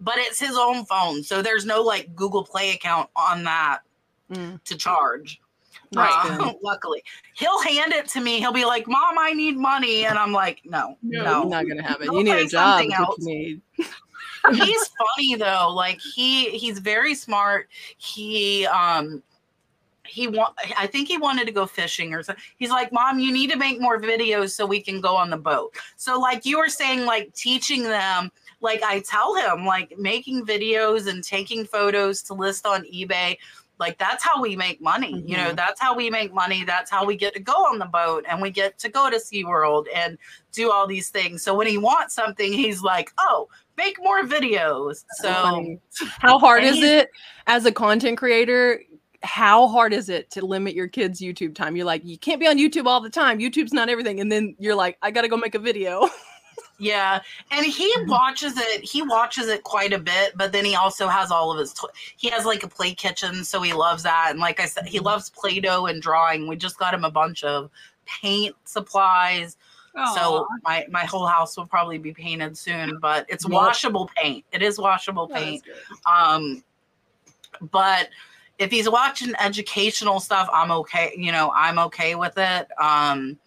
but 0.01 0.17
it's 0.17 0.41
his 0.41 0.57
own 0.57 0.87
phone, 0.87 1.23
so 1.23 1.43
there's 1.43 1.67
no 1.67 1.83
like 1.83 2.15
Google 2.17 2.45
Play 2.45 2.71
account 2.71 3.11
on 3.15 3.45
that 3.45 3.81
Mm, 4.33 4.63
to 4.63 4.77
charge. 4.77 5.41
That's 5.93 6.29
good. 6.39 6.55
luckily, 6.63 7.03
he'll 7.35 7.61
hand 7.63 7.93
it 7.93 8.09
to 8.09 8.21
me. 8.21 8.39
He'll 8.39 8.53
be 8.53 8.65
like, 8.65 8.87
"Mom, 8.87 9.19
I 9.19 9.33
need 9.33 9.57
money," 9.57 10.05
and 10.05 10.19
I'm 10.19 10.33
like, 10.33 10.61
"No, 10.65 10.97
No. 11.03 11.25
no." 11.25 11.45
not 11.49 11.67
gonna 11.67 11.83
have 11.83 12.01
it. 12.01 12.09
Go 12.09 12.19
You 12.19 12.25
need 12.25 12.37
a 12.37 12.47
job. 12.47 12.79
something 12.79 12.91
what 12.93 13.19
you 13.19 13.25
need. 13.27 13.61
he's 14.55 14.91
funny 14.99 15.35
though. 15.37 15.73
Like 15.75 16.01
he 16.01 16.51
he's 16.51 16.79
very 16.79 17.15
smart. 17.15 17.69
He 17.99 18.67
um 18.67 19.23
he 20.07 20.27
want 20.29 20.55
I 20.77 20.87
think 20.87 21.09
he 21.09 21.19
wanted 21.19 21.47
to 21.47 21.53
go 21.53 21.67
fishing 21.67 22.15
or 22.15 22.23
something. 22.23 22.43
He's 22.59 22.71
like, 22.71 22.93
Mom, 22.93 23.19
you 23.19 23.33
need 23.33 23.51
to 23.51 23.57
make 23.59 23.81
more 23.81 24.01
videos 24.01 24.51
so 24.51 24.67
we 24.67 24.81
can 24.81 25.01
go 25.01 25.17
on 25.17 25.31
the 25.31 25.37
boat. 25.37 25.75
So 25.97 26.19
like 26.19 26.45
you 26.45 26.59
were 26.59 26.69
saying, 26.69 27.05
like 27.05 27.33
teaching 27.35 27.83
them, 27.85 28.31
like 28.61 28.83
I 28.83 29.01
tell 29.01 29.35
him, 29.35 29.65
like 29.67 29.97
making 29.99 30.47
videos 30.47 31.07
and 31.09 31.23
taking 31.23 31.65
photos 31.65 32.23
to 32.23 32.35
list 32.35 32.67
on 32.67 32.85
eBay. 32.85 33.37
Like 33.81 33.99
that's 33.99 34.23
how 34.23 34.41
we 34.41 34.55
make 34.55 34.81
money. 34.81 35.23
You 35.27 35.39
know, 35.39 35.51
Mhm. 35.51 35.57
that's 35.57 35.81
how 35.81 35.97
we 35.97 36.11
make 36.11 36.33
money. 36.33 36.63
That's 36.65 36.91
how 36.91 37.05
we 37.05 37.17
get 37.17 37.33
to 37.35 37.41
go 37.41 37.53
on 37.55 37.79
the 37.79 37.87
boat 37.87 38.25
and 38.29 38.41
we 38.41 38.51
get 38.51 38.79
to 38.81 38.89
go 38.89 39.11
to 39.11 39.17
SeaWorld 39.17 39.87
and 39.95 40.19
do 40.53 40.71
all 40.71 40.87
these 40.87 41.09
things. 41.09 41.43
So 41.43 41.55
when 41.55 41.67
he 41.67 41.79
wants 41.79 42.15
something, 42.15 42.53
he's 42.53 42.83
like, 42.83 43.11
Oh, 43.19 43.49
make 43.77 43.97
more 44.01 44.23
videos. 44.23 45.05
So 45.15 45.33
Funny. 45.33 45.81
how 46.21 46.39
hard 46.39 46.63
is 46.63 46.83
it 46.83 47.11
as 47.47 47.65
a 47.65 47.73
content 47.73 48.19
creator? 48.19 48.83
How 49.23 49.67
hard 49.69 49.93
is 49.93 50.09
it 50.09 50.31
to 50.33 50.45
limit 50.45 50.75
your 50.75 50.89
kids' 50.89 51.21
YouTube 51.21 51.55
time? 51.55 51.77
You're 51.77 51.85
like, 51.87 52.05
you 52.05 52.17
can't 52.17 52.41
be 52.41 52.47
on 52.47 52.57
YouTube 52.59 52.87
all 52.87 53.01
the 53.01 53.11
time. 53.11 53.39
YouTube's 53.39 53.73
not 53.73 53.89
everything. 53.89 54.21
And 54.21 54.31
then 54.31 54.55
you're 54.59 54.75
like, 54.75 54.97
I 55.03 55.11
gotta 55.11 55.29
go 55.29 55.37
make 55.37 55.55
a 55.55 55.59
video. 55.59 56.09
Yeah, 56.81 57.21
and 57.51 57.67
he 57.67 57.93
watches 58.07 58.57
it. 58.57 58.83
He 58.83 59.03
watches 59.03 59.49
it 59.49 59.63
quite 59.65 59.93
a 59.93 59.99
bit, 59.99 60.33
but 60.35 60.51
then 60.51 60.65
he 60.65 60.75
also 60.75 61.09
has 61.09 61.31
all 61.31 61.53
of 61.53 61.59
his. 61.59 61.75
To- 61.75 61.91
he 62.17 62.31
has 62.31 62.47
like 62.47 62.63
a 62.63 62.69
play 62.69 62.95
kitchen, 62.95 63.45
so 63.45 63.61
he 63.61 63.75
loves 63.75 64.03
that. 64.05 64.29
And 64.31 64.41
like 64.41 64.61
I 64.61 64.65
said, 64.65 64.87
he 64.87 64.99
loves 64.99 65.29
Play-Doh 65.29 65.87
and 65.87 66.01
drawing. 66.01 66.49
We 66.49 66.57
just 66.57 66.79
got 66.79 66.95
him 66.95 67.05
a 67.05 67.11
bunch 67.11 67.45
of 67.45 67.69
paint 68.07 68.57
supplies, 68.65 69.59
so 70.15 70.47
my 70.65 70.87
my 70.91 71.05
whole 71.05 71.27
house 71.27 71.55
will 71.57 71.67
probably 71.67 71.99
be 71.99 72.15
painted 72.15 72.57
soon. 72.57 72.99
But 72.99 73.27
it's 73.29 73.45
Yep. 73.45 73.53
washable 73.53 74.11
paint. 74.17 74.47
It 74.51 74.63
is 74.63 74.79
washable 74.79 75.29
paint. 75.29 75.63
Um, 76.11 76.65
but 77.71 78.09
if 78.59 78.71
he's 78.71 78.89
watching 78.89 79.35
educational 79.39 80.19
stuff, 80.19 80.49
I'm 80.51 80.71
okay. 80.71 81.13
You 81.15 81.31
know, 81.33 81.53
I'm 81.55 81.79
okay 81.79 82.15
with 82.15 82.39
it. 82.39 82.69
Um, 82.79 83.39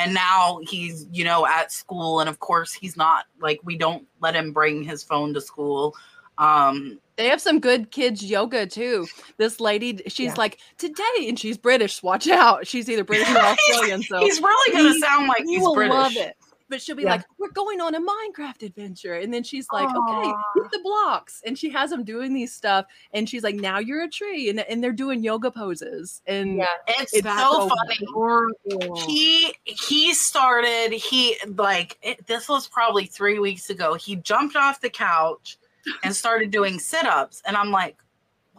and 0.00 0.14
now 0.14 0.60
he's, 0.62 1.06
you 1.12 1.24
know, 1.24 1.46
at 1.46 1.70
school, 1.70 2.20
and 2.20 2.28
of 2.28 2.38
course 2.40 2.72
he's 2.72 2.96
not 2.96 3.26
like 3.40 3.60
we 3.62 3.76
don't 3.76 4.06
let 4.20 4.34
him 4.34 4.52
bring 4.52 4.82
his 4.82 5.02
phone 5.02 5.34
to 5.34 5.40
school. 5.40 5.94
Um, 6.38 6.98
They 7.16 7.28
have 7.28 7.40
some 7.42 7.60
good 7.60 7.90
kids 7.90 8.24
yoga 8.24 8.66
too. 8.66 9.06
This 9.36 9.60
lady, 9.60 10.00
she's 10.06 10.28
Yeah. 10.30 10.34
like, 10.38 10.58
today, 10.78 11.28
and 11.28 11.38
she's 11.38 11.58
British. 11.58 12.02
Watch 12.02 12.26
out. 12.28 12.66
She's 12.66 12.88
either 12.88 13.04
British 13.04 13.28
or 13.30 13.38
Australian. 13.42 14.02
So 14.02 14.20
he's 14.20 14.40
really 14.40 14.72
gonna 14.74 14.94
he- 14.94 15.00
sound 15.00 15.28
like 15.28 15.40
you 15.40 15.50
he's 15.58 15.60
will 15.62 15.74
British. 15.74 15.94
love 15.94 16.12
it. 16.16 16.36
But 16.70 16.80
she'll 16.80 16.96
be 16.96 17.02
Yeah. 17.02 17.10
like, 17.10 17.24
"We're 17.36 17.50
going 17.50 17.80
on 17.80 17.94
a 17.96 18.00
Minecraft 18.00 18.62
adventure," 18.62 19.14
and 19.14 19.34
then 19.34 19.42
she's 19.42 19.66
like, 19.72 19.88
"Okay, 19.88 20.30
Aw. 20.30 20.42
hit 20.54 20.70
the 20.70 20.78
blocks," 20.82 21.42
and 21.44 21.58
she 21.58 21.68
has 21.70 21.90
them 21.90 22.04
doing 22.04 22.32
these 22.32 22.54
stuff, 22.54 22.86
and 23.12 23.28
she's 23.28 23.42
like, 23.42 23.56
"Now 23.56 23.78
you're 23.80 24.02
a 24.04 24.08
tree," 24.08 24.48
and 24.48 24.60
and 24.60 24.82
they're 24.82 24.92
doing 24.92 25.22
yoga 25.22 25.50
poses, 25.50 26.22
and 26.26 26.56
Yeah. 26.58 26.66
It's, 26.86 27.12
It's 27.12 27.26
so 27.26 27.68
so 27.68 27.68
funny. 27.68 27.98
Adorable. 28.02 29.04
he 29.08 29.52
he 29.64 30.14
started 30.14 30.92
he 30.92 31.36
like 31.56 31.98
it, 32.02 32.24
this 32.28 32.48
was 32.48 32.68
probably 32.68 33.04
three 33.06 33.38
weeks 33.40 33.68
ago 33.68 33.94
he 33.94 34.14
jumped 34.16 34.54
off 34.56 34.80
the 34.80 34.90
couch 34.90 35.58
and 36.04 36.14
started 36.14 36.50
doing 36.50 36.78
sit-ups 36.78 37.42
and 37.46 37.56
i'm 37.56 37.70
like 37.70 37.96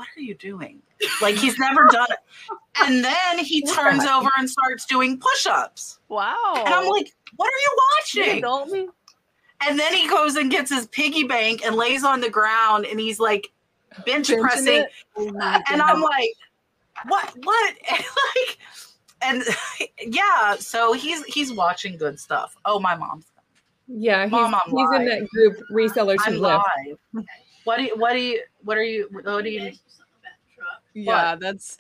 what 0.02 0.10
are 0.18 0.22
you 0.22 0.34
doing? 0.34 0.82
Like 1.22 1.36
he's 1.36 1.60
never 1.60 1.88
done 1.92 2.08
it. 2.10 2.20
And 2.84 3.04
then 3.04 3.38
he 3.40 3.62
turns 3.76 4.04
over 4.04 4.30
and 4.40 4.50
starts 4.50 4.86
doing 4.88 5.20
push-ups. 5.20 6.00
Wow, 6.10 6.54
and 6.58 6.74
i'm 6.74 6.88
like 6.88 7.14
what 7.36 7.48
are 7.48 7.62
you 8.18 8.26
You 8.26 8.42
watching 8.42 8.72
me. 8.72 8.88
and 9.68 9.80
then 9.80 9.94
he 9.94 10.08
goes 10.10 10.36
and 10.36 10.50
gets 10.50 10.72
his 10.72 10.88
piggy 10.88 11.24
bank 11.24 11.64
and 11.64 11.76
lays 11.76 12.04
on 12.04 12.20
the 12.20 12.30
ground 12.30 12.86
and 12.86 13.00
he's 13.00 13.20
like 13.20 13.52
bench 14.06 14.30
Benching 14.30 14.42
pressing? 14.42 14.86
Oh 15.18 15.28
and 15.72 15.82
I'm 15.82 16.02
like, 16.02 16.34
what, 17.08 17.32
what, 17.44 17.76
and 17.92 18.04
like, 18.36 18.58
and 19.22 19.44
yeah, 20.16 20.56
so 20.56 20.94
he's 20.94 21.24
he's 21.26 21.54
watching 21.54 21.98
good 21.98 22.20
stuff. 22.20 22.56
Oh, 22.66 22.80
my 22.80 22.96
mom's, 22.96 23.26
Yeah, 23.88 24.24
he's, 24.24 24.32
Mom, 24.32 24.56
he's 24.66 24.92
in 25.00 25.06
that 25.06 25.28
group 25.30 25.62
resellers 25.72 26.24
who 26.26 26.40
live. 26.40 26.62
What 27.64 27.78
do 27.78 27.84
you, 27.84 27.96
what 27.98 28.14
do 28.14 28.20
you, 28.20 28.42
what 28.64 28.78
are 28.78 28.84
you, 28.84 29.08
what 29.24 29.44
do 29.44 29.50
you? 29.50 29.72
yeah, 30.94 31.36
that's 31.36 31.78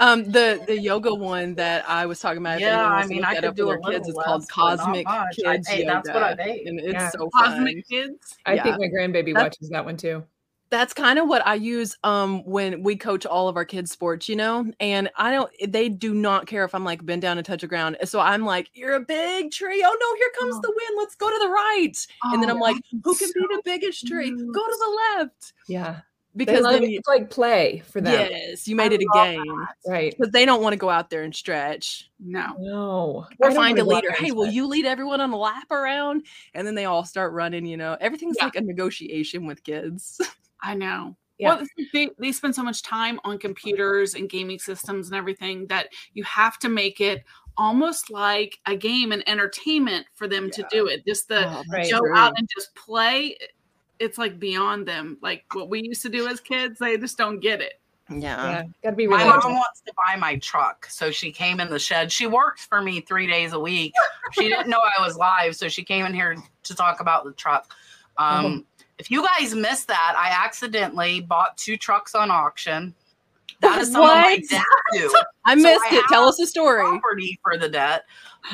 um 0.00 0.24
the 0.30 0.62
the 0.66 0.78
yoga 0.78 1.12
one 1.14 1.54
that 1.56 1.84
I 1.88 2.06
was 2.06 2.20
talking 2.20 2.38
about. 2.38 2.60
Yeah, 2.60 2.84
I 2.86 3.06
mean, 3.06 3.24
I 3.24 3.34
that 3.34 3.40
could 3.42 3.48
up 3.50 3.56
do 3.56 3.66
for 3.66 3.74
a 3.76 3.80
their 3.80 3.90
kids. 4.00 4.08
little 4.08 4.36
It's 4.36 4.50
called 4.50 4.76
less, 4.76 4.76
but 4.76 4.76
not 4.76 4.78
Cosmic 4.78 5.06
much. 5.06 5.38
I- 5.46 5.52
Kids 5.56 5.68
hey, 5.68 5.78
Yoga, 5.84 5.92
that's 5.92 6.08
what 6.10 6.22
I 6.22 6.34
made. 6.34 6.66
and 6.66 6.80
it's 6.80 6.92
Yeah. 6.92 7.10
so 7.10 7.30
fun. 7.30 7.44
Cosmic 7.52 7.88
kids. 7.88 8.36
I 8.46 8.54
Yeah. 8.54 8.62
think 8.62 8.78
my 8.78 8.86
grandbaby 8.88 9.34
That- 9.34 9.42
watches 9.42 9.68
that 9.70 9.84
one 9.84 9.96
too. 9.96 10.24
that's 10.70 10.92
kind 10.92 11.18
of 11.18 11.26
what 11.26 11.44
I 11.46 11.54
use 11.54 11.96
um 12.04 12.44
when 12.44 12.82
we 12.82 12.94
coach 12.94 13.24
all 13.26 13.48
of 13.48 13.56
our 13.56 13.64
kids 13.64 13.90
sports, 13.90 14.28
you 14.28 14.36
know. 14.36 14.70
And 14.80 15.10
I 15.16 15.32
don't 15.32 15.50
they 15.66 15.88
do 15.88 16.14
not 16.14 16.46
care 16.46 16.64
if 16.64 16.74
I'm 16.74 16.84
like 16.84 17.04
bend 17.04 17.22
down 17.22 17.36
and 17.38 17.44
touch 17.46 17.62
the 17.62 17.66
ground. 17.66 17.96
So 18.04 18.20
I'm 18.20 18.44
like, 18.44 18.70
You're 18.74 18.94
a 18.94 19.00
big 19.00 19.50
tree. 19.50 19.82
Oh 19.84 19.96
no, 20.00 20.14
here 20.16 20.30
comes 20.38 20.54
Oh. 20.56 20.60
the 20.62 20.68
wind. 20.76 20.96
Let's 20.98 21.16
go 21.16 21.28
to 21.28 21.38
the 21.44 21.48
right. 21.50 21.94
and 22.24 22.40
then 22.42 22.50
Oh, 22.50 22.54
I'm 22.54 22.60
like, 22.60 22.76
Who 22.92 23.00
that's 23.14 23.18
can 23.18 23.30
be 23.34 23.56
the 23.56 23.62
biggest 23.64 24.06
tree? 24.06 24.26
cute. 24.26 24.52
Go 24.54 24.64
to 24.66 24.76
the 24.78 25.00
left. 25.18 25.52
Yeah, 25.68 25.92
they 25.92 26.00
Because 26.38 26.62
love 26.62 26.80
then 26.80 26.90
you, 26.90 26.98
It's 26.98 27.08
like 27.08 27.28
play 27.30 27.82
for 27.90 28.00
them, 28.00 28.30
yes, 28.30 28.66
you 28.66 28.76
made 28.76 28.92
I 28.92 28.94
it 28.94 29.02
a 29.02 29.06
love 29.16 29.26
game. 29.26 29.66
right? 29.86 30.14
Because 30.16 30.32
they 30.32 30.44
don't 30.46 30.62
want 30.62 30.72
to 30.72 30.78
go 30.78 30.88
out 30.88 31.10
there 31.10 31.22
and 31.24 31.34
stretch. 31.34 32.08
No. 32.20 32.54
No, 32.58 33.26
I 33.30 33.34
Or 33.40 33.48
don't 33.50 33.56
find 33.56 33.78
a 33.78 33.84
wanna 33.84 34.00
go 34.02 34.08
leader. 34.08 34.14
Hey, 34.16 34.30
will 34.30 34.46
you 34.46 34.66
lead 34.66 34.86
everyone 34.86 35.20
on 35.20 35.32
a 35.32 35.36
lap 35.36 35.70
around? 35.70 36.24
And 36.54 36.66
then 36.66 36.74
they 36.74 36.84
all 36.86 37.04
start 37.04 37.32
running, 37.32 37.66
you 37.66 37.76
know. 37.76 37.96
Everything's 38.00 38.36
Yeah. 38.38 38.44
like 38.44 38.56
a 38.56 38.60
negotiation 38.62 39.46
with 39.46 39.62
kids. 39.64 40.20
I 40.62 40.74
know. 40.74 41.16
Yeah. 41.38 41.56
Well, 41.56 41.66
they, 41.92 42.08
they 42.18 42.32
spend 42.32 42.54
so 42.54 42.62
much 42.64 42.82
time 42.82 43.20
on 43.24 43.38
computers 43.38 44.14
and 44.14 44.28
gaming 44.28 44.58
systems 44.58 45.06
and 45.08 45.16
everything 45.16 45.66
that 45.68 45.88
you 46.14 46.24
have 46.24 46.58
to 46.60 46.68
make 46.68 47.00
it 47.00 47.22
almost 47.56 48.10
like 48.10 48.58
a 48.66 48.76
game 48.76 49.12
and 49.12 49.28
entertainment 49.28 50.06
for 50.14 50.26
them 50.28 50.50
to 50.50 50.64
do 50.70 50.86
it. 50.88 51.04
Just 51.06 51.28
the 51.28 51.48
Oh, 51.48 51.62
Right. 51.72 51.90
go 51.90 51.98
true. 52.00 52.16
out 52.16 52.32
and 52.36 52.48
just 52.56 52.74
play. 52.74 53.36
It's 53.98 54.18
like 54.18 54.38
beyond 54.38 54.86
them. 54.86 55.18
Like 55.22 55.44
what 55.52 55.68
we 55.68 55.82
used 55.82 56.02
to 56.02 56.08
do 56.08 56.28
as 56.28 56.40
kids, 56.40 56.78
they 56.78 56.96
just 56.96 57.18
don't 57.18 57.40
get 57.40 57.60
it. 57.60 57.80
Yeah. 58.10 58.16
Yeah, 58.50 58.62
got 58.82 58.90
to 58.90 58.96
be 58.96 59.06
My 59.06 59.22
mom 59.24 59.52
wants 59.52 59.82
to 59.82 59.92
buy 59.94 60.16
my 60.16 60.36
truck. 60.36 60.86
So 60.86 61.10
she 61.10 61.30
came 61.30 61.60
in 61.60 61.68
the 61.68 61.78
shed. 61.78 62.10
She 62.10 62.26
works 62.26 62.64
for 62.64 62.80
me 62.80 63.00
three 63.02 63.26
days 63.26 63.52
a 63.52 63.60
week. 63.60 63.92
She 64.32 64.48
didn't 64.48 64.68
know 64.70 64.80
I 64.80 65.02
was 65.04 65.16
live. 65.16 65.56
So 65.56 65.68
she 65.68 65.84
came 65.84 66.06
in 66.06 66.14
here 66.14 66.36
to 66.62 66.74
talk 66.74 67.00
about 67.00 67.24
the 67.24 67.32
truck. 67.32 67.74
Um, 68.16 68.44
Mhm. 68.44 68.64
If 68.98 69.10
you 69.12 69.24
guys 69.24 69.54
missed 69.54 69.86
that, 69.88 70.14
I 70.16 70.30
accidentally 70.44 71.20
bought 71.20 71.56
two 71.56 71.76
trucks 71.76 72.14
on 72.16 72.30
auction. 72.32 72.94
That 73.60 73.78
is 73.80 73.92
some 73.92 74.00
What? 74.02 74.14
my 74.22 74.38
debt 74.50 74.62
too. 74.94 75.14
I 75.44 75.54
So 75.54 75.62
missed 75.62 75.84
I 75.90 75.96
it. 75.98 76.04
Tell 76.08 76.28
us 76.28 76.40
a 76.40 76.46
story. 76.46 76.82
property 76.82 77.38
for 77.42 77.56
the 77.56 77.68
debt. 77.68 78.04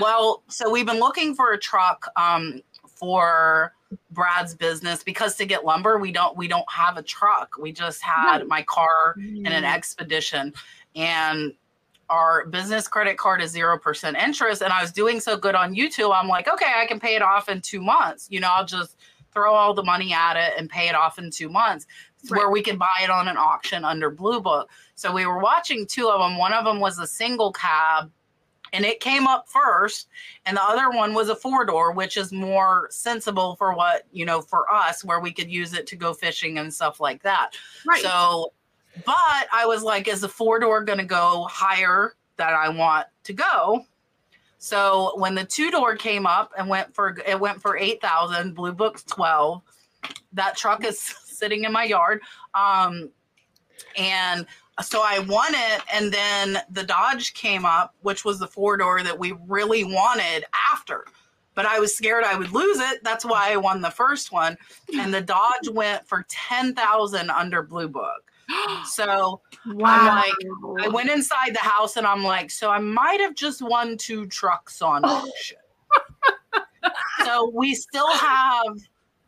Well, 0.00 0.42
so 0.48 0.68
we've 0.68 0.84
been 0.84 0.98
looking 1.00 1.34
for 1.34 1.52
a 1.52 1.58
truck 1.58 2.06
um, 2.16 2.60
for 2.86 3.72
Brad's 4.10 4.54
business 4.54 5.02
because 5.02 5.36
to 5.36 5.46
get 5.46 5.64
lumber, 5.64 5.98
we 5.98 6.12
don't 6.12 6.36
we 6.36 6.48
don't 6.48 6.70
have 6.70 6.96
a 6.96 7.02
truck. 7.02 7.56
We 7.58 7.72
just 7.72 8.02
had 8.02 8.46
my 8.46 8.62
car 8.62 9.14
in 9.16 9.44
Mm. 9.44 9.50
an 9.50 9.64
expedition, 9.64 10.52
and 10.96 11.52
our 12.10 12.46
business 12.46 12.86
credit 12.86 13.16
card 13.16 13.40
is 13.40 13.50
zero 13.50 13.78
percent 13.78 14.16
interest. 14.16 14.62
And 14.62 14.72
I 14.72 14.82
was 14.82 14.92
doing 14.92 15.20
so 15.20 15.36
good 15.36 15.54
on 15.54 15.74
YouTube, 15.74 16.14
I'm 16.14 16.28
like, 16.28 16.48
okay, 16.48 16.72
I 16.76 16.86
can 16.86 17.00
pay 17.00 17.16
it 17.16 17.22
off 17.22 17.48
in 17.48 17.60
two 17.60 17.80
months. 17.80 18.26
You 18.30 18.40
know, 18.40 18.48
I'll 18.50 18.66
just 18.66 18.96
throw 19.32 19.54
all 19.54 19.74
the 19.74 19.82
money 19.82 20.12
at 20.12 20.36
it 20.36 20.54
and 20.58 20.68
pay 20.70 20.88
it 20.88 20.94
off 20.94 21.18
in 21.18 21.30
two 21.30 21.48
months. 21.48 21.86
Right. 22.30 22.38
Where 22.38 22.50
we 22.50 22.62
could 22.62 22.78
buy 22.78 23.00
it 23.02 23.10
on 23.10 23.26
an 23.28 23.36
auction 23.36 23.84
under 23.84 24.10
Blue 24.10 24.40
Book. 24.40 24.70
So 24.94 25.12
we 25.12 25.26
were 25.26 25.38
watching 25.40 25.86
two 25.86 26.08
of 26.08 26.20
them. 26.20 26.38
One 26.38 26.52
of 26.52 26.64
them 26.64 26.78
was 26.78 26.98
a 26.98 27.06
single 27.06 27.52
cab 27.52 28.10
and 28.74 28.84
it 28.84 29.00
came 29.00 29.26
up 29.26 29.48
first 29.48 30.08
and 30.44 30.56
the 30.56 30.62
other 30.62 30.90
one 30.90 31.14
was 31.14 31.30
a 31.30 31.36
four 31.36 31.64
door 31.64 31.92
which 31.92 32.16
is 32.16 32.32
more 32.32 32.88
sensible 32.90 33.54
for 33.56 33.74
what 33.74 34.02
you 34.12 34.26
know 34.26 34.42
for 34.42 34.70
us 34.70 35.04
where 35.04 35.20
we 35.20 35.32
could 35.32 35.50
use 35.50 35.72
it 35.72 35.86
to 35.86 35.96
go 35.96 36.12
fishing 36.12 36.58
and 36.58 36.74
stuff 36.74 37.00
like 37.00 37.22
that. 37.22 37.52
Right. 37.86 38.02
so 38.02 38.52
but 39.06 39.46
i 39.52 39.64
was 39.66 39.82
like 39.82 40.06
is 40.06 40.20
the 40.20 40.28
four 40.28 40.58
door 40.58 40.84
going 40.84 40.98
to 40.98 41.04
go 41.04 41.46
higher 41.50 42.14
that 42.36 42.52
i 42.52 42.68
want 42.68 43.06
to 43.22 43.32
go? 43.32 43.86
So 44.58 45.12
when 45.16 45.34
the 45.34 45.44
two 45.44 45.70
door 45.70 45.94
came 45.94 46.26
up 46.26 46.52
and 46.56 46.68
went 46.68 46.94
for 46.94 47.16
it 47.26 47.38
went 47.38 47.60
for 47.60 47.76
8000 47.76 48.54
blue 48.54 48.72
books 48.72 49.04
12 49.04 49.62
that 50.32 50.56
truck 50.56 50.84
is 50.84 50.98
sitting 51.24 51.64
in 51.64 51.72
my 51.72 51.84
yard 51.84 52.20
um 52.54 53.10
and 53.96 54.46
so 54.82 55.02
I 55.04 55.20
won 55.20 55.54
it, 55.54 55.82
and 55.92 56.12
then 56.12 56.58
the 56.70 56.82
Dodge 56.82 57.34
came 57.34 57.64
up, 57.64 57.94
which 58.02 58.24
was 58.24 58.38
the 58.38 58.46
four 58.46 58.76
door 58.76 59.02
that 59.02 59.18
we 59.18 59.34
really 59.46 59.84
wanted 59.84 60.44
after. 60.72 61.04
But 61.54 61.66
I 61.66 61.78
was 61.78 61.96
scared 61.96 62.24
I 62.24 62.36
would 62.36 62.50
lose 62.50 62.80
it. 62.80 63.04
That's 63.04 63.24
why 63.24 63.52
I 63.52 63.56
won 63.56 63.80
the 63.80 63.90
first 63.90 64.32
one. 64.32 64.56
And 64.98 65.14
the 65.14 65.20
Dodge 65.20 65.68
went 65.70 66.06
for 66.08 66.26
ten 66.28 66.74
thousand 66.74 67.30
under 67.30 67.62
Blue 67.62 67.88
Book. 67.88 68.30
So 68.86 69.40
wow. 69.66 70.22
I 70.78 70.88
went 70.88 71.08
inside 71.08 71.54
the 71.54 71.60
house 71.60 71.96
and 71.96 72.06
I'm 72.06 72.22
like, 72.22 72.50
so 72.50 72.70
I 72.70 72.78
might 72.78 73.18
have 73.20 73.34
just 73.34 73.62
won 73.62 73.96
two 73.96 74.26
trucks 74.26 74.82
on 74.82 75.00
oh. 75.04 75.08
auction. 75.08 75.56
so 77.24 77.50
we 77.54 77.74
still 77.74 78.12
have 78.12 78.76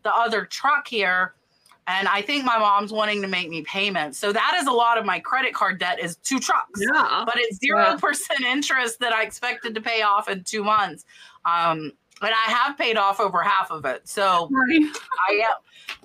the 0.02 0.14
other 0.14 0.44
truck 0.44 0.86
here. 0.86 1.34
And 1.88 2.08
I 2.08 2.20
think 2.20 2.44
my 2.44 2.58
mom's 2.58 2.92
wanting 2.92 3.22
to 3.22 3.28
make 3.28 3.48
me 3.48 3.62
payments. 3.62 4.18
So 4.18 4.32
that 4.32 4.56
is 4.60 4.66
a 4.66 4.72
lot 4.72 4.98
of 4.98 5.04
my 5.04 5.20
credit 5.20 5.54
card 5.54 5.78
debt 5.78 6.00
is 6.00 6.16
two 6.16 6.40
trucks. 6.40 6.80
yeah. 6.80 7.22
But 7.24 7.34
it's 7.36 7.58
zero 7.58 7.96
percent 7.96 8.40
interest 8.40 8.98
that 9.00 9.12
I 9.12 9.22
expected 9.22 9.74
to 9.74 9.80
pay 9.80 10.02
off 10.02 10.28
in 10.28 10.42
two 10.42 10.64
months. 10.64 11.04
Um, 11.44 11.92
and 12.22 12.30
I 12.32 12.50
have 12.50 12.78
paid 12.78 12.96
off 12.96 13.20
over 13.20 13.42
half 13.42 13.70
of 13.70 13.84
it. 13.84 14.08
So 14.08 14.48
Right. 14.50 14.80
I 15.28 15.32
am, 15.34 15.54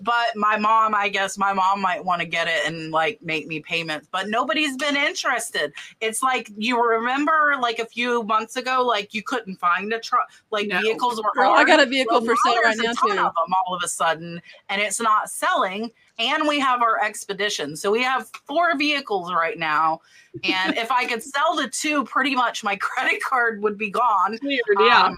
but 0.01 0.35
my 0.35 0.57
mom, 0.57 0.93
I 0.93 1.07
guess 1.09 1.37
my 1.37 1.53
mom 1.53 1.81
might 1.81 2.03
want 2.03 2.21
to 2.21 2.27
get 2.27 2.47
it 2.47 2.65
and 2.65 2.91
like 2.91 3.21
make 3.21 3.47
me 3.47 3.61
payments, 3.61 4.07
but 4.11 4.27
nobody's 4.29 4.75
been 4.75 4.97
interested. 4.97 5.71
It's 6.01 6.21
like 6.21 6.49
you 6.57 6.83
remember 6.83 7.55
like 7.61 7.79
a 7.79 7.85
few 7.85 8.23
months 8.23 8.57
ago, 8.57 8.83
like 8.85 9.13
you 9.13 9.23
couldn't 9.23 9.55
find 9.57 9.93
a 9.93 9.99
truck, 9.99 10.29
like 10.51 10.67
No. 10.67 10.81
vehicles 10.81 11.21
were. 11.21 11.29
Girl, 11.33 11.51
I 11.51 11.63
got 11.63 11.79
a 11.79 11.85
vehicle 11.85 12.17
Well, 12.21 12.25
for 12.25 12.35
sale 12.45 12.61
right 12.61 12.77
now 12.77 12.91
too. 12.93 13.11
Of 13.11 13.33
them 13.35 13.53
all 13.65 13.73
of 13.75 13.81
a 13.83 13.87
sudden, 13.87 14.41
and 14.69 14.81
it's 14.81 14.99
not 14.99 15.29
selling. 15.29 15.91
And 16.19 16.47
we 16.47 16.59
have 16.59 16.81
our 16.83 17.01
expedition, 17.03 17.75
so 17.75 17.89
we 17.89 18.03
have 18.03 18.29
four 18.45 18.77
vehicles 18.77 19.33
right 19.33 19.57
now. 19.57 20.01
And 20.43 20.77
if 20.77 20.91
I 20.91 21.05
could 21.05 21.23
sell 21.23 21.55
the 21.55 21.67
two, 21.67 22.03
pretty 22.03 22.35
much 22.35 22.63
my 22.63 22.75
credit 22.81 23.23
card 23.23 23.61
would 23.63 23.77
be 23.77 23.89
gone. 23.89 24.37
Weird. 24.43 24.61
Yeah. 24.79 25.05
Um, 25.05 25.17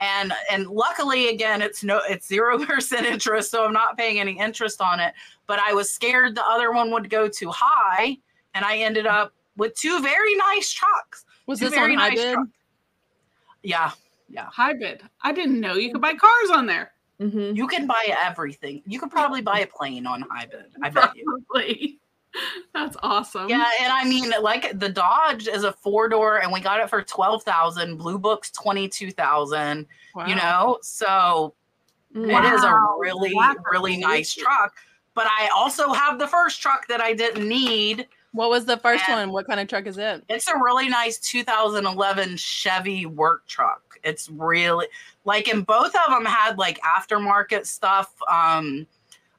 And 0.00 0.32
and 0.50 0.66
luckily 0.68 1.28
again 1.28 1.62
it's 1.62 1.82
no 1.84 2.00
it's 2.08 2.26
zero 2.26 2.58
percent 2.66 3.06
interest 3.06 3.50
so 3.50 3.64
i'm 3.64 3.72
not 3.72 3.96
paying 3.96 4.20
any 4.20 4.38
interest 4.38 4.80
on 4.80 5.00
it 5.00 5.14
but 5.46 5.58
i 5.58 5.72
was 5.72 5.90
scared 5.90 6.34
the 6.34 6.44
other 6.44 6.72
one 6.72 6.90
would 6.92 7.08
go 7.10 7.28
too 7.28 7.50
high 7.52 8.16
and 8.54 8.64
i 8.64 8.76
ended 8.78 9.06
up 9.06 9.32
with 9.56 9.74
two 9.76 10.00
very 10.00 10.34
nice 10.36 10.72
trucks 10.72 11.24
Was 11.46 11.58
two 11.58 11.66
this 11.66 11.74
on 11.74 11.80
very 11.80 11.96
nice 11.96 12.18
HiBid? 12.20 12.32
trucks. 12.34 12.50
yeah 13.62 13.90
HiBid. 14.56 15.00
I 15.22 15.32
didn't 15.32 15.60
know 15.60 15.74
you 15.74 15.92
could 15.92 16.00
buy 16.00 16.14
cars 16.14 16.50
on 16.52 16.66
there. 16.66 16.92
Mhm. 17.20 17.56
you 17.56 17.66
can 17.68 17.86
buy 17.86 18.04
everything 18.22 18.82
you 18.86 18.98
could 18.98 19.10
probably 19.10 19.40
buy 19.40 19.60
a 19.60 19.66
plane 19.66 20.06
on 20.06 20.22
HiBid 20.24 20.64
i 20.82 20.90
bet 20.90 21.14
you 21.16 21.24
Probably. 21.50 22.00
That's 22.74 22.96
awesome. 23.02 23.48
yeah 23.48 23.68
and 23.80 23.92
i 23.92 24.04
mean 24.04 24.32
like 24.42 24.78
the 24.78 24.88
dodge 24.88 25.46
is 25.48 25.62
a 25.64 25.72
four 25.72 26.08
door 26.08 26.42
and 26.42 26.52
we 26.52 26.60
got 26.60 26.80
it 26.80 26.90
for 26.90 27.02
12000 27.02 27.96
blue 27.96 28.18
books 28.18 28.50
22000 28.50 29.86
Wow. 30.14 30.26
you 30.26 30.34
know 30.36 30.78
so 30.82 31.54
Mm. 32.14 32.28
It 32.46 32.54
is 32.54 32.62
a 32.62 32.72
really, 33.00 33.32
that's 33.36 33.58
really 33.72 33.96
nice 33.96 34.32
truck. 34.32 34.74
But 35.14 35.26
I 35.26 35.48
also 35.52 35.92
have 35.92 36.20
the 36.20 36.28
first 36.28 36.62
truck 36.62 36.86
that 36.86 37.00
I 37.00 37.12
didn't 37.12 37.48
need. 37.48 38.06
What 38.30 38.50
was 38.50 38.64
the 38.66 38.76
first 38.76 39.02
And- 39.08 39.18
one? 39.18 39.32
What 39.32 39.48
kind 39.48 39.58
of 39.58 39.66
truck 39.66 39.86
is 39.88 39.98
it? 39.98 40.22
It's 40.28 40.46
a 40.46 40.54
really 40.56 40.88
nice 40.88 41.18
2011 41.18 42.36
Chevy 42.36 43.06
work 43.06 43.44
truck. 43.48 43.98
It's 44.04 44.28
really 44.28 44.86
like, 45.24 45.48
and 45.48 45.66
both 45.66 45.92
of 46.06 46.10
them 46.10 46.24
had 46.24 46.56
like 46.56 46.78
aftermarket 46.82 47.66
stuff, 47.66 48.12
um, 48.30 48.86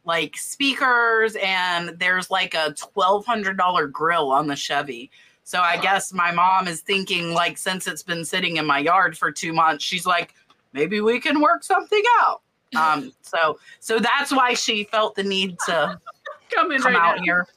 like 0.05 0.37
speakers, 0.37 1.35
and 1.41 1.89
there's 1.99 2.29
like 2.31 2.53
a 2.53 2.73
$1,200 2.73 3.91
grill 3.91 4.31
on 4.31 4.47
the 4.47 4.55
Chevy. 4.55 5.11
So 5.43 5.61
I 5.61 5.77
guess 5.77 6.11
my 6.13 6.31
mom 6.31 6.67
is 6.67 6.81
thinking, 6.81 7.33
like, 7.33 7.57
since 7.57 7.87
it's 7.87 8.01
been 8.01 8.25
sitting 8.25 8.57
in 8.57 8.65
my 8.65 8.79
yard 8.79 9.17
for 9.17 9.31
two 9.31 9.53
months, 9.53 9.83
she's 9.83 10.05
like, 10.05 10.33
maybe 10.73 11.01
we 11.01 11.19
can 11.19 11.39
work 11.39 11.63
something 11.63 12.03
out. 12.19 12.41
Um, 12.75 13.13
so 13.21 13.57
so 13.79 13.99
that's 13.99 14.31
why 14.31 14.53
she 14.53 14.85
felt 14.85 15.15
the 15.15 15.23
need 15.23 15.57
to 15.67 15.99
Come 16.53 16.71
in 16.71 16.81
come 16.81 16.93
right 16.93 17.01
out 17.01 17.17
now. 17.17 17.23
here. 17.23 17.47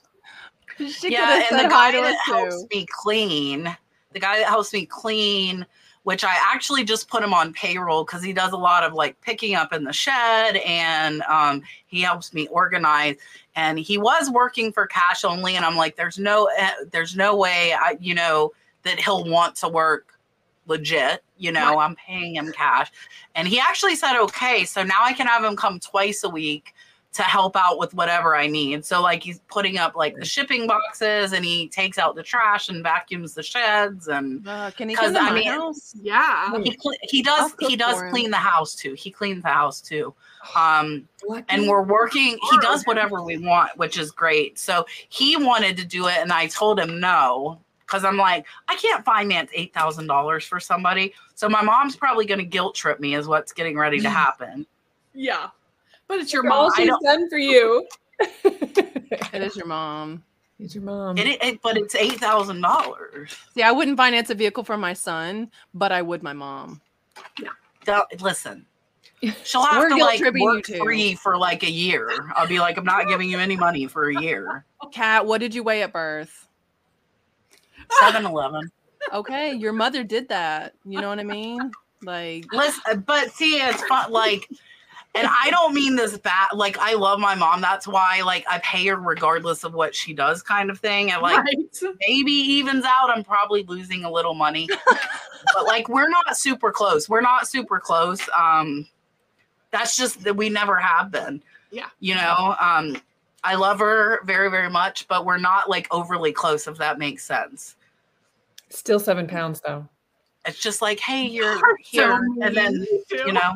She 0.89 1.13
yeah, 1.13 1.45
and 1.51 1.59
the 1.59 1.69
guy 1.69 1.93
that 1.93 2.17
helps 2.25 2.63
too. 2.63 2.69
me 2.73 2.87
clean, 2.89 3.77
the 4.13 4.21
guy 4.21 4.39
that 4.39 4.47
helps 4.47 4.73
me 4.73 4.87
clean, 4.87 5.67
which 6.09 6.25
I 6.25 6.37
actually 6.43 6.85
just 6.85 7.11
put 7.11 7.23
him 7.23 7.35
on 7.35 7.53
payroll 7.53 8.03
because 8.03 8.23
he 8.23 8.33
does 8.33 8.53
a 8.53 8.57
lot 8.57 8.83
of 8.83 8.95
like 8.95 9.21
picking 9.21 9.55
up 9.55 9.75
in 9.75 9.85
the 9.85 9.93
shed 9.93 10.57
and 10.57 11.21
um, 11.25 11.61
he 11.87 12.01
helps 12.01 12.33
me 12.33 12.47
organize. 12.47 13.17
And 13.57 13.79
he 13.79 13.99
was 13.99 14.31
working 14.31 14.73
for 14.73 14.87
cash 14.87 15.23
only, 15.23 15.57
and 15.57 15.67
I'm 15.67 15.77
like, 15.77 15.97
there's 15.97 16.19
no, 16.19 16.49
eh, 16.57 16.71
there's 16.93 17.15
no 17.15 17.37
way, 17.37 17.75
I, 17.75 17.99
you 18.01 18.15
know, 18.15 18.53
that 18.85 18.99
he'll 18.99 19.25
want 19.25 19.55
to 19.57 19.69
work 19.69 20.19
legit. 20.67 21.23
You 21.37 21.53
know, 21.53 21.75
Right. 21.75 21.85
I'm 21.85 21.95
paying 21.97 22.37
him 22.37 22.53
cash, 22.53 22.91
and 23.35 23.47
he 23.47 23.61
actually 23.61 23.95
said 23.95 24.19
okay. 24.19 24.65
So 24.65 24.83
now 24.83 25.03
I 25.03 25.13
can 25.13 25.27
have 25.27 25.45
him 25.45 25.57
come 25.57 25.79
twice 25.79 26.25
a 26.25 26.31
week 26.31 26.73
to 27.15 27.23
help 27.23 27.57
out 27.57 27.79
with 27.79 27.95
whatever 27.95 28.37
I 28.37 28.47
need. 28.47 28.85
So 28.85 29.01
like 29.01 29.23
he's 29.23 29.41
putting 29.49 29.79
up 29.79 29.97
like 29.97 30.15
the 30.17 30.25
shipping 30.25 30.67
boxes 30.67 31.33
and 31.33 31.45
he 31.45 31.67
takes 31.69 31.99
out 31.99 32.15
the 32.15 32.23
trash 32.23 32.69
and 32.69 32.83
vacuums 32.83 33.35
the 33.35 33.43
sheds 33.43 34.09
and 34.09 34.47
Uh, 34.47 34.71
can 34.77 34.89
he 34.91 34.95
'Cause, 34.95 35.13
come 35.13 35.15
to 35.15 35.21
I 35.21 35.33
mean- 35.35 35.49
house? 35.49 35.95
Yeah. 36.01 36.53
he 36.63 36.77
cle 36.77 36.93
he 37.03 37.23
does 37.23 37.55
he 37.61 37.77
does 37.77 37.97
for 37.99 38.07
him. 38.07 38.13
clean 38.13 38.31
the 38.31 38.37
house 38.37 38.75
too. 38.75 38.93
He 38.95 39.11
cleans 39.11 39.43
the 39.43 39.49
house 39.49 39.81
too. 39.81 40.15
Um 40.55 41.09
Lucky. 41.27 41.45
and 41.49 41.67
we're 41.67 41.83
working 41.83 42.39
he 42.51 42.59
does 42.59 42.85
whatever 42.85 43.23
we 43.23 43.39
want, 43.39 43.77
which 43.79 43.99
is 43.99 44.11
great. 44.11 44.59
So 44.59 44.85
he 45.09 45.37
wanted 45.37 45.77
to 45.79 45.85
do 45.87 46.07
it 46.09 46.19
and 46.19 46.33
I 46.33 46.47
told 46.47 46.79
him 46.79 47.01
no 47.01 47.59
cuz 47.87 48.05
I'm 48.05 48.19
like 48.19 48.45
I 48.69 48.77
can't 48.77 49.03
finance 49.05 49.51
$8,000 49.57 50.47
for 50.47 50.61
somebody. 50.61 51.15
So 51.35 51.49
my 51.49 51.63
mom's 51.63 51.97
probably 51.97 52.27
going 52.27 52.39
to 52.41 52.45
guilt 52.45 52.75
trip 52.75 53.01
me 53.01 53.15
is 53.15 53.27
what's 53.27 53.53
getting 53.53 53.79
ready 53.79 53.99
to 54.01 54.11
happen. 54.11 54.67
Yeah. 55.15 55.49
But 56.09 56.21
it's 56.21 56.33
your 56.33 56.43
For 56.43 56.51
all 56.51 56.63
mom. 56.65 56.73
She's 56.77 56.95
done 57.03 57.29
for 57.31 57.39
you. 57.39 57.87
It 58.35 59.43
is 59.43 59.57
your 59.57 59.67
mom. 59.67 60.25
It's 60.59 60.75
your 60.75 60.83
mom. 60.85 61.17
It, 61.19 61.39
it, 61.43 61.63
but 61.63 61.77
it's 61.77 61.95
$8,000. 61.95 63.37
See, 63.55 63.63
I 63.63 63.71
wouldn't 63.71 63.97
finance 63.97 64.31
a 64.31 64.35
vehicle 64.35 64.65
for 64.65 64.77
my 64.77 64.93
son, 64.93 65.51
but 65.75 65.93
I 65.93 66.03
would 66.03 66.23
my 66.23 66.33
mom. 66.33 66.81
Don't- 67.85 68.21
listen. 68.21 68.67
She'll 69.45 69.63
have 69.63 69.79
We're 69.79 69.89
to 69.91 69.97
like 69.97 70.19
guilt-tripping 70.19 70.43
work 70.43 70.67
free 70.67 71.15
for 71.15 71.37
like 71.37 71.63
a 71.63 71.71
year. 71.71 72.11
I'll 72.35 72.47
be 72.47 72.59
like, 72.61 72.77
I'm 72.77 72.85
not 72.85 73.09
giving 73.09 73.29
you 73.31 73.39
any 73.39 73.57
money 73.57 73.87
for 73.87 74.09
a 74.11 74.21
year. 74.21 74.65
Kat, 74.93 75.27
what 75.27 75.39
did 75.39 75.55
you 75.55 75.63
weigh 75.63 75.83
at 75.83 75.93
birth? 75.93 76.49
7 78.01 78.25
Eleven. 78.25 78.71
Okay, 79.13 79.55
your 79.55 79.73
mother 79.73 80.05
did 80.05 80.29
that. 80.29 80.75
You 80.85 81.01
know 81.01 81.09
what 81.09 81.19
I 81.19 81.25
mean? 81.25 81.71
Like, 82.03 82.53
Listen, 82.53 83.01
but 83.07 83.31
see, 83.31 83.57
it's 83.57 83.83
fun. 83.85 84.11
Like, 84.13 84.47
and 85.19 85.29
I 85.29 85.51
don't 85.51 85.75
mean 85.75 85.97
this 85.97 86.17
bad. 86.17 86.49
Like 86.55 86.79
I 86.79 86.95
love 86.95 87.19
my 87.19 87.35
mom. 87.35 87.61
That's 87.61 87.87
why 87.87 88.23
like 88.23 88.45
I 88.49 88.59
pay 88.59 88.87
her 88.87 88.97
regardless 88.97 89.65
of 89.65 89.75
what 89.75 89.95
she 89.95 90.15
does, 90.15 90.43
kind 90.43 90.71
of 90.71 90.79
thing. 90.79 91.11
And 91.11 91.21
like 91.23 91.39
Right. 91.39 91.83
maybe 92.09 92.33
evens 92.33 92.85
out. 92.85 93.11
I'm 93.11 93.25
probably 93.25 93.65
losing 93.65 94.05
a 94.05 94.11
little 94.11 94.35
money, 94.35 94.69
but 95.55 95.65
like 95.67 95.89
we're 95.89 96.09
not 96.09 96.37
super 96.37 96.71
close. 96.71 97.09
We're 97.09 97.21
not 97.21 97.49
super 97.49 97.81
close. 97.81 98.21
Um, 98.37 98.87
that's 99.71 99.97
just 99.97 100.23
that 100.25 100.37
we 100.37 100.49
never 100.49 100.77
have 100.77 101.11
been. 101.11 101.43
Yeah. 101.71 101.89
You 102.01 102.15
know, 102.15 102.57
um, 102.61 103.01
I 103.45 103.55
love 103.55 103.79
her 103.81 104.21
very, 104.25 104.51
very 104.51 104.71
much, 104.71 105.07
but 105.09 105.25
we're 105.25 105.39
not 105.39 105.69
like 105.69 105.87
overly 105.91 106.33
close, 106.33 106.67
if 106.67 106.79
that 106.79 106.99
makes 106.99 107.25
sense. 107.25 107.77
Still 108.71 109.01
seven 109.01 109.27
pounds 109.27 109.61
though. 109.61 109.89
It's 110.47 110.59
just 110.59 110.81
like, 110.81 111.01
hey, 111.01 111.27
you're 111.27 111.57
So 111.59 111.65
here, 111.85 112.21
and 112.43 112.57
then 112.57 112.87
you 113.11 113.33
know, 113.33 113.55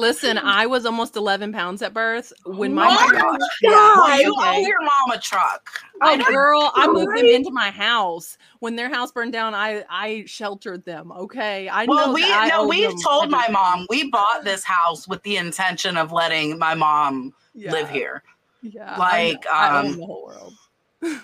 Listen, 0.00 0.38
I 0.38 0.64
was 0.64 0.86
almost 0.86 1.14
11 1.14 1.52
pounds 1.52 1.82
at 1.82 1.92
birth 1.92 2.32
when 2.46 2.72
my 2.74 2.86
oh 2.88 2.90
my 2.94 3.06
parents- 3.12 3.22
gosh, 3.22 3.50
Yeah, 3.60 4.18
you 4.18 4.34
okay. 4.40 4.56
owe 4.56 4.66
your 4.66 4.80
mom 4.80 5.10
a 5.12 5.18
truck. 5.20 5.68
Oh, 6.00 6.08
I 6.08 6.16
know. 6.16 6.24
girl, 6.24 6.72
I 6.74 6.86
moved 6.86 7.14
them 7.14 7.26
into 7.26 7.50
my 7.50 7.70
house 7.70 8.38
when 8.60 8.76
their 8.76 8.88
house 8.88 9.12
burned 9.12 9.34
down. 9.34 9.54
I 9.54 9.84
I 9.90 10.24
sheltered 10.26 10.86
them. 10.86 11.12
Okay, 11.12 11.68
I 11.68 11.84
Well, 11.84 12.06
know. 12.08 12.14
we, 12.14 12.22
that 12.22 12.44
I 12.44 12.48
no, 12.48 12.66
we've 12.66 12.88
them 12.88 12.96
told 13.04 13.30
my 13.30 13.46
mom 13.50 13.86
we 13.90 14.10
bought 14.10 14.42
this 14.42 14.64
house 14.64 15.06
with 15.06 15.22
the 15.22 15.36
intention 15.36 15.98
of 15.98 16.12
letting 16.12 16.58
my 16.58 16.74
mom 16.74 17.34
live 17.54 17.90
here. 17.90 18.22
Yeah, 18.62 18.96
Like, 18.96 19.44
I, 19.50 19.68
I 19.68 19.76
owe 19.76 19.80
um, 19.80 19.96
the 19.98 20.06
whole 20.06 20.24
world. 20.24 20.54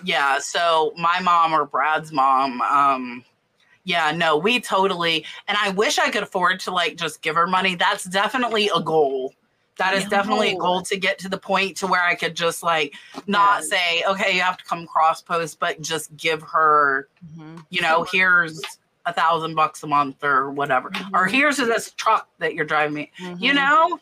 Yeah, 0.03 0.37
so 0.39 0.93
my 0.97 1.19
mom 1.19 1.53
or 1.53 1.65
Brad's 1.65 2.11
mom, 2.11 2.61
um, 2.61 3.23
yeah, 3.87 4.11
no, 4.11 4.35
we 4.35 4.59
totally 4.59 5.25
and 5.47 5.57
I 5.61 5.69
wish 5.69 5.97
I 5.97 6.09
could 6.11 6.21
afford 6.23 6.59
to 6.61 6.71
like 6.71 6.97
just 6.97 7.21
give 7.21 7.35
her 7.35 7.47
money. 7.47 7.73
That's 7.75 8.03
definitely 8.03 8.69
a 8.75 8.81
goal. 8.81 9.33
That 9.77 9.93
is 9.93 10.05
definitely 10.09 10.51
a 10.53 10.57
goal 10.57 10.81
to 10.81 10.97
get 10.97 11.19
to 11.19 11.29
the 11.29 11.37
point 11.37 11.77
to 11.77 11.87
where 11.87 12.03
I 12.03 12.15
could 12.15 12.35
just 12.35 12.63
like 12.63 12.93
not 13.27 13.59
Yes. 13.61 13.69
say, 13.69 14.03
okay, 14.09 14.35
you 14.35 14.41
have 14.41 14.57
to 14.57 14.65
come 14.65 14.85
cross 14.87 15.21
post, 15.21 15.59
but 15.59 15.79
just 15.81 16.15
give 16.17 16.41
her, 16.41 17.07
Mhm. 17.37 17.63
you 17.69 17.81
know, 17.81 18.05
here's 18.11 18.59
a 19.05 19.13
thousand 19.13 19.55
bucks 19.55 19.83
a 19.83 19.87
month 19.87 20.21
or 20.23 20.49
whatever. 20.51 20.89
Or 21.13 21.27
Mhm. 21.27 21.31
here's 21.31 21.57
this 21.57 21.91
truck 21.91 22.27
that 22.39 22.55
you're 22.55 22.65
driving 22.65 22.93
me. 22.95 23.11
You 23.39 23.53
Mhm. 23.53 23.55
know? 23.55 23.99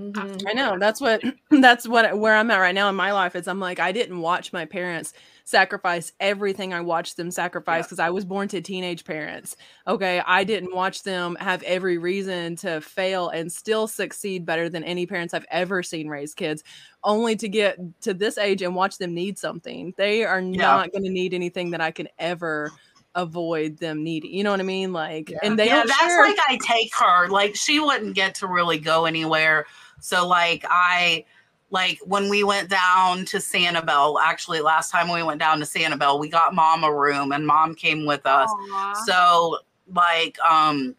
Mhm. 0.00 0.44
I 0.48 0.52
know 0.52 0.78
that's 0.78 1.00
what 1.00 1.22
that's 1.50 1.86
what 1.88 2.16
where 2.18 2.36
I'm 2.36 2.50
at 2.50 2.58
right 2.58 2.74
now 2.74 2.88
in 2.88 2.94
my 2.94 3.12
life 3.12 3.34
is 3.34 3.48
I'm 3.48 3.60
like 3.60 3.80
I 3.80 3.92
didn't 3.92 4.20
watch 4.20 4.52
my 4.52 4.64
parents 4.64 5.12
sacrifice 5.48 6.12
everything 6.18 6.74
I 6.74 6.80
watched 6.80 7.16
them 7.16 7.30
sacrifice 7.30 7.78
Yeah. 7.78 7.82
because 7.84 7.98
I 8.00 8.10
was 8.10 8.24
born 8.24 8.48
to 8.48 8.60
teenage 8.60 9.04
parents. 9.04 9.56
Okay, 9.86 10.20
I 10.26 10.42
didn't 10.42 10.74
watch 10.74 11.04
them 11.04 11.36
have 11.38 11.62
every 11.62 11.98
reason 11.98 12.56
to 12.56 12.80
fail 12.80 13.28
and 13.28 13.50
still 13.50 13.86
succeed 13.86 14.44
better 14.44 14.68
than 14.68 14.82
any 14.82 15.06
parents 15.06 15.32
I've 15.34 15.46
ever 15.52 15.84
seen 15.84 16.08
raise 16.08 16.34
kids, 16.34 16.64
only 17.04 17.36
to 17.36 17.48
get 17.48 17.78
to 18.00 18.12
this 18.12 18.38
age 18.38 18.60
and 18.60 18.74
watch 18.74 18.98
them 18.98 19.14
need 19.14 19.38
something. 19.38 19.94
They 19.96 20.24
are 20.24 20.42
not 20.42 20.90
going 20.90 21.04
to 21.04 21.10
need 21.10 21.32
anything 21.32 21.70
that 21.70 21.80
I 21.80 21.92
can 21.92 22.08
ever 22.18 22.72
avoid 23.14 23.78
them 23.78 24.02
needing. 24.02 24.34
You 24.34 24.42
know 24.42 24.50
what 24.50 24.58
I 24.60 24.64
mean? 24.64 24.92
Like, 24.92 25.30
Yeah. 25.30 25.38
and 25.44 25.56
they 25.56 25.66
yeah, 25.66 25.84
that's 25.86 25.96
share. 26.00 26.22
like 26.24 26.38
I 26.48 26.58
take 26.60 26.92
her. 26.96 27.28
Like 27.28 27.54
she 27.54 27.78
wouldn't 27.78 28.16
get 28.16 28.34
to 28.36 28.48
really 28.48 28.78
go 28.80 29.04
anywhere. 29.04 29.66
So 30.00 30.26
like 30.26 30.64
I 30.68 31.24
like 31.70 31.98
when 32.04 32.28
we 32.28 32.44
went 32.44 32.68
down 32.68 33.24
to 33.26 33.38
Sanibel, 33.38 34.18
actually 34.22 34.60
last 34.60 34.90
time 34.90 35.12
we 35.12 35.22
went 35.22 35.40
down 35.40 35.58
to 35.58 35.64
Sanibel, 35.64 36.20
we 36.20 36.28
got 36.28 36.54
mom 36.54 36.84
a 36.84 36.92
room 36.92 37.32
and 37.32 37.46
mom 37.46 37.74
came 37.74 38.06
with 38.06 38.24
us. 38.26 38.48
Aw. 38.50 39.04
So 39.06 39.58
like 39.92 40.38
um 40.40 40.94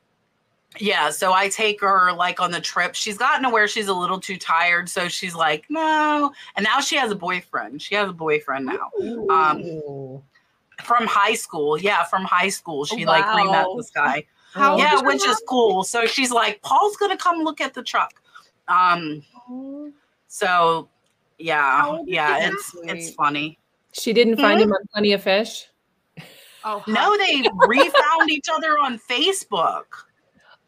yeah, 0.79 1.09
so 1.09 1.33
I 1.33 1.49
take 1.49 1.81
her 1.81 2.11
like 2.13 2.39
on 2.39 2.51
the 2.51 2.61
trip. 2.61 2.93
She's 2.93 3.17
gotten 3.17 3.43
to 3.43 3.49
where 3.49 3.67
she's 3.67 3.87
a 3.87 3.93
little 3.93 4.19
too 4.19 4.37
tired, 4.37 4.89
so 4.89 5.07
she's 5.07 5.33
like, 5.33 5.65
"No." 5.69 6.31
And 6.55 6.63
now 6.63 6.81
she 6.81 6.95
has 6.97 7.09
a 7.11 7.15
boyfriend. 7.15 7.81
She 7.81 7.95
has 7.95 8.09
a 8.09 8.13
boyfriend 8.13 8.65
now 8.65 8.91
Um, 9.29 10.21
from 10.83 11.07
high 11.07 11.33
school. 11.33 11.79
Yeah, 11.79 12.03
from 12.03 12.23
high 12.23 12.49
school. 12.49 12.85
She 12.85 13.05
like 13.05 13.25
re-met 13.35 13.65
this 13.75 13.89
guy. 13.89 14.25
How 14.53 14.77
yeah, 14.77 15.01
which 15.01 15.25
is 15.25 15.41
cool. 15.47 15.83
So 15.83 16.05
she's 16.05 16.31
like, 16.31 16.61
Paul's 16.61 16.97
gonna 16.97 17.17
come 17.17 17.39
look 17.39 17.61
at 17.61 17.73
the 17.73 17.83
truck. 17.83 18.21
Um, 18.67 19.23
so 20.37 20.89
yeah, 21.39 21.81
How 21.81 22.03
yeah, 22.05 22.39
he 22.39 22.45
it's 22.45 22.75
it's 22.83 23.15
funny. 23.15 23.57
She 23.91 24.13
didn't 24.13 24.37
find 24.37 24.59
hmm? 24.59 24.65
him 24.65 24.73
on 24.73 24.79
Plenty 24.93 25.13
of 25.13 25.23
Fish. 25.23 25.67
Oh, 26.63 26.83
No, 26.87 27.17
they 27.17 27.43
refound 27.67 28.29
each 28.29 28.47
other 28.53 28.77
on 28.77 28.99
Facebook. 28.99 29.85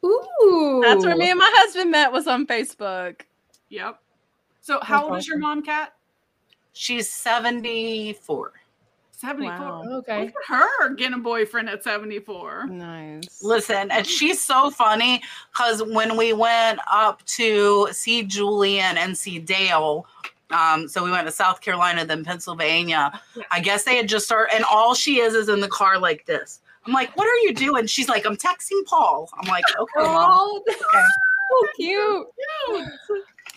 Ooh. 0.03 0.81
That's 0.83 1.05
where 1.05 1.15
me 1.15 1.29
and 1.29 1.37
my 1.37 1.51
husband 1.53 1.91
met 1.91 2.11
was 2.11 2.25
on 2.25 2.47
Facebook. 2.47 3.21
Yep. 3.69 3.99
So 4.61 4.79
how 4.81 5.01
That's 5.01 5.09
old 5.09 5.17
is 5.19 5.27
your 5.27 5.37
mom, 5.37 5.61
Kat? 5.61 5.93
She's 6.73 7.07
74. 7.09 8.53
74. 9.19 9.59
Wow. 9.59 9.83
Okay. 9.97 10.25
Look 10.25 10.33
at 10.35 10.47
her 10.47 10.93
getting 10.95 11.15
a 11.15 11.21
boyfriend 11.21 11.69
at 11.69 11.83
74. 11.83 12.67
Nice. 12.67 13.43
Listen, 13.43 13.91
and 13.91 14.07
she's 14.07 14.41
so 14.41 14.71
funny 14.71 15.21
because 15.51 15.83
when 15.83 16.15
we 16.15 16.31
went 16.31 16.79
up 16.89 17.25
to 17.25 17.89
see 17.91 18.23
Julian 18.23 18.97
and 18.97 19.17
see 19.17 19.37
Dale, 19.37 20.05
um, 20.51 20.87
so 20.87 21.03
we 21.03 21.11
went 21.11 21.27
to 21.27 21.33
South 21.33 21.59
Carolina, 21.59 22.05
then 22.05 22.23
Pennsylvania. 22.23 23.11
Yeah. 23.35 23.43
I 23.51 23.59
guess 23.59 23.83
they 23.83 23.97
had 23.97 24.07
just 24.07 24.25
started, 24.25 24.55
and 24.55 24.63
all 24.63 24.95
she 24.95 25.19
is 25.19 25.33
is 25.33 25.49
in 25.49 25.59
the 25.59 25.67
car 25.67 25.99
like 25.99 26.25
this. 26.25 26.61
I'm 26.85 26.93
like, 26.93 27.15
what 27.17 27.27
are 27.27 27.39
you 27.45 27.53
doing? 27.53 27.87
She's 27.87 28.07
like, 28.07 28.25
I'm 28.25 28.37
texting 28.37 28.85
Paul. 28.85 29.29
I'm 29.37 29.47
like, 29.49 29.65
okay, 29.77 30.07
mom. 30.07 30.29
Oh, 30.31 30.63
so 30.69 31.67
cute. 31.75 32.27
And 32.69 32.91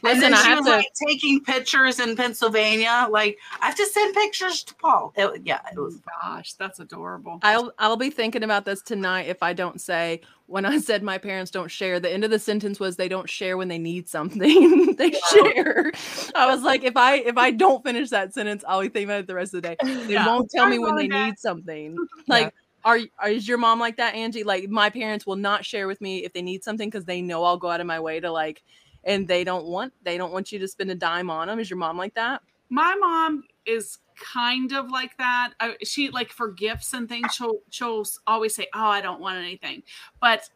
Listen, 0.03 0.21
then 0.21 0.35
I 0.35 0.43
she 0.43 0.49
have 0.49 0.59
was 0.59 0.67
to. 0.67 0.73
like 0.73 0.87
taking 1.07 1.43
pictures 1.45 2.01
in 2.01 2.17
Pennsylvania. 2.17 3.07
Like, 3.11 3.39
I 3.61 3.67
have 3.67 3.77
to 3.77 3.87
send 3.87 4.15
pictures 4.15 4.65
to 4.65 4.75
Paul. 4.75 5.13
It- 5.17 5.43
yeah, 5.45 5.61
it 5.73 5.79
was. 5.79 6.01
Gosh, 6.23 6.55
that's 6.55 6.81
adorable. 6.81 7.39
I'll 7.43 7.73
I'll 7.79 7.97
be 7.97 8.11
thinking 8.11 8.43
about 8.43 8.65
this 8.65 8.83
tonight 8.83 9.27
if 9.29 9.43
I 9.43 9.53
don't 9.53 9.81
say 9.81 10.21
when 10.47 10.65
I 10.65 10.79
said 10.81 11.03
my 11.03 11.19
parents 11.19 11.51
don't 11.51 11.71
share. 11.71 12.01
The 12.01 12.11
end 12.13 12.25
of 12.25 12.31
the 12.31 12.39
sentence 12.39 12.81
was 12.81 12.97
they 12.97 13.09
don't 13.09 13.31
share 13.31 13.57
when 13.57 13.69
they 13.69 13.79
need 13.79 14.09
something. 14.09 14.95
they 14.97 15.13
share. 15.31 15.93
I 16.35 16.47
was 16.53 16.63
like, 16.63 16.83
if 16.85 16.97
I 16.97 17.17
if 17.17 17.37
I 17.39 17.51
don't 17.53 17.83
finish 17.85 18.11
that 18.11 18.35
sentence, 18.35 18.65
I'll 18.67 18.81
be 18.81 18.89
thinking 18.89 19.09
about 19.11 19.21
it 19.21 19.27
the 19.29 19.35
rest 19.35 19.55
of 19.55 19.63
the 19.63 19.69
day. 19.69 19.77
They 19.83 20.15
Yeah. 20.15 20.27
won't 20.27 20.51
tell 20.51 20.67
me 20.67 20.79
when 20.79 20.97
they 20.97 21.07
Mom 21.09 21.19
and 21.19 21.27
need 21.29 21.39
something. 21.39 21.97
Like, 22.29 22.53
are, 22.85 22.99
are 23.19 23.29
is 23.29 23.47
your 23.47 23.59
mom 23.59 23.79
like 23.79 23.97
that, 23.99 24.15
Angie? 24.15 24.43
Like, 24.43 24.69
my 24.69 24.91
parents 24.91 25.27
will 25.27 25.37
not 25.37 25.65
share 25.65 25.87
with 25.87 26.01
me 26.01 26.25
if 26.25 26.33
they 26.33 26.43
need 26.43 26.65
something 26.65 26.89
because 26.91 27.05
they 27.05 27.21
know 27.23 27.45
I'll 27.45 27.57
go 27.57 27.69
out 27.71 27.81
of 27.81 27.87
my 27.87 28.01
way 28.01 28.19
to 28.21 28.31
like, 28.33 28.63
and 29.05 29.29
they 29.29 29.45
don't 29.45 29.67
want 29.67 29.93
they 30.03 30.17
don't 30.19 30.33
want 30.33 30.53
you 30.53 30.59
to 30.61 30.69
spend 30.69 30.91
a 30.91 30.95
dime 30.95 31.31
on 31.31 31.49
them. 31.49 31.59
Is 31.59 31.71
your 31.71 31.79
mom 31.79 31.97
like 31.99 32.15
that? 32.15 32.43
My 32.71 32.95
mom 32.95 33.45
is 33.67 33.99
kind 34.17 34.73
of 34.73 34.91
like 34.91 35.17
that. 35.19 35.53
I, 35.61 35.77
she 35.85 36.11
like 36.11 36.33
for 36.33 36.53
gifts 36.53 36.93
and 36.95 37.09
things, 37.09 37.35
she'll 37.35 37.61
she'll 37.71 38.05
always 38.27 38.55
say, 38.55 38.69
"Oh, 38.75 38.87
I 38.87 39.01
don't 39.01 39.21
want 39.21 39.39
anything," 39.39 39.83
but 40.21 40.49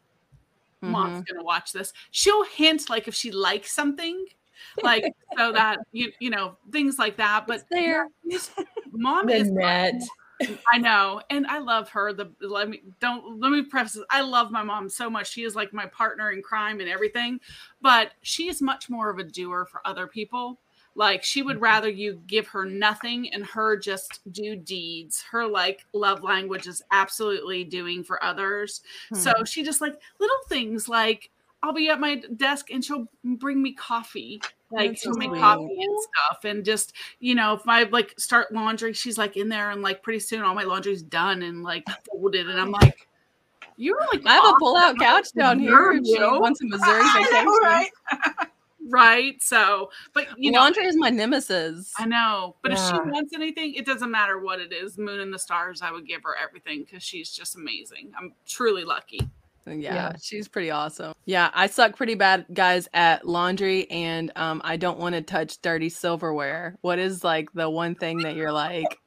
mom's 0.85 1.19
Mhm. 1.19 1.25
gonna 1.29 1.43
watch 1.43 1.73
this. 1.73 1.93
She'll 2.11 2.43
hint 2.45 2.89
like 2.89 3.07
if 3.07 3.15
she 3.15 3.31
likes 3.31 3.73
something, 3.73 4.25
like 4.81 5.11
so 5.37 5.53
that 5.53 5.79
you 5.91 6.13
you 6.19 6.29
know 6.29 6.57
things 6.71 6.99
like 6.99 7.17
that. 7.17 7.47
But 7.47 7.63
It's 7.65 7.65
there. 7.71 8.07
mom 8.91 9.29
is 9.29 9.51
net. 9.51 9.95
I 10.71 10.77
know, 10.77 11.21
and 11.29 11.47
I 11.47 11.59
love 11.59 11.89
her. 11.89 12.13
The 12.13 12.31
let 12.41 12.69
me 12.69 12.81
don't 12.99 13.39
let 13.39 13.51
me 13.51 13.63
preface. 13.63 13.93
This. 13.93 14.03
I 14.09 14.21
love 14.21 14.51
my 14.51 14.63
mom 14.63 14.89
so 14.89 15.09
much. 15.09 15.31
She 15.31 15.43
is 15.43 15.55
like 15.55 15.73
my 15.73 15.85
partner 15.87 16.31
in 16.31 16.41
crime 16.41 16.79
and 16.79 16.89
everything, 16.89 17.39
but 17.81 18.11
she 18.21 18.47
is 18.47 18.61
much 18.61 18.89
more 18.89 19.09
of 19.09 19.19
a 19.19 19.23
doer 19.23 19.67
for 19.69 19.81
other 19.85 20.07
people. 20.07 20.59
Like 20.95 21.23
she 21.23 21.43
would 21.43 21.57
mm-hmm. 21.57 21.63
rather 21.63 21.89
you 21.89 22.21
give 22.25 22.47
her 22.47 22.65
nothing 22.65 23.31
and 23.31 23.45
her 23.45 23.77
just 23.77 24.19
do 24.31 24.55
deeds. 24.55 25.23
Her 25.31 25.45
like 25.45 25.85
love 25.93 26.23
language 26.23 26.67
is 26.67 26.81
absolutely 26.91 27.63
doing 27.63 28.03
for 28.03 28.23
others. 28.23 28.81
So 29.13 29.31
hmm. 29.37 29.43
she 29.43 29.63
just 29.63 29.79
like 29.79 29.93
little 30.19 30.37
things 30.49 30.89
like 30.89 31.29
I'll 31.61 31.73
be 31.73 31.89
at 31.89 31.99
my 31.99 32.21
desk 32.35 32.71
and 32.71 32.83
she'll 32.83 33.07
bring 33.23 33.61
me 33.61 33.73
coffee. 33.73 34.41
Like 34.69 34.97
so 34.97 35.11
make 35.11 35.33
coffee 35.33 35.77
and 35.79 35.99
stuff. 36.01 36.43
And 36.43 36.65
just, 36.65 36.93
you 37.19 37.35
know, 37.35 37.53
if 37.53 37.67
I 37.67 37.83
like 37.83 38.13
start 38.19 38.51
laundry, 38.51 38.93
she's 38.93 39.17
like 39.17 39.37
in 39.37 39.47
there 39.47 39.71
and 39.71 39.81
like 39.81 40.03
pretty 40.03 40.19
soon 40.19 40.41
all 40.41 40.53
my 40.53 40.63
laundry's 40.63 41.01
done 41.01 41.41
and 41.43 41.63
like 41.63 41.85
folded. 42.05 42.49
And 42.49 42.59
I'm 42.59 42.71
like, 42.71 43.07
you're 43.77 43.99
like 44.11 44.25
I 44.25 44.33
have 44.33 44.45
a 44.45 44.53
pull-out 44.59 44.97
couch 44.99 45.31
down 45.33 45.59
here. 45.59 45.91
If 45.93 46.05
she 46.05 46.17
wants 46.19 46.61
a 46.61 46.65
Missouri 46.65 47.03
vacation. 47.13 47.45
know, 47.45 47.57
right? 47.59 47.91
right. 48.89 49.41
So 49.41 49.89
but 50.13 50.27
you 50.37 50.51
know 50.51 50.59
Laundry 50.59 50.85
is 50.85 50.97
my 50.97 51.11
nemesis. 51.11 51.93
I 51.97 52.05
know, 52.05 52.55
but 52.61 52.73
if 52.73 52.79
she 52.79 52.93
wants 52.93 53.33
anything, 53.33 53.75
it 53.75 53.85
doesn't 53.85 54.11
matter 54.11 54.39
what 54.39 54.59
it 54.59 54.73
is. 54.73 54.97
Moon 54.97 55.21
and 55.21 55.33
the 55.33 55.39
stars, 55.39 55.81
I 55.81 55.91
would 55.91 56.07
give 56.07 56.23
her 56.23 56.35
everything 56.35 56.83
because 56.83 57.03
she's 57.03 57.31
just 57.31 57.55
amazing. 57.55 58.11
I'm 58.17 58.33
truly 58.45 58.83
lucky. 58.83 59.21
Yeah, 59.67 59.93
Yeah. 59.95 60.13
she's 60.21 60.47
pretty 60.47 60.71
awesome. 60.71 61.13
Yeah, 61.25 61.49
I 61.53 61.67
suck 61.67 61.95
pretty 61.95 62.15
bad, 62.15 62.45
guys, 62.53 62.87
at 62.93 63.27
laundry, 63.27 63.89
and 63.91 64.31
um, 64.35 64.61
I 64.63 64.77
don't 64.77 64.99
want 64.99 65.15
to 65.15 65.21
touch 65.21 65.61
dirty 65.61 65.89
silverware. 65.89 66.77
What 66.81 66.99
is 66.99 67.23
like 67.23 67.51
the 67.53 67.69
one 67.69 67.95
thing 67.95 68.19
that 68.19 68.35
you're 68.35 68.51
like, 68.51 68.99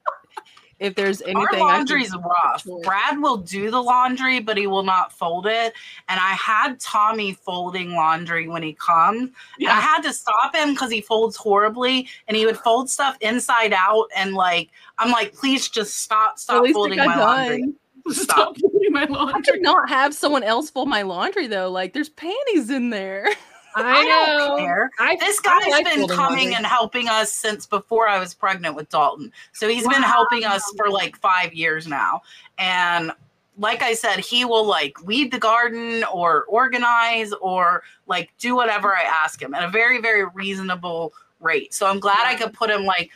if 0.78 0.94
there's 0.94 1.20
Our 1.22 1.28
anything 1.28 1.60
I 1.62 1.76
laundry's 1.76 2.14
rough. 2.14 2.66
Brad 2.82 3.20
will 3.20 3.36
do 3.36 3.70
the 3.70 3.82
laundry, 3.82 4.40
but 4.40 4.56
he 4.56 4.66
will 4.66 4.82
not 4.82 5.12
fold 5.12 5.46
it. 5.46 5.74
And 6.08 6.18
I 6.18 6.32
had 6.32 6.80
Tommy 6.80 7.34
folding 7.34 7.92
laundry 7.92 8.48
when 8.48 8.62
he 8.62 8.72
comes. 8.74 9.30
And 9.58 9.68
I 9.68 9.80
had 9.80 10.00
to 10.02 10.12
stop 10.12 10.54
him 10.54 10.72
because 10.72 10.90
he 10.90 11.00
folds 11.02 11.36
horribly 11.36 12.08
and 12.28 12.36
he 12.36 12.46
would 12.46 12.56
fold 12.58 12.88
stuff 12.88 13.16
inside 13.20 13.72
out. 13.74 14.06
And 14.16 14.34
like, 14.34 14.70
I'm 14.98 15.10
like, 15.10 15.34
please 15.34 15.68
just 15.68 15.96
stop, 15.98 16.38
stop 16.38 16.66
folding 16.72 16.98
my 16.98 17.16
laundry. 17.16 17.74
Done. 18.04 18.14
Stop. 18.14 18.56
doing 18.56 18.72
my 18.90 19.00
laundry. 19.04 19.16
I 19.16 19.32
laundry. 19.32 19.52
could 19.54 19.62
not 19.62 19.88
have 19.88 20.14
someone 20.14 20.42
else 20.42 20.70
fold 20.70 20.88
my 20.88 21.02
laundry 21.02 21.46
though. 21.46 21.70
Like 21.70 21.92
there's 21.92 22.08
panties 22.08 22.70
in 22.70 22.90
there. 22.90 23.26
I 23.76 24.04
know. 24.04 24.48
don't 24.48 24.58
care. 24.58 24.90
I, 24.98 25.16
This 25.16 25.40
I 25.46 25.60
guy's 25.60 25.70
like 25.70 25.84
been 25.84 26.08
coming 26.08 26.38
laundry. 26.50 26.54
and 26.54 26.66
helping 26.66 27.08
us 27.08 27.30
since 27.32 27.66
before 27.66 28.08
I 28.08 28.18
was 28.18 28.34
pregnant 28.34 28.74
with 28.74 28.88
Dalton. 28.88 29.32
So 29.52 29.68
he's 29.68 29.86
been 29.86 30.02
helping 30.02 30.44
us 30.44 30.62
for 30.76 30.90
like 30.90 31.16
five 31.16 31.54
years 31.54 31.86
now. 31.86 32.22
And 32.58 33.12
like 33.58 33.82
I 33.82 33.94
said, 33.94 34.18
he 34.18 34.44
will 34.44 34.64
like 34.64 35.00
weed 35.04 35.30
the 35.30 35.38
garden 35.38 36.02
or 36.12 36.44
organize 36.46 37.32
or 37.34 37.84
like 38.08 38.30
do 38.38 38.56
whatever 38.56 38.92
I 38.96 39.02
ask 39.02 39.40
him 39.40 39.54
at 39.54 39.62
a 39.62 39.68
very, 39.68 40.00
very 40.00 40.24
reasonable 40.34 41.12
rate. 41.38 41.72
So 41.72 41.86
I'm 41.86 42.00
glad 42.00 42.26
I 42.26 42.34
could 42.34 42.52
put 42.52 42.70
him 42.70 42.84
like 42.84 43.10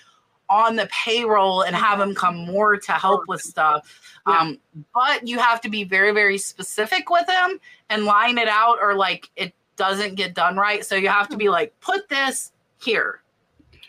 on 0.48 0.76
the 0.76 0.88
payroll 0.92 1.62
and 1.62 1.74
have 1.74 1.98
mm-hmm. 1.98 2.00
them 2.00 2.14
come 2.14 2.36
more 2.46 2.76
to 2.76 2.92
help 2.92 3.22
with 3.28 3.40
stuff. 3.40 4.00
Yeah. 4.26 4.38
Um, 4.38 4.58
but 4.94 5.26
you 5.26 5.38
have 5.38 5.60
to 5.62 5.68
be 5.68 5.84
very, 5.84 6.12
very 6.12 6.38
specific 6.38 7.10
with 7.10 7.26
them 7.26 7.58
and 7.90 8.04
line 8.04 8.38
it 8.38 8.48
out 8.48 8.78
or 8.80 8.94
like 8.94 9.30
it 9.36 9.54
doesn't 9.76 10.14
get 10.14 10.34
done 10.34 10.56
right. 10.56 10.84
So 10.84 10.96
you 10.96 11.08
have 11.08 11.28
to 11.28 11.36
be 11.36 11.44
mm-hmm. 11.44 11.52
like, 11.52 11.80
put 11.80 12.08
this 12.08 12.52
here. 12.82 13.20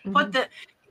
Put 0.06 0.14
mm-hmm. 0.14 0.32
the 0.32 0.48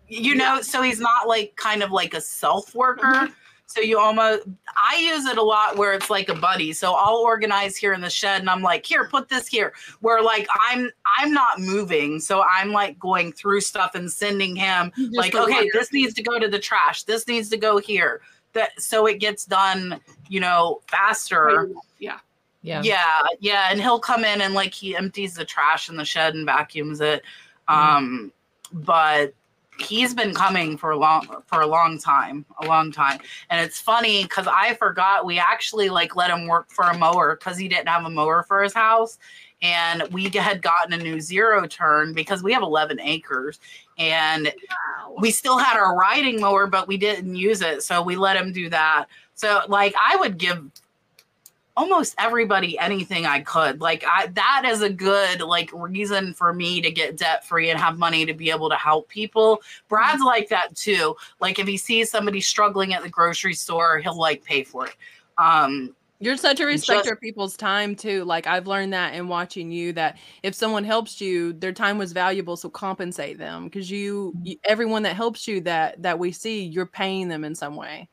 you 0.07 0.35
know, 0.35 0.61
so 0.61 0.83
he's 0.83 1.01
not 1.01 1.27
like 1.27 1.57
kind 1.57 1.83
of 1.83 1.91
like 1.91 2.15
a 2.15 2.21
self 2.21 2.75
worker. 2.75 3.31
So 3.75 3.81
you 3.81 3.99
almost 3.99 4.45
I 4.77 4.99
use 4.99 5.27
it 5.27 5.37
a 5.37 5.43
lot 5.43 5.77
where 5.77 5.95
it's 5.95 6.09
like 6.09 6.29
a 6.29 6.35
buddy. 6.35 6.73
So 6.73 6.95
I'll 6.95 7.17
organize 7.17 7.77
here 7.77 7.93
in 7.93 8.01
the 8.01 8.09
shed 8.09 8.41
and 8.41 8.49
I'm 8.49 8.63
like, 8.63 8.87
here, 8.87 9.09
put 9.09 9.29
this 9.29 9.49
here. 9.49 9.73
Where 9.99 10.23
like 10.23 10.47
I'm 10.61 10.93
I'm 11.19 11.33
not 11.33 11.59
moving. 11.59 12.21
So 12.21 12.43
I'm 12.43 12.71
like 12.71 13.01
going 13.01 13.33
through 13.33 13.63
stuff 13.63 13.97
and 13.97 14.11
sending 14.11 14.55
him 14.55 14.93
like, 15.11 15.35
okay, 15.35 15.69
this 15.73 15.93
needs 15.93 16.15
to 16.15 16.23
go 16.23 16.39
to 16.39 16.47
the 16.47 16.59
trash. 16.61 17.03
This 17.03 17.27
needs 17.27 17.49
to 17.49 17.57
go 17.57 17.79
here. 17.79 18.21
That 18.53 18.81
so 18.81 19.07
it 19.07 19.19
gets 19.19 19.45
done, 19.45 20.01
you 20.29 20.39
know, 20.39 20.81
faster. 20.87 21.69
Yeah. 21.99 22.21
Yeah. 22.63 22.81
Yeah, 22.83 23.23
yeah, 23.41 23.69
and 23.71 23.79
he'll 23.81 23.99
come 23.99 24.25
in 24.25 24.41
and 24.41 24.55
like 24.55 24.73
he 24.73 24.97
empties 24.97 25.35
the 25.35 25.45
trash 25.45 25.91
in 25.91 25.97
the 25.97 26.05
shed 26.05 26.35
and 26.35 26.47
vacuums 26.47 27.01
it. 27.01 27.23
Mm-hmm. 27.69 27.97
Um, 27.97 28.33
but 28.73 29.35
he's 29.79 30.15
been 30.15 30.35
coming 30.35 30.77
for 30.77 30.91
a 30.91 30.97
long 30.97 31.43
for 31.47 31.61
a 31.61 31.67
long 31.67 31.99
time, 31.99 32.45
a 32.61 32.67
long 32.67 32.93
time. 32.93 33.19
And 33.51 33.61
it's 33.61 33.81
funny 33.81 34.23
because 34.25 34.47
I 34.47 34.75
forgot 34.75 35.27
we 35.27 35.39
actually 35.39 35.91
like 35.91 36.17
let 36.17 36.31
him 36.31 36.47
work 36.47 36.71
for 36.71 36.85
a 36.85 36.97
mower 36.97 37.37
because 37.37 37.59
he 37.59 37.69
didn't 37.69 37.89
have 37.89 38.05
a 38.05 38.11
mower 38.11 38.45
for 38.45 38.63
his 38.63 38.75
house. 38.75 39.19
And 39.63 40.03
we 40.11 40.29
had 40.29 40.61
gotten 40.63 40.93
a 40.93 41.03
new 41.03 41.21
zero 41.21 41.67
turn 41.67 42.13
because 42.13 42.43
we 42.43 42.53
have 42.53 42.63
11 42.63 43.01
acres 43.01 43.59
and 43.97 44.47
Wow. 44.47 45.15
we 45.19 45.31
still 45.31 45.59
had 45.59 45.79
our 45.79 45.97
riding 45.97 46.41
mower, 46.41 46.67
but 46.67 46.89
we 46.89 46.97
didn't 46.97 47.35
use 47.35 47.63
it. 47.63 47.83
So 47.83 48.03
we 48.03 48.17
let 48.17 48.37
him 48.37 48.53
do 48.53 48.69
that. 48.71 49.07
So 49.35 49.63
like 49.69 49.95
I 50.01 50.17
would 50.17 50.39
give 50.39 50.71
almost 51.77 52.15
everybody 52.19 52.79
anything 52.79 53.27
I 53.27 53.41
could. 53.41 53.81
Like 53.81 54.05
I 54.07 54.29
that 54.29 54.65
is 54.67 54.83
a 54.83 54.91
good 54.91 55.41
like 55.41 55.71
reason 55.73 56.35
for 56.35 56.53
me 56.53 56.81
to 56.81 56.91
get 56.91 57.17
debt 57.17 57.45
free 57.45 57.71
and 57.71 57.81
have 57.81 57.99
money 57.99 58.25
to 58.27 58.35
be 58.35 58.51
able 58.51 58.69
to 58.71 58.77
help 58.77 59.09
people. 59.09 59.61
Brad's 59.89 60.23
like 60.23 60.49
that 60.51 60.75
too. 60.77 61.17
Like 61.41 61.59
if 61.59 61.67
he 61.67 61.77
sees 61.77 62.11
somebody 62.11 62.41
struggling 62.41 62.95
at 62.95 63.03
the 63.03 63.09
grocery 63.09 63.55
store, 63.55 63.99
he'll 63.99 64.19
like 64.19 64.45
pay 64.45 64.63
for 64.63 64.87
it. 64.87 64.97
Um 65.39 65.95
You're 66.21 66.37
such 66.37 66.61
a 66.61 66.65
respecter 66.67 67.13
of 67.13 67.21
people's 67.21 67.57
time 67.57 67.97
too. 67.97 68.25
Like 68.25 68.47
I've 68.47 68.69
learned 68.69 68.93
that 68.93 69.15
in 69.15 69.27
watching 69.29 69.71
you 69.73 69.93
that 69.95 70.19
if 70.43 70.55
someone 70.55 70.85
helps 70.85 71.21
you, 71.21 71.53
their 71.55 71.73
time 71.73 71.99
was 71.99 72.13
valuable, 72.13 72.57
so 72.57 72.71
compensate 72.71 73.37
them 73.39 73.65
because 73.65 73.91
you, 73.91 74.33
you 74.43 74.57
everyone 74.65 75.03
that 75.03 75.17
helps 75.17 75.49
you 75.49 75.61
that 75.63 76.01
that 76.03 76.19
we 76.19 76.31
see, 76.31 76.63
you're 76.65 76.87
paying 76.87 77.29
them 77.29 77.45
in 77.45 77.55
some 77.55 77.75
way. 77.75 78.09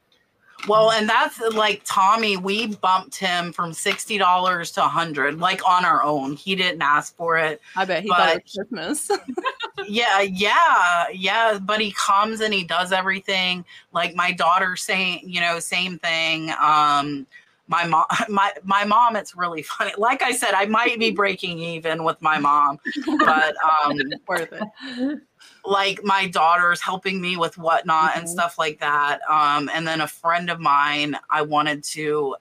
Well, 0.68 0.92
and 0.92 1.10
that's 1.10 1.40
like 1.40 1.82
Tommy, 1.86 2.38
we 2.38 2.76
bumped 2.76 3.16
him 3.16 3.52
from 3.52 3.72
$60 3.72 4.74
to 4.74 4.80
100 4.80 5.40
like 5.40 5.68
on 5.68 5.86
our 5.86 6.04
own. 6.04 6.36
He 6.36 6.56
didn't 6.56 6.82
ask 6.82 7.16
for 7.16 7.38
it. 7.38 7.62
I 7.76 7.86
bet 7.86 8.04
he 8.04 8.10
thought 8.10 8.36
it 8.36 8.44
was 8.44 8.54
Christmas. 8.54 9.12
yeah 9.88 10.22
yeah 10.22 11.06
yeah 11.14 11.60
but 11.60 11.80
he 11.80 11.92
comes 11.92 12.42
and 12.42 12.54
he 12.54 12.64
does 12.64 12.92
everything 12.92 13.66
like 13.94 14.16
my 14.16 14.32
daughter 14.32 14.76
saying 14.76 15.22
you 15.24 15.42
know 15.42 15.60
same 15.60 15.98
thing 16.00 16.52
um 16.62 17.26
my 17.68 17.86
mom 17.86 18.06
my 18.30 18.52
my 18.64 18.84
mom 18.84 19.16
it's 19.16 19.36
really 19.36 19.62
funny 19.64 19.92
like 19.98 20.22
i 20.22 20.32
said 20.32 20.54
i 20.54 20.66
might 20.66 21.00
be 21.00 21.12
breaking 21.12 21.60
even 21.60 22.04
with 22.04 22.22
my 22.22 22.38
mom 22.38 22.80
but 23.20 23.56
um 23.80 24.00
Worth 24.28 24.54
it. 24.54 25.20
Like 25.66 26.04
my 26.04 26.28
daughter's 26.28 26.82
helping 26.82 27.22
me 27.22 27.38
with 27.38 27.58
whatnot 27.58 28.16
and 28.16 28.26
Mhm. 28.26 28.30
stuff 28.30 28.58
like 28.58 28.80
that. 28.80 29.22
Um, 29.30 29.70
and 29.74 29.88
then 29.88 30.02
a 30.02 30.08
friend 30.08 30.50
of 30.50 30.60
mine, 30.60 31.18
I 31.30 31.42
wanted 31.44 31.84
to 31.86 32.36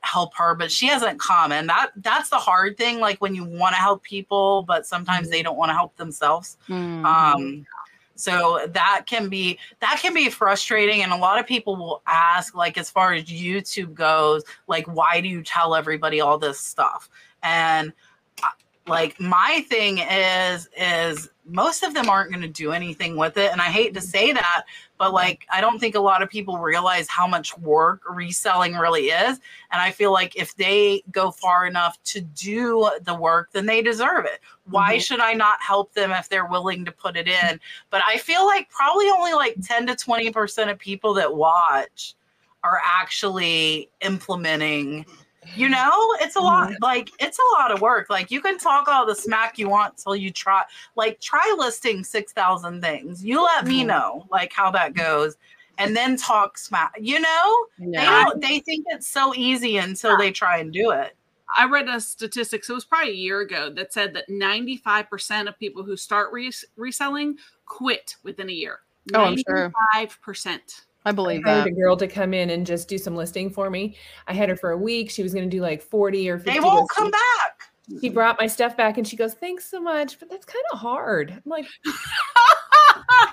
help 0.00 0.34
her, 0.36 0.54
but 0.54 0.70
she 0.70 0.86
hasn't 0.88 1.20
come. 1.20 1.52
And 1.52 1.68
that 1.68 1.92
that's 1.96 2.28
the 2.28 2.36
hard 2.36 2.76
thing. 2.76 3.00
Like 3.00 3.20
when 3.20 3.34
you 3.34 3.44
want 3.44 3.74
to 3.74 3.80
help 3.80 4.02
people, 4.02 4.62
but 4.62 4.86
sometimes 4.86 5.30
they 5.30 5.42
don't 5.42 5.56
want 5.56 5.70
to 5.70 5.74
help 5.74 5.96
themselves. 5.96 6.56
Mhm. 6.68 7.04
Um, 7.04 7.66
so 8.14 8.66
that 8.68 9.04
can 9.06 9.28
be 9.28 9.58
that 9.80 9.98
can 10.00 10.12
be 10.12 10.28
frustrating, 10.28 11.02
and 11.02 11.12
a 11.12 11.16
lot 11.16 11.40
of 11.40 11.46
people 11.46 11.76
will 11.76 12.02
ask, 12.06 12.54
like, 12.54 12.76
as 12.78 12.90
far 12.90 13.14
as 13.14 13.24
YouTube 13.24 13.94
goes, 13.94 14.44
like, 14.66 14.86
why 14.86 15.20
do 15.20 15.28
you 15.28 15.42
tell 15.42 15.74
everybody 15.74 16.20
all 16.20 16.36
this 16.38 16.60
stuff? 16.60 17.08
And 17.42 17.92
uh, 18.42 18.48
like, 18.86 19.18
my 19.18 19.64
thing 19.68 19.98
is, 19.98 20.68
is 20.76 21.30
most 21.44 21.82
of 21.82 21.92
them 21.92 22.08
aren't 22.08 22.30
going 22.30 22.42
to 22.42 22.48
do 22.48 22.72
anything 22.72 23.16
with 23.16 23.36
it, 23.36 23.50
and 23.52 23.60
I 23.60 23.64
hate 23.64 23.94
to 23.94 24.00
say 24.00 24.32
that, 24.32 24.64
but 24.98 25.12
like, 25.12 25.46
I 25.50 25.60
don't 25.60 25.78
think 25.78 25.94
a 25.94 26.00
lot 26.00 26.22
of 26.22 26.30
people 26.30 26.58
realize 26.58 27.08
how 27.08 27.26
much 27.26 27.56
work 27.58 28.02
reselling 28.08 28.74
really 28.74 29.06
is, 29.06 29.40
and 29.70 29.82
I 29.82 29.90
feel 29.90 30.12
like 30.12 30.36
if 30.36 30.54
they 30.54 31.02
go 31.10 31.30
far 31.30 31.66
enough 31.66 32.02
to 32.04 32.20
do 32.20 32.90
the 33.02 33.14
work, 33.14 33.50
then 33.52 33.66
they 33.66 33.82
deserve 33.82 34.24
it. 34.24 34.40
Why 34.66 34.96
Mhm. 34.96 35.04
should 35.04 35.20
I 35.20 35.32
not 35.32 35.60
help 35.60 35.92
them 35.94 36.12
if 36.12 36.28
they're 36.28 36.46
willing 36.46 36.84
to 36.84 36.92
put 36.92 37.16
it 37.16 37.26
in? 37.26 37.60
But 37.90 38.02
I 38.06 38.18
feel 38.18 38.46
like 38.46 38.70
probably 38.70 39.08
only 39.10 39.32
like 39.32 39.56
10 39.62 39.86
to 39.88 39.96
20% 39.96 40.70
of 40.70 40.78
people 40.78 41.12
that 41.14 41.34
watch 41.34 42.14
are 42.62 42.80
actually 42.84 43.90
implementing. 44.02 45.04
You 45.56 45.68
know, 45.68 45.90
it's 46.20 46.36
a 46.36 46.40
lot 46.40 46.72
like 46.80 47.10
it's 47.20 47.38
a 47.38 47.60
lot 47.60 47.72
of 47.72 47.80
work. 47.80 48.08
Like 48.08 48.30
you 48.30 48.40
can 48.40 48.58
talk 48.58 48.88
all 48.88 49.04
the 49.04 49.14
smack 49.14 49.58
you 49.58 49.68
want 49.68 49.96
till 49.98 50.14
you 50.16 50.30
try 50.30 50.62
like 50.96 51.20
try 51.20 51.54
listing 51.58 52.04
6,000 52.04 52.80
things. 52.80 53.24
You 53.24 53.42
let 53.42 53.66
me 53.66 53.82
Mhm. 53.82 53.86
know 53.88 54.26
like 54.30 54.52
how 54.52 54.70
that 54.70 54.94
goes 54.94 55.36
and 55.78 55.96
then 55.96 56.16
talk 56.16 56.56
smack. 56.58 56.94
You 56.98 57.20
know, 57.20 57.66
they 57.78 57.86
Yeah. 57.92 58.24
don't 58.24 58.40
they 58.40 58.60
think 58.60 58.84
it's 58.90 59.08
so 59.08 59.34
easy 59.34 59.76
until 59.78 60.16
they 60.16 60.30
try 60.30 60.58
and 60.58 60.72
do 60.72 60.90
it. 60.90 61.16
I 61.54 61.66
read 61.66 61.86
a 61.88 62.00
statistic, 62.00 62.64
so 62.64 62.72
it 62.72 62.76
was 62.76 62.84
probably 62.86 63.10
a 63.10 63.14
year 63.14 63.40
ago, 63.40 63.68
that 63.74 63.92
said 63.92 64.14
that 64.14 64.30
95% 64.30 65.48
of 65.48 65.58
people 65.58 65.82
who 65.82 65.98
start 65.98 66.32
res- 66.32 66.64
reselling 66.76 67.36
quit 67.66 68.16
within 68.22 68.48
a 68.48 68.52
year. 68.52 68.80
Oh, 69.12 69.24
I'm 69.24 69.36
sure. 69.36 69.70
95%. 71.04 71.08
I 71.10 71.12
believe 71.12 71.42
I 71.44 71.50
hired 71.50 71.64
that. 71.66 71.72
a 71.72 71.74
girl 71.74 71.96
to 71.96 72.06
come 72.08 72.34
in 72.34 72.50
and 72.50 72.66
just 72.66 72.88
do 72.88 72.98
some 72.98 73.16
listing 73.16 73.50
for 73.50 73.70
me. 73.70 73.96
I 74.26 74.34
had 74.34 74.48
her 74.48 74.56
for 74.56 74.70
a 74.70 74.78
week. 74.78 75.10
She 75.10 75.22
was 75.22 75.34
going 75.34 75.48
to 75.48 75.56
do 75.56 75.62
like 75.62 75.82
40 75.82 76.28
or 76.30 76.38
50. 76.38 76.50
They 76.50 76.60
won't 76.60 76.88
come 76.90 77.10
back. 77.10 77.72
She 78.00 78.08
brought 78.08 78.38
my 78.40 78.46
stuff 78.46 78.76
back 78.76 78.96
and 78.96 79.06
she 79.06 79.16
goes, 79.16 79.34
Thanks 79.34 79.68
so 79.68 79.80
much, 79.80 80.18
but 80.18 80.30
that's 80.30 80.46
kind 80.46 80.64
of 80.72 80.78
hard. 80.78 81.30
I'm 81.30 81.42
like, 81.44 81.66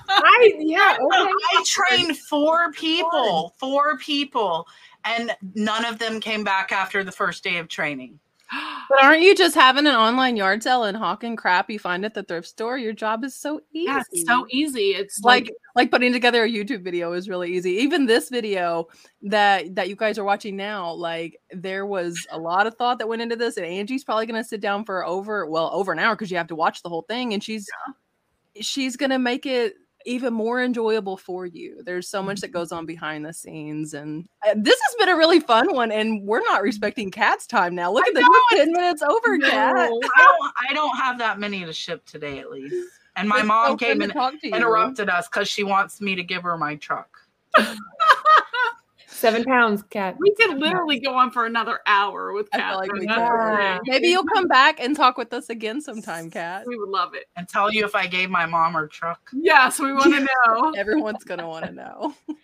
I, 0.10 0.54
yeah, 0.58 0.98
okay. 1.00 1.32
I 1.32 1.64
trained 1.66 2.18
four 2.18 2.72
people, 2.72 3.54
four 3.58 3.98
people, 4.00 4.68
and 5.06 5.36
none 5.56 5.86
of 5.86 6.00
them 6.00 6.20
came 6.20 6.44
back 6.44 6.72
after 6.72 7.04
the 7.04 7.12
first 7.12 7.44
day 7.44 7.58
of 7.58 7.68
training. 7.68 8.20
But 8.90 9.04
aren't 9.04 9.22
you 9.22 9.36
just 9.36 9.54
having 9.54 9.86
an 9.86 9.94
online 9.94 10.36
yard 10.36 10.64
sale 10.64 10.84
and 10.84 10.98
hawking 10.98 11.36
crap 11.36 11.70
you 11.70 11.78
find 11.78 12.04
at 12.04 12.16
the 12.16 12.24
thrift 12.24 12.48
store? 12.48 12.76
Your 12.76 12.92
job 12.92 13.24
is 13.24 13.36
so 13.36 13.62
easy. 13.72 13.86
yeah, 13.86 14.02
it's 14.12 14.26
so 14.26 14.48
easy. 14.50 14.90
It's 14.96 15.20
like 15.20 15.44
like, 15.44 15.54
like 15.76 15.92
putting 15.92 16.12
together 16.12 16.44
a 16.44 16.50
YouTube 16.50 16.84
video 16.84 17.14
is 17.14 17.30
really 17.30 17.54
easy. 17.54 17.74
Even 17.74 18.08
this 18.08 18.30
video 18.30 18.88
that 19.22 19.76
that 19.76 19.90
you 19.90 19.96
guys 19.96 20.18
are 20.18 20.24
watching 20.24 20.56
now, 20.56 20.92
like 20.92 21.40
there 21.52 21.86
was 21.86 22.18
a 22.32 22.40
lot 22.40 22.66
of 22.66 22.74
thought 22.76 22.98
that 22.98 23.08
went 23.08 23.22
into 23.22 23.36
this, 23.36 23.58
and 23.58 23.66
Angie's 23.68 24.04
probably 24.04 24.26
gonna 24.26 24.44
sit 24.44 24.60
down 24.60 24.84
for 24.86 25.06
over 25.06 25.46
well 25.46 25.70
over 25.72 25.92
an 25.92 26.00
hour 26.00 26.16
because 26.16 26.32
you 26.32 26.38
have 26.38 26.48
to 26.48 26.56
watch 26.56 26.82
the 26.82 26.90
whole 26.90 27.04
thing, 27.04 27.34
and 27.36 27.44
she's 27.44 27.70
she's 28.60 28.98
gonna 28.98 29.20
make 29.20 29.46
it 29.46 29.76
even 30.10 30.34
more 30.34 30.62
enjoyable 30.62 31.18
for 31.18 31.46
you. 31.46 31.82
There's 31.84 32.10
so 32.10 32.24
much 32.24 32.42
that 32.42 32.52
goes 32.52 32.72
on 32.72 32.86
behind 32.86 33.26
the 33.26 33.34
scenes, 33.34 33.94
and 33.94 34.28
uh, 34.46 34.56
this 34.58 34.80
has 34.80 34.96
been 34.98 35.10
a 35.10 35.16
really 35.16 35.40
fun 35.40 35.74
one. 35.74 35.92
And 35.92 36.24
we're 36.26 36.42
not 36.42 36.64
respecting 36.64 37.12
Kat's 37.12 37.46
time 37.46 37.76
now. 37.76 37.92
Look 37.92 38.06
I 38.06 38.10
at 38.10 38.14
the 38.16 38.22
know, 38.22 38.58
ten 38.58 38.72
minutes 38.72 39.02
over. 39.02 39.38
No. 39.38 39.48
I 39.48 39.86
don't, 39.90 40.54
I 40.70 40.74
don't 40.74 40.96
have 40.98 41.20
that 41.20 41.40
many 41.40 41.64
to 41.64 41.74
ship 41.74 42.06
today, 42.06 42.40
at 42.40 42.50
least. 42.50 42.76
And 43.16 43.30
my 43.30 43.40
It's 43.40 43.48
mom 43.48 43.72
so 43.72 43.78
came 43.78 44.02
and 44.02 44.14
interrupted 44.44 45.10
us 45.10 45.28
because 45.28 45.48
she 45.48 45.64
wants 45.64 46.02
me 46.02 46.16
to 46.16 46.24
give 46.24 46.44
her 46.44 46.58
my 46.58 46.76
truck. 46.76 47.10
Seven 49.20 49.44
pounds, 49.44 49.84
Kat. 49.90 50.16
We 50.20 50.34
could 50.36 50.58
literally 50.58 51.00
go 51.00 51.14
on 51.16 51.32
for 51.32 51.46
another 51.46 51.80
hour 51.86 52.32
with 52.34 52.48
I 52.54 52.58
feel 52.58 52.78
like 52.78 52.90
Catherine. 52.90 53.00
we 53.02 53.06
That's 53.08 53.30
could. 53.32 53.56
great. 53.56 53.80
Maybe 53.86 54.08
you'll 54.08 54.26
come 54.34 54.48
back 54.48 54.80
and 54.80 54.96
talk 54.96 55.18
with 55.18 55.34
us 55.34 55.50
again 55.50 55.82
sometime, 55.82 56.32
Kat. 56.32 56.64
We 56.66 56.78
would 56.78 56.90
love 56.90 57.14
it. 57.14 57.26
And 57.36 57.48
tell 57.48 57.72
you 57.72 57.84
if 57.86 57.96
I 57.96 58.08
gave 58.08 58.30
my 58.30 58.46
mom 58.46 58.74
her 58.74 58.88
truck. 58.88 59.30
Yes, 59.34 59.80
we 59.80 59.92
want 59.94 60.14
to 60.16 60.22
know. 60.48 60.72
Everyone's 60.78 61.24
gonna 61.24 61.48
want 61.48 61.66
to 61.66 61.72
know. 61.72 62.16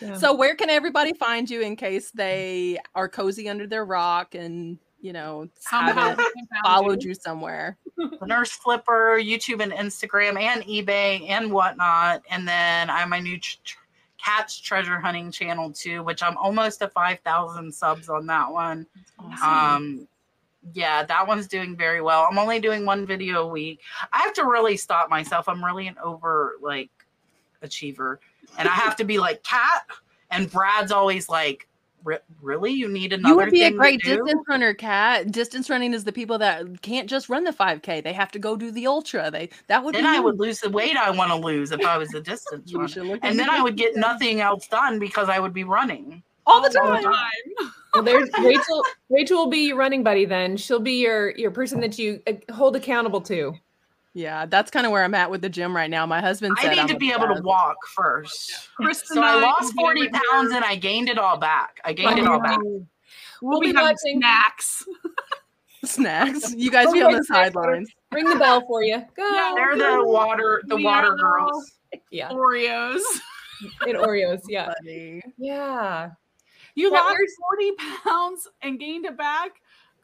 Yeah. 0.00 0.16
So 0.18 0.32
where 0.34 0.54
can 0.54 0.70
everybody 0.70 1.14
find 1.14 1.50
you 1.50 1.60
in 1.60 1.74
case 1.74 2.12
they 2.12 2.78
are 2.94 3.08
cozy 3.08 3.48
under 3.48 3.66
their 3.66 3.84
rock 3.84 4.36
and 4.36 4.78
you 5.00 5.12
know 5.12 5.48
Somehow 5.58 6.10
haven't 6.10 6.28
followed 6.64 7.02
you 7.02 7.12
somewhere? 7.12 7.76
Nurse 8.22 8.52
Flipper, 8.52 9.18
YouTube 9.20 9.60
and 9.60 9.72
Instagram 9.72 10.38
and 10.38 10.62
eBay 10.62 11.28
and 11.28 11.50
whatnot. 11.50 12.22
And 12.30 12.46
then 12.46 12.88
I 12.88 13.00
have 13.00 13.08
my 13.08 13.18
new 13.18 13.36
tr- 13.40 13.56
Kat's 14.24 14.58
Treasure 14.58 14.98
Hunting 14.98 15.30
channel 15.30 15.70
too, 15.70 16.02
which 16.02 16.22
I'm 16.22 16.36
almost 16.38 16.80
at 16.82 16.92
5,000 16.92 17.72
subs 17.72 18.08
on 18.08 18.26
that 18.26 18.50
one. 18.50 18.86
Um, 19.42 20.08
yeah, 20.72 21.02
that 21.02 21.26
one's 21.26 21.46
doing 21.46 21.76
very 21.76 22.00
well. 22.00 22.26
I'm 22.30 22.38
only 22.38 22.58
doing 22.58 22.86
one 22.86 23.04
video 23.04 23.42
a 23.42 23.46
week. 23.46 23.80
I 24.12 24.18
have 24.20 24.32
to 24.34 24.44
really 24.44 24.78
stop 24.78 25.10
myself. 25.10 25.46
I'm 25.48 25.62
really 25.62 25.88
an 25.88 25.96
over 26.02 26.54
like 26.62 26.90
achiever, 27.60 28.20
and 28.56 28.66
I 28.66 28.72
have 28.72 28.96
to 28.96 29.04
be 29.04 29.18
like 29.18 29.42
Kat. 29.42 29.86
And 30.30 30.50
Brad's 30.50 30.90
always 30.90 31.28
like, 31.28 31.68
"Re- 32.04 32.18
"Really, 32.40 32.72
you 32.72 32.88
need 32.88 33.12
another?" 33.12 33.28
you 33.32 33.36
would 33.36 33.50
be 33.50 33.62
a 33.62 33.64
thing 33.64 33.72
to 33.72 33.78
great 33.78 34.00
distance 34.02 34.42
runner, 34.48 34.74
Kat. 34.74 35.32
Distance 35.32 35.68
running 35.70 35.92
is 35.94 36.04
the 36.04 36.12
people 36.12 36.38
that 36.38 36.82
can't 36.82 37.08
just 37.08 37.28
run 37.28 37.44
the 37.44 37.52
5K; 37.52 38.02
they 38.04 38.12
have 38.12 38.30
to 38.32 38.38
go 38.38 38.56
do 38.56 38.70
the 38.70 38.86
ultra. 38.86 39.30
They 39.30 39.48
that 39.68 39.82
would 39.84 39.94
Then 39.94 40.04
be 40.04 40.08
I 40.08 40.14
you. 40.16 40.22
would 40.22 40.38
lose 40.38 40.60
the 40.60 40.70
weight 40.70 40.96
I 40.96 41.10
want 41.10 41.30
to 41.30 41.36
lose 41.36 41.72
if 41.72 41.84
I 41.84 41.96
was 41.98 42.12
a 42.14 42.20
distance 42.20 42.72
runner. 42.96 43.18
And 43.22 43.38
then 43.38 43.50
I 43.50 43.62
would 43.62 43.76
get 43.76 43.96
nothing 43.96 44.40
else 44.40 44.66
done 44.68 44.98
because 44.98 45.28
I 45.28 45.38
would 45.38 45.52
be 45.54 45.64
running. 45.64 46.22
all 46.46 46.60
the 46.60 46.78
all 46.80 46.88
the 46.92 47.02
time. 47.02 47.04
time. 47.04 47.72
Well, 47.94 48.02
there's 48.02 48.28
Rachel. 48.42 48.84
Rachel 49.08 49.38
will 49.38 49.50
be 49.50 49.68
your 49.68 49.76
running 49.76 50.02
buddy. 50.02 50.24
Then 50.24 50.56
she'll 50.56 50.80
be 50.80 51.00
your 51.00 51.30
your 51.36 51.50
person 51.50 51.80
that 51.80 51.98
you 51.98 52.20
uh, 52.26 52.32
hold 52.52 52.76
accountable 52.76 53.20
to. 53.22 53.54
Yeah, 54.16 54.46
that's 54.46 54.70
kind 54.70 54.86
of 54.86 54.92
where 54.92 55.02
I'm 55.02 55.14
at 55.14 55.30
with 55.30 55.42
the 55.42 55.48
gym 55.48 55.74
right 55.74 55.90
now. 55.90 56.06
My 56.06 56.20
husband 56.20 56.54
I 56.58 56.62
said 56.62 56.70
need 56.70 56.78
I'm 56.78 56.88
to 56.88 56.96
be 56.96 57.10
able 57.10 57.34
to 57.34 57.42
walk 57.42 57.76
first. 57.96 58.68
Kristin 58.80 59.06
So 59.14 59.22
I 59.22 59.32
and 59.34 59.42
lost 59.42 59.74
40 59.74 60.08
pounds 60.08 60.52
and 60.52 60.64
I 60.64 60.76
gained 60.76 61.08
it 61.08 61.18
all 61.18 61.36
back. 61.36 61.80
I 61.84 61.92
gained 61.92 62.20
it 62.20 62.26
all 62.26 62.40
back. 62.40 62.60
We'll, 62.62 62.86
We'll 63.42 63.60
be, 63.60 63.72
be 63.72 63.76
watching. 63.76 64.20
snacks. 64.20 64.84
snacks. 65.84 66.54
You 66.54 66.70
guys 66.70 66.92
be 66.92 67.02
on 67.02 67.12
the 67.12 67.24
sidelines. 67.24 67.90
Ring 68.12 68.28
the 68.28 68.36
bell 68.36 68.64
for 68.66 68.82
you. 68.82 69.02
Go. 69.16 69.28
Yeah. 69.34 69.52
They're 69.56 69.76
the 69.98 70.04
water, 70.04 70.62
the 70.66 70.76
water 70.76 71.14
girls. 71.16 71.72
Yeah, 72.10 72.28
Oreos. 72.30 73.00
and 73.82 73.96
Oreos. 73.96 74.42
Yeah, 74.48 74.72
Funny. 74.80 75.22
yeah. 75.38 76.10
You 76.76 76.90
That 76.90 76.96
lost 77.04 77.14
weird- 77.18 77.28
40 77.58 77.72
pounds 78.04 78.48
and 78.62 78.78
gained 78.80 79.04
it 79.06 79.16
back? 79.16 79.50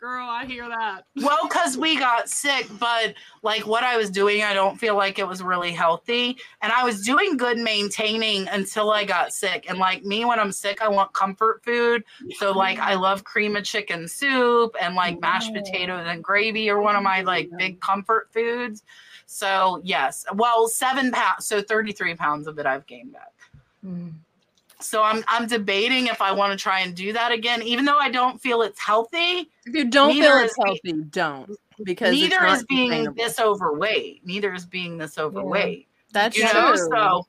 Girl, 0.00 0.26
I 0.30 0.46
hear 0.46 0.66
that. 0.66 1.02
Well, 1.16 1.46
because 1.46 1.76
we 1.76 1.98
got 1.98 2.30
sick, 2.30 2.66
but 2.78 3.12
like 3.42 3.66
what 3.66 3.84
I 3.84 3.98
was 3.98 4.08
doing, 4.10 4.42
I 4.42 4.54
don't 4.54 4.78
feel 4.78 4.96
like 4.96 5.18
it 5.18 5.28
was 5.28 5.42
really 5.42 5.72
healthy. 5.72 6.38
And 6.62 6.72
I 6.72 6.84
was 6.84 7.04
doing 7.04 7.36
good 7.36 7.58
maintaining 7.58 8.48
until 8.48 8.90
I 8.92 9.04
got 9.04 9.34
sick. 9.34 9.66
And 9.68 9.78
like 9.78 10.02
me, 10.02 10.24
when 10.24 10.40
I'm 10.40 10.52
sick, 10.52 10.80
I 10.80 10.88
want 10.88 11.12
comfort 11.12 11.62
food. 11.62 12.02
So 12.38 12.52
like 12.52 12.78
I 12.78 12.94
love 12.94 13.24
cream 13.24 13.56
of 13.56 13.64
chicken 13.64 14.08
soup 14.08 14.74
and 14.80 14.94
like 14.94 15.20
mashed 15.20 15.50
Oh. 15.54 15.60
potatoes 15.60 16.06
and 16.08 16.24
gravy 16.24 16.70
are 16.70 16.80
one 16.80 16.96
of 16.96 17.02
my 17.02 17.20
like 17.20 17.50
big 17.58 17.78
comfort 17.82 18.30
foods. 18.32 18.82
So 19.26 19.82
yes, 19.84 20.24
well, 20.34 20.66
seven 20.66 21.12
pounds, 21.12 21.46
so 21.46 21.60
33 21.60 22.14
pounds 22.14 22.46
of 22.46 22.58
it 22.58 22.64
I've 22.64 22.86
gained 22.86 23.12
back. 23.12 23.32
Mm. 23.84 24.14
So 24.80 25.02
I'm 25.02 25.24
I'm 25.28 25.46
debating 25.46 26.06
if 26.06 26.20
I 26.22 26.32
want 26.32 26.52
to 26.52 26.62
try 26.62 26.80
and 26.80 26.94
do 26.94 27.12
that 27.12 27.32
again, 27.32 27.62
even 27.62 27.84
though 27.84 27.98
I 27.98 28.10
don't 28.10 28.40
feel 28.40 28.62
it's 28.62 28.80
healthy. 28.80 29.50
If 29.66 29.74
you 29.74 29.84
don't 29.86 30.12
feel 30.14 30.36
is 30.38 30.44
it's 30.50 30.56
be- 30.56 30.64
healthy, 30.92 31.02
don't 31.10 31.56
because 31.84 32.12
neither 32.12 32.44
is 32.46 32.64
being 32.64 33.12
this 33.14 33.38
overweight. 33.38 34.22
Neither 34.26 34.52
is 34.54 34.66
being 34.66 34.98
this 34.98 35.18
overweight. 35.18 35.86
That's 36.12 36.36
You 36.36 36.48
true. 36.48 36.60
know, 36.60 36.74
so 36.76 37.26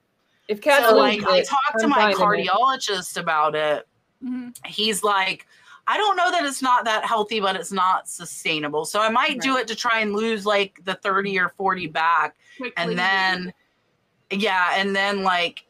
If 0.48 0.62
Kat 0.62 0.84
so 0.84 0.96
loses 0.98 1.24
like 1.24 1.32
I 1.32 1.38
it, 1.40 1.48
talked 1.48 1.80
to 1.80 1.88
my 1.88 2.14
fine 2.14 2.38
with 2.38 2.40
it. 2.40 2.50
cardiologist 2.50 3.18
about 3.18 3.56
it. 3.56 3.88
Mhm. 4.24 4.56
He's 4.66 5.04
like, 5.04 5.48
I 5.88 5.98
don't 5.98 6.16
know 6.16 6.32
that 6.32 6.46
it's 6.46 6.62
not 6.62 6.86
that 6.86 7.06
healthy, 7.06 7.40
but 7.40 7.56
it's 7.56 7.72
not 7.72 8.08
sustainable. 8.08 8.86
So 8.86 9.02
I 9.02 9.10
might 9.10 9.42
do 9.42 9.58
it 9.58 9.68
to 9.68 9.76
try 9.76 10.00
and 10.00 10.14
lose 10.14 10.46
like 10.46 10.80
the 10.84 10.96
30 10.96 11.38
or 11.40 11.50
40 11.50 11.88
back. 11.88 12.36
Quickly. 12.58 12.74
And 12.78 12.98
then 12.98 13.54
yeah, 14.32 14.74
and 14.76 14.96
then 14.96 15.24
like 15.24 15.66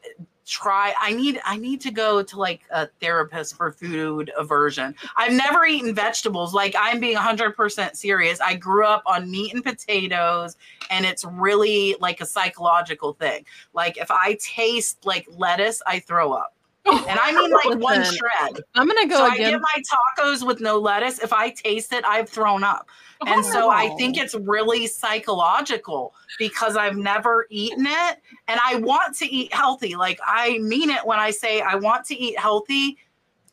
try 0.52 0.94
I 1.00 1.14
need 1.14 1.40
I 1.46 1.56
need 1.56 1.80
to 1.80 1.90
go 1.90 2.22
to 2.22 2.38
like 2.38 2.60
a 2.70 2.86
therapist 3.00 3.56
for 3.56 3.72
food 3.72 4.30
aversion. 4.36 4.94
I've 5.16 5.32
never 5.32 5.64
eaten 5.64 5.94
vegetables. 5.94 6.52
Like 6.52 6.74
I'm 6.78 7.00
being 7.00 7.16
100% 7.16 7.96
serious. 7.96 8.38
I 8.38 8.56
grew 8.56 8.84
up 8.84 9.02
on 9.06 9.30
meat 9.30 9.54
and 9.54 9.64
potatoes 9.64 10.58
and 10.90 11.06
it's 11.06 11.24
really 11.24 11.96
like 12.00 12.20
a 12.20 12.26
psychological 12.26 13.14
thing. 13.14 13.46
Like 13.72 13.96
if 13.96 14.10
I 14.10 14.36
taste 14.40 15.06
like 15.06 15.26
lettuce, 15.30 15.80
I 15.86 16.00
throw 16.00 16.34
up. 16.34 16.54
Oh, 16.84 17.06
and 17.08 17.18
I 17.18 17.32
mean 17.32 17.50
like 17.50 17.78
one 17.78 18.04
shred. 18.04 18.62
I'm 18.74 18.86
gonna 18.86 19.08
go 19.08 19.16
so 19.16 19.24
I 19.30 19.34
again. 19.34 19.52
get 19.52 19.60
my 19.62 19.82
tacos 20.18 20.46
with 20.46 20.60
no 20.60 20.78
lettuce. 20.78 21.20
If 21.20 21.32
I 21.32 21.50
taste 21.50 21.94
it, 21.94 22.04
I've 22.04 22.28
thrown 22.28 22.62
up. 22.62 22.88
And 23.26 23.44
so 23.44 23.70
I 23.70 23.88
think 23.96 24.16
it's 24.16 24.34
really 24.34 24.86
psychological 24.86 26.14
because 26.38 26.76
I've 26.76 26.96
never 26.96 27.46
eaten 27.50 27.86
it 27.86 28.18
and 28.48 28.60
I 28.64 28.76
want 28.76 29.16
to 29.16 29.26
eat 29.26 29.52
healthy. 29.52 29.96
Like 29.96 30.18
I 30.26 30.58
mean 30.58 30.90
it 30.90 31.06
when 31.06 31.18
I 31.18 31.30
say 31.30 31.60
I 31.60 31.76
want 31.76 32.04
to 32.06 32.14
eat 32.14 32.38
healthy, 32.38 32.98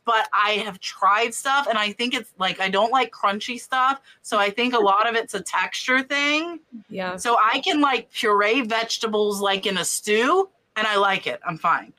but 0.05 0.27
I 0.33 0.51
have 0.65 0.79
tried 0.79 1.33
stuff 1.33 1.67
and 1.67 1.77
I 1.77 1.91
think 1.91 2.13
it's 2.13 2.33
like 2.39 2.59
I 2.59 2.69
don't 2.69 2.91
like 2.91 3.11
crunchy 3.11 3.59
stuff. 3.59 4.01
So 4.21 4.37
I 4.37 4.49
think 4.49 4.73
a 4.73 4.79
lot 4.79 5.07
of 5.07 5.15
it's 5.15 5.33
a 5.33 5.41
texture 5.41 6.01
thing. 6.01 6.59
Yeah. 6.89 7.15
So 7.15 7.37
I 7.43 7.59
can 7.59 7.81
like 7.81 8.11
puree 8.11 8.61
vegetables 8.61 9.41
like 9.41 9.65
in 9.65 9.77
a 9.77 9.85
stew 9.85 10.49
and 10.75 10.87
I 10.87 10.97
like 10.97 11.27
it. 11.27 11.39
I'm 11.45 11.57
fine. 11.57 11.93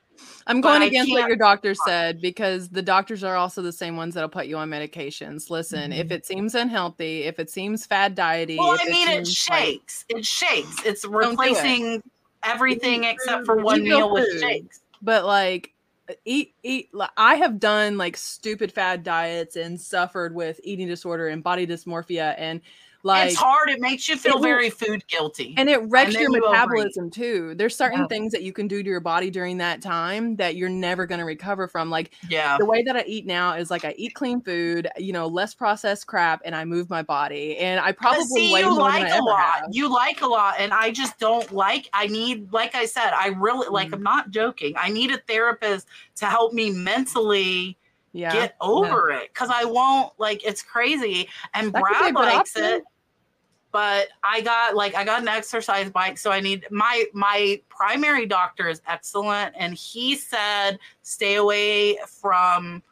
I'm 0.50 0.60
going 0.60 0.82
against 0.82 1.10
what 1.12 1.28
your 1.28 1.36
doctor 1.36 1.74
said 1.74 2.20
because 2.20 2.68
the 2.68 2.82
doctors 2.82 3.22
are 3.24 3.36
also 3.36 3.62
the 3.62 3.72
same 3.72 3.96
ones 3.96 4.14
that'll 4.14 4.28
put 4.28 4.46
you 4.46 4.56
on 4.56 4.68
medications. 4.68 5.48
Listen, 5.50 5.92
if 5.92 6.08
Mhm. 6.08 6.12
it 6.12 6.26
seems 6.26 6.54
unhealthy, 6.54 7.22
if 7.22 7.38
it 7.38 7.48
seems 7.50 7.86
fad 7.86 8.14
diety, 8.16 8.56
Well, 8.58 8.72
if 8.74 8.80
I 8.82 8.90
mean, 8.90 9.08
it 9.08 9.16
like- 9.18 9.26
shakes. 9.26 10.04
It 10.08 10.26
shakes. 10.26 10.76
It's 10.84 11.02
do 11.02 11.08
it. 11.14 11.28
replacing 11.28 12.02
everything 12.42 13.04
except 13.04 13.46
for 13.46 13.56
one 13.56 13.82
meal 13.82 14.10
with 14.10 14.40
shakes. 14.40 14.80
but 15.02 15.24
like 15.26 15.72
eat 16.24 16.52
eat 16.64 16.88
i 17.16 17.36
have 17.36 17.60
done 17.60 17.96
like 17.96 18.16
stupid 18.16 18.72
fad 18.72 19.04
diets 19.04 19.54
and 19.54 19.80
suffered 19.80 20.34
with 20.34 20.58
eating 20.64 20.88
disorder 20.88 21.28
and 21.28 21.44
body 21.44 21.66
dysmorphia 21.66 22.34
and 22.36 22.60
like 23.02 23.30
it's 23.30 23.36
hard. 23.36 23.70
It 23.70 23.80
makes 23.80 24.08
you 24.08 24.16
feel 24.16 24.34
will- 24.34 24.42
very 24.42 24.70
food 24.70 25.06
guilty. 25.08 25.54
and 25.56 25.68
it 25.68 25.78
wrecks 25.88 26.12
then 26.12 26.22
your 26.22 26.30
overeat. 26.30 26.50
metabolism 26.50 27.10
too 27.10 27.54
there's 27.54 27.76
certain 27.76 28.00
Yeah. 28.00 28.06
things 28.06 28.32
that 28.32 28.42
you 28.42 28.52
can 28.52 28.68
do 28.68 28.82
to 28.82 28.88
your 28.88 29.00
body 29.00 29.30
during 29.30 29.58
that 29.58 29.82
time 29.82 30.36
that 30.36 30.56
you're 30.56 30.68
never 30.68 31.06
going 31.06 31.18
to 31.18 31.24
recover 31.24 31.66
from 31.68 31.90
like 31.90 32.12
yeah. 32.28 32.56
the 32.58 32.64
way 32.64 32.82
that 32.82 32.96
i 32.96 33.02
eat 33.06 33.26
now 33.26 33.54
is 33.54 33.70
like 33.70 33.84
i 33.84 33.94
eat 33.96 34.14
clean 34.14 34.40
food 34.40 34.88
you 34.98 35.12
know 35.12 35.26
less 35.26 35.54
processed 35.54 36.06
crap 36.06 36.40
and 36.44 36.54
i 36.54 36.64
move 36.64 36.90
my 36.90 37.02
body 37.02 37.56
and 37.58 37.80
i 37.80 37.92
probably 37.92 38.24
see, 38.24 38.50
you 38.58 38.76
like 38.76 39.10
a 39.12 39.22
lot. 39.22 39.40
have. 39.40 39.64
You 39.70 39.92
like 39.92 40.20
a 40.22 40.26
lot, 40.26 40.54
and 40.58 40.72
I 40.72 40.90
just 40.90 41.18
don't 41.18 41.50
like. 41.52 41.88
I 41.92 42.06
need, 42.06 42.52
like 42.52 42.74
I 42.74 42.86
said, 42.86 43.10
I 43.12 43.28
really 43.28 43.68
like. 43.68 43.88
Mm. 43.88 43.94
I'm 43.94 44.02
not 44.02 44.30
joking. 44.30 44.74
I 44.76 44.88
need 44.90 45.10
a 45.10 45.18
therapist 45.18 45.86
to 46.16 46.26
help 46.26 46.52
me 46.52 46.70
mentally 46.70 47.76
yeah 48.12 48.32
get 48.32 48.56
over 48.60 49.10
it 49.10 49.30
because 49.32 49.50
I 49.52 49.64
won't. 49.64 50.12
Like 50.18 50.44
it's 50.44 50.62
crazy, 50.62 51.28
and 51.54 51.72
That 51.72 51.82
could 51.84 51.98
be 52.04 52.08
a 52.10 52.12
Brad 52.12 52.14
likes 52.14 52.56
option. 52.56 52.64
it. 52.64 52.84
But 53.72 54.08
I 54.24 54.40
got 54.40 54.74
like 54.74 54.96
I 54.96 55.04
got 55.04 55.22
an 55.22 55.28
exercise 55.28 55.90
bike, 55.90 56.18
so 56.18 56.32
I 56.32 56.40
need 56.40 56.66
my 56.72 57.04
my 57.12 57.60
primary 57.68 58.26
doctor 58.26 58.68
is 58.68 58.82
excellent, 58.88 59.54
and 59.56 59.74
he 59.74 60.16
said 60.16 60.78
stay 61.02 61.36
away 61.36 61.98
from 62.20 62.82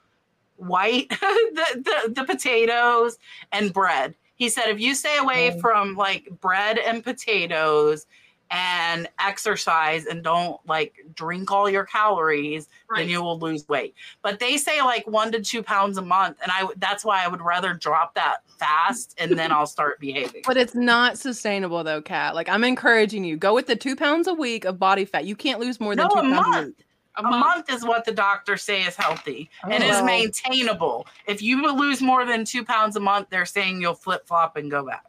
white 0.56 1.08
the, 1.10 1.82
the 2.06 2.12
the 2.12 2.24
potatoes 2.24 3.18
and 3.52 3.72
bread. 3.72 4.14
He 4.36 4.48
said 4.48 4.66
if 4.68 4.78
you 4.78 4.94
stay 4.94 5.16
away 5.18 5.52
Oh. 5.52 5.58
from 5.60 5.96
like 5.96 6.28
bread 6.40 6.78
and 6.78 7.02
potatoes 7.02 8.06
and 8.50 9.08
exercise 9.18 10.06
and 10.06 10.22
don't 10.24 10.58
like 10.66 10.94
drink 11.14 11.50
all 11.50 11.68
your 11.68 11.84
calories, 11.84 12.68
Right. 12.88 13.00
then 13.00 13.08
you 13.08 13.22
will 13.22 13.38
lose 13.38 13.68
weight. 13.68 13.94
But 14.22 14.38
they 14.38 14.56
say 14.56 14.80
like 14.82 15.06
one 15.06 15.30
to 15.32 15.40
two 15.40 15.62
pounds 15.62 15.98
a 15.98 16.02
month, 16.02 16.38
and 16.42 16.50
I 16.50 16.66
that's 16.76 17.04
why 17.04 17.24
I 17.24 17.28
would 17.28 17.42
rather 17.42 17.74
drop 17.74 18.14
that 18.14 18.38
fast 18.58 19.14
and 19.18 19.38
then 19.38 19.52
I'll 19.52 19.66
start 19.66 20.00
behaving. 20.00 20.42
But 20.46 20.56
it's 20.56 20.74
not 20.74 21.18
sustainable 21.18 21.84
though, 21.84 22.00
Kat. 22.02 22.34
Like 22.34 22.48
I'm 22.48 22.64
encouraging 22.64 23.24
you, 23.24 23.36
go 23.36 23.54
with 23.54 23.66
the 23.66 23.76
two 23.76 23.94
pounds 23.96 24.26
a 24.26 24.34
week 24.34 24.64
of 24.64 24.78
body 24.78 25.04
fat. 25.04 25.24
You 25.26 25.36
can't 25.36 25.60
lose 25.60 25.78
more 25.80 25.94
than 25.94 26.08
No, 26.08 26.14
two 26.14 26.18
a 26.18 26.22
pounds 26.22 26.32
a 26.32 26.50
month. 26.50 26.66
week. 26.68 26.84
a 27.16 27.20
A 27.20 27.22
month. 27.22 27.40
month 27.46 27.70
is 27.70 27.84
what 27.84 28.04
the 28.04 28.12
doctors 28.12 28.62
say 28.62 28.82
is 28.82 28.96
healthy 28.96 29.50
and 29.70 29.82
Oh, 29.84 29.88
is 29.90 30.02
maintainable. 30.02 31.06
If 31.26 31.42
you 31.42 31.70
lose 31.76 32.00
more 32.00 32.24
than 32.24 32.44
two 32.44 32.64
pounds 32.64 32.96
a 32.96 33.00
month, 33.00 33.28
they're 33.30 33.44
saying 33.46 33.80
you'll 33.82 33.94
flip 33.94 34.26
flop 34.26 34.56
and 34.56 34.70
go 34.70 34.86
back. 34.86 35.04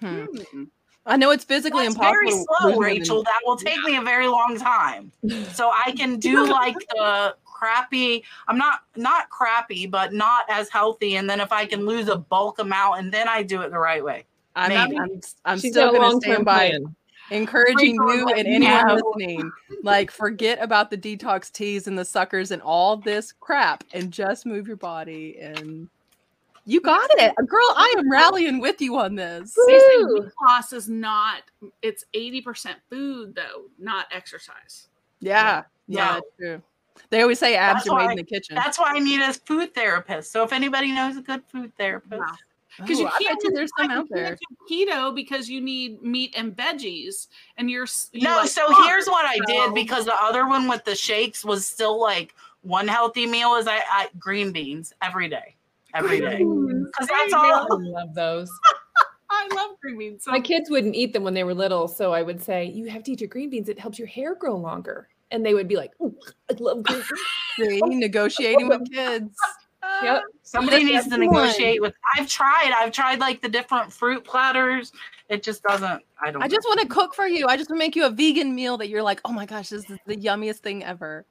Hmm. 0.00 0.24
Hmm. 0.24 0.64
I 1.08 1.16
know 1.16 1.30
it's 1.30 1.44
physically 1.44 1.84
That's 1.84 1.96
impossible. 1.96 2.20
very 2.20 2.44
slow, 2.60 2.78
Rachel. 2.78 3.22
That 3.24 3.40
will 3.44 3.56
take 3.56 3.82
me 3.82 3.96
a 3.96 4.02
very 4.02 4.28
long 4.28 4.58
time. 4.58 5.10
So 5.52 5.70
I 5.70 5.92
can 5.92 6.18
do 6.18 6.46
like 6.50 6.76
the 6.90 7.34
crappy. 7.44 8.22
I'm 8.46 8.58
not 8.58 8.80
not 8.94 9.30
crappy, 9.30 9.86
but 9.86 10.12
not 10.12 10.44
as 10.48 10.68
healthy. 10.68 11.16
And 11.16 11.28
then 11.28 11.40
if 11.40 11.50
I 11.50 11.66
can 11.66 11.86
lose 11.86 12.08
a 12.08 12.16
bulk 12.16 12.58
amount, 12.58 13.00
and 13.00 13.12
then 13.12 13.28
I 13.28 13.42
do 13.42 13.62
it 13.62 13.70
the 13.70 13.78
right 13.78 14.04
way. 14.04 14.24
I'm, 14.54 14.68
Maybe. 14.70 14.98
I'm, 14.98 15.20
I'm 15.44 15.58
still 15.58 15.92
going 15.92 16.20
to 16.20 16.26
stand 16.26 16.44
by 16.44 16.70
plan. 16.70 16.94
encouraging 17.30 17.96
Rachel, 17.96 18.16
you 18.16 18.26
let 18.26 18.38
and 18.38 18.48
me 18.48 18.54
anyone 18.66 18.86
know. 18.88 18.94
listening 19.16 19.52
like 19.82 20.10
forget 20.10 20.60
about 20.60 20.90
the 20.90 20.98
detox 20.98 21.52
teas 21.52 21.86
and 21.86 21.96
the 21.98 22.04
suckers 22.04 22.50
and 22.50 22.60
all 22.62 22.96
this 22.96 23.32
crap 23.32 23.84
and 23.92 24.10
just 24.10 24.46
move 24.46 24.66
your 24.66 24.76
body 24.76 25.38
and 25.40 25.88
you 26.68 26.80
got 26.80 27.08
it 27.14 27.34
girl 27.46 27.60
i 27.76 27.94
am 27.98 28.10
rallying 28.10 28.60
with 28.60 28.80
you 28.80 28.96
on 28.98 29.14
this 29.14 29.54
They 29.66 29.78
Woo! 29.96 30.20
weight 30.20 30.32
loss 30.46 30.72
is 30.72 30.88
not. 30.88 31.42
It's 31.82 32.04
eighty 32.14 32.40
percent 32.42 32.78
food 32.90 33.34
though, 33.34 33.64
not 33.78 34.06
exercise. 34.12 34.88
yeah 35.20 35.62
yeah 35.86 36.16
No. 36.16 36.22
true 36.38 36.62
they 37.10 37.22
always 37.22 37.38
say 37.38 37.54
abs 37.56 37.84
That's 37.84 37.88
are 37.90 37.96
made 37.96 38.04
why- 38.06 38.10
in 38.12 38.16
the 38.18 38.24
kitchen 38.24 38.54
That's 38.56 38.78
why 38.78 38.92
I 38.94 38.98
need 38.98 39.20
a 39.20 39.32
food 39.32 39.74
therapist. 39.74 40.30
So 40.32 40.42
if 40.44 40.52
anybody 40.52 40.92
knows 40.92 41.16
a 41.16 41.22
good 41.22 41.42
food 41.50 41.72
therapist, 41.76 42.20
Wow. 42.20 42.34
Because 42.76 42.98
Ooh, 43.00 43.04
you 43.04 43.10
can't 43.18 43.40
do- 43.40 43.50
there's 43.52 43.70
some 43.78 43.90
out 43.90 44.06
there 44.10 44.36
keto 44.70 45.12
because 45.14 45.48
you 45.48 45.60
need 45.60 46.02
meat 46.02 46.34
and 46.36 46.54
veggies, 46.54 47.28
and 47.56 47.70
you're 47.70 47.84
s- 47.84 48.10
you 48.12 48.22
no. 48.28 48.36
like, 48.36 48.48
so 48.50 48.62
oh, 48.68 48.86
here's 48.86 49.06
what 49.06 49.24
I 49.24 49.38
did 49.46 49.74
because 49.74 50.04
the 50.04 50.14
other 50.14 50.46
one 50.46 50.68
with 50.68 50.84
the 50.84 50.94
shakes 50.94 51.44
was 51.44 51.66
still 51.66 51.98
like 52.00 52.34
one 52.60 52.86
healthy 52.86 53.26
meal 53.26 53.54
is 53.56 53.66
I, 53.66 53.78
I 53.90 54.08
green 54.18 54.52
beans 54.52 54.92
every 55.00 55.28
day, 55.28 55.56
every 55.94 56.20
day 56.20 56.38
because 56.38 57.08
that's 57.08 57.32
I 57.32 57.38
all. 57.38 57.66
love 57.70 58.14
those. 58.14 58.50
I 59.30 59.48
love 59.54 59.76
green 59.80 59.98
beans. 59.98 60.24
So 60.24 60.30
My 60.30 60.40
kids 60.40 60.70
wouldn't 60.70 60.94
eat 60.94 61.12
them 61.12 61.22
when 61.22 61.34
they 61.34 61.44
were 61.44 61.54
little, 61.54 61.86
so 61.86 62.12
I 62.12 62.22
would 62.22 62.42
say, 62.42 62.64
"You 62.64 62.86
have 62.86 63.02
to 63.04 63.12
eat 63.12 63.20
your 63.20 63.28
green 63.28 63.50
beans. 63.50 63.68
It 63.68 63.78
helps 63.78 63.98
your 63.98 64.08
hair 64.08 64.34
grow 64.34 64.56
longer." 64.56 65.08
And 65.30 65.44
they 65.44 65.52
would 65.52 65.68
be 65.68 65.76
like, 65.76 65.92
"I 66.00 66.54
love 66.58 66.82
green 66.82 67.02
beans." 67.58 67.82
Negotiating 67.82 68.68
with 68.68 68.90
kids 68.90 69.36
Yep. 70.02 70.22
Somebody 70.42 70.84
needs 70.84 71.08
to 71.08 71.16
negotiate 71.16 71.80
with. 71.80 71.94
I've 72.16 72.28
tried. 72.28 72.72
I've 72.76 72.92
tried 72.92 73.20
like 73.20 73.40
the 73.40 73.48
different 73.48 73.92
fruit 73.92 74.24
platters. 74.24 74.92
It 75.28 75.42
just 75.42 75.62
doesn't. 75.62 76.02
I 76.20 76.30
don't. 76.30 76.42
i 76.42 76.48
just 76.48 76.66
want 76.66 76.80
to 76.80 76.86
cook 76.86 77.14
for 77.14 77.28
you 77.28 77.46
i 77.46 77.56
just 77.56 77.70
want 77.70 77.80
to 77.80 77.86
make 77.86 77.94
you 77.94 78.04
a 78.04 78.10
vegan 78.10 78.52
meal 78.52 78.76
that 78.78 78.88
you're 78.88 79.04
like 79.04 79.20
oh 79.24 79.32
my 79.32 79.46
gosh 79.46 79.68
this 79.68 79.88
is 79.88 79.98
the 80.04 80.16
yummiest 80.16 80.56
thing 80.56 80.82
ever 80.82 81.24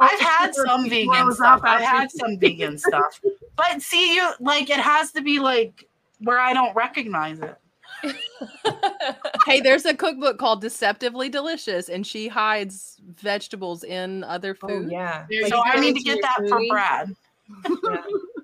I've 0.00 0.20
had 0.20 0.54
some 0.54 0.86
it 0.86 0.90
vegan 0.90 1.32
stuff. 1.32 1.60
up 1.60 1.64
I've 1.64 1.80
had 1.80 2.10
some 2.10 2.38
vegan 2.38 2.78
stuff. 2.78 3.20
But 3.56 3.82
see, 3.82 4.14
you 4.14 4.30
like 4.40 4.70
it 4.70 4.78
has 4.78 5.12
to 5.12 5.22
be 5.22 5.38
like 5.40 5.88
where 6.20 6.38
I 6.38 6.52
don't 6.52 6.74
recognize 6.74 7.40
it. 7.40 7.56
hey, 9.46 9.60
there's 9.60 9.84
a 9.84 9.94
cookbook 9.94 10.38
called 10.38 10.60
Deceptively 10.60 11.28
Delicious, 11.28 11.88
and 11.88 12.06
she 12.06 12.28
hides 12.28 12.96
vegetables 13.16 13.82
in 13.82 14.22
other 14.24 14.56
oh 14.62 14.68
food. 14.68 14.90
yeah. 14.90 15.26
Like 15.42 15.52
So. 15.52 15.62
I 15.64 15.80
need 15.80 15.96
to 15.96 16.02
get 16.02 16.20
that 16.22 16.36
for 16.48 16.60
smoothie. 16.60 16.68
Brad. 16.68 17.16
Yeah. 17.84 18.02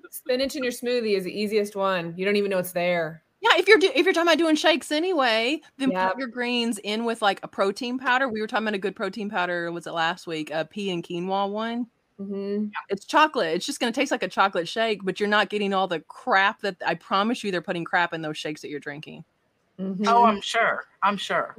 Spinach 0.09 0.55
in 0.55 0.63
your 0.63 0.71
smoothie 0.71 1.15
is 1.15 1.25
the 1.25 1.39
easiest 1.39 1.75
one. 1.75 2.13
You 2.17 2.25
don't 2.25 2.37
even 2.37 2.49
know 2.49 2.57
it's 2.57 2.71
there. 2.71 3.21
Yeah, 3.45 3.59
if 3.59 3.67
you're 3.67 3.77
do- 3.77 3.91
if 3.93 4.05
you're 4.05 4.13
talking 4.13 4.27
about 4.27 4.37
doing 4.37 4.55
shakes 4.55 4.91
anyway, 4.91 5.61
then 5.77 5.91
Yep. 5.91 6.11
put 6.11 6.19
your 6.19 6.27
greens 6.27 6.79
in 6.79 7.05
with 7.05 7.21
like 7.21 7.39
a 7.43 7.47
protein 7.47 7.99
powder. 7.99 8.27
We 8.27 8.41
were 8.41 8.47
talking 8.47 8.65
about 8.65 8.75
a 8.75 8.79
good 8.79 8.95
protein 8.95 9.29
powder. 9.29 9.71
Was 9.71 9.85
it 9.87 9.91
last 9.91 10.25
week? 10.25 10.49
A 10.51 10.65
pea 10.65 10.89
and 10.91 11.03
quinoa 11.03 11.49
one. 11.49 11.87
Mm-hmm. 12.19 12.67
It's 12.89 13.05
chocolate. 13.05 13.55
It's 13.55 13.65
just 13.65 13.79
going 13.81 13.91
to 13.91 13.99
taste 13.99 14.09
like 14.11 14.23
a 14.23 14.27
chocolate 14.29 14.67
shake, 14.69 15.03
but 15.03 15.19
you're 15.19 15.27
not 15.29 15.49
getting 15.49 15.73
all 15.73 15.87
the 15.87 15.99
crap 16.07 16.61
that 16.61 16.77
I 16.85 16.95
promise 16.95 17.43
you 17.43 17.51
they're 17.51 17.61
putting 17.61 17.83
crap 17.83 18.13
in 18.13 18.21
those 18.21 18.37
shakes 18.37 18.61
that 18.61 18.69
you're 18.69 18.79
drinking. 18.79 19.25
Mm-hmm. 19.79 20.05
Oh, 20.07 20.23
I'm 20.23 20.39
sure. 20.39 20.85
I'm 21.03 21.17
sure. 21.17 21.55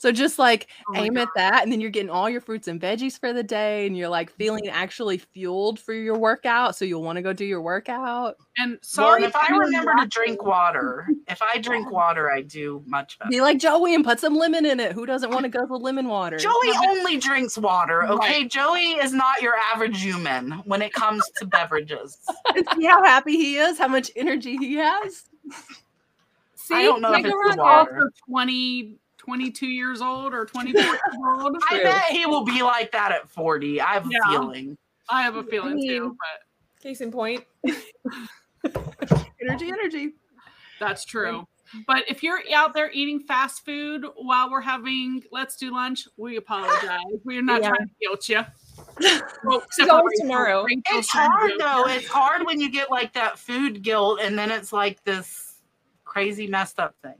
So 0.00 0.10
just 0.10 0.38
like 0.38 0.68
Oh 0.88 0.96
aim 0.96 1.14
God. 1.14 1.22
at 1.22 1.28
that, 1.36 1.62
and 1.62 1.70
then 1.70 1.78
you're 1.78 1.90
getting 1.90 2.08
all 2.08 2.30
your 2.30 2.40
fruits 2.40 2.68
and 2.68 2.80
veggies 2.80 3.20
for 3.20 3.34
the 3.34 3.42
day, 3.42 3.86
and 3.86 3.94
you're 3.94 4.08
like 4.08 4.30
mm-hmm. 4.30 4.38
feeling 4.38 4.68
actually 4.68 5.18
fueled 5.18 5.78
for 5.78 5.92
your 5.92 6.16
workout. 6.16 6.74
So 6.74 6.86
you'll 6.86 7.02
want 7.02 7.16
to 7.16 7.22
go 7.22 7.34
do 7.34 7.44
your 7.44 7.60
workout. 7.60 8.36
And 8.56 8.78
sorry, 8.80 9.24
and 9.24 9.26
if 9.26 9.36
I 9.36 9.48
anyone 9.50 9.66
remember 9.66 9.92
to 10.00 10.06
drink 10.06 10.42
water, 10.42 11.06
if 11.28 11.42
I 11.42 11.58
drink 11.60 11.90
water, 11.92 12.32
I 12.32 12.40
do 12.40 12.82
much 12.86 13.18
better. 13.18 13.30
Be 13.30 13.42
like 13.42 13.58
Joey 13.58 13.94
and 13.94 14.02
put 14.02 14.18
some 14.18 14.34
lemon 14.34 14.64
in 14.64 14.80
it. 14.80 14.92
Who 14.92 15.04
doesn't 15.04 15.30
want 15.30 15.42
to 15.42 15.50
go 15.50 15.66
with 15.68 15.82
lemon 15.82 16.08
water? 16.08 16.38
Joey 16.38 16.72
only 16.88 17.18
drinks 17.18 17.58
water, 17.58 18.04
okay? 18.04 18.40
Right. 18.40 18.50
Joey 18.50 18.92
is 19.02 19.12
not 19.12 19.42
your 19.42 19.56
average 19.56 20.00
human 20.00 20.52
when 20.64 20.80
it 20.80 20.94
comes 20.94 21.22
to 21.36 21.44
beverages. 21.44 22.16
See 22.74 22.86
how 22.86 23.04
happy 23.04 23.36
he 23.36 23.56
is, 23.56 23.76
how 23.76 23.88
much 23.88 24.10
energy 24.16 24.56
he 24.56 24.76
has. 24.76 25.24
See, 26.70 26.74
I 26.74 26.82
don't 26.84 27.02
know 27.02 27.12
if 27.12 27.24
it's 27.24 27.28
the 27.28 27.36
wrong. 27.36 27.56
water. 27.58 27.96
also 27.96 28.08
20, 28.28 28.99
22 29.20 29.66
years 29.66 30.00
old 30.00 30.32
or 30.32 30.46
24 30.46 30.80
years 30.82 30.98
old. 31.24 31.56
I 31.70 31.74
True. 31.74 31.82
bet 31.84 32.04
he 32.06 32.24
will 32.26 32.44
be 32.44 32.62
like 32.62 32.90
that 32.92 33.12
at 33.12 33.28
40. 33.28 33.80
I 33.80 33.92
have 33.94 34.06
a 34.06 34.10
feeling. 34.30 34.78
I 35.10 35.22
have 35.22 35.36
a 35.36 35.42
feeling 35.44 35.76
mean- 35.76 35.88
too, 35.88 36.16
but 36.18 36.82
Case 36.82 37.02
in 37.02 37.12
point. 37.12 37.44
Energy, 39.42 39.68
energy. 39.68 40.12
that's 40.78 41.04
true. 41.04 41.46
But 41.86 42.04
if 42.08 42.22
you're 42.22 42.40
out 42.54 42.72
there 42.74 42.90
eating 42.90 43.20
fast 43.20 43.64
food 43.64 44.04
while 44.16 44.50
we're 44.50 44.60
having 44.62 45.22
let's 45.30 45.56
do 45.56 45.72
lunch, 45.72 46.08
we 46.16 46.36
apologize. 46.36 47.00
We're 47.24 47.42
not 47.42 47.60
Yeah. 47.62 47.68
trying 47.68 47.88
to 47.88 47.94
guilt 48.00 48.28
you. 48.28 48.40
Well, 49.44 49.58
It's 49.58 49.66
except 49.66 49.88
for 49.90 49.94
always 49.96 50.12
Rachel. 50.18 50.22
tomorrow. 50.22 50.66
It's 50.68 51.08
hard 51.10 51.48
guilt 51.50 51.60
though. 51.60 51.86
It's 51.88 52.06
hard 52.08 52.44
when 52.46 52.60
you 52.60 52.70
get 52.70 52.90
like 52.90 53.12
that 53.12 53.38
food 53.38 53.82
guilt 53.82 54.20
and 54.22 54.38
then 54.38 54.50
it's 54.50 54.72
like 54.72 55.02
this 55.04 55.56
crazy 56.04 56.46
messed 56.46 56.80
up 56.80 56.94
thing. 57.02 57.14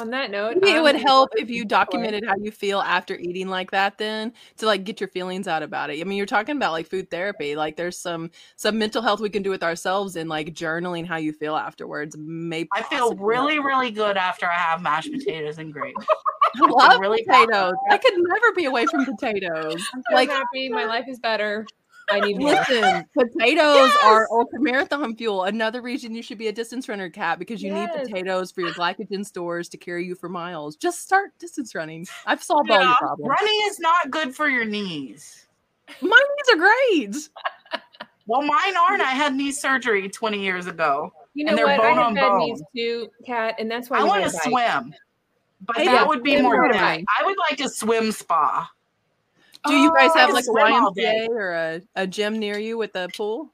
On 0.00 0.10
that 0.10 0.30
note, 0.30 0.58
Maybe 0.60 0.72
it 0.72 0.82
I'm 0.82 0.82
would 0.82 0.96
help 0.96 1.30
if 1.36 1.48
you 1.50 1.64
for 1.88 2.02
it. 2.02 2.14
documented 2.14 2.24
how 2.26 2.34
you 2.36 2.50
feel 2.50 2.80
after 2.80 3.16
eating 3.16 3.48
like 3.48 3.70
that 3.70 3.96
then 3.96 4.32
to 4.56 4.66
like 4.66 4.82
get 4.84 5.00
your 5.00 5.08
feelings 5.08 5.46
out 5.46 5.62
about 5.62 5.90
it. 5.90 6.00
I 6.00 6.04
mean, 6.04 6.16
you're 6.16 6.26
talking 6.26 6.56
about 6.56 6.72
like 6.72 6.88
food 6.88 7.10
therapy. 7.10 7.54
Like 7.54 7.76
there's 7.76 7.96
some 7.96 8.30
some 8.56 8.76
mental 8.76 9.02
health 9.02 9.20
we 9.20 9.30
can 9.30 9.42
do 9.44 9.50
with 9.50 9.62
ourselves 9.62 10.16
and 10.16 10.28
like 10.28 10.48
journaling 10.52 11.06
how 11.06 11.16
you 11.16 11.32
feel 11.32 11.54
afterwards. 11.54 12.16
May 12.18 12.66
I 12.72 12.82
feel 12.82 13.10
possibly 13.10 13.24
really, 13.24 13.58
really 13.60 13.90
good 13.92 14.16
after 14.16 14.46
I 14.50 14.58
have 14.58 14.82
mashed 14.82 15.12
potatoes 15.12 15.58
and 15.58 15.72
gravy. 15.72 15.94
I 16.56 16.66
love 16.66 17.00
really 17.00 17.22
potatoes. 17.24 17.74
I 17.90 17.98
could 17.98 18.14
never 18.16 18.52
be 18.56 18.64
away 18.64 18.86
from 18.86 19.04
potatoes. 19.04 19.84
I'm 19.94 20.02
so 20.10 20.14
Like 20.14 20.28
happy. 20.28 20.68
My 20.68 20.86
life 20.86 21.06
is 21.08 21.18
better. 21.20 21.66
I 22.10 22.20
need 22.20 22.38
more. 22.38 22.52
Listen, 22.52 23.04
potatoes 23.18 23.90
are 24.04 24.28
ultra 24.30 24.60
marathon 24.60 25.16
fuel. 25.16 25.44
Another 25.44 25.80
reason 25.82 26.14
you 26.14 26.22
should 26.22 26.38
be 26.38 26.48
a 26.48 26.52
distance 26.52 26.88
runner, 26.88 27.08
Kat, 27.10 27.38
because 27.38 27.62
you 27.62 27.72
Yes. 27.72 27.96
need 27.96 28.04
potatoes 28.04 28.52
for 28.52 28.60
your 28.60 28.72
glycogen 28.74 29.24
stores 29.24 29.68
to 29.70 29.76
carry 29.76 30.04
you 30.06 30.14
for 30.14 30.28
miles. 30.28 30.76
Just 30.76 31.02
start 31.02 31.30
distance 31.38 31.74
running. 31.74 32.06
I've 32.26 32.42
solved 32.42 32.70
all 32.70 32.84
your 32.84 32.94
problems. 32.96 33.34
Running 33.40 33.60
is 33.64 33.80
not 33.80 34.10
good 34.10 34.34
for 34.34 34.48
your 34.48 34.64
knees. 34.64 35.46
My 36.00 36.08
knees 36.08 36.54
are 36.54 36.58
great. 36.58 37.28
Well, 38.26 38.40
mine 38.40 38.74
aren't. 38.74 39.02
I 39.02 39.10
had 39.10 39.34
knee 39.34 39.52
surgery 39.52 40.08
20 40.08 40.42
years 40.42 40.66
ago. 40.66 41.12
You 41.34 41.46
And 41.46 41.54
know 41.58 41.66
they're 41.66 41.76
what? 41.76 41.84
I 41.84 41.88
bone 41.90 41.98
have 41.98 42.06
on 42.06 42.14
bad 42.14 42.28
bone. 42.30 42.38
knees 42.38 42.62
too, 42.74 43.08
Kat, 43.26 43.54
and 43.58 43.70
that's 43.70 43.90
why 43.90 43.98
I 43.98 44.04
want 44.04 44.24
to 44.24 44.30
swim, 44.30 44.94
but 45.60 45.76
Hey, 45.76 45.84
that 45.84 45.92
yeah, 45.92 46.06
would 46.06 46.22
be 46.22 46.40
more 46.40 46.64
or 46.64 46.72
than 46.72 46.80
bike. 46.80 47.04
I 47.20 47.26
would 47.26 47.36
like 47.50 47.60
a 47.60 47.68
swim 47.68 48.12
spa. 48.12 48.66
Do 49.66 49.74
you 49.74 49.92
guys 49.94 50.10
Oh, 50.14 50.18
have 50.18 50.26
can 50.28 50.34
like 50.34 50.42
a 50.42 50.46
swim 50.46 50.72
all 50.72 50.92
day. 50.92 51.26
YMCA 51.26 51.28
or 51.30 51.52
a, 51.52 51.80
a 51.96 52.06
gym 52.06 52.38
near 52.38 52.58
you 52.58 52.76
with 52.78 52.94
a 52.96 53.08
pool? 53.16 53.50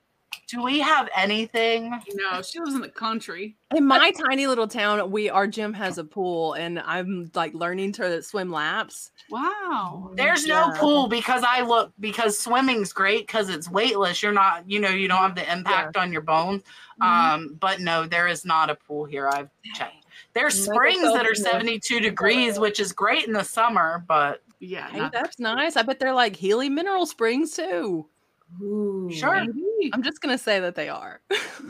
Do 0.49 0.62
we 0.62 0.81
have 0.81 1.09
anything? 1.16 1.91
No, 2.15 2.43
she 2.43 2.59
lives 2.59 2.74
in 2.74 2.81
the 2.81 2.89
country. 2.89 3.57
In 3.74 3.87
my 3.87 4.11
tiny 4.12 4.47
little 4.49 4.66
town, 4.66 5.11
we 5.11 5.28
our 5.31 5.47
gym 5.47 5.73
has 5.74 5.99
a 5.99 6.05
pool, 6.05 6.55
and 6.55 6.81
I'm 6.81 7.31
like 7.35 7.55
learning 7.55 7.93
to 7.95 8.20
swim 8.23 8.51
laps. 8.51 9.12
Wow. 9.31 10.11
There's 10.15 10.47
no 10.47 10.73
pool 10.77 11.07
because 11.09 11.45
I 11.47 11.62
look 11.62 11.93
because 12.01 12.37
swimming's 12.39 12.93
great 12.93 13.27
because 13.28 13.49
it's 13.49 13.70
weightless. 13.70 14.23
You're 14.23 14.32
not, 14.32 14.69
you 14.69 14.81
know, 14.81 14.89
you 14.91 15.07
don't 15.07 15.19
have 15.19 15.37
the 15.37 15.53
impact 15.53 15.97
on 15.97 16.12
your 16.12 16.23
bones. 16.23 16.62
Mm-hmm. 17.01 17.03
Um, 17.35 17.57
but 17.61 17.81
no, 17.81 18.07
there 18.07 18.27
is 18.27 18.45
not 18.45 18.70
a 18.70 18.74
pool 18.74 19.05
here. 19.05 19.28
I've 19.28 19.51
checked. 19.74 20.05
There's 20.32 20.65
springs 20.65 21.03
that 21.03 21.27
are 21.27 21.35
Phelps 21.35 21.39
in 21.41 21.45
the- 21.45 21.51
72 21.51 22.01
degrees, 22.01 22.59
which 22.59 22.78
is 22.81 22.93
great 22.93 23.27
in 23.27 23.32
the 23.32 23.45
summer, 23.45 24.05
but 24.09 24.43
Yeah. 24.61 24.89
Hey, 24.89 24.99
not- 24.99 25.12
that's 25.12 25.39
nice. 25.39 25.77
I 25.77 25.82
bet 25.82 25.99
they're 25.99 26.15
like 26.15 26.37
Healy 26.37 26.69
Mineral 26.69 27.07
Springs 27.07 27.53
too. 27.53 28.07
Ooh. 28.61 29.11
Sure. 29.12 29.41
maybe. 29.41 29.91
I'm 29.93 30.03
just 30.03 30.20
gonna 30.20 30.39
say 30.39 30.61
that 30.61 30.74
they 30.74 30.89
are. 30.89 31.20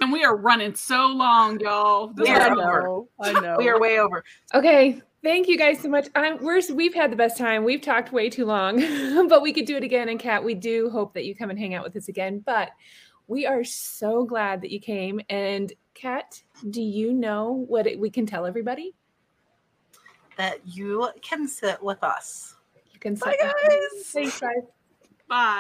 And 0.01 0.13
we 0.13 0.25
are 0.25 0.37
running 0.37 0.75
so 0.75 1.07
long, 1.07 1.61
y'all. 1.61 2.09
This 2.17 2.29
We 2.29 2.35
are 2.35 2.41
I 2.41 2.55
know. 2.55 3.09
I 3.21 3.33
know. 3.41 3.57
we 3.59 3.69
are 3.69 3.79
way 3.79 3.99
over. 3.99 4.25
Okay. 4.55 5.01
Thank 5.23 5.49
you 5.49 5.59
guys 5.59 5.81
so 5.81 5.89
much. 5.89 6.09
I'm 6.15 6.43
we're 6.43 6.63
we've 6.73 6.95
had 6.95 7.13
the 7.13 7.17
best 7.17 7.37
time. 7.37 7.65
We've 7.65 7.83
talked 7.83 8.11
way 8.11 8.31
too 8.31 8.47
long, 8.47 8.79
but 9.29 9.43
we 9.43 9.53
could 9.53 9.67
do 9.67 9.77
it 9.77 9.85
again. 9.85 10.09
And 10.09 10.19
Kat, 10.19 10.43
we 10.43 10.55
do 10.55 10.89
hope 10.89 11.13
that 11.15 11.27
you 11.27 11.35
come 11.35 11.51
and 11.51 11.59
hang 11.59 11.75
out 11.75 11.85
with 11.85 11.95
us 11.97 12.09
again. 12.09 12.43
But 12.45 12.71
we 13.29 13.47
are 13.47 13.63
so 13.63 14.25
glad 14.25 14.63
that 14.63 14.71
you 14.71 14.81
came. 14.81 15.21
And 15.29 15.73
Kat, 15.93 16.43
do 16.71 16.81
you 16.81 17.13
know 17.13 17.65
what 17.69 17.87
it, 17.87 18.01
we 18.01 18.09
can 18.09 18.25
tell 18.25 18.47
everybody? 18.47 18.95
That 20.39 20.61
you 20.67 21.11
can 21.21 21.47
sit 21.47 21.83
with 21.83 22.03
us. 22.03 22.57
Can 23.01 23.15
Bye, 23.15 23.37
guys. 23.41 24.05
Thanks, 24.07 24.41
guys. 24.41 24.63
Bye. 25.29 25.59